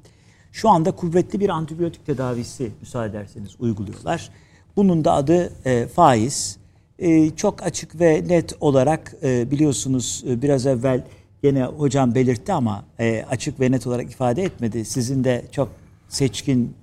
şu 0.52 0.68
anda 0.68 0.90
kuvvetli 0.90 1.40
bir 1.40 1.48
antibiyotik 1.48 2.06
tedavisi 2.06 2.70
müsaade 2.80 3.10
ederseniz 3.10 3.50
uyguluyorlar. 3.58 4.30
Bunun 4.76 5.04
da 5.04 5.12
adı 5.12 5.52
e, 5.64 5.86
faiz. 5.86 6.56
E, 6.98 7.30
çok 7.30 7.62
açık 7.62 8.00
ve 8.00 8.24
net 8.28 8.52
olarak 8.60 9.14
e, 9.22 9.50
biliyorsunuz 9.50 10.24
e, 10.28 10.42
biraz 10.42 10.66
evvel 10.66 11.04
Yine 11.44 11.64
hocam 11.64 12.14
belirtti 12.14 12.52
ama 12.52 12.84
e, 13.00 13.24
açık 13.30 13.60
ve 13.60 13.70
net 13.70 13.86
olarak 13.86 14.10
ifade 14.10 14.42
etmedi. 14.42 14.84
Sizin 14.84 15.24
de 15.24 15.44
çok 15.52 15.68
seçkin 16.08 16.74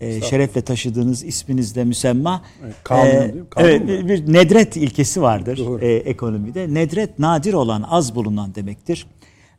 e, 0.00 0.20
şerefle 0.20 0.62
taşıdığınız 0.62 1.24
isminizde 1.24 1.84
müsemma. 1.84 2.42
Evet, 2.64 2.74
kanun, 2.84 3.06
e, 3.06 3.34
kanun 3.50 3.68
evet, 3.68 3.88
bir, 3.88 4.08
bir 4.08 4.32
nedret 4.32 4.76
ilkesi 4.76 5.22
vardır 5.22 5.82
e, 5.82 5.94
ekonomide. 5.94 6.74
Nedret 6.74 7.18
nadir 7.18 7.52
olan, 7.52 7.82
az 7.82 8.14
bulunan 8.14 8.54
demektir. 8.54 9.06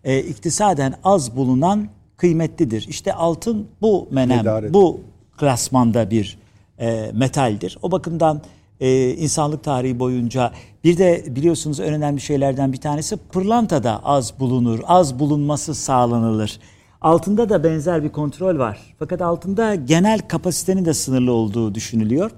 E, 0.03 0.19
iktisaden 0.19 0.93
az 1.03 1.35
bulunan 1.35 1.87
kıymetlidir. 2.17 2.87
İşte 2.89 3.13
altın 3.13 3.67
bu 3.81 4.07
menem, 4.11 4.37
Medaret. 4.37 4.73
bu 4.73 5.01
klasmanda 5.37 6.11
bir 6.11 6.37
e, 6.79 7.11
metaldir. 7.13 7.77
O 7.81 7.91
bakımdan 7.91 8.41
e, 8.79 9.09
insanlık 9.09 9.63
tarihi 9.63 9.99
boyunca 9.99 10.51
bir 10.83 10.97
de 10.97 11.23
biliyorsunuz 11.29 11.79
en 11.79 11.93
önemli 11.93 12.21
şeylerden 12.21 12.73
bir 12.73 12.77
tanesi 12.77 13.17
pırlanta 13.17 13.83
da 13.83 14.05
az 14.05 14.39
bulunur. 14.39 14.79
Az 14.85 15.19
bulunması 15.19 15.75
sağlanılır. 15.75 16.59
Altında 17.01 17.49
da 17.49 17.63
benzer 17.63 18.03
bir 18.03 18.09
kontrol 18.09 18.59
var. 18.59 18.95
Fakat 18.99 19.21
altında 19.21 19.75
genel 19.75 20.19
kapasitenin 20.19 20.85
de 20.85 20.93
sınırlı 20.93 21.31
olduğu 21.31 21.75
düşünülüyor. 21.75 22.31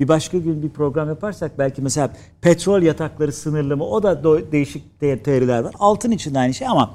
Bir 0.00 0.08
başka 0.08 0.38
gün 0.38 0.62
bir 0.62 0.68
program 0.68 1.08
yaparsak 1.08 1.58
belki 1.58 1.82
mesela 1.82 2.10
petrol 2.40 2.82
yatakları 2.82 3.32
sınırlı 3.32 3.76
mı 3.76 3.84
o 3.84 4.02
da 4.02 4.24
değişik 4.52 5.00
teoriler 5.00 5.60
var. 5.60 5.74
Altın 5.78 6.10
için 6.10 6.34
de 6.34 6.38
aynı 6.38 6.54
şey 6.54 6.68
ama 6.68 6.94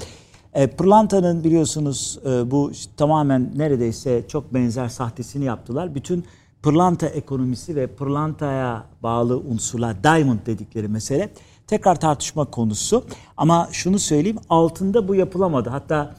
e, 0.53 0.67
pırlantanın 0.67 1.43
biliyorsunuz 1.43 2.19
e, 2.25 2.51
bu 2.51 2.71
tamamen 2.97 3.51
neredeyse 3.55 4.23
çok 4.27 4.53
benzer 4.53 4.89
sahtesini 4.89 5.45
yaptılar. 5.45 5.95
Bütün 5.95 6.25
pırlanta 6.63 7.07
ekonomisi 7.07 7.75
ve 7.75 7.87
pırlantaya 7.87 8.83
bağlı 9.03 9.37
unsurlar, 9.37 10.03
diamond 10.03 10.39
dedikleri 10.45 10.87
mesele 10.87 11.29
tekrar 11.67 11.99
tartışma 11.99 12.45
konusu. 12.45 13.03
Ama 13.37 13.69
şunu 13.71 13.99
söyleyeyim, 13.99 14.39
altında 14.49 15.07
bu 15.07 15.15
yapılamadı. 15.15 15.69
Hatta 15.69 16.15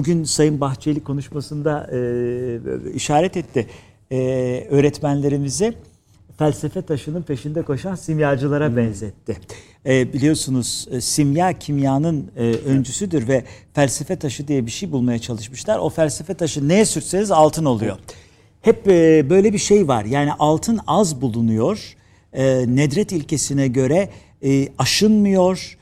bugün 0.00 0.24
Sayın 0.24 0.60
Bahçeli 0.60 1.04
konuşmasında 1.04 1.90
e, 1.92 2.92
işaret 2.94 3.36
etti. 3.36 3.66
E, 4.12 4.16
öğretmenlerimize 4.70 5.74
felsefe 6.38 6.82
taşının 6.82 7.22
peşinde 7.22 7.62
koşan 7.62 7.94
simyacılara 7.94 8.68
hmm. 8.68 8.76
benzetti. 8.76 9.36
E, 9.86 10.12
biliyorsunuz 10.12 10.88
e, 10.90 11.00
simya 11.00 11.58
kimyanın 11.58 12.30
e, 12.36 12.42
öncüsüdür 12.42 13.28
ve 13.28 13.44
felsefe 13.74 14.16
taşı 14.16 14.48
diye 14.48 14.66
bir 14.66 14.70
şey 14.70 14.92
bulmaya 14.92 15.18
çalışmışlar. 15.18 15.78
O 15.78 15.88
felsefe 15.88 16.34
taşı 16.34 16.68
neye 16.68 16.84
sürtseniz 16.84 17.30
altın 17.30 17.64
oluyor. 17.64 17.96
Hep 18.62 18.88
e, 18.88 19.30
böyle 19.30 19.52
bir 19.52 19.58
şey 19.58 19.88
var. 19.88 20.04
Yani 20.04 20.32
altın 20.38 20.80
az 20.86 21.20
bulunuyor. 21.20 21.96
E, 22.32 22.64
nedret 22.76 23.12
ilkesine 23.12 23.68
göre 23.68 24.08
e, 24.44 24.68
aşınmıyor. 24.78 25.79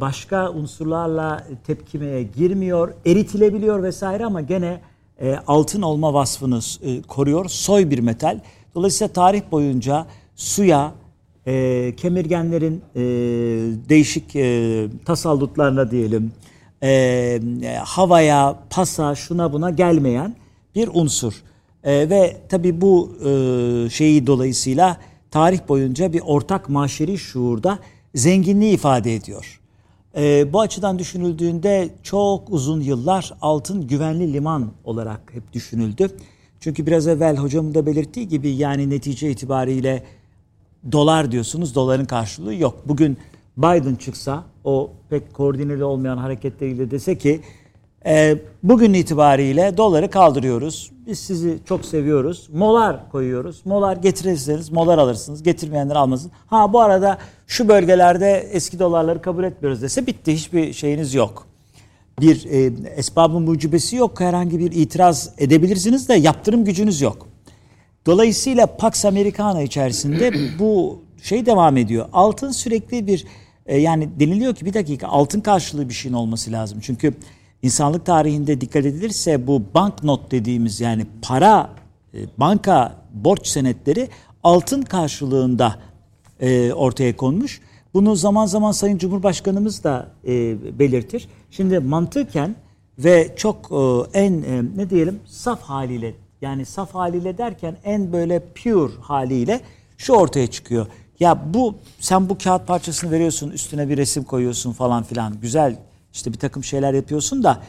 Başka 0.00 0.50
unsurlarla 0.50 1.46
tepkimeye 1.66 2.22
girmiyor. 2.22 2.94
Eritilebiliyor 3.06 3.82
vesaire 3.82 4.24
ama 4.24 4.40
gene 4.40 4.80
altın 5.46 5.82
olma 5.82 6.14
vasfını 6.14 6.60
koruyor. 7.08 7.48
Soy 7.48 7.90
bir 7.90 7.98
metal. 7.98 8.40
Dolayısıyla 8.74 9.12
tarih 9.12 9.42
boyunca 9.52 10.06
suya, 10.36 10.92
kemirgenlerin 11.96 12.82
değişik 13.88 14.32
tasallutlarına 15.06 15.90
diyelim, 15.90 16.32
havaya, 17.84 18.58
pasa, 18.70 19.14
şuna 19.14 19.52
buna 19.52 19.70
gelmeyen 19.70 20.36
bir 20.74 20.90
unsur. 20.92 21.42
E, 21.84 22.10
ve 22.10 22.36
tabii 22.48 22.80
bu 22.80 23.12
e, 23.24 23.90
şeyi 23.90 24.26
dolayısıyla 24.26 24.96
tarih 25.30 25.58
boyunca 25.68 26.12
bir 26.12 26.20
ortak 26.26 26.68
maşeri 26.68 27.18
şuurda 27.18 27.78
zenginliği 28.14 28.74
ifade 28.74 29.14
ediyor. 29.14 29.60
E, 30.16 30.52
bu 30.52 30.60
açıdan 30.60 30.98
düşünüldüğünde 30.98 31.88
çok 32.02 32.50
uzun 32.50 32.80
yıllar 32.80 33.34
altın 33.40 33.86
güvenli 33.86 34.32
liman 34.32 34.70
olarak 34.84 35.20
hep 35.32 35.52
düşünüldü. 35.52 36.08
Çünkü 36.60 36.86
biraz 36.86 37.08
evvel 37.08 37.36
hocamın 37.36 37.74
da 37.74 37.86
belirttiği 37.86 38.28
gibi 38.28 38.48
yani 38.48 38.90
netice 38.90 39.30
itibariyle 39.30 40.04
dolar 40.92 41.32
diyorsunuz 41.32 41.74
doların 41.74 42.04
karşılığı 42.04 42.54
yok. 42.54 42.82
Bugün 42.86 43.18
Biden 43.56 43.94
çıksa 43.94 44.44
o 44.64 44.90
pek 45.10 45.34
koordineli 45.34 45.84
olmayan 45.84 46.16
hareketleriyle 46.16 46.90
dese 46.90 47.18
ki 47.18 47.40
e, 48.06 48.38
bugün 48.62 48.94
itibariyle 48.94 49.76
doları 49.76 50.10
kaldırıyoruz. 50.10 50.90
Biz 51.06 51.18
sizi 51.18 51.58
çok 51.64 51.84
seviyoruz. 51.84 52.48
Molar 52.52 53.10
koyuyoruz. 53.10 53.60
Molar 53.64 53.96
getirirseniz 53.96 54.70
molar 54.70 54.98
alırsınız. 54.98 55.42
Getirmeyenler 55.42 55.96
almasın. 55.96 56.30
Ha 56.46 56.72
bu 56.72 56.80
arada 56.80 57.18
şu 57.46 57.68
bölgelerde 57.68 58.48
eski 58.52 58.78
dolarları 58.78 59.22
kabul 59.22 59.44
etmiyoruz 59.44 59.82
dese 59.82 60.06
bitti. 60.06 60.34
Hiçbir 60.34 60.72
şeyiniz 60.72 61.14
yok. 61.14 61.46
Bir 62.20 62.44
e, 62.44 62.72
esbabın 62.96 63.42
mucibesi 63.42 63.96
yok. 63.96 64.20
Herhangi 64.20 64.58
bir 64.58 64.72
itiraz 64.72 65.30
edebilirsiniz 65.38 66.08
de 66.08 66.14
yaptırım 66.14 66.64
gücünüz 66.64 67.00
yok. 67.00 67.28
Dolayısıyla 68.06 68.66
Pax 68.66 69.04
Americana 69.04 69.62
içerisinde 69.62 70.32
bu 70.58 71.02
şey 71.22 71.46
devam 71.46 71.76
ediyor. 71.76 72.06
Altın 72.12 72.50
sürekli 72.50 73.06
bir 73.06 73.24
e, 73.66 73.78
yani 73.78 74.08
deniliyor 74.20 74.54
ki 74.54 74.66
bir 74.66 74.74
dakika 74.74 75.08
altın 75.08 75.40
karşılığı 75.40 75.88
bir 75.88 75.94
şeyin 75.94 76.14
olması 76.14 76.52
lazım. 76.52 76.78
Çünkü 76.82 77.14
insanlık 77.62 78.06
tarihinde 78.06 78.60
dikkat 78.60 78.86
edilirse 78.86 79.46
bu 79.46 79.62
banknot 79.74 80.30
dediğimiz 80.30 80.80
yani 80.80 81.06
para 81.22 81.70
e, 82.14 82.18
banka 82.38 82.96
borç 83.14 83.46
senetleri 83.46 84.08
altın 84.42 84.82
karşılığında 84.82 85.78
e, 86.40 86.72
ortaya 86.72 87.16
konmuş. 87.16 87.60
Bunu 87.94 88.16
zaman 88.16 88.46
zaman 88.46 88.72
Sayın 88.72 88.98
Cumhurbaşkanımız 88.98 89.84
da 89.84 90.10
e, 90.26 90.78
belirtir. 90.78 91.28
Şimdi 91.50 91.78
mantıken 91.78 92.54
ve 92.98 93.34
çok 93.36 93.70
en 94.14 94.42
ne 94.76 94.90
diyelim 94.90 95.20
saf 95.26 95.62
haliyle 95.62 96.14
yani 96.42 96.66
saf 96.66 96.94
haliyle 96.94 97.38
derken 97.38 97.76
en 97.84 98.12
böyle 98.12 98.40
pure 98.40 98.92
haliyle 99.00 99.60
şu 99.98 100.12
ortaya 100.12 100.46
çıkıyor. 100.46 100.86
Ya 101.20 101.54
bu 101.54 101.74
sen 102.00 102.28
bu 102.28 102.38
kağıt 102.38 102.66
parçasını 102.66 103.10
veriyorsun 103.10 103.50
üstüne 103.50 103.88
bir 103.88 103.96
resim 103.96 104.24
koyuyorsun 104.24 104.72
falan 104.72 105.02
filan 105.02 105.40
güzel 105.40 105.76
işte 106.12 106.32
bir 106.32 106.38
takım 106.38 106.64
şeyler 106.64 106.94
yapıyorsun 106.94 107.42
da 107.42 107.62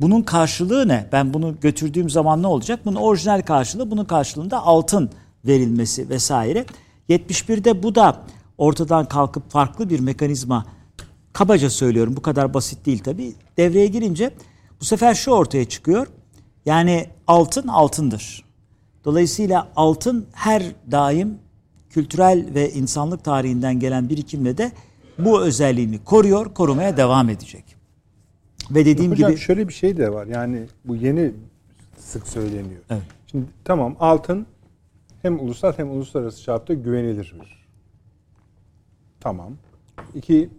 bunun 0.00 0.22
karşılığı 0.22 0.88
ne? 0.88 1.08
Ben 1.12 1.34
bunu 1.34 1.60
götürdüğüm 1.60 2.10
zaman 2.10 2.42
ne 2.42 2.46
olacak? 2.46 2.80
Bunun 2.84 2.96
orijinal 2.96 3.42
karşılığı 3.42 3.90
bunun 3.90 4.04
karşılığında 4.04 4.62
altın 4.62 5.10
verilmesi 5.44 6.08
vesaire. 6.08 6.66
71'de 7.08 7.82
bu 7.82 7.94
da 7.94 8.22
ortadan 8.58 9.08
kalkıp 9.08 9.50
farklı 9.50 9.90
bir 9.90 10.00
mekanizma 10.00 10.66
kabaca 11.32 11.70
söylüyorum 11.70 12.16
bu 12.16 12.22
kadar 12.22 12.54
basit 12.54 12.86
değil 12.86 12.98
tabi 12.98 13.34
devreye 13.56 13.86
girince 13.86 14.34
bu 14.80 14.84
sefer 14.84 15.14
şu 15.14 15.30
ortaya 15.30 15.64
çıkıyor. 15.64 16.06
Yani 16.66 17.06
altın 17.26 17.68
altındır. 17.68 18.44
Dolayısıyla 19.04 19.68
altın 19.76 20.26
her 20.32 20.62
daim 20.90 21.38
kültürel 21.90 22.46
ve 22.54 22.72
insanlık 22.72 23.24
tarihinden 23.24 23.80
gelen 23.80 24.08
birikimle 24.08 24.58
de 24.58 24.72
bu 25.18 25.42
özelliğini 25.42 26.04
koruyor, 26.04 26.54
korumaya 26.54 26.96
devam 26.96 27.28
edecek. 27.28 27.77
Ve 28.70 28.86
dediğim 28.86 29.12
Hocam, 29.12 29.30
gibi 29.30 29.40
şöyle 29.40 29.68
bir 29.68 29.72
şey 29.72 29.96
de 29.96 30.12
var. 30.12 30.26
Yani 30.26 30.66
bu 30.84 30.96
yeni 30.96 31.32
sık 31.96 32.26
söyleniyor. 32.26 32.82
Evet. 32.90 33.02
Şimdi 33.30 33.46
tamam 33.64 33.96
altın 34.00 34.46
hem 35.22 35.40
ulusal 35.40 35.72
hem 35.76 35.90
uluslararası 35.90 36.42
çapta 36.42 36.74
güvenilir. 36.74 37.34
Tamam. 39.20 39.52
İki 40.14 40.50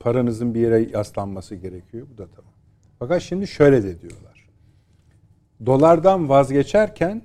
paranızın 0.00 0.54
bir 0.54 0.60
yere 0.60 0.80
yaslanması 0.80 1.54
gerekiyor. 1.54 2.06
Bu 2.12 2.18
da 2.18 2.26
tamam. 2.36 2.52
Fakat 2.98 3.22
şimdi 3.22 3.46
şöyle 3.46 3.82
de 3.82 4.00
diyorlar. 4.00 4.48
Dolardan 5.66 6.28
vazgeçerken 6.28 7.22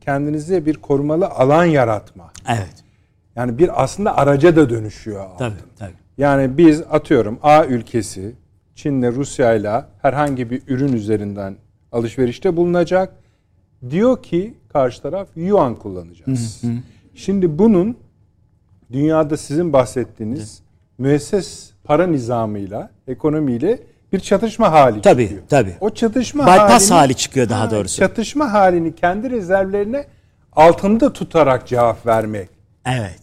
kendinize 0.00 0.66
bir 0.66 0.76
korumalı 0.76 1.26
alan 1.26 1.64
yaratma. 1.64 2.32
Evet. 2.48 2.84
Yani 3.36 3.58
bir 3.58 3.82
aslında 3.82 4.16
araca 4.16 4.56
da 4.56 4.70
dönüşüyor 4.70 5.20
altın. 5.24 5.38
Tabii, 5.38 5.60
tabii. 5.78 5.92
Yani 6.18 6.58
biz 6.58 6.82
atıyorum 6.90 7.38
A 7.42 7.64
ülkesi 7.64 8.34
Çin'le 8.82 9.12
Rusya'yla 9.12 9.88
herhangi 10.02 10.50
bir 10.50 10.62
ürün 10.68 10.92
üzerinden 10.92 11.56
alışverişte 11.92 12.56
bulunacak. 12.56 13.12
Diyor 13.90 14.22
ki 14.22 14.54
karşı 14.72 15.02
taraf 15.02 15.28
yuan 15.36 15.74
kullanacağız. 15.74 16.62
Hı 16.62 16.66
hı. 16.66 16.72
Şimdi 17.14 17.58
bunun 17.58 17.96
dünyada 18.92 19.36
sizin 19.36 19.72
bahsettiğiniz 19.72 20.58
hı. 20.58 20.62
müesses 21.02 21.70
para 21.84 22.06
nizamıyla, 22.06 22.90
ekonomiyle 23.08 23.80
bir 24.12 24.20
çatışma 24.20 24.72
hali 24.72 25.00
tabii, 25.00 25.22
çıkıyor. 25.22 25.42
Tabii 25.48 25.76
O 25.80 25.90
çatışma 25.90 26.42
Bypass 26.42 26.90
halini, 26.90 26.98
hali 26.98 27.14
çıkıyor 27.14 27.48
daha 27.48 27.60
ha, 27.60 27.70
doğrusu. 27.70 27.96
Çatışma 27.96 28.52
halini 28.52 28.94
kendi 28.94 29.30
rezervlerine 29.30 30.06
altında 30.52 31.12
tutarak 31.12 31.66
cevap 31.66 32.06
vermek. 32.06 32.48
Evet. 32.86 33.20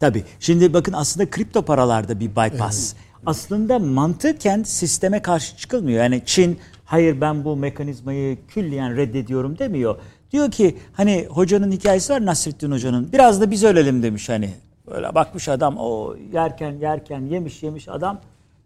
Tabii. 0.00 0.24
Şimdi 0.40 0.74
bakın 0.74 0.92
aslında 0.92 1.30
kripto 1.30 1.62
paralarda 1.62 2.20
bir 2.20 2.30
bypass. 2.30 2.94
Evet. 2.94 3.09
Aslında 3.26 3.78
mantıken 3.78 4.62
sisteme 4.62 5.22
karşı 5.22 5.56
çıkılmıyor. 5.56 6.02
Yani 6.02 6.22
Çin 6.26 6.58
hayır 6.84 7.20
ben 7.20 7.44
bu 7.44 7.56
mekanizmayı 7.56 8.38
külliyen 8.48 8.96
reddediyorum 8.96 9.58
demiyor. 9.58 9.96
Diyor 10.32 10.50
ki 10.50 10.76
hani 10.92 11.26
hocanın 11.30 11.72
hikayesi 11.72 12.12
var 12.12 12.26
Nasrettin 12.26 12.70
Hoca'nın. 12.72 13.12
Biraz 13.12 13.40
da 13.40 13.50
biz 13.50 13.64
ölelim 13.64 14.02
demiş 14.02 14.28
hani. 14.28 14.50
Böyle 14.90 15.14
bakmış 15.14 15.48
adam 15.48 15.76
o 15.78 16.14
yerken 16.32 16.72
yerken 16.72 17.20
yemiş 17.20 17.62
yemiş 17.62 17.88
adam 17.88 18.20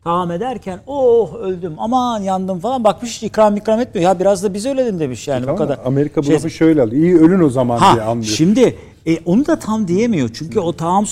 tamam 0.05 0.31
ederken 0.31 0.81
oh 0.86 1.35
öldüm 1.35 1.74
aman 1.78 2.20
yandım 2.20 2.60
falan 2.60 2.85
bakmış 2.85 3.22
ikram 3.22 3.56
ikram 3.56 3.81
etmiyor. 3.81 4.10
Ya 4.10 4.20
biraz 4.20 4.43
da 4.43 4.55
biz 4.55 4.66
ölelim 4.66 5.01
demiş 5.01 5.28
yani 5.28 5.40
tamam, 5.40 5.55
bu 5.55 5.59
kadar. 5.59 5.78
Amerika 5.85 6.20
bu 6.20 6.26
şey... 6.26 6.35
lafı 6.35 6.51
şöyle 6.51 6.82
alıyor. 6.82 7.02
İyi 7.02 7.16
ölün 7.16 7.40
o 7.40 7.48
zaman 7.48 7.78
ha, 7.78 7.94
diye 7.94 8.05
anlıyor. 8.05 8.35
Şimdi 8.36 8.76
e, 9.06 9.18
onu 9.24 9.47
da 9.47 9.59
tam 9.59 9.89
diyemiyor. 9.89 10.31
Çünkü 10.35 10.60
o 10.60 10.72
taam 10.72 11.06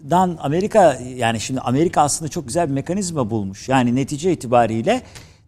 sofrasından 0.00 0.38
Amerika 0.40 0.98
yani 1.16 1.40
şimdi 1.40 1.60
Amerika 1.60 2.00
aslında 2.02 2.30
çok 2.30 2.46
güzel 2.46 2.68
bir 2.68 2.74
mekanizma 2.74 3.30
bulmuş. 3.30 3.68
Yani 3.68 3.96
netice 3.96 4.32
itibariyle 4.32 5.02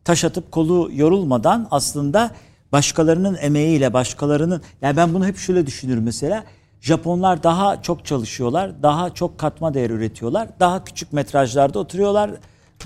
taş 0.05 0.25
atıp 0.25 0.53
kolu 0.53 0.91
yorulmadan 0.93 1.69
aslında 1.71 2.31
başkalarının 2.73 3.39
emeğiyle 3.41 3.93
başkalarının 3.93 4.63
yani 4.83 4.97
ben 4.97 5.15
bunu 5.15 5.27
hep 5.27 5.37
şöyle 5.37 5.67
düşünürüm 5.67 6.03
mesela 6.05 6.45
Japonlar 6.81 7.43
daha 7.43 7.83
çok 7.83 8.05
çalışıyorlar, 8.05 8.83
daha 8.83 9.15
çok 9.15 9.39
katma 9.39 9.75
değer 9.75 9.91
üretiyorlar, 9.91 10.49
daha 10.61 10.85
küçük 10.85 11.13
metrajlarda 11.13 11.79
oturuyorlar, 11.79 12.31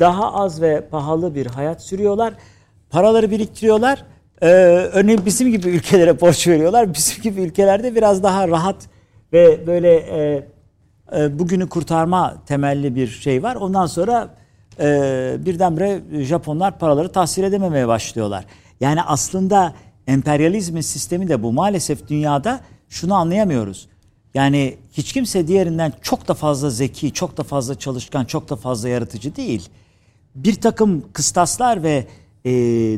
daha 0.00 0.32
az 0.34 0.60
ve 0.60 0.88
pahalı 0.90 1.34
bir 1.34 1.46
hayat 1.46 1.82
sürüyorlar, 1.82 2.34
paraları 2.90 3.30
biriktiriyorlar. 3.30 4.04
Ee, 4.42 4.46
örneğin 4.92 5.26
bizim 5.26 5.50
gibi 5.50 5.68
ülkelere 5.68 6.20
borç 6.20 6.48
veriyorlar. 6.48 6.94
Bizim 6.94 7.22
gibi 7.22 7.40
ülkelerde 7.40 7.94
biraz 7.94 8.22
daha 8.22 8.48
rahat 8.48 8.76
ve 9.32 9.66
böyle 9.66 9.94
e, 9.96 10.46
e, 11.16 11.38
bugünü 11.38 11.68
kurtarma 11.68 12.36
temelli 12.46 12.94
bir 12.94 13.06
şey 13.08 13.42
var. 13.42 13.56
Ondan 13.56 13.86
sonra 13.86 14.34
e, 14.80 15.36
birdenbire 15.38 16.02
Japonlar 16.24 16.78
paraları 16.78 17.12
tahsil 17.12 17.42
edememeye 17.42 17.88
başlıyorlar. 17.88 18.44
Yani 18.80 19.02
aslında 19.02 19.74
emperyalizmin 20.06 20.80
sistemi 20.80 21.28
de 21.28 21.42
bu. 21.42 21.52
Maalesef 21.52 22.08
dünyada 22.08 22.60
şunu 22.88 23.14
anlayamıyoruz. 23.14 23.88
Yani 24.34 24.76
hiç 24.92 25.12
kimse 25.12 25.48
diğerinden 25.48 25.92
çok 26.02 26.28
da 26.28 26.34
fazla 26.34 26.70
zeki, 26.70 27.12
çok 27.12 27.36
da 27.36 27.42
fazla 27.42 27.74
çalışkan, 27.74 28.24
çok 28.24 28.48
da 28.48 28.56
fazla 28.56 28.88
yaratıcı 28.88 29.36
değil. 29.36 29.68
Bir 30.34 30.54
takım 30.54 31.04
kıstaslar 31.12 31.82
ve 31.82 32.06
e, 32.44 32.52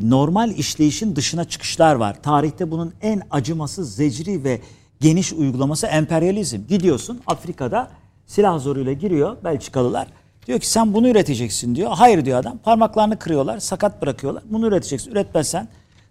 normal 0.09 0.51
işleyişin 0.51 1.15
dışına 1.15 1.45
çıkışlar 1.45 1.95
var. 1.95 2.21
Tarihte 2.23 2.71
bunun 2.71 2.93
en 3.01 3.21
acımasız, 3.31 3.95
zecri 3.95 4.43
ve 4.43 4.61
geniş 5.01 5.33
uygulaması 5.33 5.87
emperyalizm. 5.87 6.67
Gidiyorsun 6.67 7.21
Afrika'da 7.27 7.91
silah 8.29 8.59
zoruyla 8.59 8.93
giriyor 8.93 9.37
Belçikalılar. 9.43 10.07
Diyor 10.47 10.59
ki 10.59 10.69
sen 10.69 10.93
bunu 10.93 11.07
üreteceksin 11.07 11.75
diyor. 11.75 11.91
Hayır 11.93 12.25
diyor 12.25 12.39
adam. 12.39 12.57
Parmaklarını 12.57 13.19
kırıyorlar, 13.19 13.59
sakat 13.59 14.01
bırakıyorlar. 14.01 14.43
Bunu 14.49 14.67
üreteceksin. 14.67 15.11
Üretmezsen 15.11 15.67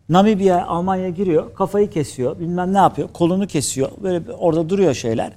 Namibya, 0.08 0.66
Almanya 0.66 1.08
giriyor, 1.08 1.54
kafayı 1.54 1.90
kesiyor, 1.90 2.40
bilmem 2.40 2.74
ne 2.74 2.78
yapıyor, 2.78 3.08
kolunu 3.12 3.46
kesiyor. 3.46 3.90
Böyle 4.02 4.32
orada 4.32 4.68
duruyor 4.68 4.94
şeyler. 4.94 5.32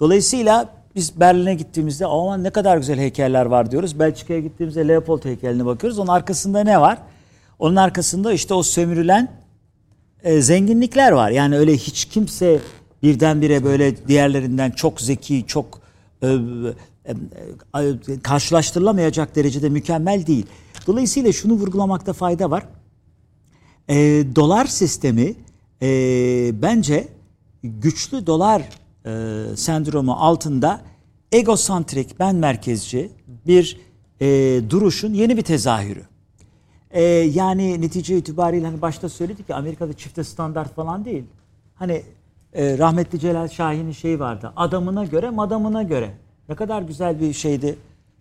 Dolayısıyla 0.00 0.68
biz 0.94 1.20
Berlin'e 1.20 1.54
gittiğimizde 1.54 2.06
aman 2.06 2.44
ne 2.44 2.50
kadar 2.50 2.76
güzel 2.76 2.98
heykeller 2.98 3.46
var 3.46 3.70
diyoruz. 3.70 3.98
Belçika'ya 3.98 4.40
gittiğimizde 4.40 4.88
Leopold 4.88 5.24
heykeline 5.24 5.66
bakıyoruz. 5.66 5.98
Onun 5.98 6.08
arkasında 6.08 6.64
ne 6.64 6.80
var? 6.80 6.98
Onun 7.58 7.76
arkasında 7.76 8.32
işte 8.32 8.54
o 8.54 8.62
sömürülen 8.62 9.28
e, 10.22 10.40
zenginlikler 10.40 11.12
var. 11.12 11.30
Yani 11.30 11.58
öyle 11.58 11.72
hiç 11.72 12.04
kimse 12.04 12.58
birdenbire 13.02 13.64
böyle 13.64 14.06
diğerlerinden 14.08 14.70
çok 14.70 15.00
zeki, 15.00 15.46
çok 15.46 15.85
karşılaştırılamayacak 18.22 19.36
derecede 19.36 19.68
mükemmel 19.68 20.26
değil. 20.26 20.46
Dolayısıyla 20.86 21.32
şunu 21.32 21.52
vurgulamakta 21.52 22.12
fayda 22.12 22.50
var. 22.50 22.66
E, 23.88 23.96
dolar 24.36 24.66
sistemi 24.66 25.34
e, 25.82 25.88
bence 26.62 27.08
güçlü 27.62 28.26
dolar 28.26 28.62
e, 29.06 29.42
sendromu 29.56 30.12
altında 30.12 30.80
egosantrik, 31.32 32.18
ben 32.18 32.36
merkezci 32.36 33.10
bir 33.46 33.80
e, 34.20 34.60
duruşun 34.70 35.14
yeni 35.14 35.36
bir 35.36 35.42
tezahürü. 35.42 36.02
E, 36.90 37.02
yani 37.12 37.80
netice 37.80 38.18
itibariyle 38.18 38.66
hani 38.66 38.82
başta 38.82 39.08
söyledik 39.08 39.46
ki 39.46 39.54
Amerika'da 39.54 39.92
çifte 39.92 40.24
standart 40.24 40.74
falan 40.74 41.04
değil. 41.04 41.24
Hani 41.74 42.02
e, 42.56 42.78
rahmetli 42.78 43.18
Celal 43.18 43.48
Şahin'in 43.48 43.92
şeyi 43.92 44.20
vardı. 44.20 44.52
Adamına 44.56 45.04
göre, 45.04 45.30
madamına 45.30 45.82
göre. 45.82 46.10
Ne 46.48 46.54
kadar 46.54 46.82
güzel 46.82 47.20
bir 47.20 47.32
şeydi 47.32 47.76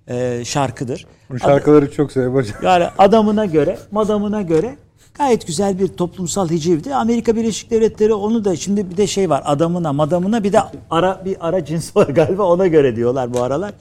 e, 0.08 0.46
şarkıdır. 0.46 1.08
Bu 1.30 1.40
şarkıları 1.40 1.86
Ad- 1.86 1.92
çok 1.92 2.12
seviyorum 2.12 2.38
hocam. 2.38 2.58
Yani 2.64 2.86
adamına 2.98 3.46
göre, 3.46 3.78
madamına 3.92 4.42
göre 4.42 4.78
Gayet 5.18 5.48
güzel 5.48 5.80
bir 5.80 5.88
toplumsal 5.88 6.50
hicivdi. 6.50 6.96
Amerika 6.96 7.36
Birleşik 7.36 7.72
Devletleri 7.72 8.14
onu 8.14 8.46
da 8.46 8.56
şimdi 8.56 8.90
bir 8.90 8.98
de 8.98 9.08
şey 9.08 9.30
var 9.30 9.44
adamına 9.46 9.94
madamına 9.94 10.44
bir 10.44 10.54
de 10.54 10.60
ara 10.90 11.22
bir 11.26 11.38
ara 11.48 11.66
cins 11.66 11.96
var 11.96 12.08
galiba 12.08 12.44
ona 12.44 12.68
göre 12.68 12.96
diyorlar 12.96 13.34
bu 13.34 13.44
aralar. 13.44 13.74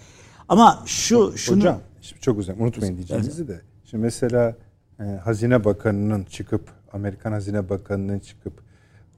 Ama 0.48 0.82
şu 0.86 1.32
şunu 1.36 1.56
Hocam 1.56 1.80
şimdi 2.00 2.20
çok 2.20 2.36
güzel 2.36 2.56
unutmayın 2.58 2.96
diyeceğinizi 2.96 3.48
de. 3.48 3.60
Şimdi 3.84 4.04
mesela 4.04 4.56
e, 5.00 5.04
Hazine 5.04 5.64
Bakanı'nın 5.64 6.24
çıkıp 6.24 6.62
Amerikan 6.92 7.32
Hazine 7.32 7.68
Bakanı'nın 7.68 8.18
çıkıp 8.18 8.63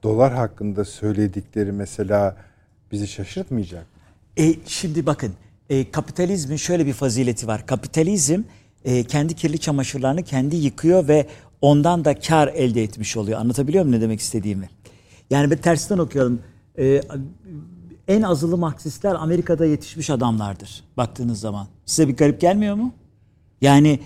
dolar 0.03 0.33
hakkında 0.33 0.85
söyledikleri 0.85 1.71
mesela 1.71 2.37
bizi 2.91 3.07
şaşırtmayacak. 3.07 3.85
E, 4.37 4.55
şimdi 4.65 5.05
bakın 5.05 5.33
e, 5.69 5.91
kapitalizmin 5.91 6.55
şöyle 6.55 6.85
bir 6.85 6.93
fazileti 6.93 7.47
var. 7.47 7.65
Kapitalizm 7.65 8.41
e, 8.85 9.03
kendi 9.03 9.35
kirli 9.35 9.59
çamaşırlarını 9.59 10.23
kendi 10.23 10.55
yıkıyor 10.55 11.07
ve 11.07 11.27
ondan 11.61 12.05
da 12.05 12.19
kar 12.19 12.47
elde 12.47 12.83
etmiş 12.83 13.17
oluyor. 13.17 13.39
Anlatabiliyor 13.39 13.85
muyum 13.85 13.97
ne 13.97 14.01
demek 14.01 14.19
istediğimi? 14.19 14.69
Yani 15.29 15.51
bir 15.51 15.57
tersten 15.57 15.97
okuyalım. 15.97 16.41
E, 16.79 17.01
en 18.07 18.21
azılı 18.21 18.57
Marksistler 18.57 19.15
Amerika'da 19.15 19.65
yetişmiş 19.65 20.09
adamlardır 20.09 20.83
baktığınız 20.97 21.39
zaman. 21.39 21.67
Size 21.85 22.07
bir 22.07 22.17
garip 22.17 22.41
gelmiyor 22.41 22.75
mu? 22.75 22.93
Yani 23.61 23.99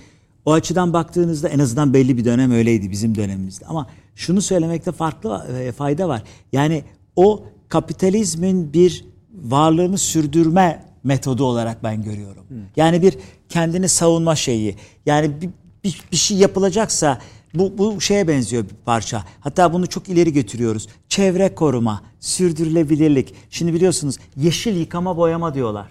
o 0.46 0.54
açıdan 0.54 0.94
baktığınızda 0.94 1.50
en 1.50 1.60
azından 1.60 1.94
belli 1.94 2.18
bir 2.18 2.26
dönem 2.26 2.52
öyleydi 2.52 2.92
bizim 2.92 3.16
dönemimizde. 3.16 3.66
Ama 3.66 3.88
şunu 4.16 4.42
söylemekte 4.42 4.92
farklı 4.92 5.48
e, 5.60 5.72
fayda 5.72 6.10
var. 6.10 6.24
Yani 6.52 6.84
o 7.16 7.44
kapitalizmin 7.70 8.74
bir 8.74 9.06
varlığını 9.34 9.98
sürdürme 9.98 10.86
metodu 11.04 11.44
olarak 11.44 11.84
ben 11.84 12.04
görüyorum. 12.04 12.46
Yani 12.76 13.02
bir 13.02 13.18
kendini 13.50 13.90
savunma 13.90 14.36
şeyi. 14.36 14.76
Yani 15.06 15.42
bir, 15.42 15.50
bir, 15.84 16.02
bir 16.12 16.18
şey 16.18 16.38
yapılacaksa 16.38 17.20
bu, 17.54 17.78
bu 17.78 18.02
şeye 18.02 18.28
benziyor 18.28 18.64
bir 18.64 18.76
parça. 18.86 19.24
Hatta 19.40 19.74
bunu 19.74 19.88
çok 19.88 20.10
ileri 20.10 20.34
götürüyoruz. 20.34 20.88
Çevre 21.10 21.56
koruma, 21.56 22.02
sürdürülebilirlik. 22.20 23.34
Şimdi 23.50 23.74
biliyorsunuz 23.74 24.18
yeşil 24.38 24.76
yıkama 24.78 25.18
boyama 25.18 25.54
diyorlar. 25.54 25.88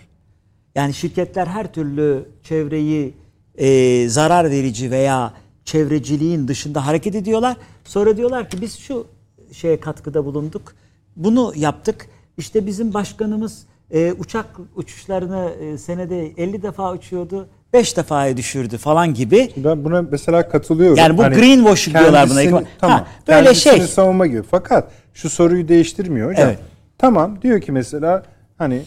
Yani 0.75 0.95
şirketler 0.95 1.47
her 1.47 1.73
türlü 1.73 2.29
çevreyi 2.43 3.15
e, 3.61 4.09
zarar 4.09 4.51
verici 4.51 4.91
veya 4.91 5.33
çevreciliğin 5.65 6.49
dışında 6.49 6.87
hareket 6.87 7.15
ediyorlar. 7.15 7.57
Sonra 7.85 8.17
diyorlar 8.17 8.51
ki 8.51 8.61
biz 8.61 8.79
şu 8.79 9.07
şeye 9.53 9.81
katkıda 9.81 10.25
bulunduk. 10.25 10.75
Bunu 11.17 11.53
yaptık. 11.57 12.07
İşte 12.39 12.67
bizim 12.67 12.95
başkanımız 12.95 13.67
e, 13.91 14.13
uçak 14.13 14.47
uçuşlarını 14.77 15.51
e, 15.61 15.79
senede 15.79 16.27
50 16.27 16.63
defa 16.63 16.93
uçuyordu. 16.93 17.49
5 17.73 17.97
defaya 17.97 18.37
düşürdü 18.37 18.79
falan 18.79 19.15
gibi. 19.15 19.51
Ben 19.57 19.85
buna 19.85 20.03
mesela 20.03 20.49
katılıyorum. 20.49 20.97
Yani 20.97 21.19
bu 21.19 21.23
greenwashing 21.23 21.99
diyorlar 21.99 22.31
buna. 22.31 22.63
Tamam. 22.79 22.99
Ha, 22.99 23.07
böyle 23.29 23.55
şey. 23.55 23.81
savunma 23.81 24.27
gibi. 24.27 24.43
Fakat 24.51 24.91
şu 25.15 25.31
soruyu 25.31 25.69
değiştirmiyor 25.69 26.31
hocam. 26.31 26.49
Evet. 26.49 26.59
Tamam 26.99 27.43
diyor 27.43 27.61
ki 27.61 27.73
mesela 27.73 28.23
hani 28.59 28.83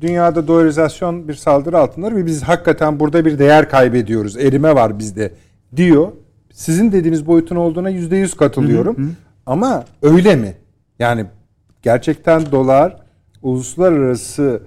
dünyada 0.00 0.48
dolarizasyon 0.48 1.28
bir 1.28 1.34
saldırı 1.34 1.78
altındadır 1.78 2.16
ve 2.16 2.26
biz 2.26 2.42
hakikaten 2.42 3.00
burada 3.00 3.24
bir 3.24 3.38
değer 3.38 3.68
kaybediyoruz. 3.70 4.36
Erime 4.36 4.74
var 4.74 4.98
bizde 4.98 5.32
diyor. 5.76 6.12
Sizin 6.52 6.92
dediğiniz 6.92 7.26
boyutun 7.26 7.56
olduğuna 7.56 7.90
yüzde 7.90 8.16
yüz 8.16 8.34
katılıyorum. 8.34 9.16
Ama 9.46 9.84
öyle 10.02 10.36
mi? 10.36 10.54
Yani 10.98 11.24
gerçekten 11.82 12.52
dolar 12.52 12.96
uluslararası 13.42 14.62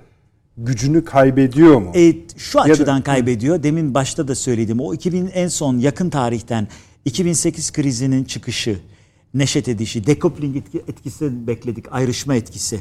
gücünü 0.57 1.05
kaybediyor 1.05 1.77
mu? 1.81 1.91
E, 1.95 2.13
şu 2.37 2.57
da- 2.57 2.61
açıdan 2.61 3.01
kaybediyor. 3.01 3.63
Demin 3.63 3.93
başta 3.93 4.27
da 4.27 4.35
söyledim. 4.35 4.79
O 4.79 4.93
2000 4.93 5.27
en 5.33 5.47
son 5.47 5.77
yakın 5.77 6.09
tarihten 6.09 6.67
2008 7.05 7.71
krizinin 7.71 8.23
çıkışı, 8.23 8.77
neşet 9.33 9.67
edişi, 9.67 10.07
decoupling 10.07 10.57
etki, 10.57 10.77
etkisi 10.87 11.47
bekledik, 11.47 11.85
ayrışma 11.91 12.35
etkisi. 12.35 12.79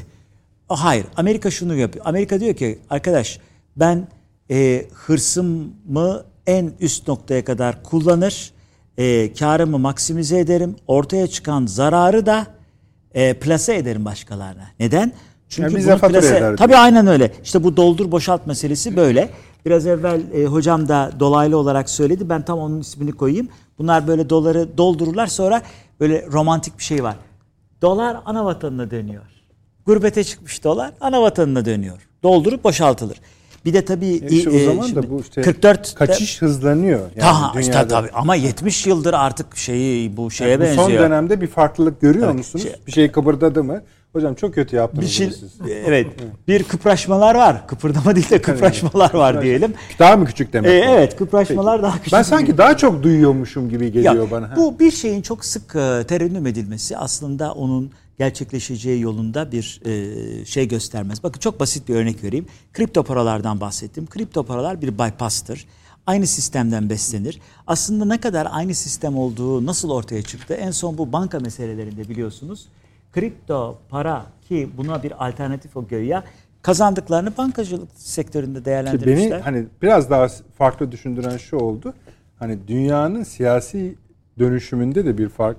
Hayır. 0.69 1.05
Amerika 1.17 1.51
şunu 1.51 1.75
yapıyor. 1.75 2.05
Amerika 2.05 2.39
diyor 2.39 2.53
ki 2.55 2.79
arkadaş 2.89 3.39
ben 3.77 4.07
e, 4.51 4.85
hırsımı 4.93 6.23
en 6.47 6.71
üst 6.79 7.07
noktaya 7.07 7.45
kadar 7.45 7.83
kullanır, 7.83 8.51
e, 8.97 9.33
karımı 9.33 9.79
maksimize 9.79 10.39
ederim, 10.39 10.75
ortaya 10.87 11.27
çıkan 11.27 11.65
zararı 11.65 12.25
da 12.25 12.47
e, 13.13 13.33
plase 13.33 13.75
ederim 13.75 14.05
başkalarına. 14.05 14.67
Neden? 14.79 15.11
Çünkü 15.49 15.69
Yani 15.69 15.77
bize 15.77 15.97
fatura 15.97 16.19
plase- 16.19 16.37
eder. 16.37 16.57
Tabii 16.57 16.75
aynen 16.77 17.07
öyle. 17.07 17.31
İşte 17.43 17.63
bu 17.63 17.77
doldur 17.77 18.11
boşalt 18.11 18.47
meselesi 18.47 18.95
böyle. 18.95 19.29
Biraz 19.65 19.87
evvel 19.87 20.21
e, 20.33 20.45
hocam 20.45 20.87
da 20.87 21.11
dolaylı 21.19 21.57
olarak 21.57 21.89
söyledi. 21.89 22.29
Ben 22.29 22.41
tam 22.45 22.59
onun 22.59 22.79
ismini 22.79 23.11
koyayım. 23.11 23.47
Bunlar 23.79 24.07
böyle 24.07 24.29
doları 24.29 24.77
doldururlar 24.77 25.27
sonra 25.27 25.61
böyle 25.99 26.25
romantik 26.31 26.77
bir 26.79 26.83
şey 26.83 27.03
var. 27.03 27.15
Dolar 27.81 28.17
ana 28.25 28.45
vatanına 28.45 28.91
dönüyor. 28.91 29.23
Gurbete 29.89 30.23
çıkmış 30.23 30.63
dolar 30.63 30.91
ana 31.01 31.21
vatanına 31.21 31.65
dönüyor. 31.65 32.07
Doldurup 32.23 32.63
boşaltılır. 32.63 33.17
Bir 33.65 33.73
de 33.73 33.85
tabii 33.85 34.05
E 34.07 34.27
işte 34.27 34.49
o 34.49 34.53
e, 34.53 34.65
zaman 34.65 34.85
şimdi 34.87 35.07
da 35.07 35.09
bu 35.11 35.21
işte 35.21 35.41
44 35.41 35.95
kaçış 35.95 36.41
hızlanıyor. 36.41 36.99
Yani 37.15 37.59
işte 37.59 37.71
dünyada. 37.73 37.87
tabii 37.87 38.09
ama 38.13 38.35
70 38.35 38.87
yıldır 38.87 39.13
artık 39.13 39.57
şeyi 39.57 40.17
bu 40.17 40.31
şeye 40.31 40.49
Yani 40.49 40.59
bu 40.59 40.63
benziyor. 40.63 40.87
son 40.89 40.97
dönemde 40.97 41.41
bir 41.41 41.47
farklılık 41.47 42.01
görüyor 42.01 42.25
Evet, 42.25 42.35
musunuz? 42.37 42.63
şey- 42.63 42.75
bir 42.87 42.91
şey 42.91 43.11
kıpırdadı 43.11 43.63
mı? 43.63 43.81
Hocam 44.13 44.35
çok 44.35 44.53
kötü 44.53 44.75
yaptınız 44.75 45.05
bir 45.05 45.09
şey, 45.11 45.27
siz. 45.31 45.51
evet 45.85 46.07
bir 46.47 46.63
kıpraşmalar 46.63 47.35
var. 47.35 47.67
Kıpırdama 47.67 48.15
değil 48.15 48.29
de 48.29 48.41
kıpraşmalar 48.41 49.13
var 49.13 49.41
diyelim. 49.41 49.73
Daha 49.99 50.17
mı 50.17 50.25
küçük 50.25 50.53
demek? 50.53 50.71
Ee, 50.71 50.85
evet 50.89 51.15
kıpraşmalar 51.17 51.83
daha 51.83 51.97
küçük. 51.97 52.13
Ben 52.13 52.21
sanki 52.21 52.57
daha 52.57 52.77
çok 52.77 53.03
duyuyormuşum 53.03 53.69
gibi 53.69 53.91
geliyor 53.91 54.15
Ya, 54.15 54.31
bana. 54.31 54.55
Bu 54.55 54.79
bir 54.79 54.91
şeyin 54.91 55.21
çok 55.21 55.45
sık 55.45 55.75
e, 55.75 56.03
terennüm 56.07 56.47
edilmesi 56.47 56.97
aslında 56.97 57.53
onun 57.53 57.91
gerçekleşeceği 58.19 59.01
yolunda 59.01 59.51
bir 59.51 59.81
e, 59.85 60.45
şey 60.45 60.67
göstermez. 60.67 61.23
Bakın 61.23 61.39
çok 61.39 61.59
basit 61.59 61.89
bir 61.89 61.95
örnek 61.95 62.23
vereyim. 62.23 62.45
Kripto 62.73 63.03
paralardan 63.03 63.61
bahsettim. 63.61 64.07
Kripto 64.07 64.43
paralar 64.43 64.81
bir 64.81 64.99
bypass'tır. 64.99 65.65
Aynı 66.05 66.27
sistemden 66.27 66.89
beslenir. 66.89 67.41
Aslında 67.67 68.05
ne 68.05 68.21
kadar 68.21 68.47
aynı 68.51 68.75
sistem 68.75 69.17
olduğu 69.17 69.65
nasıl 69.65 69.89
ortaya 69.89 70.21
çıktı? 70.21 70.53
En 70.53 70.71
son 70.71 70.97
bu 70.97 71.13
banka 71.13 71.39
meselelerinde 71.39 72.09
biliyorsunuz. 72.09 72.67
Kripto 73.13 73.77
para 73.89 74.25
ki 74.47 74.69
buna 74.77 75.03
bir 75.03 75.27
alternatif 75.27 75.77
o 75.77 75.87
göğe 75.87 76.23
kazandıklarını 76.61 77.37
bankacılık 77.37 77.89
sektöründe 77.95 78.59
Ki 78.59 78.65
değerlendirmişler. 78.65 79.31
beni 79.31 79.41
hani 79.41 79.65
biraz 79.81 80.09
daha 80.09 80.27
farklı 80.57 80.91
düşündüren 80.91 81.37
şu 81.37 81.57
oldu. 81.57 81.93
Hani 82.39 82.67
dünyanın 82.67 83.23
siyasi 83.23 83.95
dönüşümünde 84.39 85.05
de 85.05 85.17
bir 85.17 85.29
fark 85.29 85.57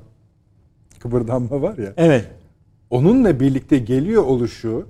kıpırdanma 0.99 1.63
var 1.63 1.79
ya. 1.79 1.93
Evet. 1.97 2.40
Onunla 2.91 3.41
birlikte 3.41 3.79
geliyor 3.79 4.23
oluşu. 4.23 4.87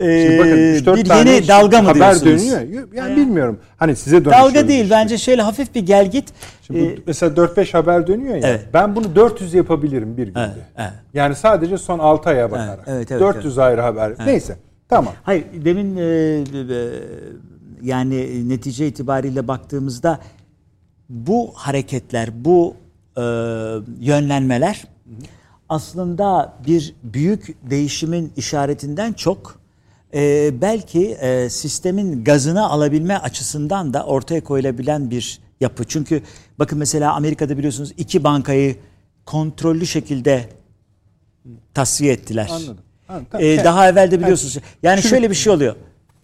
Ee, 0.00 0.22
Şimdi 0.26 0.38
bakın 0.38 0.94
3-4 0.94 0.96
bir 0.96 1.04
tane 1.04 1.30
yeni 1.30 1.48
dalga 1.48 1.82
mı 1.82 1.88
haber 1.88 2.00
diyorsunuz? 2.20 2.52
dönüyor. 2.52 2.88
Yani 2.94 3.16
bilmiyorum. 3.16 3.58
Hani 3.76 3.96
size 3.96 4.24
dönüşüyor. 4.24 4.44
Dalga 4.44 4.68
değil 4.68 4.90
bence 4.90 5.18
şöyle 5.18 5.42
hafif 5.42 5.74
bir 5.74 5.86
gel 5.86 6.10
git. 6.10 6.32
Şimdi 6.66 6.80
bu 6.80 6.84
Ee, 6.84 6.98
mesela 7.06 7.34
4-5 7.34 7.72
haber 7.72 8.06
dönüyor 8.06 8.34
ya. 8.34 8.48
Evet. 8.48 8.66
Ben 8.74 8.96
bunu 8.96 9.16
400 9.16 9.54
yapabilirim 9.54 10.16
bir 10.16 10.26
günde. 10.26 10.40
Evet, 10.40 10.64
evet. 10.76 10.92
Yani 11.14 11.34
sadece 11.34 11.78
son 11.78 11.98
6 11.98 12.28
aya 12.28 12.50
bakarak. 12.50 12.84
evet, 12.86 13.10
evet, 13.10 13.20
400 13.20 13.58
ayrı 13.58 13.80
haber. 13.80 14.12
Neyse. 14.26 14.56
Tamam. 14.88 15.14
Hayır 15.22 15.44
demin 15.64 15.96
e, 15.96 16.02
e, 16.02 16.90
yani 17.82 18.48
netice 18.48 18.86
itibariyle 18.86 19.48
baktığımızda 19.48 20.18
bu 21.08 21.50
hareketler, 21.54 22.28
bu 22.44 22.74
e, 23.16 23.22
yönlenmeler 24.00 24.84
aslında 25.74 26.54
bir 26.66 26.94
büyük 27.02 27.70
değişimin 27.70 28.32
işaretinden 28.36 29.12
çok 29.12 29.60
e, 30.14 30.50
belki 30.60 31.06
e, 31.20 31.50
sistemin 31.50 32.24
gazını 32.24 32.68
alabilme 32.70 33.16
açısından 33.16 33.94
da 33.94 34.04
ortaya 34.04 34.44
koyulabilen 34.44 35.10
bir 35.10 35.38
yapı. 35.60 35.84
Çünkü 35.84 36.22
bakın 36.58 36.78
mesela 36.78 37.12
Amerika'da 37.12 37.58
biliyorsunuz 37.58 37.92
iki 37.96 38.24
bankayı 38.24 38.76
kontrollü 39.26 39.86
şekilde 39.86 40.48
tasfiye 41.74 42.12
ettiler. 42.12 42.48
Anladım. 42.52 42.78
Anladım. 43.08 43.26
Tamam. 43.30 43.46
Ee, 43.46 43.64
daha 43.64 43.88
evvel 43.88 44.10
de 44.10 44.20
biliyorsunuz. 44.20 44.58
Yani 44.82 45.00
Çürük- 45.00 45.10
şöyle 45.10 45.30
bir 45.30 45.34
şey 45.34 45.52
oluyor. 45.52 45.76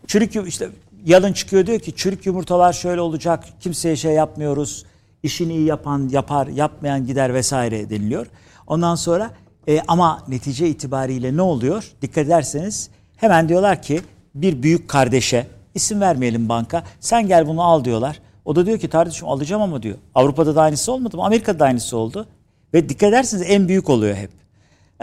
Çürük 0.06 0.36
işte 0.48 0.68
yalın 1.04 1.32
çıkıyor 1.32 1.66
diyor 1.66 1.80
ki 1.80 1.92
çürük 1.96 2.26
yumurtalar 2.26 2.72
şöyle 2.72 3.00
olacak. 3.00 3.44
Kimseye 3.60 3.96
şey 3.96 4.12
yapmıyoruz. 4.12 4.84
İşini 5.22 5.56
iyi 5.56 5.66
yapan 5.66 6.08
yapar, 6.08 6.46
yapmayan 6.46 7.06
gider 7.06 7.34
vesaire 7.34 7.90
deniliyor. 7.90 8.26
Ondan 8.70 8.94
sonra 8.94 9.30
e, 9.68 9.80
ama 9.88 10.22
netice 10.28 10.68
itibariyle 10.68 11.36
ne 11.36 11.42
oluyor? 11.42 11.92
Dikkat 12.02 12.26
ederseniz 12.26 12.90
hemen 13.16 13.48
diyorlar 13.48 13.82
ki 13.82 14.00
bir 14.34 14.62
büyük 14.62 14.88
kardeşe 14.88 15.46
isim 15.74 16.00
vermeyelim 16.00 16.48
banka. 16.48 16.82
Sen 17.00 17.26
gel 17.28 17.46
bunu 17.46 17.62
al 17.62 17.84
diyorlar. 17.84 18.20
O 18.44 18.56
da 18.56 18.66
diyor 18.66 18.78
ki 18.78 18.88
kardeşim 18.88 19.28
alacağım 19.28 19.62
ama 19.62 19.82
diyor. 19.82 19.96
Avrupa'da 20.14 20.54
da 20.56 20.62
aynısı 20.62 20.92
olmadı 20.92 21.16
mı? 21.16 21.24
Amerika'da 21.24 21.58
da 21.58 21.64
aynısı 21.64 21.96
oldu. 21.96 22.26
Ve 22.74 22.88
dikkat 22.88 23.08
ederseniz 23.08 23.44
en 23.48 23.68
büyük 23.68 23.90
oluyor 23.90 24.16
hep. 24.16 24.30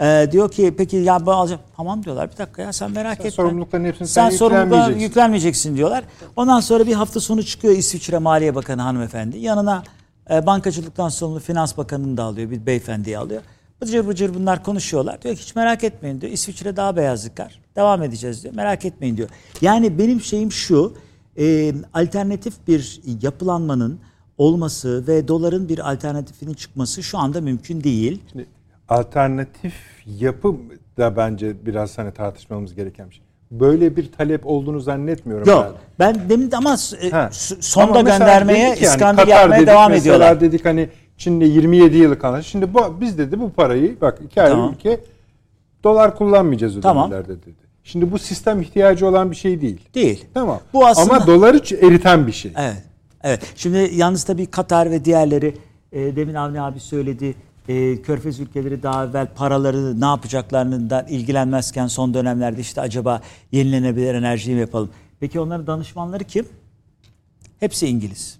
Ee, 0.00 0.28
diyor 0.32 0.50
ki 0.50 0.74
peki 0.78 0.96
ya 0.96 1.26
ben 1.26 1.32
alacağım. 1.32 1.62
Tamam 1.76 2.04
diyorlar 2.04 2.30
bir 2.32 2.36
dakika 2.38 2.62
ya 2.62 2.72
sen 2.72 2.90
merak 2.90 3.18
etme. 3.18 3.30
sorumlulukların 3.30 3.84
hepsini 3.84 4.08
sen 4.08 4.30
sorumluluklara 4.30 4.64
yüklenmeyeceksin. 4.64 5.08
yüklenmeyeceksin 5.08 5.76
diyorlar. 5.76 6.04
Ondan 6.36 6.60
sonra 6.60 6.86
bir 6.86 6.94
hafta 6.94 7.20
sonu 7.20 7.42
çıkıyor 7.42 7.74
İsviçre 7.74 8.18
Maliye 8.18 8.54
Bakanı 8.54 8.82
hanımefendi. 8.82 9.38
Yanına 9.38 9.82
e, 10.30 10.46
bankacılıktan 10.46 11.08
sorumlu 11.08 11.40
Finans 11.40 11.76
Bakanı'nı 11.76 12.16
da 12.16 12.24
alıyor. 12.24 12.50
Bir 12.50 12.66
beyefendiyi 12.66 13.18
alıyor. 13.18 13.42
Bıcır 13.80 14.08
bıcır 14.08 14.34
bunlar 14.34 14.62
konuşuyorlar. 14.62 15.22
Diyor 15.22 15.34
ki 15.36 15.42
hiç 15.42 15.56
merak 15.56 15.84
etmeyin 15.84 16.20
diyor. 16.20 16.32
İsviçre 16.32 16.76
daha 16.76 16.96
beyaz 16.96 17.24
yıkar. 17.24 17.60
Devam 17.76 18.02
edeceğiz 18.02 18.42
diyor. 18.42 18.54
Merak 18.54 18.84
etmeyin 18.84 19.16
diyor. 19.16 19.28
Yani 19.60 19.98
benim 19.98 20.20
şeyim 20.20 20.52
şu. 20.52 20.94
e, 21.38 21.72
alternatif 21.94 22.54
bir 22.68 23.00
yapılanmanın 23.22 23.98
olması 24.38 25.04
ve 25.08 25.28
doların 25.28 25.68
bir 25.68 25.92
alternatifinin 25.92 26.54
çıkması 26.54 27.02
şu 27.02 27.18
anda 27.18 27.40
mümkün 27.40 27.84
değil. 27.84 28.22
Şimdi 28.32 28.46
alternatif 28.88 29.74
yapı 30.06 30.56
da 30.98 31.16
bence 31.16 31.66
biraz 31.66 31.98
hani 31.98 32.12
tartışmamız 32.12 32.74
gereken 32.74 33.10
bir 33.10 33.14
şey. 33.14 33.24
Böyle 33.50 33.96
bir 33.96 34.12
talep 34.12 34.46
olduğunu 34.46 34.80
zannetmiyorum 34.80 35.48
Yok. 35.48 35.78
Ben 35.98 36.28
demin 36.28 36.50
de 36.50 36.56
ama 36.56 36.76
e, 37.02 37.10
Ha. 37.10 37.28
sonda 37.60 37.98
Ama 37.98 38.10
göndermeye 38.10 38.76
yani, 38.80 38.98
Katar 38.98 39.26
yapmaya 39.26 39.56
dedik, 39.56 39.66
devam 39.68 39.92
ediyorlar. 39.92 40.40
dedik 40.40 40.64
hani 40.64 40.88
Çin'de 41.18 41.44
27 41.44 41.96
yıllık 41.96 42.24
anlaşma. 42.24 42.42
Şimdi 42.42 42.74
bu, 42.74 43.00
biz 43.00 43.18
dedi 43.18 43.40
bu 43.40 43.50
parayı 43.50 44.00
bak 44.00 44.18
iki 44.24 44.42
ayrı 44.42 44.52
Tamam. 44.52 44.72
ülke 44.74 45.00
dolar 45.84 46.16
kullanmayacağız 46.16 46.80
Tamam. 46.82 47.06
ödemelerde 47.10 47.42
dedi. 47.42 47.68
Şimdi 47.84 48.12
bu 48.12 48.18
sistem 48.18 48.60
ihtiyacı 48.62 49.06
olan 49.08 49.30
bir 49.30 49.36
şey 49.36 49.60
değil. 49.60 49.80
Değil. 49.94 50.24
Tamam. 50.34 50.60
Bu 50.72 50.86
aslında- 50.86 51.14
Ama 51.16 51.26
doları 51.26 51.56
eriten 51.86 52.26
bir 52.26 52.32
şey. 52.32 52.52
Evet. 52.56 52.82
Evet. 53.22 53.52
Şimdi 53.56 53.90
yalnız 53.94 54.24
tabii 54.24 54.46
Katar 54.46 54.90
ve 54.90 55.04
diğerleri 55.04 55.54
e, 55.92 56.16
demin 56.16 56.34
Avni 56.34 56.60
abi 56.60 56.80
söyledi. 56.80 57.34
E, 57.68 58.02
Körfez 58.02 58.40
ülkeleri 58.40 58.82
daha 58.82 59.04
evvel 59.06 59.26
paraları 59.34 60.00
ne 60.00 60.04
yapacaklarından 60.04 61.06
ilgilenmezken 61.06 61.86
son 61.86 62.14
dönemlerde 62.14 62.60
işte 62.60 62.80
acaba 62.80 63.20
yenilenebilir 63.52 64.14
enerjiyi 64.14 64.54
mi 64.54 64.60
yapalım? 64.60 64.90
Peki 65.20 65.40
onların 65.40 65.66
danışmanları 65.66 66.24
kim? 66.24 66.46
Hepsi 67.60 67.86
İngiliz. 67.86 68.38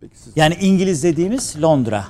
Peki 0.00 0.18
siz- 0.18 0.32
Yani 0.36 0.54
İngiliz 0.60 1.02
dediğimiz 1.02 1.62
Londra, 1.62 2.04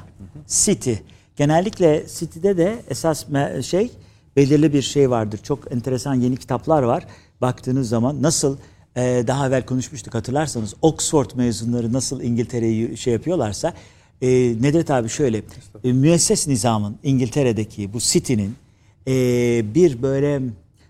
City. 0.48 0.92
Genellikle 1.36 2.04
City'de 2.18 2.56
de 2.56 2.82
esas 2.90 3.26
şey 3.66 3.90
belirli 4.36 4.72
bir 4.72 4.82
şey 4.82 5.10
vardır. 5.10 5.40
Çok 5.42 5.72
enteresan 5.72 6.14
yeni 6.14 6.36
kitaplar 6.36 6.82
var. 6.82 7.06
Baktığınız 7.40 7.88
zaman 7.88 8.22
nasıl 8.22 8.56
e, 8.96 9.24
daha 9.26 9.48
evvel 9.48 9.66
konuşmuştuk 9.66 10.14
hatırlarsanız 10.14 10.74
Oxford 10.82 11.30
mezunları 11.34 11.92
nasıl 11.92 12.22
İngiltere'yi 12.22 12.96
şey 12.96 13.12
yapıyorlarsa 13.12 13.74
e, 14.22 14.28
Nedret 14.62 14.90
abi 14.90 15.08
şöyle 15.08 15.42
e, 15.84 15.92
müesses 15.92 16.48
nizamın 16.48 16.96
İngiltere'deki 17.02 17.92
bu 17.92 17.98
City'nin 17.98 18.54
e, 19.06 19.14
bir 19.74 20.02
böyle 20.02 20.40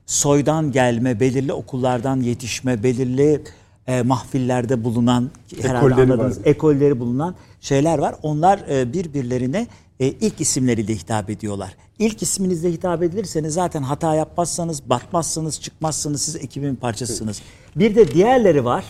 soydan 0.07 0.73
gelme, 0.73 1.21
belirli 1.21 1.53
okullardan 1.53 2.21
yetişme, 2.21 2.83
belirli 2.83 3.43
e, 3.87 4.03
mahfillerde 4.03 4.85
bulunan 4.85 5.31
herhalde 5.63 5.87
Ekolleri 5.87 6.13
anladığınız 6.13 6.41
ekolleri 6.45 7.01
bulunan 7.01 7.35
şeyler 7.61 7.99
var. 7.99 8.15
Onlar 8.23 8.59
e, 8.71 8.93
birbirlerine 8.93 9.67
e, 10.01 10.07
ilk 10.07 10.41
isimleriyle 10.41 10.95
hitap 10.95 11.31
ediyorlar. 11.31 11.77
İlk 11.99 12.23
isminizle 12.23 12.73
hitap 12.73 13.03
edilirseniz 13.03 13.55
zaten 13.55 13.83
hata 13.83 14.15
yapmazsanız, 14.15 14.91
batmazsanız, 14.91 15.61
çıkmazsanız 15.61 16.23
siz 16.23 16.37
ekibin 16.37 16.75
parçasısınız. 16.75 17.43
Bir 17.77 17.95
de 17.95 18.15
diğerleri 18.15 18.65
var. 18.65 18.85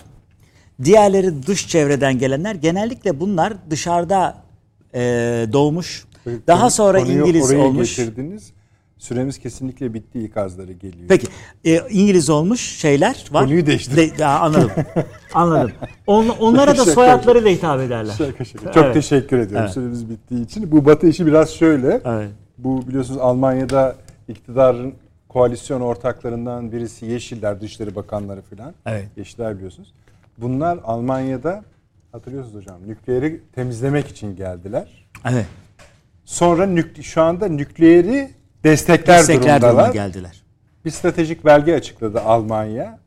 Diğerleri 0.84 1.46
dış 1.46 1.68
çevreden 1.68 2.18
gelenler. 2.18 2.54
Genellikle 2.54 3.20
bunlar 3.20 3.52
dışarıda 3.70 4.42
e, 4.94 5.00
doğmuş. 5.52 6.04
Daha 6.46 6.70
sonra 6.70 6.98
konuyu 6.98 7.20
İngiliz 7.20 7.52
olmuş. 7.54 7.96
getirdiniz. 7.96 8.52
Süremiz 8.98 9.38
kesinlikle 9.38 9.94
bitti 9.94 10.20
ikazları 10.20 10.72
geliyor. 10.72 11.08
Peki 11.08 11.26
e, 11.64 11.80
İngiliz 11.90 12.30
olmuş 12.30 12.60
şeyler 12.60 13.24
var. 13.30 13.44
Konuyu 13.44 13.66
değiştir. 13.66 14.18
De- 14.18 14.26
anladım. 14.26 14.70
anladım. 15.34 15.72
On, 16.06 16.28
onlara 16.28 16.76
da 16.78 16.84
soyadlarıyla 16.84 17.50
hitap 17.50 17.80
ederler. 17.80 18.14
Şaka 18.18 18.44
şaka. 18.44 18.72
Çok 18.72 18.84
Evet. 18.84 18.94
teşekkür 18.94 19.38
ediyorum 19.38 19.64
Evet. 19.64 19.74
süremiz 19.74 20.10
bittiği 20.10 20.44
için. 20.44 20.72
Bu 20.72 20.84
Batı 20.86 21.06
işi 21.06 21.26
biraz 21.26 21.50
şöyle. 21.50 22.00
Evet. 22.04 22.30
Bu 22.58 22.88
biliyorsunuz 22.88 23.20
Almanya'da 23.20 23.94
iktidarın 24.28 24.94
koalisyon 25.28 25.80
ortaklarından 25.80 26.72
birisi 26.72 27.06
Yeşiller, 27.06 27.60
Dışişleri 27.60 27.94
Bakanları 27.96 28.42
filan. 28.42 28.74
Evet. 28.86 29.08
Yeşiller 29.16 29.56
biliyorsunuz. 29.56 29.92
Bunlar 30.38 30.78
Almanya'da 30.84 31.64
hatırlıyorsunuz 32.12 32.56
hocam 32.56 32.76
nükleeri 32.86 33.40
temizlemek 33.54 34.08
için 34.08 34.36
geldiler. 34.36 35.06
Evet. 35.30 35.46
Sonra 36.24 36.64
nük- 36.66 37.02
şu 37.02 37.22
anda 37.22 37.48
nükleeri 37.48 38.30
destekler, 38.64 39.18
Destekler 39.18 39.62
durumdalar. 39.62 39.92
geldiler. 39.92 40.42
Bir 40.84 40.90
stratejik 40.90 41.44
belge 41.44 41.74
açıkladı 41.74 42.20
Almanya. 42.20 42.98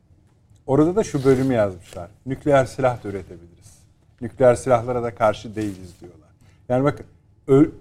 Orada 0.66 0.96
da 0.96 1.04
şu 1.04 1.24
bölümü 1.24 1.54
yazmışlar. 1.54 2.10
Nükleer 2.26 2.64
silah 2.64 3.04
da 3.04 3.08
üretebiliriz. 3.08 3.72
Nükleer 4.20 4.54
silahlara 4.54 5.02
da 5.02 5.14
karşı 5.14 5.56
değiliz 5.56 5.90
diyorlar. 6.00 6.28
Yani 6.68 6.84
bakın 6.84 7.06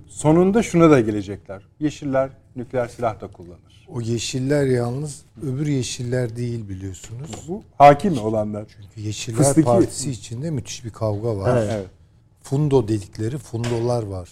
sonunda 0.07 0.63
şuna 0.63 0.89
da 0.91 0.99
gelecekler. 1.01 1.61
Yeşiller 1.79 2.29
nükleer 2.55 2.87
silah 2.87 3.21
da 3.21 3.27
kullanır. 3.27 3.87
O 3.93 4.01
yeşiller 4.01 4.65
yalnız 4.65 5.21
öbür 5.43 5.67
yeşiller 5.67 6.35
değil 6.35 6.69
biliyorsunuz. 6.69 7.45
Bu 7.47 7.63
hakim 7.77 8.17
olanlar. 8.17 8.65
Çünkü 8.75 9.07
Yeşiller 9.07 9.37
Fıstıki. 9.37 9.65
Partisi 9.65 10.11
içinde 10.11 10.49
müthiş 10.51 10.85
bir 10.85 10.89
kavga 10.89 11.37
var. 11.37 11.57
Evet. 11.57 11.85
Fundo 12.43 12.87
dedikleri 12.87 13.37
fundolar 13.37 14.03
var. 14.03 14.29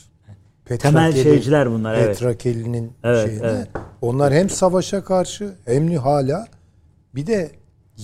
Temel 0.79 1.11
Petrakeli- 1.11 1.23
şeyciler 1.23 1.71
bunlar, 1.71 1.95
evet. 1.95 2.07
Petrakeli'nin 2.07 2.91
Evet, 3.03 3.27
şeyine. 3.29 3.45
evet. 3.47 3.67
Onlar 4.01 4.33
hem 4.33 4.49
savaşa 4.49 5.03
karşı 5.03 5.53
hem 5.65 5.95
hala 5.95 6.47
bir 7.15 7.27
de 7.27 7.51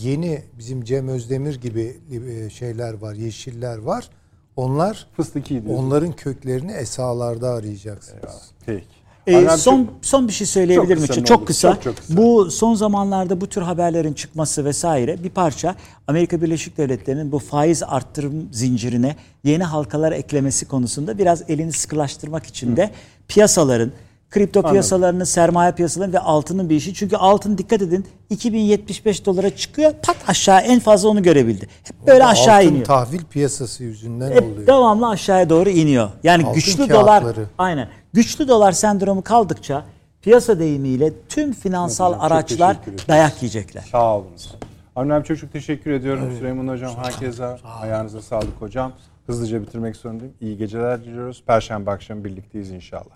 yeni 0.03 0.41
bizim 0.59 0.84
Cem 0.84 1.07
Özdemir 1.07 1.61
gibi 1.61 1.97
e, 2.30 2.49
şeyler 2.49 2.93
var, 2.93 3.13
yeşiller 3.13 3.77
var. 3.77 4.09
Onlar 4.55 5.07
Fıstıki 5.17 5.49
diyorsunuz. 5.49 5.80
onların 5.80 6.11
köklerini 6.11 6.72
esalarda 6.72 7.49
arayacaksınız. 7.49 8.51
Peki. 8.65 8.85
Ee, 9.27 9.49
son 9.57 9.91
son 10.01 10.27
bir 10.27 10.34
şey 10.34 10.47
söyleyebilir 10.47 10.88
Çok 10.88 10.97
miyim? 10.97 11.07
kısa 11.07 11.23
Çok 11.26 11.47
kısa. 11.47 11.73
Çok, 11.73 11.84
çok 11.84 11.97
kısa. 11.97 12.17
Bu 12.17 12.51
son 12.51 12.73
zamanlarda 12.73 13.41
bu 13.41 13.47
tür 13.47 13.61
haberlerin 13.61 14.13
çıkması 14.13 14.65
vesaire 14.65 15.23
bir 15.23 15.30
parça 15.30 15.76
Amerika 16.07 16.41
Birleşik 16.41 16.77
Devletleri'nin 16.77 17.31
bu 17.31 17.39
faiz 17.39 17.84
arttırım 17.84 18.49
zincirine 18.51 19.15
yeni 19.43 19.63
halkalar 19.63 20.11
eklemesi 20.11 20.67
konusunda 20.67 21.17
biraz 21.17 21.49
elini 21.49 21.72
sıkılaştırmak 21.72 22.45
için 22.45 22.77
de 22.77 22.91
piyasaların 23.27 23.91
kripto 24.30 24.61
piyasalarının, 24.64 25.23
sermaye 25.23 25.72
piyasalarının 25.72 26.14
ve 26.14 26.19
altının 26.19 26.69
bir 26.69 26.76
işi. 26.76 26.93
Çünkü 26.93 27.15
altın 27.18 27.57
dikkat 27.57 27.81
edin 27.81 28.06
2075 28.30 29.26
dolara 29.26 29.56
çıkıyor 29.56 29.93
pat 30.03 30.15
aşağı 30.27 30.60
en 30.61 30.80
fazla 30.80 31.10
onu 31.10 31.23
görebildi. 31.23 31.68
Hep 31.84 32.07
böyle 32.07 32.26
aşağı 32.26 32.56
Altın 32.56 32.68
iniyor. 32.68 32.85
tahvil 32.85 33.23
piyasası 33.23 33.84
yüzünden 33.84 34.31
Hep 34.31 34.43
oluyor. 34.43 34.68
devamlı 34.68 35.10
aşağıya 35.10 35.49
doğru 35.49 35.69
iniyor. 35.69 36.10
Yani 36.23 36.43
Altın 36.43 36.56
güçlü 36.56 36.89
dolar 36.89 37.23
kağıtları. 37.23 37.45
aynen. 37.57 37.88
Güçlü 38.14 38.47
dolar 38.47 38.72
sendromu 38.72 39.22
kaldıkça 39.22 39.85
piyasa 40.22 40.60
deyimiyle 40.60 41.14
tüm 41.30 41.53
finansal 41.53 42.14
çok 42.14 42.23
araçlar 42.23 42.77
dayak 43.07 43.41
yiyecekler. 43.43 43.84
Sağ 43.91 44.15
olunuz. 44.18 44.56
Avni 44.95 45.14
abi 45.14 45.26
çok 45.27 45.38
çok 45.38 45.53
teşekkür 45.53 45.91
ediyorum. 45.91 46.34
Süleyman 46.39 46.68
hocam 46.68 46.91
herkese 47.03 47.45
ayağınıza 47.81 48.22
sağlık 48.22 48.61
hocam. 48.61 48.91
Hızlıca 49.27 49.61
bitirmek 49.61 49.95
zorundayım. 49.95 50.34
İyi 50.41 50.57
geceler 50.57 51.02
diliyoruz. 51.03 51.43
Perşembe 51.47 51.91
akşamı 51.91 52.23
birlikteyiz 52.23 52.72
inşallah. 52.72 53.15